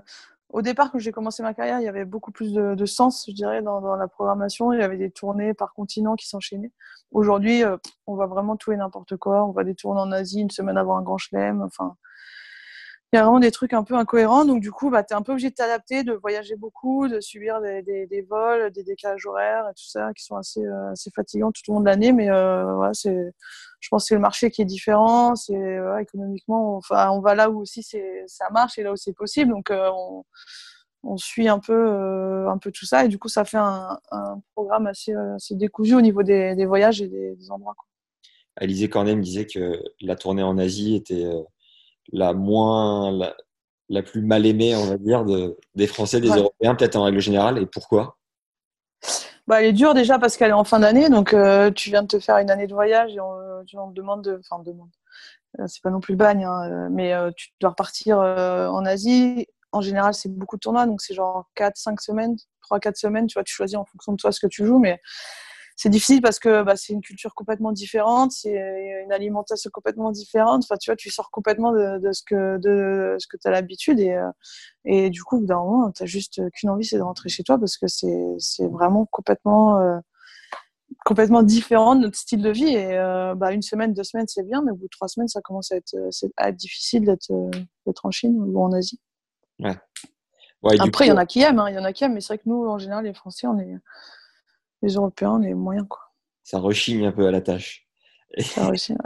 au 0.50 0.62
départ, 0.62 0.92
quand 0.92 1.00
j'ai 1.00 1.12
commencé 1.12 1.44
ma 1.44 1.54
carrière, 1.54 1.80
il 1.80 1.86
y 1.86 1.90
avait 1.90 2.06
beaucoup 2.06 2.32
plus 2.32 2.54
de, 2.54 2.86
sens, 2.86 3.26
je 3.28 3.34
dirais, 3.34 3.62
dans, 3.62 3.82
dans, 3.82 3.96
la 3.96 4.08
programmation. 4.08 4.74
Il 4.74 4.80
y 4.80 4.84
avait 4.84 4.98
des 4.98 5.12
tournées 5.12 5.54
par 5.54 5.74
continent 5.74 6.16
qui 6.16 6.28
s'enchaînaient. 6.28 6.72
Aujourd'hui, 7.12 7.64
euh, 7.64 7.78
on 8.08 8.16
voit 8.16 8.28
vraiment 8.28 8.58
tout 8.58 8.72
et 8.72 8.78
n'importe 8.78 9.18
quoi. 9.18 9.46
On 9.46 9.52
voit 9.52 9.64
des 9.64 9.76
tournées 9.76 10.02
en 10.02 10.12
Asie 10.12 10.42
une 10.42 10.50
semaine 10.50 10.78
avant 10.78 10.98
un 10.98 11.02
grand 11.02 11.18
chelem. 11.18 11.62
Enfin, 11.62 11.96
il 13.14 13.18
y 13.18 13.20
a 13.20 13.24
vraiment 13.24 13.40
des 13.40 13.52
trucs 13.52 13.74
un 13.74 13.84
peu 13.84 13.96
incohérents. 13.96 14.46
Donc, 14.46 14.62
du 14.62 14.72
coup, 14.72 14.90
bah, 14.90 15.04
tu 15.04 15.14
es 15.14 15.18
un 15.18 15.22
peu 15.22 15.34
obligé 15.34 15.50
de 15.50 15.56
t'adapter, 15.56 16.04
de 16.04 16.14
voyager 16.14 16.56
beaucoup, 16.56 17.10
de 17.10 17.20
subir 17.20 17.60
des, 17.60 17.82
des, 17.82 18.22
vols, 18.22 18.72
des 18.72 18.84
décalages 18.84 19.26
horaires 19.26 19.66
et 19.70 19.74
tout 19.74 19.90
ça 19.90 20.14
qui 20.14 20.24
sont 20.24 20.38
assez, 20.38 20.66
euh, 20.66 20.92
assez 20.92 21.12
fatigants 21.14 21.52
tout 21.52 21.62
au 21.70 21.74
long 21.74 21.80
de 21.82 21.86
l'année. 21.86 22.14
Mais 22.14 22.30
euh, 22.30 22.90
c'est, 22.94 23.34
je 23.82 23.90
pense 23.90 24.04
que 24.04 24.08
c'est 24.10 24.16
le 24.16 24.22
marché 24.22 24.50
qui 24.50 24.62
est 24.62 24.66
différent. 24.66 25.36
C'est 25.36 25.78
économiquement, 26.00 26.78
enfin, 26.78 27.10
on 27.12 27.20
va 27.20 27.36
là 27.36 27.50
où 27.50 27.60
aussi 27.60 27.84
c'est, 27.84 28.24
ça 28.28 28.50
marche 28.52 28.78
et 28.78 28.84
là 28.84 28.94
où 28.94 28.96
c'est 28.96 29.14
possible. 29.14 29.52
Donc, 29.52 29.72
euh, 29.72 29.90
on, 29.94 30.24
on, 31.04 31.18
suit 31.18 31.50
un 31.50 31.60
peu, 31.60 31.74
euh, 31.74 32.50
un 32.50 32.60
peu 32.60 32.72
tout 32.72 32.86
ça. 32.86 33.04
Et 33.04 33.10
du 33.10 33.20
coup, 33.20 33.28
ça 33.28 33.44
fait 33.44 33.58
un, 33.58 34.00
programme 34.56 34.88
assez, 34.88 35.14
assez 35.36 35.56
décousu 35.56 35.96
au 35.96 36.02
niveau 36.02 36.24
des, 36.24 36.56
des 36.56 36.66
voyages 36.66 37.02
et 37.02 37.10
des, 37.10 37.36
des 37.36 37.52
endroits. 37.52 37.74
Quoi. 37.76 37.88
Alizé 38.56 38.88
Cornet 38.88 39.16
me 39.16 39.22
disait 39.22 39.48
que 39.48 39.82
la 40.00 40.16
tournée 40.16 40.44
en 40.44 40.58
Asie 40.58 40.96
était 40.96 41.26
la 42.12 42.34
moins, 42.34 43.12
la, 43.90 44.04
plus 44.04 44.22
mal 44.22 44.46
aimée, 44.46 44.76
on 44.76 44.86
va 44.86 44.98
dire, 44.98 45.26
de, 45.26 45.58
des 45.76 45.88
Français, 45.88 46.22
des 46.22 46.30
Européens, 46.30 46.76
peut-être 46.76 46.96
en 46.96 47.04
règle 47.04 47.20
générale. 47.20 47.58
Et 47.58 47.66
pourquoi? 47.66 48.18
Bah, 49.48 49.62
Elle 49.62 49.70
est 49.70 49.74
dure 49.74 49.94
déjà 49.94 50.20
parce 50.20 50.38
qu'elle 50.38 50.52
est 50.52 50.54
en 50.54 50.64
fin 50.64 50.80
d'année. 50.80 51.10
Donc, 51.10 51.34
euh, 51.34 51.72
tu 51.72 51.90
viens 51.90 52.04
de 52.04 52.08
te 52.08 52.20
faire 52.20 52.38
une 52.38 52.50
année 52.52 52.68
de 52.68 52.74
voyage 52.74 53.16
et 53.16 53.20
on, 53.20 53.64
te 53.66 53.94
demande 53.94 54.24
de. 54.24 54.40
Enfin, 54.40 54.62
demande. 54.64 54.90
Euh, 55.60 55.66
c'est 55.68 55.82
pas 55.84 55.90
non 55.90 56.00
plus 56.00 56.14
le 56.14 56.18
bagne, 56.18 56.46
hein, 56.46 56.70
euh, 56.72 56.90
mais 56.90 57.14
tu 57.36 57.50
dois 57.60 57.72
repartir 57.72 58.20
en 58.20 58.86
Asie. 58.86 59.48
En 59.74 59.82
général, 59.82 60.14
c'est 60.14 60.30
beaucoup 60.30 60.58
de 60.58 60.62
tournois, 60.62 60.86
donc 60.86 61.02
c'est 61.02 61.14
genre 61.14 61.50
4-5 61.56 62.02
semaines, 62.02 62.36
3-4 62.70 62.96
semaines. 62.96 63.28
Tu 63.28 63.36
vois, 63.36 63.44
tu 63.44 63.54
choisis 63.54 63.78
en 63.78 63.86
fonction 63.86 64.12
de 64.12 64.18
toi 64.18 64.32
ce 64.32 64.40
que 64.40 64.48
tu 64.48 64.66
joues, 64.66 64.80
mais 64.80 65.00
c'est 65.82 65.90
difficile 65.90 66.22
parce 66.22 66.38
que 66.38 66.62
bah, 66.62 66.76
c'est 66.76 66.94
une 66.94 67.02
culture 67.02 67.34
complètement 67.34 67.72
différente, 67.72 68.32
c'est 68.32 68.56
une 69.04 69.12
alimentation 69.12 69.72
complètement 69.74 70.12
différente. 70.12 70.64
Enfin, 70.64 70.78
tu 70.80 70.92
vois, 70.92 70.96
tu 70.96 71.10
sors 71.10 71.32
complètement 71.32 71.72
de, 71.72 71.98
de 71.98 72.12
ce 72.12 72.22
que 72.24 72.60
de 72.60 73.16
ce 73.18 73.26
que 73.26 73.36
tu 73.36 73.48
as 73.48 73.50
l'habitude 73.50 74.00
et 74.00 74.12
euh, 74.12 74.30
et 74.86 75.10
du 75.10 75.24
coup, 75.24 75.44
d'un 75.44 75.56
moment, 75.56 75.92
tu 75.92 76.06
juste 76.06 76.40
qu'une 76.52 76.70
envie, 76.70 76.86
c'est 76.86 76.98
de 76.98 77.02
rentrer 77.02 77.30
chez 77.30 77.42
toi 77.42 77.58
parce 77.58 77.78
que 77.78 77.88
c'est 77.88 78.28
c'est 78.38 78.68
vraiment 78.68 79.08
complètement 79.08 79.80
euh, 79.80 79.98
complètement 81.04 81.42
différent 81.42 81.96
de 81.96 82.02
notre 82.02 82.18
style 82.18 82.44
de 82.44 82.52
vie. 82.52 82.76
Et 82.76 82.96
euh, 83.00 83.34
bah, 83.34 83.52
une 83.52 83.64
semaine, 83.64 83.96
deux 83.96 84.04
semaines, 84.04 84.28
c'est 84.28 84.46
bien, 84.46 84.62
mais 84.62 84.70
au 84.74 84.76
bout 84.76 84.86
de 84.86 84.90
trois 84.90 85.08
semaines, 85.08 85.30
ça 85.30 85.42
commence 85.42 85.72
à 85.72 85.78
être, 85.78 85.96
à 86.38 86.50
être 86.50 86.58
difficile 86.58 87.06
d'être 87.06 87.32
d'être 87.88 88.06
en 88.06 88.12
Chine 88.12 88.36
ou 88.40 88.64
en 88.64 88.72
Asie. 88.72 89.00
Ouais. 89.58 89.78
Après, 90.80 91.08
il 91.08 91.10
y 91.10 91.12
en 91.12 91.18
a 91.18 91.26
qui 91.26 91.42
aiment, 91.42 91.58
hein, 91.58 91.70
il 91.70 91.76
y 91.76 91.80
en 91.80 91.86
a 91.86 91.92
qui 91.92 92.04
aiment, 92.04 92.14
mais 92.14 92.22
c'est 92.22 92.36
vrai 92.36 92.38
que 92.38 92.48
nous, 92.48 92.68
en 92.68 92.78
général, 92.78 93.04
les 93.04 93.16
Français, 93.16 93.48
on 93.48 93.58
est 93.58 93.74
les 94.82 94.94
Européens, 94.94 95.40
les 95.40 95.54
moyens. 95.54 95.88
Quoi. 95.88 96.02
Ça 96.44 96.60
rechigne 96.60 97.06
un 97.06 97.12
peu 97.12 97.28
à 97.28 97.32
la 97.32 97.42
tâche. 97.42 97.88
Ça 98.40 98.66
rechigne, 98.70 98.98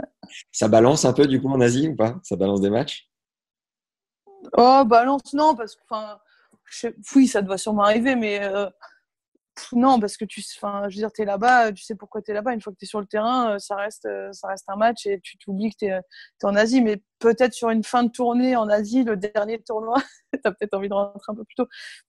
Ça 0.52 0.68
balance 0.68 1.04
un 1.04 1.12
peu 1.12 1.26
du 1.26 1.40
coup 1.40 1.48
en 1.48 1.60
Asie 1.60 1.88
ou 1.88 1.96
pas? 1.96 2.18
Ça 2.22 2.36
balance 2.36 2.60
des 2.60 2.70
matchs? 2.70 3.08
Oh, 4.56 4.84
balance, 4.86 5.32
non, 5.34 5.54
parce 5.54 5.74
que, 5.74 5.82
enfin, 5.88 6.18
oui, 7.14 7.26
ça 7.26 7.42
doit 7.42 7.58
sûrement 7.58 7.82
arriver, 7.82 8.14
mais 8.14 8.42
euh, 8.42 8.68
non, 9.72 9.98
parce 10.00 10.16
que 10.16 10.24
tu, 10.24 10.42
enfin, 10.56 10.88
je 10.88 10.96
veux 10.96 11.00
dire, 11.00 11.10
es 11.18 11.24
là-bas, 11.24 11.72
tu 11.72 11.82
sais 11.82 11.94
pourquoi 11.94 12.22
tu 12.22 12.30
es 12.30 12.34
là-bas. 12.34 12.52
Une 12.52 12.60
fois 12.60 12.72
que 12.72 12.78
tu 12.78 12.84
es 12.84 12.88
sur 12.88 13.00
le 13.00 13.06
terrain, 13.06 13.54
euh, 13.54 13.58
ça 13.58 13.76
reste, 13.76 14.06
euh, 14.06 14.32
ça 14.32 14.48
reste 14.48 14.64
un 14.68 14.76
match 14.76 15.06
et 15.06 15.20
tu 15.22 15.38
t'oublies 15.38 15.70
que 15.70 15.76
tu 15.78 15.86
es, 15.86 16.00
en 16.42 16.54
Asie. 16.56 16.80
Mais 16.82 17.02
peut-être 17.18 17.52
sur 17.52 17.70
une 17.70 17.84
fin 17.84 18.02
de 18.04 18.10
tournée 18.10 18.56
en 18.56 18.68
Asie, 18.68 19.04
le 19.04 19.16
dernier 19.16 19.60
tournoi, 19.62 19.96
tu 20.32 20.40
as 20.44 20.52
peut-être 20.52 20.74
envie 20.74 20.88
de 20.88 20.94
rentrer 20.94 21.32
un 21.32 21.34
peu 21.34 21.44
plus 21.44 21.54
tôt. 21.54 21.66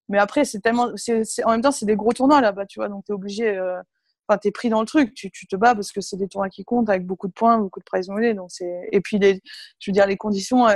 Mais 0.10 0.20
après, 0.20 0.46
c'est 0.46 0.60
tellement, 0.60 0.92
c'est, 0.96 1.24
en 1.46 1.52
même 1.52 1.62
temps, 1.62 1.72
c'est 1.72 1.86
des 1.86 1.96
gros 1.96 2.14
tournois 2.14 2.42
là-bas, 2.42 2.66
tu 2.66 2.80
vois. 2.80 2.90
Donc, 2.90 3.06
tu 3.06 3.12
es 3.12 3.16
obligé, 3.16 3.58
euh, 3.58 3.80
enfin, 4.28 4.38
tu 4.40 4.50
es 4.50 4.52
pris 4.52 4.70
dans 4.70 4.82
le 4.82 4.88
truc. 4.88 5.14
Tu, 5.14 5.32
tu, 5.32 5.48
te 5.48 5.56
bats 5.56 5.76
parce 5.76 5.92
que 5.92 6.02
c'est 6.02 6.18
des 6.18 6.28
tournois 6.28 6.50
qui 6.50 6.66
comptent 6.66 6.90
avec 6.90 7.06
beaucoup 7.06 7.28
de 7.28 7.34
points, 7.34 7.58
beaucoup 7.58 7.80
de 7.80 7.86
prize 7.86 8.10
money. 8.10 8.34
Donc, 8.34 8.52
c'est, 8.52 8.90
et 8.92 9.02
puis, 9.02 9.20
les, 9.20 9.42
je 9.80 9.92
veux 9.92 9.94
dire, 9.94 10.08
les 10.08 10.18
conditions, 10.18 10.68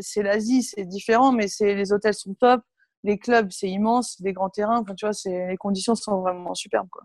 c'est 0.00 0.22
l'Asie, 0.22 0.62
c'est 0.62 0.84
différent, 0.84 1.32
mais 1.32 1.48
c'est, 1.48 1.74
les 1.74 1.92
hôtels 1.92 2.14
sont 2.14 2.34
top 2.34 2.62
les 3.02 3.18
clubs, 3.18 3.50
c'est 3.50 3.68
immense, 3.68 4.20
des 4.20 4.32
grands 4.32 4.50
terrains. 4.50 4.80
Enfin, 4.80 4.94
tu 4.94 5.06
vois, 5.06 5.14
les 5.24 5.56
conditions 5.56 5.94
sont 5.94 6.20
vraiment 6.20 6.54
superbes. 6.54 6.88
Quoi. 6.90 7.04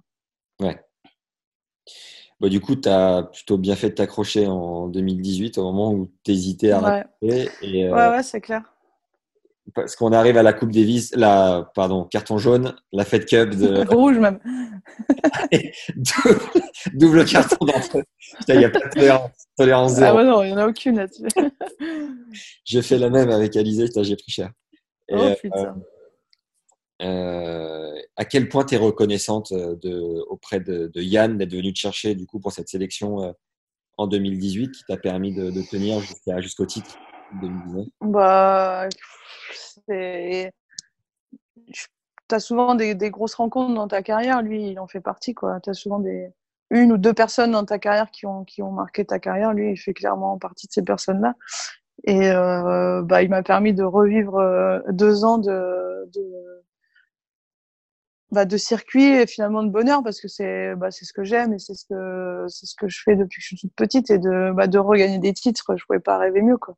Ouais. 0.62 0.80
Bon, 2.40 2.50
du 2.50 2.60
coup, 2.60 2.76
tu 2.76 2.90
as 2.90 3.24
plutôt 3.32 3.58
bien 3.58 3.76
fait 3.76 3.90
de 3.90 3.96
t'accrocher 3.96 4.48
en 4.48 4.88
2018, 4.88 5.58
au 5.58 5.64
moment 5.64 5.92
où 5.94 6.12
tu 6.24 6.32
hésitais 6.32 6.72
à 6.72 7.06
ouais. 7.22 7.48
Et, 7.62 7.86
euh, 7.86 7.94
ouais, 7.94 8.18
ouais, 8.18 8.24
c'est 8.24 8.42
clair. 8.42 8.62
Parce 9.74 9.96
qu'on 9.96 10.12
arrive 10.12 10.38
à 10.38 10.44
la 10.44 10.54
Coupe 10.54 10.72
Davis, 10.72 11.16
la, 11.16 11.72
pardon, 11.74 12.04
carton 12.04 12.38
jaune, 12.38 12.76
la 12.92 13.04
Fed 13.04 13.26
Cup 13.26 13.50
de. 13.52 13.86
Rouge 13.90 14.20
même. 14.20 14.40
double, 16.94 17.26
carton 17.26 17.66
d'entrée. 17.66 18.04
Il 18.48 18.58
n'y 18.58 18.66
a 18.66 18.70
pas 18.70 18.80
de 18.80 18.90
tolérance, 18.90 19.32
tolérance 19.58 19.92
ah 19.94 19.96
zéro. 19.96 20.18
Ah 20.18 20.22
ouais, 20.22 20.30
non, 20.30 20.44
il 20.44 20.48
n'y 20.48 20.54
en 20.54 20.58
a 20.58 20.68
aucune 20.68 20.98
là-dessus. 20.98 21.24
j'ai 22.64 22.82
fait 22.84 23.00
la 23.00 23.10
même 23.10 23.32
avec 23.32 23.56
Alizé, 23.56 23.88
j'ai 24.04 24.16
pris 24.16 24.32
cher. 24.32 24.52
Et, 25.10 25.16
oh, 25.16 25.50
euh, 25.56 25.72
euh, 27.02 28.02
à 28.16 28.26
quel 28.26 28.50
point 28.50 28.64
tu 28.66 28.76
es 28.76 28.78
reconnaissante 28.78 29.52
euh, 29.52 29.76
de, 29.76 30.24
auprès 30.30 30.60
de, 30.60 30.90
Yann 30.96 31.38
d'être 31.38 31.52
venu 31.52 31.74
te 31.74 31.80
chercher 31.80 32.16
du 32.16 32.26
coup 32.26 32.40
pour 32.40 32.52
cette 32.52 32.70
sélection 32.70 33.36
en 33.98 34.08
2018 34.08 34.72
qui 34.72 34.84
t'a 34.88 34.98
permis 34.98 35.34
de, 35.34 35.52
tenir 35.70 36.00
jusqu'au 36.42 36.66
titre 36.66 36.98
2019 37.42 37.88
bah, 38.02 38.88
Tu 39.88 40.52
as 42.32 42.40
souvent 42.40 42.76
des, 42.76 42.96
des, 42.96 43.12
grosses 43.12 43.36
rencontres 43.36 43.76
dans 43.76 43.88
ta 43.88 44.02
carrière, 44.02 44.42
lui 44.42 44.72
il 44.72 44.80
en 44.80 44.88
fait 44.88 45.02
partie. 45.02 45.36
Tu 45.64 45.70
as 45.70 45.74
souvent 45.74 46.00
des, 46.00 46.32
une 46.72 46.92
ou 46.92 46.98
deux 46.98 47.14
personnes 47.14 47.52
dans 47.52 47.66
ta 47.66 47.80
carrière 47.80 48.10
qui 48.12 48.26
ont, 48.26 48.44
qui 48.44 48.62
ont 48.62 48.72
marqué 48.72 49.06
ta 49.06 49.20
carrière. 49.20 49.54
Lui, 49.54 49.72
il 49.72 49.78
fait 49.78 49.94
clairement 49.94 50.38
partie 50.38 50.68
de 50.68 50.72
ces 50.72 50.84
personnes-là. 50.84 51.36
Et 52.06 52.30
euh, 52.32 53.02
bah, 53.02 53.24
il 53.24 53.30
m'a 53.30 53.42
permis 53.44 53.74
de 53.74 53.84
revivre 53.84 54.38
euh, 54.38 54.80
deux 54.92 55.26
ans 55.26 55.40
de, 55.40 56.08
de, 56.14 56.22
bah, 58.32 58.46
de 58.46 58.58
circuit 58.58 59.06
et 59.06 59.26
finalement 59.26 59.64
de 59.64 59.70
bonheur 59.70 60.04
parce 60.04 60.22
que 60.22 60.28
c'est 60.28 60.76
bah, 60.76 60.92
c'est 60.92 61.06
ce 61.06 61.14
que 61.14 61.24
j'aime 61.24 61.54
et 61.54 61.60
c'est 61.60 61.74
ce 61.74 61.86
que 61.86 62.46
c'est 62.48 62.68
ce 62.68 62.76
que 62.76 62.88
je 62.88 63.02
fais 63.04 63.16
depuis 63.16 63.40
que 63.40 63.42
je 63.42 63.48
suis 63.48 63.58
toute 63.58 63.74
petite 63.76 64.12
et 64.12 64.20
de 64.20 64.52
bah, 64.54 64.68
de 64.68 64.78
regagner 64.78 65.18
des 65.18 65.34
titres 65.34 65.76
je 65.78 65.84
pouvais 65.86 66.00
pas 66.00 66.20
rêver 66.20 66.44
mieux 66.44 66.58
quoi. 66.58 66.76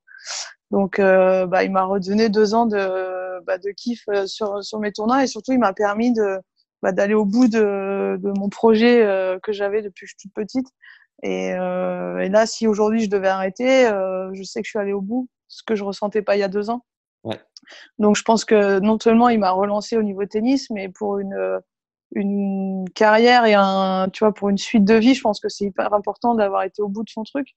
Donc 0.71 0.99
euh, 0.99 1.45
bah, 1.45 1.63
il 1.65 1.71
m'a 1.71 1.83
redonné 1.83 2.29
deux 2.29 2.53
ans 2.53 2.65
de 2.65 3.43
bah, 3.45 3.57
de 3.57 3.69
kiff 3.71 4.03
euh, 4.09 4.27
sur 4.27 4.63
sur 4.63 4.79
mes 4.79 4.93
tournois 4.93 5.23
et 5.23 5.27
surtout 5.27 5.51
il 5.51 5.59
m'a 5.59 5.73
permis 5.73 6.13
de 6.13 6.39
bah, 6.81 6.93
d'aller 6.93 7.15
au 7.15 7.25
bout 7.25 7.49
de, 7.49 8.17
de 8.17 8.31
mon 8.39 8.49
projet 8.49 9.01
que 9.43 9.51
j'avais 9.51 9.81
depuis 9.81 10.05
que 10.05 10.09
je 10.09 10.15
suis 10.17 10.29
toute 10.29 10.33
petite 10.33 10.67
et, 11.23 11.53
euh, 11.53 12.19
et 12.19 12.29
là, 12.29 12.45
si 12.45 12.67
aujourd'hui 12.67 13.01
je 13.01 13.09
devais 13.09 13.27
arrêter, 13.27 13.87
euh, 13.87 14.29
je 14.33 14.43
sais 14.43 14.61
que 14.61 14.65
je 14.65 14.71
suis 14.71 14.79
allée 14.79 14.93
au 14.93 15.01
bout, 15.01 15.27
ce 15.47 15.63
que 15.63 15.75
je 15.75 15.83
ressentais 15.83 16.21
pas 16.21 16.35
il 16.35 16.39
y 16.39 16.43
a 16.43 16.47
deux 16.47 16.69
ans. 16.69 16.85
Ouais. 17.23 17.39
Donc 17.99 18.15
je 18.15 18.23
pense 18.23 18.45
que 18.45 18.79
non 18.79 18.99
seulement 18.99 19.29
il 19.29 19.39
m'a 19.39 19.51
relancé 19.51 19.97
au 19.97 20.03
niveau 20.03 20.25
tennis, 20.25 20.69
mais 20.69 20.89
pour 20.89 21.19
une 21.19 21.61
une 22.13 22.85
carrière 22.95 23.45
et 23.45 23.53
un, 23.53 24.09
tu 24.11 24.19
vois, 24.19 24.33
pour 24.33 24.49
une 24.49 24.57
suite 24.57 24.85
de 24.85 24.93
vie, 24.93 25.13
je 25.13 25.21
pense 25.21 25.39
que 25.39 25.49
c'est 25.49 25.65
hyper 25.65 25.93
important 25.93 26.35
d'avoir 26.35 26.63
été 26.63 26.81
au 26.81 26.87
bout 26.87 27.03
de 27.03 27.09
son 27.09 27.23
truc. 27.23 27.49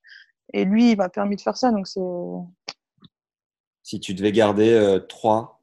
Et 0.53 0.65
lui, 0.65 0.93
il 0.93 0.97
m'a 0.97 1.09
permis 1.09 1.37
de 1.37 1.41
faire 1.41 1.57
ça, 1.57 1.71
donc 1.71 1.87
c'est. 1.87 2.01
Si 3.83 4.01
tu 4.01 4.15
devais 4.15 4.33
garder 4.33 4.73
euh, 4.73 4.99
trois, 4.99 5.63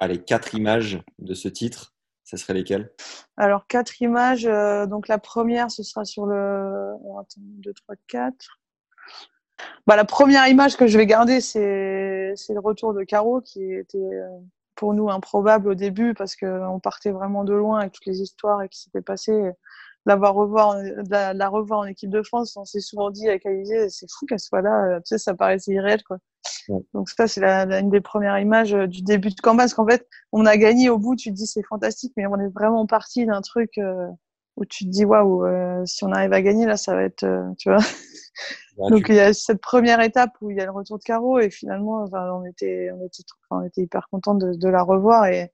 allez, 0.00 0.22
quatre 0.22 0.54
images 0.54 1.02
de 1.18 1.34
ce 1.34 1.48
titre, 1.48 1.91
ce 2.32 2.38
serait 2.38 2.54
lesquelles 2.54 2.90
Alors, 3.36 3.66
quatre 3.66 4.00
images. 4.00 4.46
Euh, 4.46 4.86
donc, 4.86 5.06
la 5.06 5.18
première, 5.18 5.70
ce 5.70 5.82
sera 5.82 6.06
sur 6.06 6.24
le. 6.24 6.94
attends, 7.20 7.40
2, 7.40 7.72
3, 7.74 7.94
4. 8.08 8.60
bah, 9.86 9.96
La 9.96 10.06
première 10.06 10.48
image 10.48 10.78
que 10.78 10.86
je 10.86 10.96
vais 10.96 11.04
garder, 11.04 11.42
c'est 11.42 12.34
le 12.48 12.60
retour 12.60 12.94
de 12.94 13.04
Caro 13.04 13.42
qui 13.42 13.70
était 13.74 13.98
euh, 13.98 14.28
pour 14.76 14.94
nous 14.94 15.10
improbable 15.10 15.68
au 15.68 15.74
début 15.74 16.14
parce 16.14 16.34
qu'on 16.34 16.80
partait 16.80 17.10
vraiment 17.10 17.44
de 17.44 17.52
loin 17.52 17.80
avec 17.80 17.92
toutes 17.92 18.06
les 18.06 18.22
histoires 18.22 18.62
et 18.62 18.70
qui 18.70 18.80
s'étaient 18.80 19.02
passées. 19.02 19.52
L'avoir 20.04 20.34
revoir, 20.34 20.76
la, 21.10 21.32
la, 21.32 21.48
revoir 21.48 21.80
en 21.80 21.84
équipe 21.84 22.10
de 22.10 22.22
France, 22.22 22.56
on 22.56 22.64
s'est 22.64 22.80
souvent 22.80 23.10
dit 23.10 23.28
avec 23.28 23.46
Alizé, 23.46 23.88
c'est 23.88 24.10
fou 24.10 24.26
qu'elle 24.26 24.40
soit 24.40 24.62
là. 24.62 24.84
Euh, 24.84 24.96
tu 24.98 25.02
sais, 25.06 25.18
ça 25.18 25.34
paraissait 25.34 25.72
irréel, 25.72 26.02
quoi. 26.02 26.18
Donc 26.92 27.08
ça, 27.08 27.28
c'est 27.28 27.40
la, 27.40 27.78
une 27.78 27.90
des 27.90 28.00
premières 28.00 28.38
images 28.38 28.74
euh, 28.74 28.86
du 28.86 29.02
début 29.02 29.30
de 29.30 29.40
campagne 29.40 29.58
parce 29.58 29.74
qu'en 29.74 29.86
fait, 29.86 30.08
on 30.32 30.44
a 30.44 30.56
gagné 30.56 30.90
au 30.90 30.98
bout. 30.98 31.14
Tu 31.14 31.30
te 31.30 31.36
dis 31.36 31.46
c'est 31.46 31.62
fantastique, 31.62 32.12
mais 32.16 32.26
on 32.26 32.38
est 32.40 32.48
vraiment 32.48 32.86
parti 32.86 33.26
d'un 33.26 33.42
truc 33.42 33.78
où 34.56 34.64
tu 34.64 34.84
te 34.84 34.90
dis 34.90 35.04
waouh, 35.04 35.46
euh, 35.46 35.84
si 35.86 36.04
on 36.04 36.12
arrive 36.12 36.32
à 36.32 36.42
gagner 36.42 36.66
là, 36.66 36.76
ça 36.76 36.94
va 36.94 37.02
être, 37.02 37.24
euh, 37.24 37.42
tu 37.58 37.70
vois. 37.70 37.78
Donc 38.90 39.06
il 39.08 39.14
y 39.14 39.20
a 39.20 39.32
cette 39.32 39.60
première 39.60 40.00
étape 40.00 40.30
où 40.40 40.50
il 40.50 40.56
y 40.56 40.60
a 40.60 40.64
le 40.64 40.70
retour 40.70 40.98
de 40.98 41.02
Caro 41.02 41.38
et 41.38 41.50
finalement, 41.50 42.02
enfin, 42.02 42.30
on 42.32 42.44
était, 42.44 42.90
on 42.92 43.04
était, 43.04 43.22
on 43.50 43.62
était 43.62 43.82
hyper 43.82 44.08
content 44.10 44.34
de, 44.34 44.54
de, 44.54 44.68
la 44.68 44.82
revoir 44.82 45.26
et, 45.26 45.52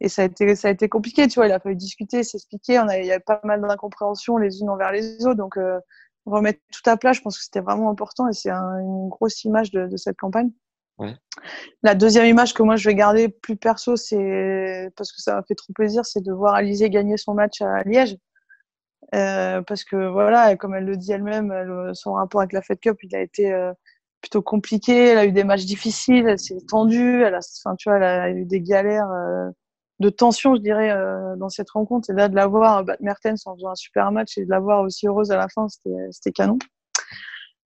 et 0.00 0.08
ça 0.08 0.22
a 0.22 0.24
été, 0.26 0.54
ça 0.54 0.68
a 0.68 0.70
été 0.70 0.88
compliqué, 0.88 1.26
tu 1.28 1.36
vois. 1.36 1.46
Il 1.46 1.52
a 1.52 1.60
fallu 1.60 1.76
discuter, 1.76 2.22
s'expliquer. 2.22 2.78
On 2.80 2.88
a, 2.88 2.98
il 2.98 3.06
y 3.06 3.12
a 3.12 3.20
pas 3.20 3.40
mal 3.44 3.60
d'incompréhension 3.60 4.36
les 4.36 4.60
unes 4.60 4.70
envers 4.70 4.92
les 4.92 5.24
autres, 5.26 5.36
donc 5.36 5.56
euh, 5.56 5.78
remettre 6.26 6.60
tout 6.72 6.88
à 6.90 6.96
plat, 6.96 7.12
je 7.12 7.20
pense 7.20 7.38
que 7.38 7.44
c'était 7.44 7.60
vraiment 7.60 7.90
important 7.90 8.28
et 8.28 8.32
c'est 8.32 8.50
un, 8.50 8.78
une 8.80 9.08
grosse 9.08 9.44
image 9.44 9.70
de, 9.70 9.86
de 9.86 9.96
cette 9.96 10.16
campagne. 10.16 10.50
Ouais. 10.98 11.14
La 11.82 11.94
deuxième 11.94 12.26
image 12.26 12.54
que 12.54 12.62
moi 12.62 12.76
je 12.76 12.88
vais 12.88 12.94
garder 12.94 13.28
plus 13.28 13.56
perso, 13.56 13.96
c'est 13.96 14.90
parce 14.96 15.12
que 15.12 15.20
ça 15.20 15.34
m'a 15.34 15.42
fait 15.42 15.54
trop 15.54 15.72
plaisir, 15.72 16.04
c'est 16.06 16.22
de 16.22 16.32
voir 16.32 16.54
Alizé 16.54 16.90
gagner 16.90 17.16
son 17.16 17.34
match 17.34 17.60
à 17.60 17.82
Liège. 17.82 18.16
Euh, 19.14 19.62
parce 19.62 19.84
que 19.84 20.08
voilà, 20.08 20.56
comme 20.56 20.74
elle 20.74 20.84
le 20.84 20.96
dit 20.96 21.12
elle-même, 21.12 21.92
son 21.94 22.14
rapport 22.14 22.40
avec 22.40 22.52
la 22.52 22.62
Fed 22.62 22.80
Cup, 22.80 22.98
il 23.02 23.14
a 23.14 23.20
été 23.20 23.52
euh, 23.52 23.72
plutôt 24.20 24.42
compliqué. 24.42 25.08
Elle 25.08 25.18
a 25.18 25.26
eu 25.26 25.32
des 25.32 25.44
matchs 25.44 25.64
difficiles, 25.64 26.26
elle 26.26 26.38
s'est 26.38 26.58
tendue, 26.66 27.22
elle 27.22 27.34
a, 27.34 27.40
enfin, 27.64 27.76
tu 27.76 27.88
vois, 27.88 27.98
elle 27.98 28.02
a 28.02 28.30
eu 28.30 28.44
des 28.44 28.60
galères 28.60 29.10
euh, 29.10 29.50
de 30.00 30.10
tension, 30.10 30.54
je 30.54 30.60
dirais, 30.60 30.90
euh, 30.90 31.36
dans 31.36 31.48
cette 31.48 31.70
rencontre. 31.70 32.10
Et 32.10 32.12
là, 32.12 32.28
de 32.28 32.34
la 32.34 32.46
voir 32.46 32.84
battre 32.84 33.02
Mertens 33.02 33.46
en 33.46 33.54
faisant 33.54 33.70
un 33.70 33.74
super 33.74 34.12
match 34.12 34.36
et 34.38 34.44
de 34.44 34.50
la 34.50 34.60
voir 34.60 34.82
aussi 34.82 35.06
heureuse 35.06 35.30
à 35.30 35.36
la 35.36 35.48
fin, 35.48 35.66
c'était 35.68 36.32
canon. 36.32 36.58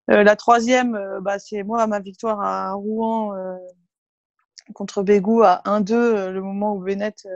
la 0.07 0.35
troisième, 0.35 0.99
bah, 1.21 1.39
c'est 1.39 1.63
moi 1.63 1.85
ma 1.87 1.99
victoire 1.99 2.41
à 2.41 2.73
Rouen 2.73 3.33
contre 4.73 5.01
Bégou 5.03 5.43
à 5.43 5.61
1-2, 5.65 6.29
le 6.29 6.41
moment 6.41 6.75
où 6.75 6.79
Bennett 6.79 7.27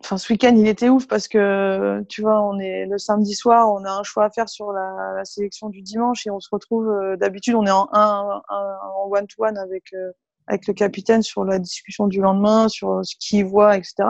enfin 0.00 0.18
ce 0.18 0.32
week-end 0.32 0.54
il 0.56 0.66
était 0.68 0.88
ouf 0.88 1.06
parce 1.08 1.28
que 1.28 2.04
tu 2.08 2.22
vois 2.22 2.42
on 2.42 2.58
est 2.58 2.86
le 2.86 2.98
samedi 2.98 3.34
soir 3.34 3.72
on 3.72 3.84
a 3.84 3.90
un 3.90 4.02
choix 4.02 4.24
à 4.24 4.30
faire 4.30 4.48
sur 4.48 4.72
la, 4.72 5.24
sélection 5.24 5.68
du 5.68 5.82
dimanche 5.82 6.26
et 6.26 6.30
on 6.30 6.40
se 6.40 6.48
retrouve 6.50 6.88
euh, 6.88 7.16
d'habitude 7.16 7.54
on 7.54 7.66
est 7.66 7.70
en 7.70 7.88
un 7.92 8.42
en 8.48 9.08
one 9.10 9.26
to 9.26 9.44
one 9.44 9.58
avec 9.58 9.92
euh, 9.94 10.12
avec 10.48 10.66
le 10.66 10.74
capitaine 10.74 11.22
sur 11.22 11.44
la 11.44 11.58
discussion 11.58 12.06
du 12.06 12.20
lendemain 12.20 12.68
sur 12.68 13.00
ce 13.04 13.14
qu'il 13.20 13.44
voit 13.44 13.76
etc 13.76 14.08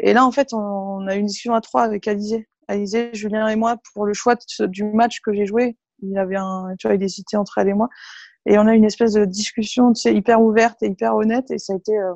et 0.00 0.12
là 0.12 0.24
en 0.24 0.32
fait 0.32 0.52
on, 0.52 1.06
a 1.06 1.16
eu 1.16 1.20
une 1.20 1.26
discussion 1.26 1.54
à 1.54 1.60
trois 1.60 1.82
avec 1.82 2.08
Alizé. 2.08 2.48
Alizé 2.68 3.10
Julien 3.12 3.48
et 3.48 3.56
moi 3.56 3.76
pour 3.92 4.06
le 4.06 4.14
choix 4.14 4.36
du 4.60 4.84
match 4.84 5.20
que 5.20 5.32
j'ai 5.32 5.46
joué. 5.46 5.76
Il 6.02 6.18
avait 6.18 6.36
un 6.36 6.74
tu 6.78 6.86
vois 6.86 6.96
il 6.96 7.02
hésitait 7.02 7.36
entre 7.36 7.58
elle 7.58 7.68
et 7.68 7.74
moi. 7.74 7.88
Et 8.46 8.58
on 8.58 8.66
a 8.66 8.74
une 8.74 8.84
espèce 8.84 9.12
de 9.12 9.24
discussion 9.24 9.92
tu 9.92 10.00
sais 10.00 10.14
hyper 10.14 10.40
ouverte 10.40 10.82
et 10.82 10.86
hyper 10.86 11.14
honnête. 11.14 11.50
Et 11.50 11.58
ça 11.58 11.74
a 11.74 11.76
été 11.76 11.96
euh, 11.96 12.14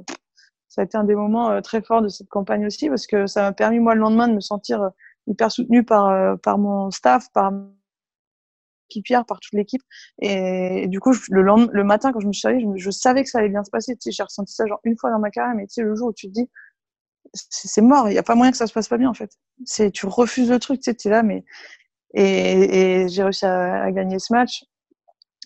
ça 0.69 0.83
a 0.83 0.85
été 0.85 0.97
un 0.97 1.05
des 1.05 1.15
moments 1.15 1.51
euh, 1.51 1.61
très 1.61 1.83
forts 1.83 2.03
de 2.03 2.09
cette 2.09 2.29
campagne 2.29 2.67
aussi 2.67 2.89
parce 2.89 3.07
que 3.07 3.27
ça 3.27 3.43
m'a 3.43 3.53
permis 3.53 3.79
moi 3.79 3.95
le 3.95 4.01
lendemain 4.01 4.29
de 4.29 4.35
me 4.35 4.41
sentir 4.41 4.83
euh, 4.83 4.89
hyper 5.27 5.51
soutenue 5.51 5.85
par 5.85 6.07
euh, 6.09 6.37
par 6.37 6.59
mon 6.59 6.91
staff, 6.91 7.27
par 7.33 7.53
Pierre, 9.03 9.25
par 9.25 9.41
toute 9.41 9.53
l'équipe. 9.53 9.83
Et, 10.21 10.87
du 10.89 11.01
coup, 11.01 11.13
le, 11.31 11.85
matin, 11.85 12.13
quand 12.13 12.21
je 12.21 12.27
me 12.27 12.33
suis 12.33 12.49
réveillée, 12.49 12.67
je, 12.77 12.91
savais 12.91 13.23
que 13.23 13.31
ça 13.31 13.39
allait 13.39 13.49
bien 13.49 13.65
se 13.65 13.71
passer. 13.71 13.97
J'ai 14.05 14.23
ressenti 14.23 14.55
ça 14.55 14.67
genre 14.67 14.81
une 14.85 14.97
fois 14.97 15.11
dans 15.11 15.19
ma 15.19 15.31
carrière, 15.31 15.55
mais 15.55 15.67
le 15.77 15.95
jour 15.95 16.09
où 16.09 16.13
tu 16.13 16.29
te 16.29 16.33
dis, 16.33 16.49
c'est 17.35 17.83
mort, 17.83 18.09
il 18.09 18.13
n'y 18.13 18.19
a 18.19 18.23
pas 18.23 18.35
moyen 18.35 18.51
que 18.51 18.57
ça 18.57 18.67
se 18.67 18.73
passe 18.73 18.89
pas 18.89 18.99
bien, 18.99 19.11
en 19.11 19.15
fait. 19.15 19.31
Tu 19.93 20.07
refuses 20.07 20.51
le 20.51 20.59
truc, 20.59 20.81
tu 20.81 20.91
es 20.91 21.11
là, 21.11 21.23
mais, 21.23 21.45
et, 22.15 23.03
et 23.03 23.09
j'ai 23.09 23.23
réussi 23.23 23.45
à, 23.45 23.83
à, 23.83 23.93
gagner 23.93 24.19
ce 24.19 24.33
match, 24.33 24.65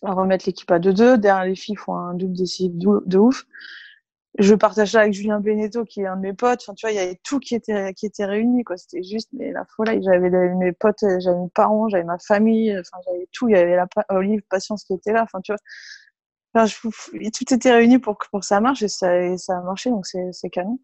à 0.03 0.13
remettre 0.13 0.47
l'équipe 0.47 0.71
à 0.71 0.79
2-2. 0.79 1.17
Derrière, 1.17 1.45
les 1.45 1.57
filles 1.57 1.77
font 1.77 1.95
un 1.95 2.15
double 2.15 2.37
décisif 2.37 2.73
de 2.75 3.19
ouf 3.19 3.45
je 4.39 4.55
partage 4.55 4.93
ça 4.93 5.01
avec 5.01 5.13
Julien 5.13 5.41
Beneteau 5.41 5.85
qui 5.85 6.01
est 6.01 6.07
un 6.07 6.17
de 6.17 6.23
mes 6.23 6.33
potes. 6.33 6.63
Enfin 6.63 6.75
tu 6.75 6.87
vois 6.87 6.93
il 6.93 6.97
y 6.97 6.99
avait 6.99 7.21
tout 7.23 7.39
qui 7.39 7.55
était 7.55 7.93
qui 7.95 8.07
était 8.07 8.25
réuni 8.25 8.65
quoi. 8.65 8.77
C'était 8.77 9.03
juste 9.03 9.29
mais 9.33 9.53
la 9.53 9.65
folie. 9.77 10.03
J'avais 10.03 10.31
mes 10.31 10.73
potes 10.73 11.05
j'avais 11.21 11.39
mes 11.39 11.51
parents 11.55 11.89
j'avais 11.89 12.05
ma 12.05 12.19
famille 12.19 12.73
enfin 12.79 12.99
j'avais 13.07 13.29
tout. 13.33 13.49
Il 13.49 13.53
y 13.57 13.59
avait 13.59 13.77
la 13.77 13.87
Olive 14.11 14.43
Patience 14.49 14.85
qui 14.85 14.95
était 14.95 15.13
là. 15.13 15.23
Enfin 15.25 15.41
tu 15.43 15.53
vois. 15.53 15.59
Enfin, 16.55 16.67
je, 16.67 16.77
tout 17.31 17.55
était 17.55 17.73
réuni 17.73 17.99
pour 17.99 18.19
pour 18.31 18.41
que 18.41 18.47
ça 18.47 18.61
marche 18.61 18.83
et 18.83 18.89
ça 18.89 19.19
et 19.23 19.39
ça 19.39 19.59
a 19.59 19.63
marché 19.63 19.91
donc 19.91 20.07
c'est 20.07 20.33
c'est 20.33 20.51
canon. 20.51 20.79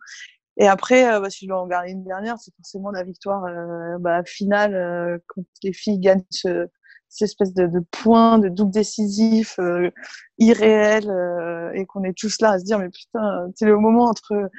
Et 0.59 0.69
après 0.69 1.13
euh, 1.13 1.21
bah, 1.21 1.31
si 1.31 1.45
je 1.47 1.51
dois 1.51 1.61
en 1.63 1.67
garder 1.67 1.93
une 1.93 2.05
dernière 2.05 2.39
c'est 2.39 2.55
forcément 2.57 2.91
la 2.91 3.05
victoire 3.05 3.45
euh, 3.47 3.99
bah, 4.01 4.23
finale 4.25 4.75
euh, 4.75 5.19
quand 5.29 5.43
les 5.63 5.73
filles 5.73 6.01
gagnent 6.01 6.25
ce 6.31 6.69
cette 7.09 7.27
espèce 7.27 7.55
de, 7.55 7.67
de 7.67 7.81
point, 7.91 8.39
de 8.39 8.49
double 8.49 8.73
décisif, 8.73 9.59
euh, 9.59 9.91
irréel, 10.39 11.09
euh, 11.11 11.73
et 11.75 11.87
qu'on 11.87 12.05
est 12.05 12.17
tous 12.17 12.41
là 12.41 12.53
à 12.53 12.59
se 12.59 12.65
dire, 12.65 12.79
mais 12.79 12.91
putain, 12.91 13.49
c'est 13.55 13.67
le 13.67 13.79
moment 13.79 14.05
entre, 14.05 14.51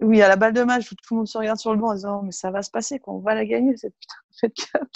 oui, 0.00 0.22
à 0.22 0.28
la 0.28 0.36
balle 0.36 0.52
de 0.52 0.62
match 0.62 0.90
où 0.90 0.94
tout 0.94 1.14
le 1.14 1.18
monde 1.18 1.28
se 1.28 1.38
regarde 1.38 1.58
sur 1.58 1.72
le 1.72 1.80
banc 1.80 1.90
en 1.90 1.94
disant, 1.94 2.22
mais 2.22 2.32
ça 2.32 2.50
va 2.50 2.62
se 2.62 2.70
passer, 2.70 2.98
quoi, 2.98 3.14
on 3.14 3.20
va 3.20 3.34
la 3.34 3.46
gagner, 3.46 3.76
cette 3.76 3.94
putain 3.98 4.14
cette 4.30 4.54
cup. 4.54 4.88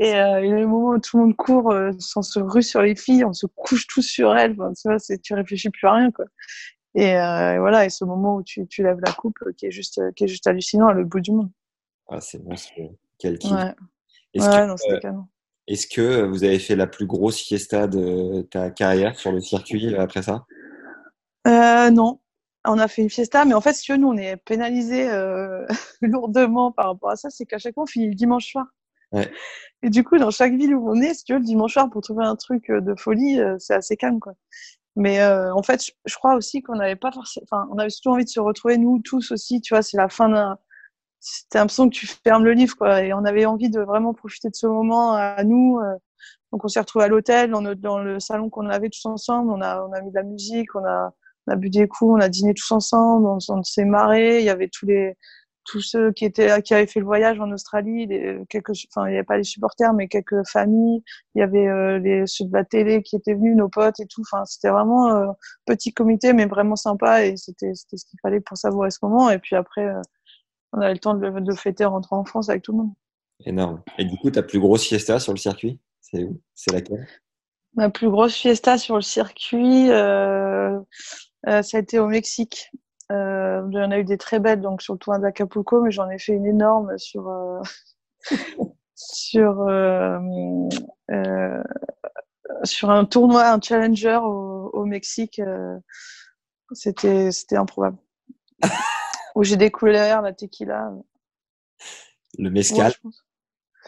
Et, 0.00 0.14
euh, 0.14 0.42
et 0.42 0.48
le 0.48 0.66
moment 0.66 0.90
où 0.90 0.98
tout 0.98 1.18
le 1.18 1.24
monde 1.24 1.36
court, 1.36 1.72
euh, 1.72 1.90
sans 1.98 2.22
se 2.22 2.38
rue 2.38 2.62
sur 2.62 2.82
les 2.82 2.94
filles, 2.94 3.24
on 3.24 3.32
se 3.32 3.46
couche 3.46 3.86
tous 3.88 4.02
sur 4.02 4.36
elles, 4.36 4.52
enfin, 4.52 4.72
tu 4.72 4.88
vois, 4.88 4.98
c'est, 4.98 5.18
tu 5.18 5.34
réfléchis 5.34 5.70
plus 5.70 5.88
à 5.88 5.92
rien, 5.92 6.12
quoi. 6.12 6.26
Et, 6.94 7.16
euh, 7.16 7.54
et, 7.54 7.58
voilà, 7.58 7.84
et 7.84 7.90
ce 7.90 8.04
moment 8.04 8.36
où 8.36 8.42
tu, 8.42 8.66
tu 8.68 8.82
lèves 8.82 9.00
la 9.04 9.12
coupe, 9.12 9.38
qui 9.56 9.66
est 9.66 9.70
juste, 9.70 10.00
qui 10.14 10.24
est 10.24 10.28
juste 10.28 10.46
hallucinant 10.46 10.88
à 10.88 10.92
le 10.92 11.04
bout 11.04 11.20
du 11.20 11.32
monde. 11.32 11.50
Ah, 12.08 12.20
c'est 12.20 12.42
bon, 12.42 12.54
quel 13.18 13.38
kiff. 13.38 13.50
Ouais, 13.50 13.74
ouais 14.36 14.66
non, 14.66 14.76
c'était 14.76 15.00
canon. 15.00 15.26
Est-ce 15.68 15.86
que 15.86 16.24
vous 16.24 16.44
avez 16.44 16.58
fait 16.58 16.76
la 16.76 16.86
plus 16.86 17.06
grosse 17.06 17.40
fiesta 17.40 17.86
de 17.86 18.42
ta 18.50 18.70
carrière 18.70 19.18
sur 19.18 19.32
le 19.32 19.40
circuit 19.40 19.94
euh, 19.94 20.00
après 20.00 20.22
ça? 20.22 20.46
Euh, 21.46 21.90
Non, 21.90 22.20
on 22.64 22.78
a 22.78 22.88
fait 22.88 23.02
une 23.02 23.10
fiesta, 23.10 23.44
mais 23.44 23.54
en 23.54 23.60
fait, 23.60 23.74
si 23.74 23.82
tu 23.82 23.92
veux, 23.92 23.98
nous, 23.98 24.08
on 24.08 24.16
est 24.16 24.36
pénalisé 24.36 25.08
euh, 25.08 25.66
lourdement 26.00 26.72
par 26.72 26.86
rapport 26.86 27.10
à 27.10 27.16
ça. 27.16 27.30
C'est 27.30 27.46
qu'à 27.46 27.58
chaque 27.58 27.74
fois, 27.74 27.84
on 27.84 27.86
finit 27.86 28.08
le 28.08 28.14
dimanche 28.14 28.50
soir. 28.50 28.66
Ouais. 29.12 29.30
Et 29.82 29.90
du 29.90 30.04
coup, 30.04 30.18
dans 30.18 30.30
chaque 30.30 30.54
ville 30.54 30.74
où 30.74 30.90
on 30.90 31.00
est, 31.00 31.14
si 31.14 31.24
tu 31.24 31.32
veux, 31.32 31.38
le 31.38 31.44
dimanche 31.44 31.74
soir, 31.74 31.88
pour 31.88 32.02
trouver 32.02 32.24
un 32.24 32.36
truc 32.36 32.70
de 32.70 32.94
folie, 32.98 33.38
c'est 33.58 33.74
assez 33.74 33.96
calme, 33.96 34.20
quoi. 34.20 34.34
Mais 34.98 35.20
euh, 35.20 35.54
en 35.54 35.62
fait, 35.62 35.80
je, 36.06 36.14
crois 36.16 36.34
aussi 36.34 36.60
qu'on 36.60 36.74
n'avait 36.74 36.96
pas 36.96 37.12
forcément, 37.12 37.46
enfin, 37.48 37.68
on 37.70 37.78
avait 37.78 37.88
surtout 37.88 38.10
envie 38.10 38.24
de 38.24 38.28
se 38.28 38.40
retrouver 38.40 38.78
nous 38.78 38.98
tous 38.98 39.30
aussi. 39.30 39.60
Tu 39.60 39.72
vois, 39.72 39.80
c'est 39.80 39.96
la 39.96 40.08
fin 40.08 40.28
d'un, 40.28 40.58
c'était 41.20 41.58
l'impression 41.58 41.88
que 41.88 41.94
tu 41.94 42.06
fermes 42.06 42.44
le 42.44 42.52
livre, 42.52 42.76
quoi. 42.76 43.02
Et 43.02 43.12
on 43.12 43.24
avait 43.24 43.46
envie 43.46 43.70
de 43.70 43.80
vraiment 43.80 44.14
profiter 44.14 44.48
de 44.48 44.54
ce 44.54 44.66
moment 44.66 45.14
à 45.14 45.42
nous. 45.44 45.78
Euh. 45.78 45.94
Donc, 46.52 46.64
on 46.64 46.68
s'est 46.68 46.80
retrouvés 46.80 47.04
à 47.06 47.08
l'hôtel, 47.08 47.50
dans, 47.50 47.98
le 47.98 48.20
salon 48.20 48.48
qu'on 48.50 48.68
avait 48.68 48.88
tous 48.88 49.04
ensemble. 49.06 49.50
On 49.50 49.60
a, 49.60 49.82
on 49.82 49.92
a 49.92 50.00
mis 50.00 50.10
de 50.10 50.14
la 50.14 50.22
musique, 50.22 50.74
on 50.74 50.84
a, 50.84 51.12
on 51.46 51.52
a 51.52 51.56
bu 51.56 51.70
des 51.70 51.88
coups, 51.88 52.12
on 52.16 52.20
a 52.20 52.28
dîné 52.28 52.54
tous 52.54 52.70
ensemble, 52.72 53.26
on, 53.26 53.38
on 53.48 53.62
s'est 53.62 53.84
marré. 53.84 54.38
Il 54.40 54.44
y 54.44 54.50
avait 54.50 54.68
tous 54.68 54.86
les, 54.86 55.16
tous 55.68 55.82
ceux 55.82 56.12
qui 56.12 56.24
étaient, 56.24 56.62
qui 56.62 56.74
avaient 56.74 56.86
fait 56.86 57.00
le 57.00 57.06
voyage 57.06 57.38
en 57.40 57.52
Australie, 57.52 58.06
les, 58.06 58.40
quelques, 58.48 58.72
enfin, 58.90 59.06
il 59.06 59.10
n'y 59.10 59.16
avait 59.16 59.24
pas 59.24 59.36
les 59.36 59.44
supporters, 59.44 59.92
mais 59.92 60.08
quelques 60.08 60.46
familles. 60.48 61.02
Il 61.34 61.40
y 61.40 61.42
avait 61.42 61.68
euh, 61.68 61.98
les 61.98 62.26
ceux 62.26 62.46
de 62.46 62.52
la 62.52 62.64
télé 62.64 63.02
qui 63.02 63.16
étaient 63.16 63.34
venus, 63.34 63.54
nos 63.56 63.68
potes 63.68 64.00
et 64.00 64.06
tout. 64.06 64.22
Enfin, 64.22 64.44
c'était 64.46 64.70
vraiment 64.70 65.08
euh, 65.14 65.26
petit 65.66 65.92
comité, 65.92 66.32
mais 66.32 66.46
vraiment 66.46 66.76
sympa 66.76 67.24
et 67.26 67.36
c'était, 67.36 67.74
c'était 67.74 67.98
ce 67.98 68.06
qu'il 68.06 68.18
fallait 68.22 68.40
pour 68.40 68.56
savourer 68.56 68.90
ce 68.90 68.98
moment. 69.02 69.30
Et 69.30 69.38
puis 69.38 69.56
après, 69.56 69.86
euh, 69.86 70.00
on 70.72 70.80
avait 70.80 70.94
le 70.94 70.98
temps 70.98 71.14
de, 71.14 71.40
de 71.40 71.54
fêter 71.54 71.84
rentrer 71.84 72.16
en 72.16 72.24
France 72.24 72.48
avec 72.48 72.62
tout 72.62 72.72
le 72.72 72.78
monde. 72.78 72.92
Énorme. 73.44 73.82
Et 73.98 74.04
du 74.04 74.16
coup, 74.16 74.30
ta 74.30 74.42
plus 74.42 74.58
grosse 74.58 74.84
fiesta 74.84 75.20
sur 75.20 75.32
le 75.32 75.38
circuit, 75.38 75.78
c'est 76.00 76.24
où? 76.24 76.40
C'est 76.54 76.72
laquelle? 76.72 77.06
Ma 77.74 77.90
plus 77.90 78.10
grosse 78.10 78.34
fiesta 78.34 78.78
sur 78.78 78.96
le 78.96 79.02
circuit, 79.02 79.90
euh, 79.90 80.78
euh, 81.46 81.62
ça 81.62 81.76
a 81.76 81.80
été 81.80 81.98
au 81.98 82.06
Mexique. 82.06 82.70
Euh, 83.12 83.62
j'en 83.72 83.90
ai 83.90 84.00
eu 84.00 84.04
des 84.04 84.18
très 84.18 84.38
belles 84.38 84.60
donc 84.60 84.82
sur 84.82 84.94
le 84.94 84.98
tour 84.98 85.18
d'Acapulco, 85.18 85.80
mais 85.82 85.90
j'en 85.90 86.10
ai 86.10 86.18
fait 86.18 86.32
une 86.32 86.46
énorme 86.46 86.98
sur 86.98 87.28
euh, 87.28 87.60
sur 88.94 89.60
euh, 89.62 90.18
euh, 91.10 91.62
sur 92.64 92.90
un 92.90 93.04
tournoi, 93.04 93.48
un 93.50 93.60
challenger 93.60 94.18
au, 94.22 94.70
au 94.72 94.84
Mexique. 94.84 95.40
c'était 96.72 97.30
c'était 97.30 97.56
improbable. 97.56 97.98
où 99.38 99.44
j'ai 99.44 99.56
découvert 99.56 100.20
la 100.20 100.32
tequila. 100.32 100.92
Le 102.38 102.50
mescal. 102.50 102.92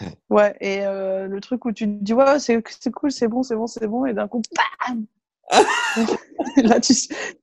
Ouais, 0.00 0.06
ouais 0.30 0.56
et 0.60 0.86
euh, 0.86 1.26
le 1.26 1.40
truc 1.40 1.64
où 1.64 1.72
tu 1.72 1.86
te 1.86 2.04
dis, 2.04 2.14
ouais, 2.14 2.38
c'est 2.38 2.62
cool, 2.92 3.10
c'est 3.10 3.26
bon, 3.26 3.42
c'est 3.42 3.56
bon, 3.56 3.66
c'est 3.66 3.88
bon, 3.88 4.06
et 4.06 4.14
d'un 4.14 4.28
coup, 4.28 4.40
bam 4.88 5.06
Là, 6.62 6.78
tu, 6.78 6.94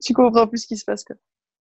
tu 0.02 0.14
comprends 0.14 0.48
plus 0.48 0.60
ce 0.60 0.68
qui 0.68 0.78
se 0.78 0.86
passe. 0.86 1.04
Quoi. 1.04 1.18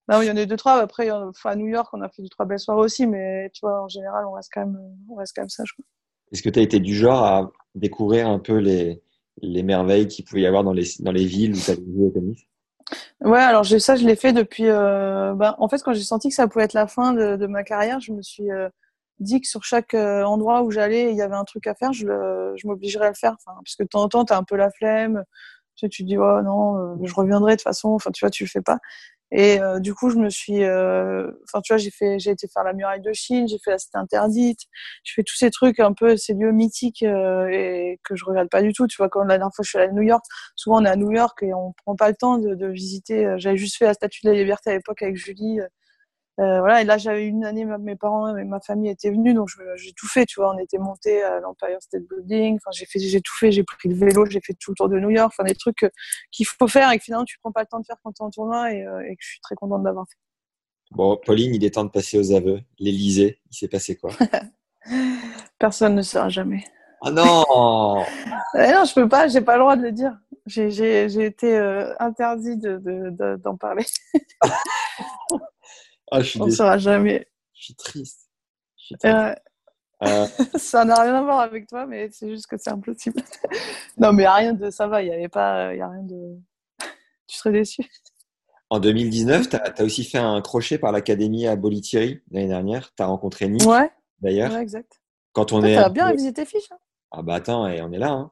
Non, 0.09 0.22
il 0.22 0.28
y 0.28 0.30
en 0.30 0.36
a 0.36 0.42
eu 0.42 0.47
deux, 0.47 0.57
trois. 0.57 0.74
Après, 0.74 1.09
à 1.09 1.57
New 1.57 1.66
York, 1.66 1.88
on 1.92 2.01
a 2.01 2.09
fait 2.09 2.22
deux, 2.22 2.28
trois 2.28 2.47
belles 2.47 2.61
soirées 2.61 2.82
aussi, 2.82 3.09
mais 3.09 3.51
tu 3.53 3.59
vois, 3.62 3.82
en 3.82 3.88
général, 3.88 4.24
on 4.24 4.30
reste 4.30 4.51
quand 4.55 4.61
même, 4.61 4.78
on 5.11 5.16
reste 5.16 5.32
quand 5.34 5.42
même 5.42 5.49
sage. 5.49 5.74
Est-ce 6.30 6.42
que 6.42 6.49
tu 6.49 6.61
as 6.61 6.62
été 6.62 6.78
du 6.78 6.94
genre 6.94 7.24
à 7.24 7.51
découvrir 7.74 8.28
un 8.28 8.38
peu 8.38 8.59
les, 8.59 9.03
les 9.42 9.64
merveilles 9.64 10.07
qu'il 10.07 10.24
pouvait 10.24 10.42
y 10.42 10.47
avoir 10.47 10.62
dans 10.62 10.72
les, 10.72 10.86
dans 11.01 11.12
les 11.12 11.26
villes 11.26 11.57
où 11.57 11.59
tu 11.59 11.72
avais 11.72 11.82
joué 11.82 12.07
au 12.07 12.11
tennis? 12.11 12.38
Ouais, 13.20 13.41
alors 13.41 13.64
ça, 13.66 13.97
je 13.97 14.05
l'ai 14.07 14.16
fait 14.16 14.32
depuis. 14.32 14.66
Euh, 14.68 15.34
bah, 15.34 15.57
en 15.59 15.68
fait, 15.68 15.82
quand 15.82 15.93
j'ai 15.93 16.03
senti 16.03 16.28
que 16.28 16.34
ça 16.34 16.47
pouvait 16.49 16.64
être 16.64 16.74
la 16.74 16.87
fin 16.87 17.12
de, 17.12 17.47
ma 17.47 17.64
carrière, 17.64 18.01
je 18.01 18.12
me 18.12 18.22
suis 18.22 18.51
euh, 18.51 18.68
dit 19.18 19.41
que 19.41 19.49
sur 19.49 19.64
chaque 19.64 19.95
euh, 19.95 20.22
endroit 20.24 20.62
où 20.62 20.70
j'allais, 20.70 21.11
il 21.11 21.16
y 21.16 21.22
avait 21.22 21.34
un 21.34 21.45
truc 21.45 21.66
à 21.66 21.74
faire, 21.74 21.93
je, 21.93 22.07
je 22.57 22.66
m'obligerais 22.66 23.07
à 23.07 23.09
le 23.09 23.14
faire. 23.14 23.37
Parce 23.45 23.76
que 23.76 23.82
de 23.82 23.89
temps 23.89 24.03
en 24.03 24.09
temps, 24.09 24.24
tu 24.24 24.32
un 24.32 24.45
peu 24.45 24.57
la 24.57 24.70
flemme. 24.70 25.24
Tu, 25.76 25.89
tu 25.91 26.03
te 26.05 26.09
dis, 26.09 26.16
oh 26.18 26.43
non, 26.43 26.99
je 27.05 27.14
reviendrai 27.14 27.53
de 27.53 27.57
toute 27.57 27.64
façon. 27.64 27.91
Enfin, 27.91 28.11
tu 28.11 28.24
vois, 28.24 28.30
tu 28.30 28.45
le 28.45 28.49
fais 28.49 28.62
pas. 28.62 28.78
Et 29.33 29.61
euh, 29.61 29.81
du 29.81 29.93
coup, 29.95 30.11
je 30.11 30.16
me 30.16 30.31
suis, 30.31 30.62
euh, 30.64 31.31
enfin, 31.45 31.61
tu 31.62 31.72
vois, 31.72 31.79
j'ai 31.79 31.91
fait, 31.91 32.18
j'ai 32.18 32.31
été 32.31 32.47
faire 32.49 32.62
la 32.64 32.72
muraille 32.72 33.01
de 33.01 33.12
Chine, 33.12 33.49
j'ai 33.49 33.59
fait 33.59 33.72
la 33.72 33.79
cité 33.79 33.99
interdite, 33.99 34.61
je 35.05 35.12
fais 35.14 35.24
tous 35.24 35.35
ces 35.37 35.51
trucs 35.51 35.81
un 35.81 35.93
peu, 35.93 36.16
ces 36.16 36.35
lieux 36.35 36.53
mythiques 36.53 37.03
euh, 37.03 37.49
et 37.49 37.99
que 38.05 38.14
je 38.14 38.24
regarde 38.24 38.49
pas 38.49 38.62
du 38.62 38.72
tout. 38.72 38.87
Tu 38.87 38.97
vois, 38.99 39.09
quand 39.09 39.24
la 39.24 39.39
dernière 39.39 39.55
fois 39.55 39.64
je 39.64 39.70
suis 39.70 39.79
allée 39.79 39.89
à 39.89 39.93
New 39.93 40.03
York, 40.03 40.24
souvent 40.55 40.81
on 40.81 40.85
est 40.85 40.89
à 40.89 40.97
New 40.97 41.11
York 41.11 41.43
et 41.43 41.53
on 41.55 41.72
prend 41.85 41.97
pas 41.97 42.09
le 42.09 42.14
temps 42.16 42.39
de, 42.39 42.55
de 42.55 42.66
visiter. 42.68 43.35
J'avais 43.39 43.57
juste 43.57 43.77
fait 43.77 43.87
la 43.87 43.95
Statue 43.95 44.20
de 44.24 44.31
la 44.31 44.37
Liberté 44.37 44.70
à 44.70 44.74
l'époque 44.74 45.03
avec 45.03 45.16
Julie. 45.16 45.61
Euh, 46.39 46.59
voilà, 46.61 46.82
et 46.82 46.84
là 46.84 46.99
j'avais 46.99 47.26
une 47.26 47.45
année, 47.45 47.64
mes 47.64 47.97
parents 47.97 48.37
et 48.37 48.45
ma 48.45 48.61
famille 48.61 48.91
étaient 48.91 49.11
venus, 49.11 49.34
donc 49.34 49.49
j'ai 49.76 49.93
tout 49.93 50.07
fait, 50.07 50.26
tu 50.26 50.39
vois. 50.39 50.55
On 50.55 50.59
était 50.59 50.76
monté 50.76 51.22
à 51.22 51.41
l'Empire 51.41 51.80
State 51.80 52.03
Building, 52.03 52.57
enfin 52.57 52.70
j'ai 52.72 52.84
fait, 52.84 52.99
j'ai 52.99 53.22
tout 53.22 53.34
fait, 53.39 53.51
j'ai 53.51 53.62
pris 53.62 53.89
le 53.89 53.95
vélo, 53.95 54.26
j'ai 54.26 54.41
fait 54.41 54.53
tout 54.53 54.72
le 54.72 54.74
tour 54.74 54.89
de 54.91 54.99
New 55.01 55.11
York, 55.11 55.32
enfin 55.32 55.45
des 55.45 55.55
trucs 55.55 55.87
qu'il 56.30 56.47
faut 56.47 56.68
faire 56.68 56.91
et 56.93 56.99
que 56.99 57.05
finalement 57.05 57.24
tu 57.24 57.39
prends 57.39 57.53
pas 57.53 57.62
le 57.62 57.66
temps 57.66 57.80
de 57.80 57.87
faire 57.87 57.97
quand 58.05 58.12
tu 58.12 58.22
es 58.22 58.26
en 58.26 58.30
tournoi 58.30 58.72
et, 58.72 58.84
euh, 58.84 59.01
et, 59.09 59.16
que 59.16 59.22
je 59.22 59.28
suis 59.28 59.41
très 59.41 59.55
contente 59.55 59.82
d'avoir 59.82 60.05
fait. 60.09 60.18
Bon, 60.91 61.18
Pauline, 61.24 61.55
il 61.55 61.64
est 61.64 61.74
temps 61.74 61.84
de 61.84 61.91
passer 61.91 62.18
aux 62.18 62.32
aveux. 62.32 62.61
L'Elysée, 62.78 63.41
il 63.51 63.57
s'est 63.57 63.68
passé 63.68 63.97
quoi? 63.97 64.11
Personne 65.59 65.95
ne 65.95 66.03
saura 66.03 66.28
jamais. 66.28 66.64
Ah 67.01 67.11
non 67.11 68.05
eh 68.55 68.72
Non, 68.72 68.84
je 68.84 68.95
peux 68.95 69.09
pas, 69.09 69.28
j'ai 69.28 69.41
pas 69.41 69.55
le 69.55 69.61
droit 69.61 69.76
de 69.76 69.82
le 69.82 69.93
dire. 69.93 70.16
J'ai 70.47 71.24
été 71.24 71.57
euh, 71.57 71.93
interdit 71.99 72.57
d'en 72.57 72.78
de, 72.78 73.11
de, 73.11 73.57
parler. 73.59 73.84
Ah, 76.11 76.20
je 76.20 76.30
suis 76.30 76.40
On 76.40 76.46
ne 76.46 76.50
saura 76.50 76.78
jamais. 76.78 77.26
Je 77.54 77.64
suis 77.64 77.74
triste. 77.74 78.30
Euh, 79.04 79.34
ça 80.57 80.84
n'a 80.84 81.00
rien 81.02 81.14
à 81.14 81.22
voir 81.22 81.40
avec 81.40 81.66
toi, 81.66 81.86
mais 81.86 82.09
c'est 82.11 82.28
juste 82.28 82.46
que 82.46 82.57
c'est 82.59 82.70
impossible. 82.70 83.20
non, 83.98 84.12
mais 84.12 84.28
rien 84.28 84.52
de 84.52 84.70
ça 84.70 84.86
va, 84.86 85.02
il 85.02 85.09
n'y 85.09 85.14
avait 85.14 85.28
pas, 85.28 85.74
il 85.74 85.78
y 85.78 85.82
a 85.82 85.88
rien 85.88 86.02
de. 86.02 86.36
tu 87.26 87.36
serais 87.36 87.52
déçu. 87.52 87.82
En 88.68 88.80
2019, 88.80 89.48
tu 89.48 89.57
as, 89.57 89.84
aussi 89.84 90.04
fait 90.04 90.18
un 90.18 90.40
crochet 90.42 90.78
par 90.78 90.92
l'académie 90.92 91.46
à 91.46 91.57
Bolitieri 91.57 92.20
l'année 92.30 92.48
dernière. 92.48 92.92
Tu 92.96 93.02
as 93.02 93.07
rencontré 93.07 93.48
Nick, 93.48 93.66
ouais, 93.66 93.90
d'ailleurs. 94.20 94.52
Ouais, 94.52 94.62
exact. 94.62 95.00
Quand 95.32 95.52
on 95.52 95.64
est. 95.64 95.76
as 95.76 95.88
bien 95.88 96.07
révisé 96.07 96.32
tes 96.32 96.44
fiches. 96.44 96.70
Hein. 96.72 96.78
ah 97.12 97.22
bah 97.22 97.34
attends, 97.36 97.66
et 97.68 97.80
on 97.80 97.92
est 97.92 97.98
là. 97.98 98.11
Hein. 98.11 98.30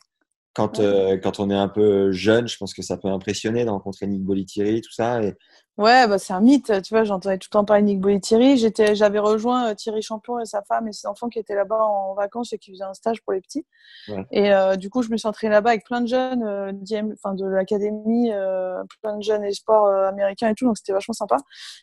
Quand, 0.55 0.79
euh, 0.79 1.19
quand 1.19 1.41
on 1.41 1.51
est 1.51 1.55
un 1.55 1.69
peu 1.69 2.13
jeune, 2.13 2.47
je 2.47 2.57
pense 2.57 2.75
que 2.75 2.83
ça 2.83 2.97
peut 2.97 3.09
impressionner 3.09 3.65
de 3.65 3.71
rencontrer 3.71 4.07
Nick 4.07 4.23
Bolitieri, 4.23 4.81
tout 4.83 4.93
ça. 4.93 5.21
Et 5.23 5.35
Ouais, 5.77 6.07
bah, 6.07 6.19
c'est 6.19 6.33
un 6.33 6.41
mythe. 6.41 6.71
Tu 6.83 6.95
vois, 6.95 7.03
j'entendais 7.03 7.37
tout 7.39 7.49
le 7.51 7.53
temps 7.53 7.65
parler 7.65 7.83
de 7.83 7.89
Nick 7.89 8.01
Bollettieri. 8.01 8.57
J'étais, 8.57 8.95
j'avais 8.95 9.19
rejoint 9.19 9.71
euh, 9.71 9.75
Thierry 9.75 10.03
Champion 10.03 10.39
et 10.39 10.47
sa 10.47 10.63
femme 10.63 10.87
et 10.87 10.93
ses 10.93 11.09
enfants 11.09 11.29
qui 11.29 11.41
étaient 11.41 11.57
là-bas 11.57 11.85
en 11.85 12.15
vacances 12.15 12.53
et 12.53 12.59
qui 12.59 12.71
faisaient 12.71 12.85
un 12.85 12.95
stage 12.95 13.21
pour 13.23 13.33
les 13.33 13.41
petits. 13.41 13.67
Ouais. 14.09 14.25
Et 14.31 14.53
euh, 14.53 14.77
du 14.77 14.89
coup, 14.89 15.03
je 15.03 15.11
me 15.11 15.17
suis 15.17 15.27
entraînée 15.27 15.51
là-bas 15.53 15.71
avec 15.71 15.85
plein 15.85 16.01
de 16.01 16.07
jeunes, 16.07 16.45
euh, 16.45 16.73
enfin 17.15 17.35
de 17.35 17.45
l'académie, 17.45 18.31
euh, 18.33 18.85
plein 19.03 19.17
de 19.17 19.23
jeunes 19.23 19.45
et 19.45 19.53
sports 19.53 19.87
euh, 19.87 20.09
américains 20.09 20.49
et 20.51 20.55
tout. 20.55 20.65
Donc 20.67 20.77
c'était 20.79 20.93
vachement 20.93 21.15
sympa. 21.15 21.37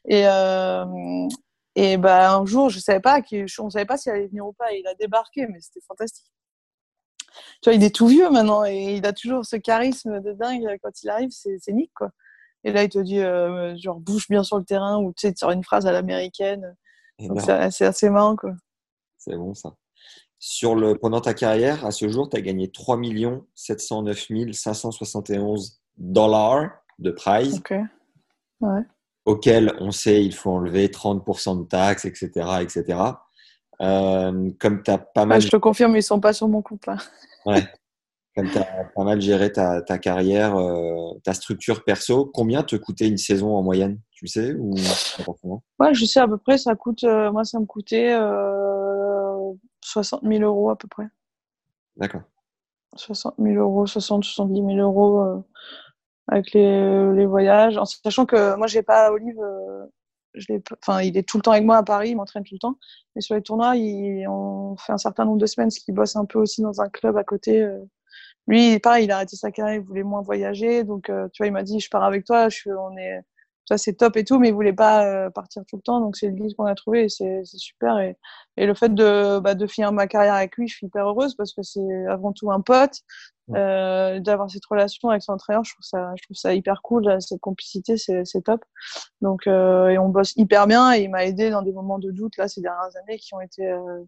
Et 0.06 0.26
et 1.76 1.96
bah 1.98 2.34
un 2.36 2.46
jour, 2.46 2.70
je 2.70 2.80
savais 2.80 3.00
pas, 3.00 3.22
on 3.60 3.70
savait 3.70 3.86
pas 3.86 3.96
s'il 3.98 4.12
allait 4.12 4.28
venir 4.28 4.46
ou 4.46 4.54
pas. 4.54 4.74
Et 4.74 4.80
il 4.80 4.88
a 4.88 4.94
débarqué, 4.96 5.48
mais 5.48 5.60
c'était 5.62 5.80
fantastique. 5.88 6.32
Tu 7.62 7.70
vois, 7.70 7.74
il 7.74 7.84
est 7.84 7.96
tout 7.96 8.08
vieux 8.08 8.30
maintenant 8.30 8.66
et 8.66 8.96
il 8.96 9.06
a 9.06 9.14
toujours 9.14 9.46
ce 9.46 9.56
charisme 9.56 10.20
de 10.22 10.34
dingue 10.34 10.78
quand 10.84 11.02
il 11.04 11.10
arrive. 11.10 11.30
C'est, 11.32 11.58
c'est 11.60 11.72
Nick, 11.72 11.92
quoi. 11.94 12.10
Et 12.64 12.72
là, 12.72 12.84
il 12.84 12.90
te 12.90 13.00
dit, 13.00 13.20
euh, 13.20 13.76
genre, 13.78 14.00
bouge 14.00 14.28
bien 14.30 14.44
sur 14.44 14.58
le 14.58 14.64
terrain, 14.64 15.00
ou 15.00 15.14
tu 15.14 15.28
sais, 15.28 15.34
tu 15.34 15.40
sors 15.40 15.52
une 15.52 15.64
phrase 15.64 15.88
à 15.88 15.92
l'américaine. 15.92 16.76
C'est 17.20 17.86
assez 17.86 18.10
marrant, 18.10 18.36
quoi. 18.36 18.54
C'est 19.18 19.36
bon, 19.36 19.54
ça. 19.54 19.76
Sur 20.40 20.76
le, 20.76 20.98
pendant 20.98 21.22
ta 21.22 21.36
carrière, 21.36 21.86
à 21.86 21.92
ce 21.92 22.10
jour, 22.10 22.28
tu 22.30 22.38
as 22.38 22.42
gagné 22.42 22.72
3 22.72 23.00
709 23.54 24.54
571 24.54 25.82
dollars 25.98 26.72
de 26.98 27.12
prize. 27.12 27.58
Ok. 27.58 27.74
Ouais. 28.62 28.82
Auquel 29.26 29.76
on 29.80 29.92
sait 29.92 30.26
il 30.26 30.34
faut 30.34 30.52
enlever 30.52 30.88
30% 30.88 31.62
de 31.62 31.68
taxes, 31.68 32.06
etc. 32.06 32.30
etc. 32.62 33.00
Euh, 33.82 34.52
comme 34.60 34.82
tu 34.82 34.92
as 34.92 34.98
pas 34.98 35.26
mal. 35.26 35.42
je 35.42 35.50
te 35.50 35.58
confirme, 35.58 35.92
ils 35.92 35.98
ne 35.98 36.02
sont 36.02 36.20
pas 36.20 36.34
sur 36.34 36.48
mon 36.48 36.62
compte 36.62 36.86
là. 36.88 36.98
Ouais. 37.46 37.68
Comme 38.36 38.50
tu 38.50 38.58
as 38.58 38.86
pas 38.96 39.04
mal 39.04 39.20
géré 39.20 39.52
ta, 39.52 39.82
ta 39.82 39.98
carrière, 39.98 40.56
euh, 40.56 41.20
ta 41.24 41.34
structure 41.34 41.84
perso, 41.84 42.26
combien 42.34 42.64
te 42.64 42.78
coûtait 42.78 43.08
une 43.08 43.18
saison 43.18 43.58
en 43.58 43.62
moyenne 43.62 44.00
Tu 44.12 44.28
sais 44.28 44.54
ou 44.54 44.74
Ouais, 45.80 45.94
je 45.94 46.06
sais 46.06 46.22
à 46.22 46.28
peu 46.28 46.38
près. 46.38 46.58
Ça 46.58 46.76
coûte, 46.76 47.04
euh, 47.04 47.30
moi, 47.32 47.44
ça 47.44 47.60
me 47.60 47.66
coûtait 47.66 48.14
euh, 48.14 49.52
60 49.82 50.22
000 50.24 50.44
euros 50.44 50.70
à 50.70 50.78
peu 50.78 50.88
près. 50.88 51.08
D'accord. 51.98 52.22
60 52.96 53.36
000 53.38 53.56
euros, 53.56 53.86
60, 53.86 54.24
70 54.24 54.76
000 54.76 54.78
euros 54.78 55.22
euh, 55.22 55.38
avec 56.28 56.54
les, 56.54 57.14
les, 57.14 57.26
voyages. 57.26 57.78
En 57.78 57.86
sachant 57.86 58.26
que 58.26 58.56
moi, 58.56 58.68
j'ai 58.68 58.82
pas 58.82 59.12
Olive. 59.12 59.40
Euh, 59.40 59.86
je 60.34 60.54
enfin, 60.82 61.02
il 61.02 61.18
est 61.18 61.28
tout 61.28 61.38
le 61.38 61.42
temps 61.42 61.52
avec 61.52 61.66
moi 61.66 61.76
à 61.76 61.84
Paris, 61.84 62.12
il 62.12 62.16
m'entraîne 62.16 62.44
tout 62.44 62.56
le 62.56 62.60
temps. 62.60 62.78
Mais 63.16 63.22
sur 63.22 63.36
les 63.36 63.42
tournois, 63.42 63.76
il, 63.76 64.26
on 64.30 64.78
fait 64.78 64.94
un 64.94 64.98
certain 64.98 65.26
nombre 65.26 65.40
de 65.40 65.46
semaines, 65.46 65.70
ce 65.70 65.82
qui 65.82 65.92
bosse 65.92 66.16
un 66.16 66.24
peu 66.24 66.40
aussi 66.40 66.62
dans 66.62 66.80
un 66.80 66.88
club 66.88 67.18
à 67.18 67.26
côté 67.26 67.68
lui, 68.48 68.80
pareil, 68.80 69.06
il 69.06 69.12
a 69.12 69.18
arrêté 69.18 69.36
sa 69.36 69.52
carrière, 69.52 69.76
il 69.76 69.86
voulait 69.86 70.04
moins 70.04 70.22
voyager. 70.22 70.84
Donc, 70.84 71.10
euh, 71.10 71.28
tu 71.34 71.44
vois, 71.44 71.48
il 71.48 71.54
m'a 71.54 71.64
dit, 71.64 71.80
je 71.80 71.90
pars 71.90 72.04
avec 72.04 72.26
toi, 72.26 72.50
je 72.50 72.70
on 72.70 72.98
est, 72.98 73.22
ça 73.66 73.78
c'est 73.78 73.94
top 73.94 74.18
et 74.18 74.24
tout, 74.24 74.40
mais 74.40 74.50
il 74.50 74.54
voulait 74.54 74.74
pas 74.74 75.06
euh, 75.06 75.30
partir 75.30 75.64
tout 75.68 75.78
le 75.78 75.82
temps. 75.82 76.00
Donc, 76.02 76.18
c'est 76.18 76.28
le 76.28 76.34
guide 76.34 76.56
qu'on 76.56 76.66
a 76.66 76.76
trouvé 76.76 77.06
et 77.06 77.10
c'est 77.10 77.44
super. 77.46 78.00
Et, 78.00 78.18
et, 78.58 78.66
le 78.66 78.74
fait 78.74 78.94
de, 78.94 79.40
bah, 79.40 79.56
de 79.56 79.68
finir 79.68 79.92
ma 79.92 80.08
carrière 80.08 80.34
avec 80.36 80.58
lui, 80.58 80.68
je 80.68 80.76
suis 80.76 80.88
hyper 80.88 81.08
heureuse 81.08 81.36
parce 81.36 81.54
que 81.54 81.64
c'est 81.64 82.06
avant 82.08 82.34
tout 82.34 82.52
un 82.52 82.62
pote. 82.62 83.02
Euh, 83.56 84.20
d'avoir 84.20 84.50
cette 84.50 84.66
relation 84.66 85.10
avec 85.10 85.24
son 85.24 85.34
entraîneur, 85.34 85.64
je 85.64 85.74
trouve 85.74 85.84
ça, 85.84 86.14
je 86.16 86.24
trouve 86.24 86.38
ça 86.38 86.54
hyper 86.54 86.82
cool. 86.82 87.22
Cette 87.22 87.42
complicité, 87.42 87.98
c'est 87.98 88.42
top. 88.44 88.64
Donc, 89.22 89.48
euh, 89.48 89.90
et 89.90 89.98
on 89.98 90.10
bosse 90.10 90.34
hyper 90.38 90.68
bien 90.68 90.94
et 90.94 91.04
il 91.04 91.10
m'a 91.10 91.26
aidé 91.26 91.50
dans 91.50 91.62
des 91.62 91.74
moments 91.74 92.00
de 92.00 92.12
doute 92.12 92.38
là 92.38 92.48
ces 92.48 92.62
dernières 92.62 92.96
années 93.04 93.18
qui 93.18 93.34
ont 93.34 93.42
été, 93.42 93.68
euh, 93.68 94.04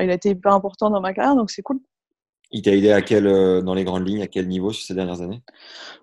il 0.00 0.10
a 0.10 0.14
été 0.14 0.30
hyper 0.30 0.52
important 0.52 0.90
dans 0.90 1.00
ma 1.00 1.12
carrière, 1.12 1.36
donc 1.36 1.50
c'est 1.50 1.62
cool. 1.62 1.80
Il 2.54 2.62
t'a 2.62 2.70
aidé 2.70 2.92
à 2.92 3.02
quel, 3.02 3.26
euh, 3.26 3.62
dans 3.62 3.74
les 3.74 3.82
grandes 3.82 4.06
lignes, 4.06 4.22
à 4.22 4.28
quel 4.28 4.46
niveau 4.46 4.70
sur 4.70 4.86
ces 4.86 4.94
dernières 4.94 5.20
années? 5.20 5.42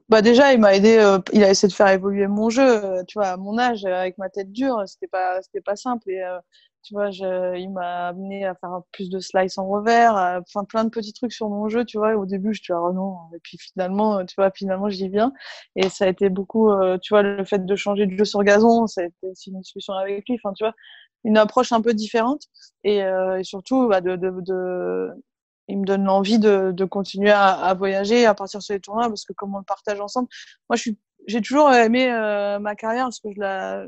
Bah 0.10 0.22
déjà, 0.22 0.52
il 0.52 0.60
m'a 0.60 0.76
aidé. 0.76 0.98
Euh, 0.98 1.18
il 1.32 1.46
a 1.46 1.50
essayé 1.50 1.70
de 1.70 1.74
faire 1.74 1.88
évoluer 1.88 2.28
mon 2.28 2.50
jeu. 2.50 2.62
Euh, 2.84 3.04
tu 3.08 3.18
vois, 3.18 3.30
à 3.30 3.38
mon 3.38 3.58
âge, 3.58 3.86
avec 3.86 4.18
ma 4.18 4.30
tête 4.30 4.52
dure, 4.52 4.84
c'était 4.86 5.08
pas, 5.08 5.40
pas 5.64 5.78
simple. 5.78 6.12
Et 6.12 6.22
tu 6.84 6.94
vois, 6.94 7.10
je, 7.10 7.58
il 7.58 7.72
m'a 7.72 8.10
amené 8.10 8.46
à 8.46 8.54
faire 8.56 8.82
plus 8.92 9.10
de 9.10 9.20
slice 9.22 9.58
en 9.58 9.66
revers, 9.66 10.42
enfin 10.42 10.66
plein 10.66 10.84
de 10.84 10.90
petits 10.90 11.14
trucs 11.14 11.32
sur 11.32 11.48
mon 11.48 11.70
jeu. 11.70 11.86
Tu 11.86 11.98
vois, 11.98 12.16
au 12.18 12.26
début, 12.26 12.54
je 12.54 12.60
te 12.60 12.74
dis 12.74 12.78
oh 12.78 12.92
non. 12.92 13.16
Et 13.34 13.40
puis 13.42 13.58
finalement, 13.58 14.26
tu 14.26 14.36
vois, 14.38 14.52
finalement, 14.52 14.90
j'y 14.90 15.08
viens. 15.08 15.32
Et 15.78 15.88
ça 15.88 16.04
a 16.04 16.08
été 16.10 16.28
beaucoup. 16.30 16.70
tu 17.02 17.14
vois, 17.14 17.22
le 17.24 17.46
fait 17.46 17.66
de 17.66 17.76
changer 17.78 18.08
de 18.08 18.18
jeu 18.18 18.26
sur 18.26 18.44
gazon, 18.44 18.88
ça 18.88 19.02
a 19.02 19.06
été 19.06 19.28
aussi 19.32 19.52
une 19.52 19.62
discussion 19.62 19.94
avec 19.94 20.28
lui. 20.28 20.38
Enfin, 20.44 20.52
tu 20.54 20.66
vois, 20.66 20.74
une 21.24 21.38
approche 21.38 21.72
un 21.72 21.82
peu 21.82 21.94
différente. 21.94 22.44
Et, 22.84 22.98
et 22.98 23.44
surtout, 23.44 23.88
bah, 23.88 24.02
de, 24.02 24.18
de, 24.18 24.34
de 24.42 25.12
il 25.72 25.80
me 25.80 25.86
donne 25.86 26.04
l'envie 26.04 26.40
de, 26.40 26.72
de, 26.72 26.86
continuer 26.86 27.32
à, 27.32 27.52
à, 27.52 27.74
voyager, 27.74 28.26
à 28.26 28.34
partir 28.34 28.62
sur 28.62 28.74
les 28.74 28.80
tournois, 28.80 29.08
parce 29.08 29.26
que 29.26 29.34
comme 29.34 29.56
on 29.56 29.60
le 29.60 29.64
partage 29.64 30.00
ensemble, 30.00 30.28
moi, 30.70 30.76
je 30.76 30.82
suis, 30.82 30.98
j'ai 31.28 31.42
toujours 31.42 31.72
aimé 31.74 32.12
euh, 32.12 32.60
ma 32.60 32.76
carrière, 32.76 33.06
parce 33.06 33.20
que 33.20 33.32
je 33.34 33.40
la, 33.40 33.86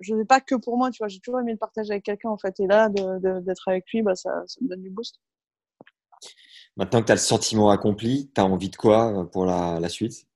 je 0.00 0.14
n'ai 0.14 0.24
pas 0.24 0.40
que 0.40 0.54
pour 0.54 0.76
moi, 0.76 0.90
tu 0.90 0.98
vois, 0.98 1.08
j'ai 1.08 1.20
toujours 1.20 1.40
aimé 1.40 1.52
le 1.52 1.58
partager 1.58 1.92
avec 1.92 2.04
quelqu'un, 2.04 2.30
en 2.30 2.38
fait, 2.38 2.58
et 2.60 2.66
là, 2.66 2.88
d'être 2.88 3.68
avec 3.68 3.84
lui, 3.92 4.02
bah, 4.02 4.14
ça, 4.14 4.42
ça, 4.46 4.58
me 4.60 4.68
donne 4.68 4.82
du 4.82 4.90
boost. 4.90 5.20
Maintenant 6.76 7.00
que 7.00 7.06
tu 7.06 7.12
as 7.12 7.16
le 7.16 7.20
sentiment 7.20 7.70
accompli, 7.70 8.30
tu 8.34 8.40
as 8.40 8.44
envie 8.44 8.70
de 8.70 8.76
quoi 8.76 9.12
euh, 9.12 9.24
pour 9.24 9.46
la, 9.46 9.78
la 9.80 9.88
suite? 9.88 10.26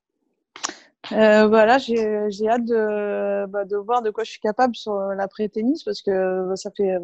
Euh, 1.12 1.46
voilà, 1.46 1.78
j'ai 1.78 2.48
hâte 2.48 2.64
de, 2.64 3.46
bah, 3.46 3.64
de 3.64 3.76
voir 3.76 4.02
de 4.02 4.10
quoi 4.10 4.24
je 4.24 4.32
suis 4.32 4.40
capable 4.40 4.74
sur 4.74 4.94
l'après-tennis 4.94 5.84
parce 5.84 6.02
que 6.02 6.48
bah, 6.48 6.56
ça 6.56 6.70
fait 6.76 6.96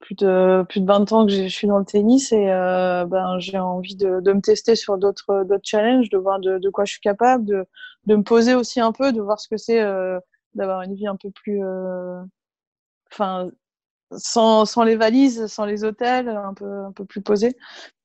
plus 0.00 0.14
de 0.14 0.64
plus 0.68 0.80
de 0.80 0.86
20 0.86 1.12
ans 1.12 1.26
que 1.26 1.32
je 1.32 1.48
suis 1.48 1.66
dans 1.66 1.78
le 1.78 1.84
tennis 1.84 2.32
et 2.32 2.50
euh, 2.50 3.04
ben 3.06 3.38
j'ai 3.38 3.58
envie 3.58 3.96
de, 3.96 4.20
de 4.20 4.32
me 4.32 4.40
tester 4.40 4.76
sur 4.76 4.96
d'autres 4.98 5.44
d'autres 5.44 5.64
challenges, 5.64 6.08
de 6.10 6.18
voir 6.18 6.38
de, 6.40 6.58
de 6.58 6.70
quoi 6.70 6.84
je 6.84 6.92
suis 6.92 7.00
capable, 7.00 7.44
de 7.44 7.66
de 8.06 8.16
me 8.16 8.22
poser 8.22 8.54
aussi 8.54 8.80
un 8.80 8.92
peu, 8.92 9.12
de 9.12 9.20
voir 9.20 9.40
ce 9.40 9.48
que 9.48 9.56
c'est 9.56 9.80
euh, 9.82 10.18
d'avoir 10.54 10.82
une 10.82 10.94
vie 10.94 11.06
un 11.06 11.16
peu 11.16 11.30
plus 11.30 11.64
euh, 11.64 12.22
enfin 13.12 13.50
sans, 14.16 14.64
sans 14.66 14.84
les 14.84 14.96
valises, 14.96 15.46
sans 15.48 15.66
les 15.66 15.84
hôtels, 15.84 16.28
un 16.30 16.54
peu 16.54 16.84
un 16.86 16.92
peu 16.92 17.04
plus 17.04 17.22
posé. 17.22 17.56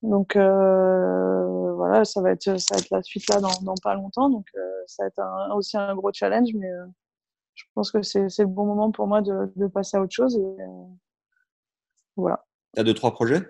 Donc 0.04 0.36
euh, 0.36 1.74
voilà, 1.76 2.06
ça 2.06 2.22
va 2.22 2.32
être 2.32 2.60
ça 2.60 2.76
va 2.76 2.80
être 2.82 2.90
la 2.92 3.04
suite 3.04 3.30
là 3.30 3.40
dans, 3.42 3.54
dans 3.64 3.76
pas 3.84 3.96
longtemps. 3.96 4.30
Donc 4.30 4.48
ça 4.88 5.04
va 5.04 5.08
être 5.08 5.20
un, 5.20 5.52
aussi 5.56 5.78
un 5.78 5.96
gros 5.96 6.12
challenge, 6.14 6.50
mais 6.56 6.70
je 7.56 7.64
pense 7.76 7.92
que 7.92 8.02
c'est 8.02 8.30
c'est 8.30 8.44
le 8.44 8.50
bon 8.50 8.66
moment 8.66 8.92
pour 8.92 9.08
moi 9.08 9.22
de, 9.22 9.52
de 9.56 9.68
passer 9.68 9.98
à 9.98 10.02
autre 10.02 10.14
chose 10.14 10.38
et 10.38 10.64
voilà. 12.16 12.46
Tu 12.76 12.80
as 12.82 12.84
deux, 12.84 12.94
trois 12.94 13.14
projets? 13.14 13.42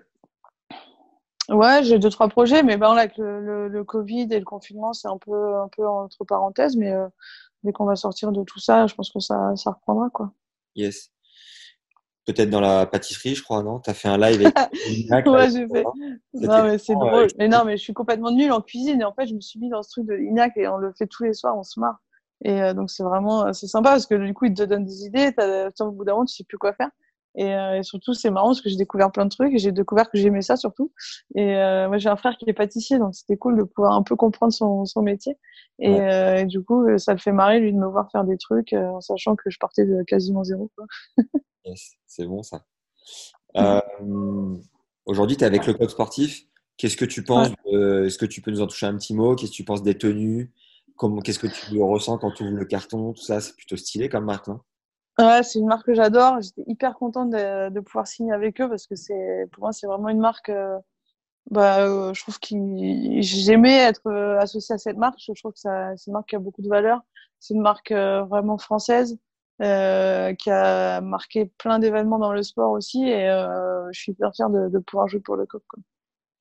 Ouais, 1.50 1.82
j'ai 1.84 1.98
deux, 1.98 2.08
trois 2.08 2.28
projets, 2.28 2.62
mais 2.62 2.78
ben, 2.78 2.94
là, 2.94 3.02
avec 3.02 3.18
le, 3.18 3.40
le, 3.40 3.68
le 3.68 3.84
Covid 3.84 4.28
et 4.30 4.38
le 4.38 4.44
confinement, 4.46 4.94
c'est 4.94 5.08
un 5.08 5.18
peu, 5.18 5.56
un 5.56 5.68
peu 5.68 5.86
entre 5.86 6.24
parenthèses, 6.24 6.76
mais 6.76 6.92
euh, 6.92 7.06
dès 7.64 7.72
qu'on 7.72 7.84
va 7.86 7.96
sortir 7.96 8.32
de 8.32 8.42
tout 8.44 8.60
ça, 8.60 8.86
je 8.86 8.94
pense 8.94 9.10
que 9.10 9.20
ça, 9.20 9.54
ça 9.56 9.72
reprendra, 9.72 10.08
quoi. 10.10 10.32
Yes. 10.74 11.10
Peut-être 12.26 12.48
dans 12.48 12.60
la 12.60 12.86
pâtisserie, 12.86 13.34
je 13.34 13.42
crois, 13.42 13.62
non? 13.62 13.80
T'as 13.80 13.92
fait 13.92 14.08
un 14.08 14.16
live 14.16 14.40
avec 15.10 15.26
ouais, 15.26 15.50
j'ai 15.50 15.68
fait. 15.68 15.82
crois. 15.82 15.92
Non, 16.32 16.62
mais 16.64 16.78
c'est 16.78 16.94
drôle. 16.94 17.24
euh, 17.24 17.28
Mais 17.38 17.48
non, 17.48 17.64
mais 17.66 17.76
je 17.76 17.82
suis 17.82 17.92
complètement 17.92 18.30
nulle 18.30 18.50
en 18.52 18.62
cuisine. 18.62 19.00
Et 19.02 19.04
en 19.04 19.12
fait, 19.12 19.26
je 19.26 19.34
me 19.34 19.40
suis 19.40 19.60
mis 19.60 19.68
dans 19.68 19.82
ce 19.82 19.90
truc 19.90 20.06
de 20.06 20.14
Lignac 20.14 20.56
et 20.56 20.66
on 20.66 20.78
le 20.78 20.92
fait 20.92 21.06
tous 21.06 21.24
les 21.24 21.34
soirs, 21.34 21.56
on 21.58 21.62
se 21.62 21.78
marre. 21.78 21.98
Et 22.42 22.62
euh, 22.62 22.72
donc, 22.72 22.90
c'est 22.90 23.02
vraiment, 23.02 23.52
c'est 23.52 23.66
sympa 23.66 23.90
parce 23.90 24.06
que 24.06 24.14
du 24.14 24.32
coup, 24.32 24.46
il 24.46 24.54
te 24.54 24.62
donne 24.62 24.86
des 24.86 25.04
idées. 25.04 25.32
T'as- 25.36 25.68
au 25.80 25.90
bout 25.90 26.04
d'un 26.04 26.12
moment, 26.14 26.24
tu 26.24 26.34
sais 26.34 26.44
plus 26.44 26.56
quoi 26.58 26.72
faire. 26.72 26.88
Et, 27.36 27.52
euh, 27.54 27.78
et 27.78 27.82
surtout, 27.82 28.14
c'est 28.14 28.30
marrant 28.30 28.48
parce 28.48 28.60
que 28.60 28.68
j'ai 28.68 28.76
découvert 28.76 29.10
plein 29.10 29.24
de 29.24 29.30
trucs 29.30 29.52
et 29.52 29.58
j'ai 29.58 29.72
découvert 29.72 30.10
que 30.10 30.18
j'aimais 30.18 30.42
ça 30.42 30.56
surtout. 30.56 30.92
Et 31.34 31.56
euh, 31.56 31.88
moi, 31.88 31.98
j'ai 31.98 32.08
un 32.08 32.16
frère 32.16 32.36
qui 32.36 32.48
est 32.48 32.52
pâtissier, 32.52 32.98
donc 32.98 33.14
c'était 33.14 33.36
cool 33.36 33.56
de 33.58 33.64
pouvoir 33.64 33.94
un 33.94 34.02
peu 34.02 34.14
comprendre 34.16 34.52
son, 34.52 34.84
son 34.84 35.02
métier. 35.02 35.36
Et, 35.80 35.90
Ouais. 35.90 36.00
euh, 36.00 36.36
et 36.38 36.44
du 36.46 36.62
coup, 36.62 36.86
ça 36.98 37.12
le 37.12 37.18
fait 37.18 37.32
marrer, 37.32 37.58
lui, 37.60 37.72
de 37.72 37.78
me 37.78 37.86
voir 37.86 38.10
faire 38.12 38.24
des 38.24 38.38
trucs 38.38 38.72
en 38.72 39.00
sachant 39.00 39.34
que 39.34 39.50
je 39.50 39.58
partais 39.58 39.84
de 39.84 40.02
quasiment 40.04 40.44
zéro. 40.44 40.70
Yes, 41.64 41.92
c'est 42.06 42.26
bon 42.26 42.42
ça. 42.42 42.66
Aujourd'hui, 45.06 45.36
tu 45.36 45.44
es 45.44 45.46
avec 45.46 45.66
le 45.66 45.74
code 45.74 45.90
sportif. 45.90 46.46
Qu'est-ce 46.76 46.96
que 46.96 47.04
tu 47.04 47.22
penses 47.22 47.48
Est-ce 47.66 48.18
que 48.18 48.26
tu 48.26 48.42
peux 48.42 48.50
nous 48.50 48.60
en 48.60 48.66
toucher 48.66 48.86
un 48.86 48.96
petit 48.96 49.14
mot? 49.14 49.34
Qu'est-ce 49.34 49.50
que 49.52 49.56
tu 49.56 49.64
penses 49.64 49.82
des 49.82 49.96
tenues? 49.96 50.52
Qu'est-ce 51.24 51.38
que 51.38 51.46
tu 51.46 51.80
ressens 51.82 52.18
quand 52.18 52.32
tu 52.32 52.44
ouvres 52.44 52.56
le 52.56 52.64
carton? 52.64 53.12
Tout 53.12 53.22
ça, 53.22 53.40
c'est 53.40 53.56
plutôt 53.56 53.76
stylé 53.76 54.08
comme 54.08 54.24
marque, 54.26 54.48
non? 54.48 54.60
Ouais, 55.18 55.42
c'est 55.42 55.58
une 55.60 55.66
marque 55.66 55.86
que 55.86 55.94
j'adore. 55.94 56.40
J'étais 56.40 56.64
hyper 56.66 56.94
contente 56.96 57.30
de, 57.30 57.68
de 57.70 57.80
pouvoir 57.80 58.06
signer 58.06 58.32
avec 58.32 58.60
eux 58.60 58.68
parce 58.68 58.86
que 58.86 58.96
c'est, 58.96 59.46
pour 59.52 59.62
moi, 59.64 59.72
c'est 59.72 59.86
vraiment 59.86 60.08
une 60.08 60.18
marque. 60.20 60.48
euh, 60.48 60.78
bah, 61.50 61.80
euh, 61.86 62.14
je 62.14 62.22
trouve 62.22 62.38
que 62.40 62.54
j'aimais 63.22 63.76
être 63.76 64.06
euh, 64.06 64.38
associée 64.38 64.74
à 64.74 64.78
cette 64.78 64.96
marque. 64.96 65.18
Je 65.20 65.32
trouve 65.40 65.52
que 65.52 65.58
c'est 65.60 66.06
une 66.06 66.14
marque 66.14 66.30
qui 66.30 66.36
a 66.36 66.38
beaucoup 66.38 66.62
de 66.62 66.68
valeur. 66.68 67.02
C'est 67.38 67.54
une 67.54 67.60
marque 67.60 67.92
euh, 67.92 68.24
vraiment 68.24 68.58
française 68.58 69.18
qui 69.60 70.50
a 70.50 71.00
marqué 71.00 71.46
plein 71.58 71.78
d'événements 71.78 72.18
dans 72.18 72.32
le 72.32 72.42
sport 72.42 72.72
aussi. 72.72 73.04
Et 73.08 73.26
je 73.92 74.00
suis 74.00 74.12
hyper 74.12 74.34
fière 74.34 74.50
de, 74.50 74.68
de 74.68 74.78
pouvoir 74.80 75.06
jouer 75.06 75.20
pour 75.20 75.36
le 75.36 75.46
COP. 75.46 75.62
Quoi. 75.68 75.78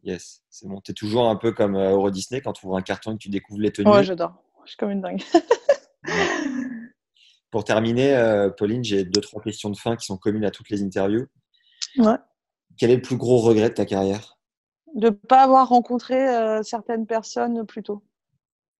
Yes, 0.03 0.41
c'est 0.49 0.67
bon. 0.67 0.81
Tu 0.81 0.91
es 0.91 0.93
toujours 0.95 1.29
un 1.29 1.35
peu 1.35 1.51
comme 1.51 1.77
Euro 1.77 2.09
Disney 2.09 2.41
quand 2.41 2.53
tu 2.53 2.65
ouvres 2.65 2.77
un 2.77 2.81
carton 2.81 3.11
et 3.11 3.13
que 3.15 3.19
tu 3.19 3.29
découvres 3.29 3.61
les 3.61 3.71
tenues. 3.71 3.89
Ouais, 3.91 4.03
j'adore. 4.03 4.33
Je 4.65 4.69
suis 4.71 4.77
comme 4.77 4.89
une 4.91 5.01
dingue. 5.01 5.21
Pour 7.53 7.63
terminer, 7.63 8.15
euh, 8.15 8.49
Pauline, 8.49 8.83
j'ai 8.83 9.05
deux, 9.05 9.21
trois 9.21 9.39
questions 9.39 9.69
de 9.69 9.77
fin 9.77 9.95
qui 9.95 10.07
sont 10.07 10.17
communes 10.17 10.43
à 10.43 10.49
toutes 10.49 10.71
les 10.71 10.81
interviews. 10.81 11.27
Ouais. 11.99 12.15
Quel 12.79 12.89
est 12.89 12.95
le 12.95 13.01
plus 13.03 13.15
gros 13.15 13.37
regret 13.37 13.69
de 13.69 13.75
ta 13.75 13.85
carrière? 13.85 14.39
De 14.95 15.11
pas 15.11 15.43
avoir 15.43 15.69
rencontré 15.69 16.15
euh, 16.15 16.63
certaines 16.63 17.05
personnes 17.05 17.63
plus 17.67 17.83
tôt. 17.83 18.03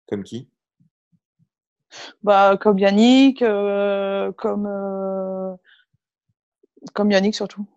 Comme 0.07 0.23
qui? 0.23 0.49
Bah, 2.23 2.57
comme 2.59 2.79
Yannick, 2.79 3.43
euh, 3.43 4.31
comme, 4.31 4.65
euh, 4.65 5.55
comme 6.95 7.11
Yannick 7.11 7.35
surtout. 7.35 7.67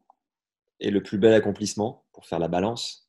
Et 0.80 0.90
le 0.90 1.02
plus 1.02 1.18
bel 1.18 1.34
accomplissement 1.34 2.06
pour 2.12 2.24
faire 2.24 2.38
la 2.38 2.48
balance? 2.48 3.05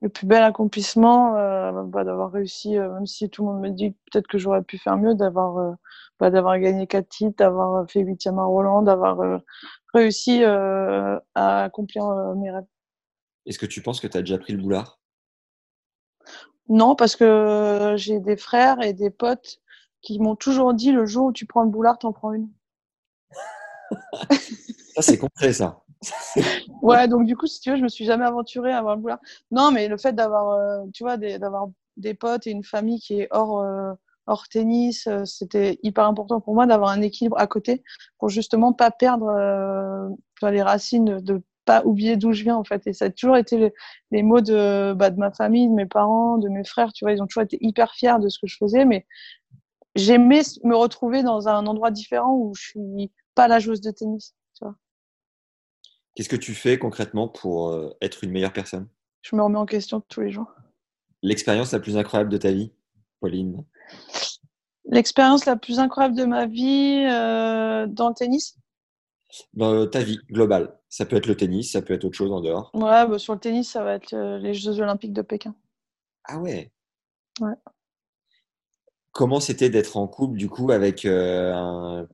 Le 0.00 0.08
plus 0.08 0.26
bel 0.26 0.42
accomplissement, 0.42 1.36
euh, 1.36 1.82
bah, 1.84 2.04
d'avoir 2.04 2.30
réussi, 2.30 2.78
euh, 2.78 2.92
même 2.94 3.06
si 3.06 3.28
tout 3.28 3.44
le 3.44 3.52
monde 3.52 3.62
me 3.62 3.70
dit 3.70 3.90
peut-être 4.10 4.26
que 4.26 4.38
j'aurais 4.38 4.62
pu 4.62 4.78
faire 4.78 4.96
mieux, 4.96 5.14
d'avoir 5.14 5.58
euh, 5.58 5.72
bah, 6.20 6.30
d'avoir 6.30 6.58
gagné 6.58 6.86
quatre 6.86 7.08
titres, 7.08 7.36
d'avoir 7.36 7.88
fait 7.90 8.00
huitième 8.00 8.38
à 8.38 8.44
Roland, 8.44 8.82
d'avoir 8.82 9.40
réussi 9.92 10.44
à 10.44 11.64
accomplir 11.64 12.06
mes 12.36 12.50
rêves. 12.50 12.64
Est-ce 13.46 13.58
que 13.58 13.66
tu 13.66 13.82
penses 13.82 14.00
que 14.00 14.06
tu 14.06 14.16
as 14.16 14.20
déjà 14.20 14.38
pris 14.38 14.52
le 14.52 14.62
boulard? 14.62 15.00
Non, 16.68 16.94
parce 16.94 17.16
que 17.16 17.94
j'ai 17.96 18.20
des 18.20 18.36
frères 18.36 18.80
et 18.82 18.92
des 18.92 19.10
potes 19.10 19.60
qui 20.00 20.20
m'ont 20.20 20.36
toujours 20.36 20.74
dit 20.74 20.92
le 20.92 21.06
jour 21.06 21.26
où 21.26 21.32
tu 21.32 21.44
prends 21.44 21.64
le 21.64 21.70
boulard, 21.70 21.98
t'en 21.98 22.12
prends 22.12 22.32
une. 22.32 22.48
Ça, 24.94 25.00
c'est 25.00 25.18
concret, 25.18 25.52
ça. 25.54 25.81
Ouais, 26.82 27.08
donc 27.08 27.26
du 27.26 27.36
coup, 27.36 27.46
si 27.46 27.60
tu 27.60 27.70
veux, 27.70 27.76
je 27.76 27.82
me 27.82 27.88
suis 27.88 28.04
jamais 28.04 28.24
aventurée 28.24 28.72
à 28.72 28.78
avoir 28.78 28.96
le 28.96 29.02
boulard. 29.02 29.20
Non, 29.50 29.70
mais 29.70 29.88
le 29.88 29.96
fait 29.96 30.12
d'avoir, 30.12 30.50
euh, 30.50 30.84
tu 30.92 31.04
vois, 31.04 31.16
d'avoir 31.16 31.68
des 31.96 32.14
potes 32.14 32.46
et 32.46 32.50
une 32.50 32.64
famille 32.64 33.00
qui 33.00 33.20
est 33.20 33.28
hors, 33.30 33.60
euh, 33.60 33.92
tennis, 34.50 35.06
euh, 35.06 35.24
c'était 35.24 35.78
hyper 35.82 36.06
important 36.06 36.40
pour 36.40 36.54
moi 36.54 36.66
d'avoir 36.66 36.90
un 36.90 37.02
équilibre 37.02 37.38
à 37.38 37.46
côté 37.46 37.82
pour 38.18 38.28
justement 38.30 38.72
pas 38.72 38.90
perdre 38.90 39.30
les 40.42 40.62
racines, 40.62 41.20
de, 41.20 41.42
pas 41.64 41.84
oublier 41.84 42.16
d'où 42.16 42.32
je 42.32 42.42
viens 42.42 42.56
en 42.56 42.64
fait. 42.64 42.86
Et 42.86 42.92
ça 42.92 43.06
a 43.06 43.10
toujours 43.10 43.36
été 43.36 43.72
les 44.10 44.22
mots 44.22 44.40
de, 44.40 44.94
bah, 44.94 45.10
de 45.10 45.18
ma 45.18 45.30
famille, 45.32 45.68
de 45.68 45.74
mes 45.74 45.86
parents, 45.86 46.38
de 46.38 46.48
mes 46.48 46.64
frères. 46.64 46.92
Tu 46.92 47.04
vois, 47.04 47.12
ils 47.12 47.22
ont 47.22 47.26
toujours 47.26 47.44
été 47.44 47.58
hyper 47.60 47.92
fiers 47.94 48.18
de 48.20 48.28
ce 48.28 48.38
que 48.38 48.46
je 48.46 48.56
faisais, 48.56 48.84
mais 48.84 49.06
j'aimais 49.94 50.42
me 50.64 50.76
retrouver 50.76 51.22
dans 51.22 51.48
un 51.48 51.66
endroit 51.66 51.90
différent 51.90 52.34
où 52.36 52.54
je 52.54 52.62
suis 52.62 53.12
pas 53.34 53.48
la 53.48 53.58
joueuse 53.58 53.80
de 53.80 53.90
tennis. 53.90 54.34
Qu'est-ce 56.14 56.28
que 56.28 56.36
tu 56.36 56.54
fais 56.54 56.78
concrètement 56.78 57.28
pour 57.28 57.70
euh, 57.70 57.90
être 58.00 58.24
une 58.24 58.30
meilleure 58.30 58.52
personne? 58.52 58.88
Je 59.22 59.34
me 59.34 59.42
remets 59.42 59.58
en 59.58 59.66
question 59.66 60.00
tous 60.00 60.20
les 60.20 60.30
jours. 60.30 60.52
L'expérience 61.22 61.72
la 61.72 61.80
plus 61.80 61.96
incroyable 61.96 62.30
de 62.30 62.36
ta 62.36 62.50
vie, 62.50 62.72
Pauline? 63.20 63.64
L'expérience 64.84 65.46
la 65.46 65.56
plus 65.56 65.78
incroyable 65.78 66.16
de 66.16 66.24
ma 66.24 66.46
vie 66.46 67.06
euh, 67.08 67.86
dans 67.86 68.08
le 68.08 68.14
tennis? 68.14 68.58
Dans 69.54 69.86
ta 69.86 70.02
vie 70.02 70.18
globale. 70.28 70.78
Ça 70.90 71.06
peut 71.06 71.16
être 71.16 71.26
le 71.26 71.36
tennis, 71.36 71.72
ça 71.72 71.80
peut 71.80 71.94
être 71.94 72.04
autre 72.04 72.16
chose 72.16 72.32
en 72.32 72.40
dehors. 72.40 72.70
Ouais, 72.74 73.06
bah, 73.06 73.18
sur 73.18 73.32
le 73.32 73.40
tennis, 73.40 73.70
ça 73.70 73.82
va 73.82 73.94
être 73.94 74.12
euh, 74.12 74.38
les 74.38 74.52
Jeux 74.52 74.80
Olympiques 74.80 75.14
de 75.14 75.22
Pékin. 75.22 75.54
Ah 76.24 76.38
ouais? 76.38 76.70
Ouais. 77.40 77.54
Comment 79.12 79.40
c'était 79.40 79.70
d'être 79.70 79.96
en 79.96 80.08
couple 80.08 80.36
du 80.36 80.48
coup 80.48 80.70
avec 80.70 81.04
euh, 81.04 81.54
un 81.54 82.08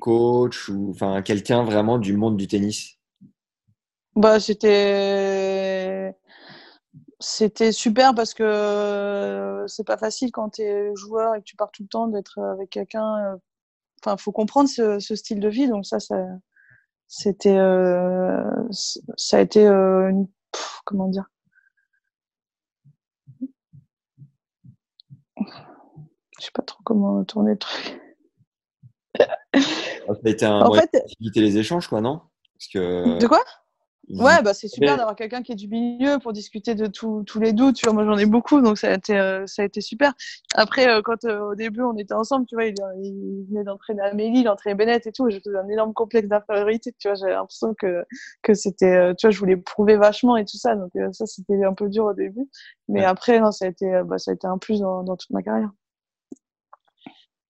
coach 0.00 0.68
ou 0.68 0.90
enfin 0.90 1.22
quelqu'un 1.22 1.62
vraiment 1.64 1.98
du 1.98 2.16
monde 2.16 2.36
du 2.36 2.48
tennis? 2.48 2.97
Bah, 4.18 4.40
c'était 4.40 6.12
c'était 7.20 7.70
super 7.70 8.14
parce 8.16 8.34
que 8.34 8.42
euh, 8.42 9.64
c'est 9.68 9.86
pas 9.86 9.96
facile 9.96 10.32
quand 10.32 10.50
tu 10.50 10.62
es 10.62 10.90
joueur 10.96 11.36
et 11.36 11.38
que 11.38 11.44
tu 11.44 11.54
pars 11.54 11.70
tout 11.70 11.82
le 11.84 11.88
temps 11.88 12.08
d'être 12.08 12.38
avec 12.40 12.70
quelqu'un. 12.70 13.16
euh, 13.34 13.36
Enfin, 14.02 14.16
faut 14.16 14.32
comprendre 14.32 14.68
ce, 14.68 14.98
ce 14.98 15.14
style 15.14 15.40
de 15.40 15.48
vie. 15.48 15.68
Donc 15.68 15.86
ça, 15.86 16.00
ça 16.00 16.16
c'était 17.08 17.56
euh, 17.56 18.44
ça 19.16 19.38
a 19.38 19.40
été 19.40 19.66
euh, 19.66 20.08
une- 20.10 20.28
pff, 20.52 20.80
comment 20.84 21.08
dire? 21.08 21.30
Je 26.38 26.44
sais 26.44 26.50
pas 26.52 26.62
trop 26.62 26.80
comment 26.84 27.24
tourner 27.24 27.52
le 27.52 27.58
truc. 27.58 28.00
Ça 29.54 30.14
a 30.24 30.28
été 30.28 30.44
un 30.44 30.60
En 30.60 30.72
fait, 30.72 30.90
faciliter 31.02 31.40
les 31.40 31.58
échanges 31.58 31.86
quoi, 31.88 32.00
non? 32.00 32.20
Parce 32.54 32.68
que 32.72 33.20
de 33.20 33.26
quoi? 33.26 33.40
Ouais, 34.10 34.42
bah 34.42 34.54
c'est 34.54 34.68
super 34.68 34.96
d'avoir 34.96 35.14
quelqu'un 35.14 35.42
qui 35.42 35.52
est 35.52 35.54
du 35.54 35.68
milieu 35.68 36.18
pour 36.18 36.32
discuter 36.32 36.74
de 36.74 36.86
tout- 36.86 37.24
tous 37.26 37.40
les 37.40 37.52
doutes. 37.52 37.76
Tu 37.76 37.84
vois, 37.86 37.92
moi 37.92 38.04
j'en 38.04 38.16
ai 38.16 38.24
beaucoup, 38.26 38.60
donc 38.62 38.78
ça 38.78 38.88
a 38.90 38.94
été, 38.94 39.16
euh, 39.18 39.46
ça 39.46 39.62
a 39.62 39.64
été 39.66 39.80
super. 39.82 40.14
Après, 40.54 40.88
euh, 40.88 41.02
quand 41.02 41.24
euh, 41.24 41.40
au 41.50 41.54
début 41.54 41.82
on 41.82 41.94
était 41.96 42.14
ensemble, 42.14 42.46
tu 42.46 42.54
vois, 42.54 42.64
il, 42.64 42.74
il 43.02 43.46
venait 43.50 43.64
d'entraîner 43.64 44.00
Amélie, 44.02 44.40
il 44.40 44.48
entraînait 44.48 44.74
Bennett 44.76 45.06
et 45.06 45.12
tout. 45.12 45.28
faisais 45.30 45.56
un 45.58 45.68
énorme 45.68 45.92
complexe 45.92 46.26
d'infériorité. 46.28 46.92
Tu 46.98 47.08
vois, 47.08 47.16
j'avais 47.16 47.32
l'impression 47.32 47.74
que 47.74 48.04
que 48.42 48.54
c'était, 48.54 48.96
euh, 48.96 49.14
tu 49.14 49.26
vois, 49.26 49.30
je 49.30 49.38
voulais 49.38 49.56
prouver 49.58 49.96
vachement 49.96 50.36
et 50.38 50.44
tout 50.46 50.56
ça. 50.58 50.74
Donc 50.74 50.90
euh, 50.96 51.12
ça, 51.12 51.26
c'était 51.26 51.62
un 51.64 51.74
peu 51.74 51.88
dur 51.90 52.06
au 52.06 52.14
début, 52.14 52.48
mais 52.88 53.00
Ouais. 53.00 53.06
après, 53.06 53.40
non, 53.40 53.52
ça 53.52 53.66
a 53.66 53.68
été, 53.68 53.94
euh, 53.94 54.04
bah, 54.04 54.18
ça 54.18 54.30
a 54.30 54.34
été 54.34 54.46
un 54.46 54.58
plus 54.58 54.80
dans, 54.80 55.02
dans 55.04 55.16
toute 55.16 55.30
ma 55.30 55.42
carrière. 55.42 55.70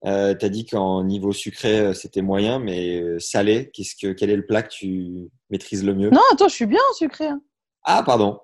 Euh, 0.05 0.33
t'as 0.35 0.49
dit 0.49 0.65
qu'en 0.65 1.03
niveau 1.03 1.33
sucré 1.33 1.81
euh, 1.81 1.93
c'était 1.93 2.23
moyen, 2.23 2.61
mais 2.61 3.01
euh, 3.01 3.19
salé, 3.19 3.71
qu'est-ce 3.73 3.97
que 4.01 4.13
quel 4.13 4.31
est 4.31 4.37
le 4.37 4.47
plat 4.47 4.63
que 4.63 4.69
tu 4.69 5.29
maîtrises 5.51 5.85
le 5.85 5.93
mieux? 5.95 6.11
Non, 6.11 6.21
attends, 6.33 6.47
je 6.49 6.55
suis 6.55 6.67
bien 6.67 6.79
en 6.91 6.95
sucré. 6.95 7.27
hein. 7.27 7.41
Ah 7.85 8.03
pardon. 8.07 8.39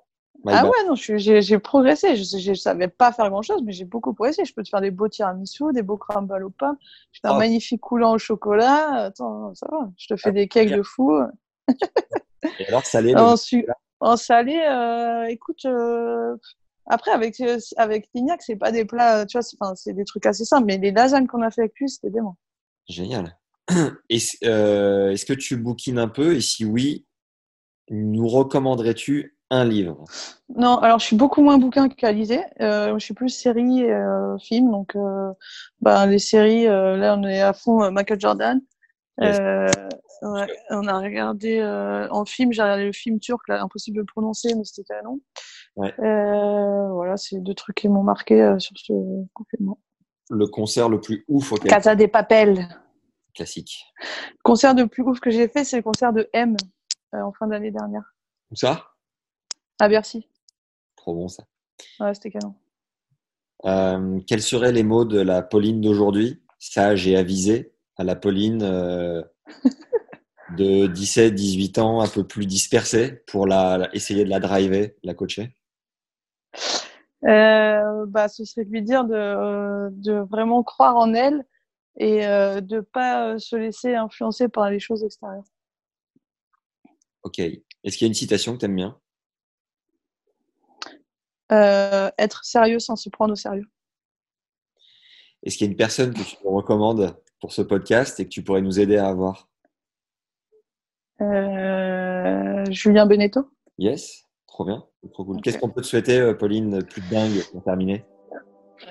My 0.45 0.53
Ah 0.53 0.63
bad. 0.63 0.71
ouais, 0.73 0.85
non, 0.89 0.95
j'ai 0.97 1.59
progressé. 1.61 2.17
Je, 2.17 2.39
je 2.39 2.55
savais 2.55 2.89
pas 2.89 3.13
faire 3.13 3.31
grand 3.31 3.41
chose, 3.43 3.63
mais 3.65 3.73
j'ai 3.73 3.85
beaucoup 3.85 4.13
progressé. 4.13 4.45
Je 4.45 4.53
peux 4.53 4.63
te 4.65 4.69
faire 4.69 4.81
des 4.83 4.91
beaux 4.91 5.09
tiramisu, 5.09 5.65
des 5.73 5.83
beaux 5.83 5.97
crumbles 5.97 6.43
aux 6.45 6.51
pommes. 6.51 6.77
Je 7.13 7.21
fais 7.23 7.29
un 7.29 7.37
Oh. 7.37 7.39
magnifique 7.39 7.81
coulant 7.81 8.13
au 8.15 8.19
chocolat. 8.19 9.05
Attends, 9.07 9.55
ça 9.55 9.67
va. 9.71 9.89
Je 9.97 10.07
te 10.09 10.17
fais 10.17 10.31
Ah, 10.31 10.33
des 10.33 10.49
cakes 10.49 10.69
bien. 10.69 10.79
de 10.79 10.83
fou. 10.83 11.13
Et 12.59 12.67
alors 12.67 12.85
salé 12.85 13.15
En, 13.15 13.37
en 14.01 14.17
salé, 14.19 14.61
euh, 14.69 15.25
écoute, 15.29 15.65
euh, 15.65 16.37
après, 16.87 17.11
avec, 17.11 17.41
euh, 17.41 17.59
avec 17.77 18.09
Lignac, 18.15 18.43
c'est 18.43 18.57
pas 18.57 18.73
des 18.73 18.85
plats, 18.85 19.27
tu 19.27 19.39
vois, 19.39 19.75
c'est 19.75 19.93
des 19.93 20.05
trucs 20.05 20.27
assez 20.27 20.45
simples, 20.45 20.67
mais 20.67 20.79
les 20.79 20.93
lasagnes 20.93 21.27
qu'on 21.27 21.43
a 21.43 21.51
fait 21.51 21.63
avec 21.63 21.75
lui, 21.79 21.89
c'était 21.89 22.11
dément. 22.11 22.37
Génial. 22.89 23.39
Est-ce 24.11 24.37
euh, 24.45 25.11
est-ce 25.11 25.25
que 25.25 25.33
tu 25.33 25.57
bouquines 25.57 25.99
un 25.99 26.09
peu? 26.09 26.35
Et 26.35 26.43
si 26.43 26.67
oui, 26.67 27.07
nous 27.89 28.29
recommanderais-tu 28.29 29.39
un 29.49 29.65
livre? 29.65 30.05
Non, 30.55 30.77
alors 30.77 30.99
je 30.99 31.07
suis 31.07 31.17
beaucoup 31.17 31.41
moins 31.43 31.57
bouquin 31.57 31.89
qu'Alizé. 31.89 32.41
Euh, 32.61 32.93
je 32.99 33.05
suis 33.05 33.15
plus 33.15 33.31
série 33.31 33.81
et 33.81 33.93
euh, 33.93 34.37
film. 34.39 34.71
Donc, 34.71 34.95
ben, 35.81 36.07
les 36.07 36.19
séries, 36.19 36.65
là, 36.65 37.17
on 37.19 37.25
est 37.25 37.41
à 37.41 37.55
fond 37.55 37.91
Michael 37.91 38.21
Jordan. 38.21 38.61
Euh, 39.21 39.69
ouais, 40.23 40.47
on 40.71 40.87
a 40.89 40.99
regardé 40.99 41.59
euh, 41.61 42.09
en 42.11 42.25
film, 42.25 42.53
j'ai 42.53 42.63
regardé 42.63 42.87
le 42.87 42.93
film 42.93 43.21
turc, 43.21 43.47
là, 43.49 43.63
impossible 43.63 43.97
de 43.97 44.01
le 44.01 44.07
prononcer, 44.07 44.55
mais 44.55 44.65
c'était 44.65 44.95
canon. 44.95 45.21
Ouais. 45.77 45.93
Euh, 46.01 46.89
voilà, 46.93 47.17
c'est 47.17 47.41
deux 47.41 47.55
trucs 47.55 47.77
qui 47.77 47.89
m'ont 47.89 48.03
marqué 48.03 48.41
euh, 48.41 48.59
sur 48.59 48.77
ce 48.79 48.93
confinement. 49.33 49.79
Le 50.31 50.47
concert 50.47 50.89
le 50.89 51.01
plus 51.01 51.25
ouf 51.29 51.53
auquel 51.53 51.71
Casa 51.71 51.95
des 51.97 52.09
Papel. 52.09 52.69
classique. 53.35 53.85
Le 54.01 54.43
concert 54.43 54.75
le 54.75 54.87
plus 54.87 55.03
ouf 55.03 55.21
que 55.21 55.31
j'ai 55.31 55.49
fait, 55.49 55.65
c'est 55.65 55.77
le 55.77 55.83
concert 55.83 56.13
de 56.13 56.29
M 56.33 56.57
euh, 57.15 57.21
en 57.23 57.33
fin 57.33 57.47
d'année 57.49 57.71
dernière 57.73 58.15
Où 58.51 58.57
ça? 58.57 58.87
À 59.81 59.89
Bercy. 59.89 60.29
Trop 60.97 61.15
bon 61.15 61.29
ça. 61.29 61.45
Ouais, 62.01 62.15
c'était 62.15 62.31
canon. 62.31 62.55
Euh, 63.67 64.21
quels 64.27 64.43
seraient 64.43 64.73
les 64.73 64.83
mots 64.85 65.05
de 65.05 65.19
la 65.21 65.43
Pauline 65.43 65.81
d'aujourd'hui? 65.81 66.41
Sage 66.59 67.07
et 67.09 67.17
avisée 67.17 67.73
à 67.97 68.05
la 68.05 68.15
Pauline 68.17 68.63
euh, 68.63 69.23
de 70.57 70.87
17-18 70.87 71.81
ans, 71.81 72.01
un 72.01 72.07
peu 72.09 72.25
plus 72.27 72.47
dispersée, 72.47 73.23
pour 73.27 73.47
la- 73.47 73.89
essayer 73.95 74.25
de 74.25 74.31
la 74.31 74.41
driver, 74.41 74.95
la 75.03 75.15
coacher 75.15 75.55
Euh, 77.27 78.05
bah, 78.07 78.29
ce 78.29 78.45
serait 78.45 78.65
de 78.65 78.71
lui 78.71 78.83
dire 78.83 79.05
de, 79.05 79.89
de 79.91 80.13
vraiment 80.13 80.63
croire 80.63 80.97
en 80.97 81.15
elle 81.15 81.45
et 81.97 82.27
euh, 82.27 82.61
de 82.61 82.81
pas 82.81 83.29
euh, 83.29 83.39
se 83.39 83.57
laisser 83.57 83.95
influencer 83.95 84.49
par 84.49 84.71
les 84.71 84.81
choses 84.81 85.05
extérieures. 85.05 85.45
Ok. 87.23 87.39
Est-ce 87.39 87.97
qu'il 87.97 88.07
y 88.07 88.09
a 88.09 88.09
une 88.09 88.15
citation 88.15 88.55
que 88.55 88.59
tu 88.59 88.65
aimes 88.67 88.77
bien? 88.77 88.99
Euh, 91.53 92.11
être 92.19 92.45
sérieux 92.45 92.79
sans 92.79 92.97
se 92.97 93.09
prendre 93.09 93.33
au 93.33 93.37
sérieux. 93.37 93.67
Est-ce 95.43 95.57
qu'il 95.57 95.67
y 95.67 95.69
a 95.69 95.71
une 95.71 95.77
personne 95.77 96.13
que 96.13 96.23
tu 96.23 96.37
recommandes 96.45 97.17
pour 97.41 97.53
ce 97.53 97.63
podcast 97.63 98.19
et 98.19 98.25
que 98.25 98.31
tu 98.31 98.43
pourrais 98.43 98.63
nous 98.63 98.81
aider 98.81 98.97
à 98.97 99.09
avoir? 99.09 99.49
Euh, 101.21 102.65
Julien 102.71 103.07
Beneteau. 103.07 103.51
Yes 103.79 104.24
Trop 104.55 104.65
bien. 104.65 104.85
Trop 105.13 105.25
cool. 105.25 105.41
Qu'est-ce 105.41 105.59
qu'on 105.59 105.69
peut 105.69 105.81
te 105.81 105.87
souhaiter, 105.87 106.21
euh, 106.21 106.33
Pauline, 106.33 106.81
plus 106.85 107.03
de 107.03 107.11
dingue 107.11 107.43
pour 107.51 107.65
terminer? 107.65 108.05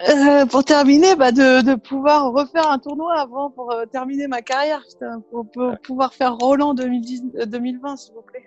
Euh, 0.09 0.45
pour 0.45 0.65
terminer, 0.65 1.15
bah, 1.15 1.31
de, 1.31 1.61
de 1.63 1.75
pouvoir 1.75 2.33
refaire 2.33 2.69
un 2.69 2.79
tournoi 2.79 3.17
avant 3.17 3.49
pour 3.49 3.71
euh, 3.71 3.85
terminer 3.85 4.27
ma 4.27 4.41
carrière, 4.41 4.83
putain, 4.85 5.21
pour, 5.31 5.49
pour 5.49 5.79
pouvoir 5.79 6.13
faire 6.13 6.35
Roland 6.35 6.73
2010, 6.73 7.23
euh, 7.39 7.45
2020, 7.45 7.95
s'il 7.95 8.13
vous 8.13 8.23
plaît. 8.23 8.43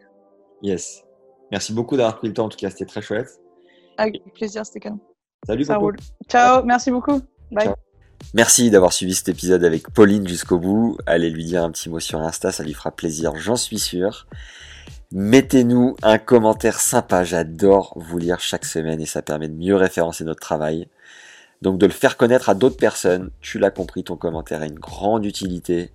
Yes. 0.61 1.05
Merci 1.51 1.73
beaucoup 1.73 1.97
d'avoir 1.97 2.19
pris 2.19 2.29
le 2.29 2.35
temps. 2.35 2.45
En 2.45 2.49
tout 2.51 2.59
cas, 2.59 2.69
c'était 2.69 2.85
très 2.85 3.01
chouette. 3.01 3.41
Avec 3.97 4.23
plaisir, 4.35 4.67
c'était 4.67 4.81
canon. 4.81 5.01
Salut, 5.47 5.65
Ça 5.65 5.79
roule. 5.79 5.97
Ciao, 6.29 6.65
merci 6.65 6.91
beaucoup. 6.91 7.23
Bye. 7.51 7.65
Ciao. 7.65 7.75
Merci 8.35 8.71
d'avoir 8.71 8.93
suivi 8.93 9.15
cet 9.15 9.31
épisode 9.31 9.65
avec 9.65 9.91
Pauline 9.91 10.29
jusqu'au 10.29 10.59
bout. 10.59 10.99
Allez 11.07 11.31
lui 11.31 11.47
dire 11.47 11.65
un 11.65 11.71
petit 11.71 11.89
mot 11.89 11.99
sur 11.99 12.21
Insta, 12.21 12.53
ça 12.53 12.63
lui 12.63 12.75
fera 12.75 12.91
plaisir, 12.91 13.37
j'en 13.37 13.57
suis 13.57 13.79
sûr. 13.79 14.27
Mettez-nous 15.13 15.97
un 16.03 16.19
commentaire 16.19 16.81
sympa, 16.81 17.23
j'adore 17.23 17.97
vous 17.97 18.19
lire 18.19 18.41
chaque 18.41 18.65
semaine 18.65 19.01
et 19.01 19.07
ça 19.07 19.23
permet 19.23 19.49
de 19.49 19.55
mieux 19.55 19.77
référencer 19.77 20.25
notre 20.25 20.41
travail. 20.41 20.89
Donc 21.63 21.79
de 21.79 21.87
le 21.87 21.93
faire 21.93 22.17
connaître 22.17 22.49
à 22.49 22.55
d'autres 22.55 22.77
personnes, 22.77 23.31
tu 23.41 23.61
l'as 23.61 23.71
compris, 23.71 24.03
ton 24.03 24.17
commentaire 24.17 24.63
a 24.63 24.67
une 24.67 24.81
grande 24.81 25.25
utilité. 25.25 25.93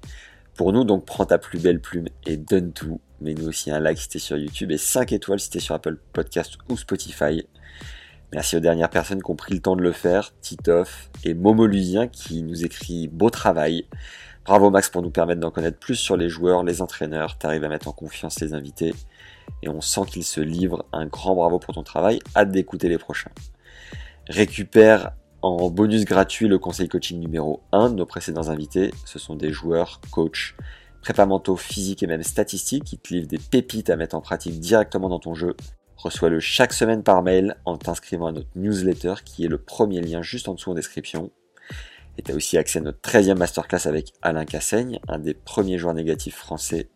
Pour 0.56 0.72
nous, 0.72 0.86
donc 0.86 1.06
prends 1.06 1.26
ta 1.26 1.38
plus 1.38 1.60
belle 1.60 1.82
plume 1.82 2.08
et 2.26 2.38
donne 2.38 2.72
tout. 2.72 3.02
Mets-nous 3.20 3.50
aussi 3.50 3.70
un 3.70 3.82
like 3.82 3.98
si 3.98 4.08
t'es 4.08 4.20
sur 4.20 4.38
YouTube 4.38 4.72
et 4.72 4.78
5 4.78 5.12
étoiles 5.12 5.42
si 5.42 5.50
t'es 5.50 5.60
sur 5.60 5.76
Apple 5.76 5.98
Podcast 6.14 6.54
ou 6.70 6.78
Spotify. 6.78 7.46
Merci 8.32 8.56
aux 8.56 8.62
dernières 8.62 8.90
personnes 8.90 9.22
qui 9.22 9.30
ont 9.30 9.36
pris 9.36 9.54
le 9.54 9.60
temps 9.60 9.76
de 9.76 9.82
le 9.82 9.92
faire, 9.92 10.34
Titoff 10.40 11.10
et 11.26 11.34
Momo 11.34 11.68
Lusien 11.68 12.08
qui 12.08 12.44
nous 12.44 12.64
écrit 12.64 13.10
beau 13.10 13.30
travail. 13.30 13.86
Bravo 14.44 14.72
Max 14.72 14.90
pour 14.90 15.04
nous 15.04 15.12
permettre 15.12 15.40
d'en 15.40 15.52
connaître 15.52 15.78
plus 15.78 15.96
sur 15.96 16.18
les 16.18 16.28
joueurs, 16.28 16.64
les 16.64 16.82
entraîneurs, 16.82 17.38
t'arrives 17.38 17.64
à 17.64 17.70
mettre 17.70 17.88
en 17.88 17.92
confiance 17.92 18.40
les 18.40 18.54
invités 18.56 18.94
et 19.62 19.70
on 19.70 19.82
sent 19.82 20.02
qu'ils 20.08 20.24
se 20.24 20.42
livrent. 20.42 20.86
Un 20.94 21.06
grand 21.06 21.36
bravo 21.36 21.60
pour 21.60 21.76
ton 21.76 21.84
travail, 21.84 22.20
hâte 22.36 22.52
d'écouter 22.52 22.90
les 22.90 22.98
prochains. 22.98 23.32
Récupère 24.28 25.12
en 25.44 25.70
bonus 25.70 26.06
gratuit 26.06 26.48
le 26.48 26.58
conseil 26.58 26.88
coaching 26.88 27.20
numéro 27.20 27.62
1 27.72 27.92
de 27.92 27.96
nos 27.96 28.06
précédents 28.06 28.50
invités. 28.50 28.92
Ce 29.06 29.20
sont 29.20 29.36
des 29.36 29.52
joueurs, 29.52 30.02
coachs, 30.12 30.56
prépa 31.02 31.26
mentaux, 31.28 31.56
physiques 31.56 32.02
et 32.02 32.08
même 32.08 32.24
statistiques 32.24 32.84
qui 32.84 32.98
te 32.98 33.14
livrent 33.14 33.28
des 33.28 33.40
pépites 33.40 33.92
à 33.92 33.96
mettre 33.96 34.16
en 34.16 34.22
pratique 34.22 34.60
directement 34.60 35.10
dans 35.10 35.20
ton 35.20 35.36
jeu. 35.36 35.56
Reçois-le 35.98 36.40
chaque 36.40 36.74
semaine 36.74 37.04
par 37.04 37.22
mail 37.22 37.58
en 37.66 37.78
t'inscrivant 37.78 38.28
à 38.28 38.32
notre 38.32 38.50
newsletter 38.56 39.16
qui 39.24 39.46
est 39.46 39.48
le 39.48 39.60
premier 39.60 40.02
lien 40.02 40.24
juste 40.24 40.48
en 40.48 40.56
dessous 40.56 40.72
en 40.72 40.76
description. 40.76 41.30
Et 42.22 42.23
tu 42.23 42.31
as 42.34 42.35
aussi 42.35 42.60
accès 42.60 42.77
à 42.77 42.81
notre 42.84 42.99
13e 42.99 43.35
masterclass 43.35 43.88
avec 43.88 44.14
Alain 44.22 44.45
Cassaigne, 44.45 44.99
un 45.07 45.18
des 45.18 45.34
premiers 45.34 45.80
joueurs 45.80 45.95
négatifs 45.95 46.35
français, 46.35 46.88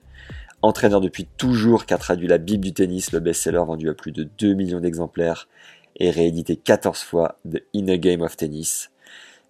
entraîneur 0.61 1.01
depuis 1.01 1.25
toujours 1.25 1.87
qui 1.87 1.95
a 1.95 1.97
traduit 1.97 2.27
la 2.27 2.37
Bible 2.37 2.63
du 2.63 2.73
tennis, 2.75 3.11
le 3.11 3.19
best-seller 3.19 3.63
vendu 3.65 3.89
à 3.89 3.95
plus 3.95 4.11
de 4.11 4.23
2 4.23 4.53
millions 4.53 4.79
d'exemplaires 4.79 5.47
et 5.95 6.11
réédité 6.11 6.57
14 6.57 6.99
fois 6.99 7.39
The 7.51 7.63
Inner 7.73 7.97
Game 7.97 8.21
of 8.21 8.37
Tennis. 8.37 8.91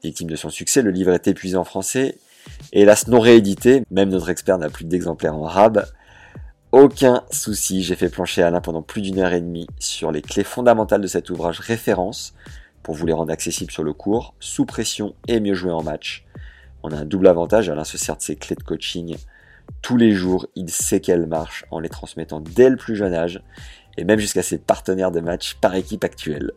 Victime 0.02 0.30
de 0.30 0.38
son 0.38 0.50
succès, 0.50 0.82
le 0.82 0.92
livre 0.92 1.12
est 1.12 1.28
épuisé 1.28 1.58
en 1.58 1.66
français, 1.66 2.20
hélas 2.72 3.10
non 3.10 3.20
réédité, 3.20 3.84
même 3.92 4.08
notre 4.08 4.30
expert 4.30 4.58
n'a 4.58 4.70
plus 4.70 4.86
d'exemplaires 4.86 5.36
en 5.36 5.46
arabe. 5.46 5.86
Aucun 6.72 7.24
souci, 7.32 7.84
j'ai 7.84 7.98
fait 7.98 8.08
plancher 8.08 8.44
Alain 8.44 8.62
pendant 8.62 8.82
plus 8.82 9.02
d'une 9.02 9.20
heure 9.20 9.34
et 9.34 9.42
demie 9.42 9.68
sur 9.80 10.14
les 10.14 10.22
clés 10.22 10.46
fondamentales 10.46 11.02
de 11.02 11.08
cet 11.08 11.30
ouvrage 11.30 11.60
référence 11.60 12.34
pour 12.86 12.96
vous 12.96 13.06
les 13.06 13.14
rendre 13.14 13.34
accessibles 13.34 13.72
sur 13.72 13.84
le 13.84 13.94
cours, 13.94 14.36
sous 14.40 14.66
pression 14.66 15.16
et 15.28 15.42
mieux 15.42 15.56
jouer 15.56 15.72
en 15.74 15.84
match. 15.84 16.24
On 16.84 16.92
a 16.92 16.98
un 16.98 17.06
double 17.06 17.28
avantage, 17.28 17.68
Alain 17.68 17.84
se 17.84 17.98
sert 17.98 18.16
de 18.16 18.22
ses 18.22 18.38
clés 18.38 18.56
de 18.56 18.64
coaching 18.64 19.18
tous 19.82 19.98
les 19.98 20.12
jours, 20.12 20.48
il 20.56 20.70
sait 20.70 21.00
qu'elles 21.00 21.28
marchent 21.28 21.66
en 21.72 21.80
les 21.80 21.90
transmettant 21.90 22.40
dès 22.40 22.70
le 22.70 22.78
plus 22.78 22.96
jeune 22.96 23.14
âge 23.14 23.42
et 23.98 24.04
même 24.04 24.20
jusqu'à 24.20 24.44
ses 24.44 24.58
partenaires 24.58 25.12
de 25.12 25.20
match 25.20 25.56
par 25.56 25.76
équipe 25.76 26.04
actuelle. 26.04 26.52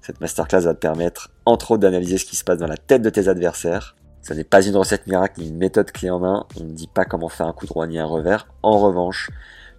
Cette 0.00 0.20
masterclass 0.20 0.62
va 0.62 0.74
te 0.74 0.80
permettre, 0.80 1.30
entre 1.44 1.72
autres, 1.72 1.82
d'analyser 1.82 2.18
ce 2.18 2.24
qui 2.24 2.36
se 2.36 2.44
passe 2.44 2.58
dans 2.58 2.66
la 2.66 2.76
tête 2.76 3.02
de 3.02 3.10
tes 3.10 3.28
adversaires. 3.28 3.96
Ce 4.22 4.32
n'est 4.32 4.44
pas 4.44 4.66
une 4.66 4.76
recette 4.76 5.06
miracle 5.06 5.40
ni 5.40 5.48
une 5.48 5.58
méthode 5.58 5.90
clé 5.92 6.10
en 6.10 6.18
main, 6.18 6.46
on 6.58 6.64
ne 6.64 6.72
dit 6.72 6.88
pas 6.88 7.04
comment 7.04 7.28
faire 7.28 7.46
un 7.46 7.52
coup 7.52 7.66
droit 7.66 7.86
ni 7.86 7.98
un 7.98 8.04
revers. 8.04 8.48
En 8.62 8.78
revanche, 8.78 9.30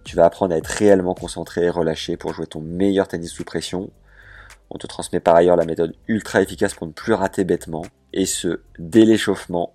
tu 0.04 0.16
vas 0.16 0.24
apprendre 0.24 0.54
à 0.54 0.58
être 0.58 0.66
réellement 0.66 1.14
concentré 1.14 1.64
et 1.64 1.70
relâché 1.70 2.16
pour 2.16 2.32
jouer 2.32 2.46
ton 2.46 2.60
meilleur 2.60 3.08
tennis 3.08 3.32
sous 3.32 3.44
pression. 3.44 3.90
On 4.70 4.78
te 4.78 4.86
transmet 4.86 5.20
par 5.20 5.34
ailleurs 5.34 5.56
la 5.56 5.64
méthode 5.64 5.94
ultra 6.06 6.40
efficace 6.40 6.74
pour 6.74 6.86
ne 6.86 6.92
plus 6.92 7.12
rater 7.12 7.44
bêtement, 7.44 7.82
et 8.12 8.26
ce, 8.26 8.60
dès 8.78 9.04
l'échauffement. 9.04 9.74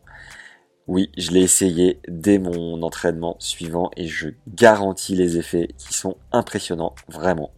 Oui, 0.88 1.12
je 1.18 1.32
l'ai 1.32 1.42
essayé 1.42 2.00
dès 2.08 2.38
mon 2.38 2.82
entraînement 2.84 3.38
suivant 3.40 3.90
et 3.98 4.08
je 4.08 4.30
garantis 4.48 5.16
les 5.16 5.38
effets 5.38 5.70
qui 5.78 5.94
sont 5.94 6.16
impressionnants, 6.32 6.94
vraiment. 7.08 7.52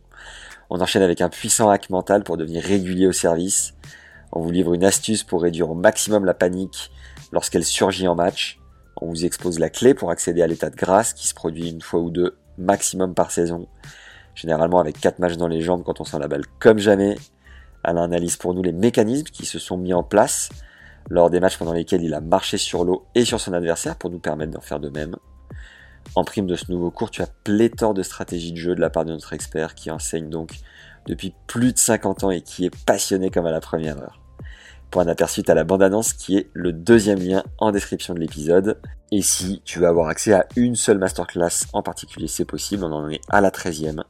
On 0.70 0.80
enchaîne 0.80 1.02
avec 1.04 1.22
un 1.22 1.30
puissant 1.30 1.70
hack 1.70 1.90
mental 1.90 2.24
pour 2.24 2.38
devenir 2.38 2.64
régulier 2.64 3.08
au 3.08 3.12
service. 3.12 3.74
On 4.32 4.42
vous 4.42 4.52
livre 4.52 4.74
une 4.74 4.84
astuce 4.84 5.24
pour 5.24 5.42
réduire 5.42 5.70
au 5.70 5.76
maximum 5.76 6.26
la 6.26 6.34
panique 6.34 6.92
lorsqu'elle 7.32 7.66
surgit 7.66 8.08
en 8.08 8.16
match. 8.16 8.60
On 9.02 9.08
vous 9.08 9.26
expose 9.26 9.60
la 9.60 9.70
clé 9.70 9.94
pour 9.94 10.10
accéder 10.10 10.42
à 10.42 10.48
l'état 10.48 10.70
de 10.70 10.76
grâce 10.76 11.14
qui 11.14 11.28
se 11.28 11.34
produit 11.34 11.70
une 11.70 11.82
fois 11.82 12.00
ou 12.00 12.10
deux 12.10 12.38
maximum 12.58 13.14
par 13.14 13.32
saison. 13.32 13.68
Généralement 14.38 14.80
avec 14.80 15.00
4 15.00 15.18
matchs 15.18 15.36
dans 15.36 15.48
les 15.48 15.62
jambes 15.62 15.82
quand 15.84 16.00
on 16.00 16.04
sent 16.04 16.20
la 16.20 16.28
balle 16.28 16.46
comme 16.60 16.78
jamais. 16.78 17.18
Alain 17.84 18.04
analyse 18.04 18.38
pour 18.38 18.54
nous 18.54 18.62
les 18.62 18.72
mécanismes 18.72 19.26
qui 19.26 19.48
se 19.48 19.58
sont 19.58 19.78
mis 19.78 19.96
en 19.96 20.04
place 20.04 20.50
lors 21.10 21.32
des 21.32 21.40
matchs 21.40 21.58
pendant 21.58 21.74
lesquels 21.74 22.04
il 22.04 22.14
a 22.14 22.22
marché 22.22 22.58
sur 22.58 22.86
l'eau 22.86 23.08
et 23.16 23.26
sur 23.26 23.40
son 23.40 23.54
adversaire 23.54 23.96
pour 23.96 24.12
nous 24.12 24.20
permettre 24.20 24.52
d'en 24.52 24.62
faire 24.62 24.80
de 24.80 24.90
même. 24.90 25.16
En 26.14 26.24
prime 26.24 26.46
de 26.46 26.56
ce 26.56 26.72
nouveau 26.72 26.92
cours, 26.92 27.10
tu 27.10 27.24
as 27.24 27.28
pléthore 27.44 27.96
de 27.96 28.04
stratégies 28.04 28.52
de 28.52 28.58
jeu 28.58 28.76
de 28.76 28.80
la 28.82 28.92
part 28.92 29.06
de 29.06 29.12
notre 29.12 29.34
expert 29.34 29.74
qui 29.74 29.90
enseigne 29.90 30.30
donc 30.30 30.52
depuis 31.08 31.34
plus 31.48 31.74
de 31.74 31.80
50 31.80 32.24
ans 32.24 32.30
et 32.30 32.42
qui 32.42 32.66
est 32.66 32.86
passionné 32.86 33.32
comme 33.32 33.48
à 33.48 33.52
la 33.52 33.60
première 33.60 33.98
heure. 33.98 34.22
Pour 34.92 35.02
un 35.02 35.08
aperçu, 35.08 35.42
as 35.48 35.54
la 35.56 35.64
bande-annonce 35.64 36.14
qui 36.14 36.38
est 36.38 36.50
le 36.54 36.72
deuxième 36.72 37.20
lien 37.20 37.44
en 37.58 37.72
description 37.72 38.14
de 38.14 38.20
l'épisode. 38.20 38.80
Et 39.12 39.22
si 39.22 39.62
tu 39.66 39.80
veux 39.80 39.88
avoir 39.88 40.08
accès 40.08 40.34
à 40.34 40.46
une 40.56 40.76
seule 40.76 41.00
masterclass 41.00 41.66
en 41.74 41.82
particulier, 41.82 42.28
c'est 42.28 42.46
possible, 42.46 42.84
on 42.84 42.94
en 42.94 43.10
est 43.10 43.20
à 43.30 43.42
la 43.42 43.50
13e. 43.50 44.04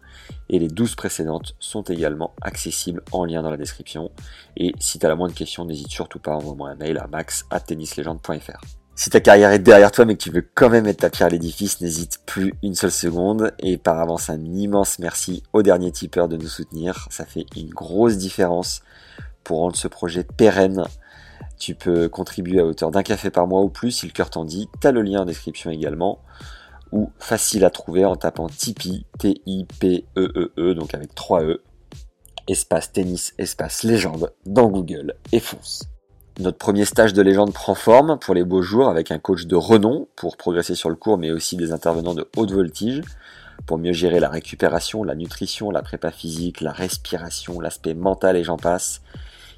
Et 0.49 0.59
les 0.59 0.67
12 0.67 0.95
précédentes 0.95 1.55
sont 1.59 1.83
également 1.83 2.33
accessibles 2.41 3.03
en 3.11 3.25
lien 3.25 3.41
dans 3.41 3.51
la 3.51 3.57
description. 3.57 4.11
Et 4.55 4.73
si 4.79 4.99
tu 4.99 5.07
la 5.07 5.15
moindre 5.15 5.33
question, 5.33 5.65
n'hésite 5.65 5.89
surtout 5.89 6.19
pas, 6.19 6.35
envoie-moi 6.35 6.69
un 6.69 6.75
mail 6.75 6.97
à 6.97 7.07
max.tennislegende.fr. 7.07 8.61
Si 8.99 9.11
ta 9.11 9.19
carrière 9.19 9.51
est 9.51 9.59
derrière 9.59 9.91
toi 9.91 10.05
mais 10.05 10.15
que 10.15 10.23
tu 10.23 10.31
veux 10.31 10.43
quand 10.55 10.71
même 10.71 10.85
mettre 10.85 11.01
ta 11.01 11.11
pierre 11.11 11.27
à 11.27 11.29
l'édifice, 11.29 11.81
n'hésite 11.81 12.19
plus 12.25 12.55
une 12.63 12.73
seule 12.73 12.91
seconde. 12.91 13.53
Et 13.59 13.77
par 13.77 13.99
avance, 13.99 14.31
un 14.31 14.43
immense 14.43 14.97
merci 14.97 15.43
aux 15.53 15.61
derniers 15.61 15.91
tipeurs 15.91 16.27
de 16.27 16.35
nous 16.35 16.47
soutenir. 16.47 17.07
Ça 17.11 17.23
fait 17.23 17.45
une 17.55 17.69
grosse 17.69 18.17
différence 18.17 18.81
pour 19.43 19.59
rendre 19.59 19.75
ce 19.75 19.87
projet 19.87 20.23
pérenne. 20.23 20.83
Tu 21.59 21.75
peux 21.75 22.09
contribuer 22.09 22.59
à 22.59 22.65
hauteur 22.65 22.89
d'un 22.89 23.03
café 23.03 23.29
par 23.29 23.45
mois 23.45 23.61
ou 23.61 23.69
plus 23.69 23.91
si 23.91 24.07
le 24.07 24.11
cœur 24.11 24.31
t'en 24.31 24.45
dit. 24.45 24.67
T'as 24.79 24.91
le 24.91 25.03
lien 25.03 25.21
en 25.21 25.25
description 25.25 25.69
également. 25.69 26.19
Ou 26.91 27.11
facile 27.19 27.65
à 27.65 27.69
trouver 27.69 28.05
en 28.05 28.15
tapant 28.15 28.47
Tipeee, 28.47 29.05
T-I-P-E-E-E, 29.19 30.73
donc 30.73 30.93
avec 30.93 31.14
3 31.14 31.43
E, 31.43 31.61
espace 32.47 32.91
tennis, 32.91 33.34
espace 33.38 33.84
légende, 33.84 34.31
dans 34.45 34.69
Google, 34.69 35.15
et 35.31 35.39
fonce. 35.39 35.84
Notre 36.39 36.57
premier 36.59 36.85
stage 36.85 37.14
de 37.14 37.22
légende 37.22 37.51
prend 37.51 37.73
forme 37.73 38.19
pour 38.19 38.35
les 38.35 38.43
beaux 38.43 38.61
jours 38.61 38.89
avec 38.89 39.11
un 39.11 39.18
coach 39.18 39.47
de 39.47 39.55
renom 39.55 40.07
pour 40.15 40.38
progresser 40.38 40.76
sur 40.76 40.89
le 40.89 40.95
cours, 40.95 41.18
mais 41.18 41.31
aussi 41.31 41.55
des 41.55 41.72
intervenants 41.72 42.14
de 42.14 42.30
haute 42.35 42.51
voltige 42.51 43.01
pour 43.65 43.80
mieux 43.80 43.91
gérer 43.91 44.19
la 44.19 44.30
récupération, 44.30 45.03
la 45.03 45.15
nutrition, 45.15 45.72
la 45.72 45.81
prépa 45.81 46.11
physique, 46.11 46.61
la 46.61 46.72
respiration, 46.72 47.59
l'aspect 47.59 47.95
mental 47.95 48.38
et 48.38 48.43
j'en 48.43 48.57
passe. 48.57 49.01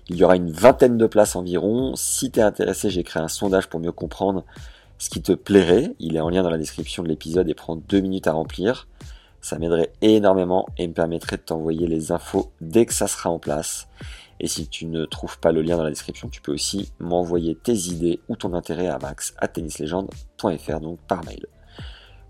Il 0.08 0.16
y 0.16 0.24
aura 0.24 0.38
une 0.38 0.52
vingtaine 0.52 0.98
de 0.98 1.06
places 1.06 1.36
environ. 1.36 1.96
Si 1.96 2.32
tu 2.32 2.40
es 2.40 2.44
intéressé, 2.44 2.90
j'ai 2.90 3.04
créé 3.04 3.22
un 3.22 3.28
sondage 3.28 3.68
pour 3.68 3.80
mieux 3.80 3.92
comprendre 3.92 4.46
ce 5.00 5.10
qui 5.10 5.22
te 5.22 5.32
plairait. 5.32 5.96
Il 6.00 6.16
est 6.16 6.22
en 6.22 6.30
lien 6.30 6.44
dans 6.44 6.52
la 6.52 6.58
description 6.60 7.02
de 7.02 7.08
l'épisode 7.08 7.50
et 7.50 7.56
prend 7.56 7.76
deux 7.76 8.02
minutes 8.02 8.28
à 8.28 8.34
remplir. 8.34 8.88
Ça 9.42 9.58
m'aiderait 9.58 9.94
énormément 10.02 10.68
et 10.78 10.88
me 10.88 10.94
permettrait 10.94 11.38
de 11.38 11.42
t'envoyer 11.42 11.88
les 11.88 12.12
infos 12.12 12.52
dès 12.62 12.86
que 12.86 12.94
ça 12.94 13.08
sera 13.08 13.30
en 13.30 13.40
place. 13.40 13.88
Et 14.42 14.48
si 14.48 14.68
tu 14.68 14.86
ne 14.86 15.06
trouves 15.06 15.40
pas 15.40 15.52
le 15.52 15.62
lien 15.62 15.78
dans 15.78 15.84
la 15.84 15.90
description, 15.90 16.30
tu 16.30 16.42
peux 16.42 16.54
aussi 16.54 16.92
m'envoyer 17.00 17.56
tes 17.56 17.88
idées 17.88 18.20
ou 18.30 18.36
ton 18.36 18.54
intérêt 18.54 18.88
à 18.88 19.00
max 19.00 19.34
à 19.38 19.48
tennislegende.fr, 19.48 20.80
donc 20.82 21.00
par 21.08 21.24
mail. 21.26 21.46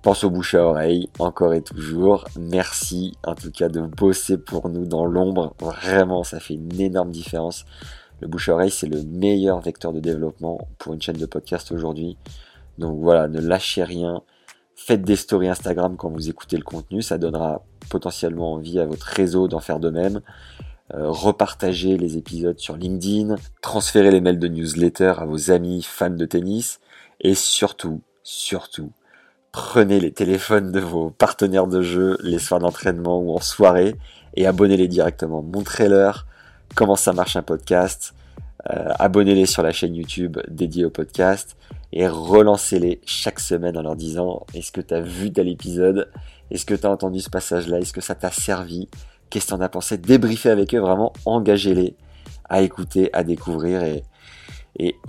Pense 0.02 0.24
au 0.24 0.30
bouche 0.30 0.56
à 0.56 0.64
oreille, 0.64 1.10
encore 1.20 1.54
et 1.54 1.62
toujours. 1.62 2.26
Merci 2.40 3.18
en 3.26 3.36
tout 3.36 3.52
cas 3.52 3.68
de 3.68 3.82
bosser 3.82 4.38
pour 4.38 4.70
nous 4.70 4.86
dans 4.86 5.06
l'ombre. 5.06 5.54
Vraiment, 5.60 6.24
ça 6.24 6.40
fait 6.40 6.54
une 6.54 6.80
énorme 6.80 7.12
différence. 7.12 7.66
Le 8.22 8.28
bouche 8.28 8.50
à 8.50 8.54
oreille, 8.54 8.72
c'est 8.72 8.88
le 8.88 9.04
meilleur 9.04 9.60
vecteur 9.60 9.92
de 9.92 10.00
développement 10.00 10.68
pour 10.78 10.94
une 10.94 11.02
chaîne 11.02 11.18
de 11.18 11.26
podcast 11.26 11.72
aujourd'hui. 11.72 12.18
Donc 12.80 13.00
voilà, 13.02 13.28
ne 13.28 13.40
lâchez 13.40 13.84
rien. 13.84 14.24
Faites 14.76 15.02
des 15.02 15.18
stories 15.18 15.50
Instagram 15.50 15.98
quand 15.98 16.10
vous 16.10 16.30
écoutez 16.30 16.56
le 16.58 16.64
contenu, 16.64 17.02
ça 17.02 17.18
donnera 17.18 17.64
potentiellement 17.90 18.54
envie 18.54 18.80
à 18.80 18.86
votre 18.86 19.06
réseau 19.06 19.48
d'en 19.48 19.60
faire 19.60 19.80
de 19.80 19.90
même. 19.90 20.22
Euh, 20.94 21.12
repartagez 21.12 21.98
les 21.98 22.18
épisodes 22.18 22.58
sur 22.58 22.78
LinkedIn, 22.78 23.36
transférez 23.62 24.10
les 24.10 24.22
mails 24.22 24.40
de 24.40 24.48
newsletter 24.48 25.14
à 25.18 25.26
vos 25.26 25.52
amis 25.52 25.84
fans 25.84 26.10
de 26.10 26.26
tennis 26.26 26.80
et 27.22 27.36
surtout, 27.36 28.02
surtout, 28.24 28.92
prenez 29.52 30.00
les 30.00 30.12
téléphones 30.12 30.72
de 30.72 30.80
vos 30.80 31.12
partenaires 31.12 31.68
de 31.68 31.82
jeu 31.82 32.18
les 32.24 32.40
soirs 32.40 32.62
d'entraînement 32.62 33.20
ou 33.20 33.36
en 33.36 33.42
soirée 33.42 33.96
et 34.36 34.48
abonnez-les 34.48 34.88
directement. 34.88 35.44
Montrez-leur 35.44 36.26
comment 36.74 36.96
ça 36.96 37.14
marche 37.14 37.36
un 37.36 37.44
podcast, 37.44 38.16
euh, 38.70 38.94
abonnez-les 38.98 39.46
sur 39.46 39.62
la 39.62 39.72
chaîne 39.72 39.94
YouTube 39.94 40.40
dédiée 40.48 40.86
au 40.86 40.90
podcast 40.90 41.56
et 41.92 42.08
relancez-les 42.08 43.02
chaque 43.06 43.40
semaine 43.40 43.78
en 43.78 43.82
leur 43.82 43.96
disant 43.96 44.46
est-ce 44.54 44.72
que 44.72 44.82
tu 44.82 44.94
as 44.94 45.02
vu 45.02 45.32
tel 45.32 45.48
épisode? 45.48 46.12
Est-ce 46.52 46.66
que 46.66 46.76
tu 46.76 46.86
as 46.86 46.92
entendu 46.92 47.20
ce 47.20 47.30
passage-là? 47.30 47.80
Est-ce 47.80 47.94
que 47.94 48.02
ça 48.02 48.16
t'a 48.16 48.32
servi? 48.32 48.88
Qu'est-ce 49.30 49.46
que 49.46 49.50
tu 49.50 49.56
en 49.56 49.62
as 49.62 49.70
pensé? 49.70 49.98
Débriefez 49.98 50.50
avec 50.50 50.74
eux, 50.76 50.80
vraiment 50.80 51.14
engagez-les 51.26 51.96
à 52.48 52.62
écouter, 52.62 53.10
à 53.14 53.24
découvrir 53.24 53.84
et, 53.84 54.04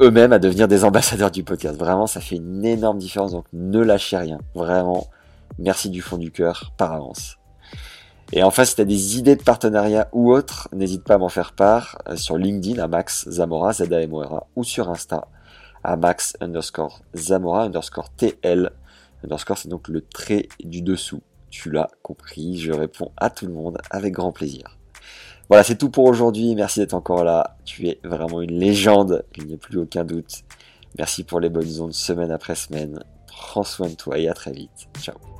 eux-mêmes 0.00 0.32
à 0.32 0.38
devenir 0.38 0.66
des 0.68 0.84
ambassadeurs 0.84 1.30
du 1.30 1.44
podcast. 1.44 1.78
Vraiment, 1.78 2.06
ça 2.06 2.20
fait 2.20 2.36
une 2.36 2.64
énorme 2.64 2.98
différence, 2.98 3.32
donc 3.32 3.44
ne 3.52 3.78
lâchez 3.80 4.16
rien. 4.16 4.38
Vraiment, 4.54 5.06
merci 5.58 5.90
du 5.90 6.02
fond 6.02 6.18
du 6.18 6.32
cœur 6.32 6.72
par 6.76 6.92
avance. 6.92 7.36
Et 8.32 8.42
enfin, 8.42 8.64
si 8.64 8.74
tu 8.74 8.80
as 8.80 8.84
des 8.84 9.18
idées 9.18 9.36
de 9.36 9.42
partenariat 9.42 10.08
ou 10.12 10.32
autres, 10.32 10.68
n'hésite 10.72 11.04
pas 11.04 11.14
à 11.14 11.18
m'en 11.18 11.28
faire 11.28 11.52
part 11.52 11.98
euh, 12.08 12.16
sur 12.16 12.36
LinkedIn 12.36 12.82
à 12.82 12.88
Max 12.88 13.28
Zamora, 13.28 13.72
z 13.72 13.92
a 13.92 14.00
m 14.00 14.12
ou 14.56 14.64
sur 14.64 14.88
Insta 14.88 15.28
à 15.84 15.96
Max 15.96 16.36
underscore 16.40 17.00
Zamora 17.14 17.64
underscore 17.64 18.10
TL. 18.10 18.70
Underscore, 19.24 19.58
c'est 19.58 19.68
donc 19.68 19.88
le 19.88 20.00
trait 20.00 20.48
du 20.62 20.82
dessous. 20.82 21.22
Tu 21.50 21.70
l'as 21.70 21.90
compris, 22.02 22.58
je 22.58 22.72
réponds 22.72 23.12
à 23.16 23.30
tout 23.30 23.46
le 23.46 23.52
monde 23.52 23.78
avec 23.90 24.14
grand 24.14 24.32
plaisir. 24.32 24.78
Voilà, 25.48 25.64
c'est 25.64 25.76
tout 25.76 25.90
pour 25.90 26.04
aujourd'hui. 26.04 26.54
Merci 26.54 26.78
d'être 26.78 26.94
encore 26.94 27.24
là. 27.24 27.56
Tu 27.64 27.88
es 27.88 27.98
vraiment 28.04 28.40
une 28.40 28.58
légende, 28.58 29.24
il 29.36 29.46
n'y 29.46 29.54
a 29.54 29.58
plus 29.58 29.78
aucun 29.78 30.04
doute. 30.04 30.44
Merci 30.96 31.24
pour 31.24 31.40
les 31.40 31.50
bonnes 31.50 31.80
ondes 31.80 31.92
semaine 31.92 32.30
après 32.30 32.54
semaine. 32.54 33.02
Prends 33.26 33.64
soin 33.64 33.88
de 33.88 33.94
toi 33.94 34.18
et 34.18 34.28
à 34.28 34.34
très 34.34 34.52
vite. 34.52 34.88
Ciao. 35.00 35.39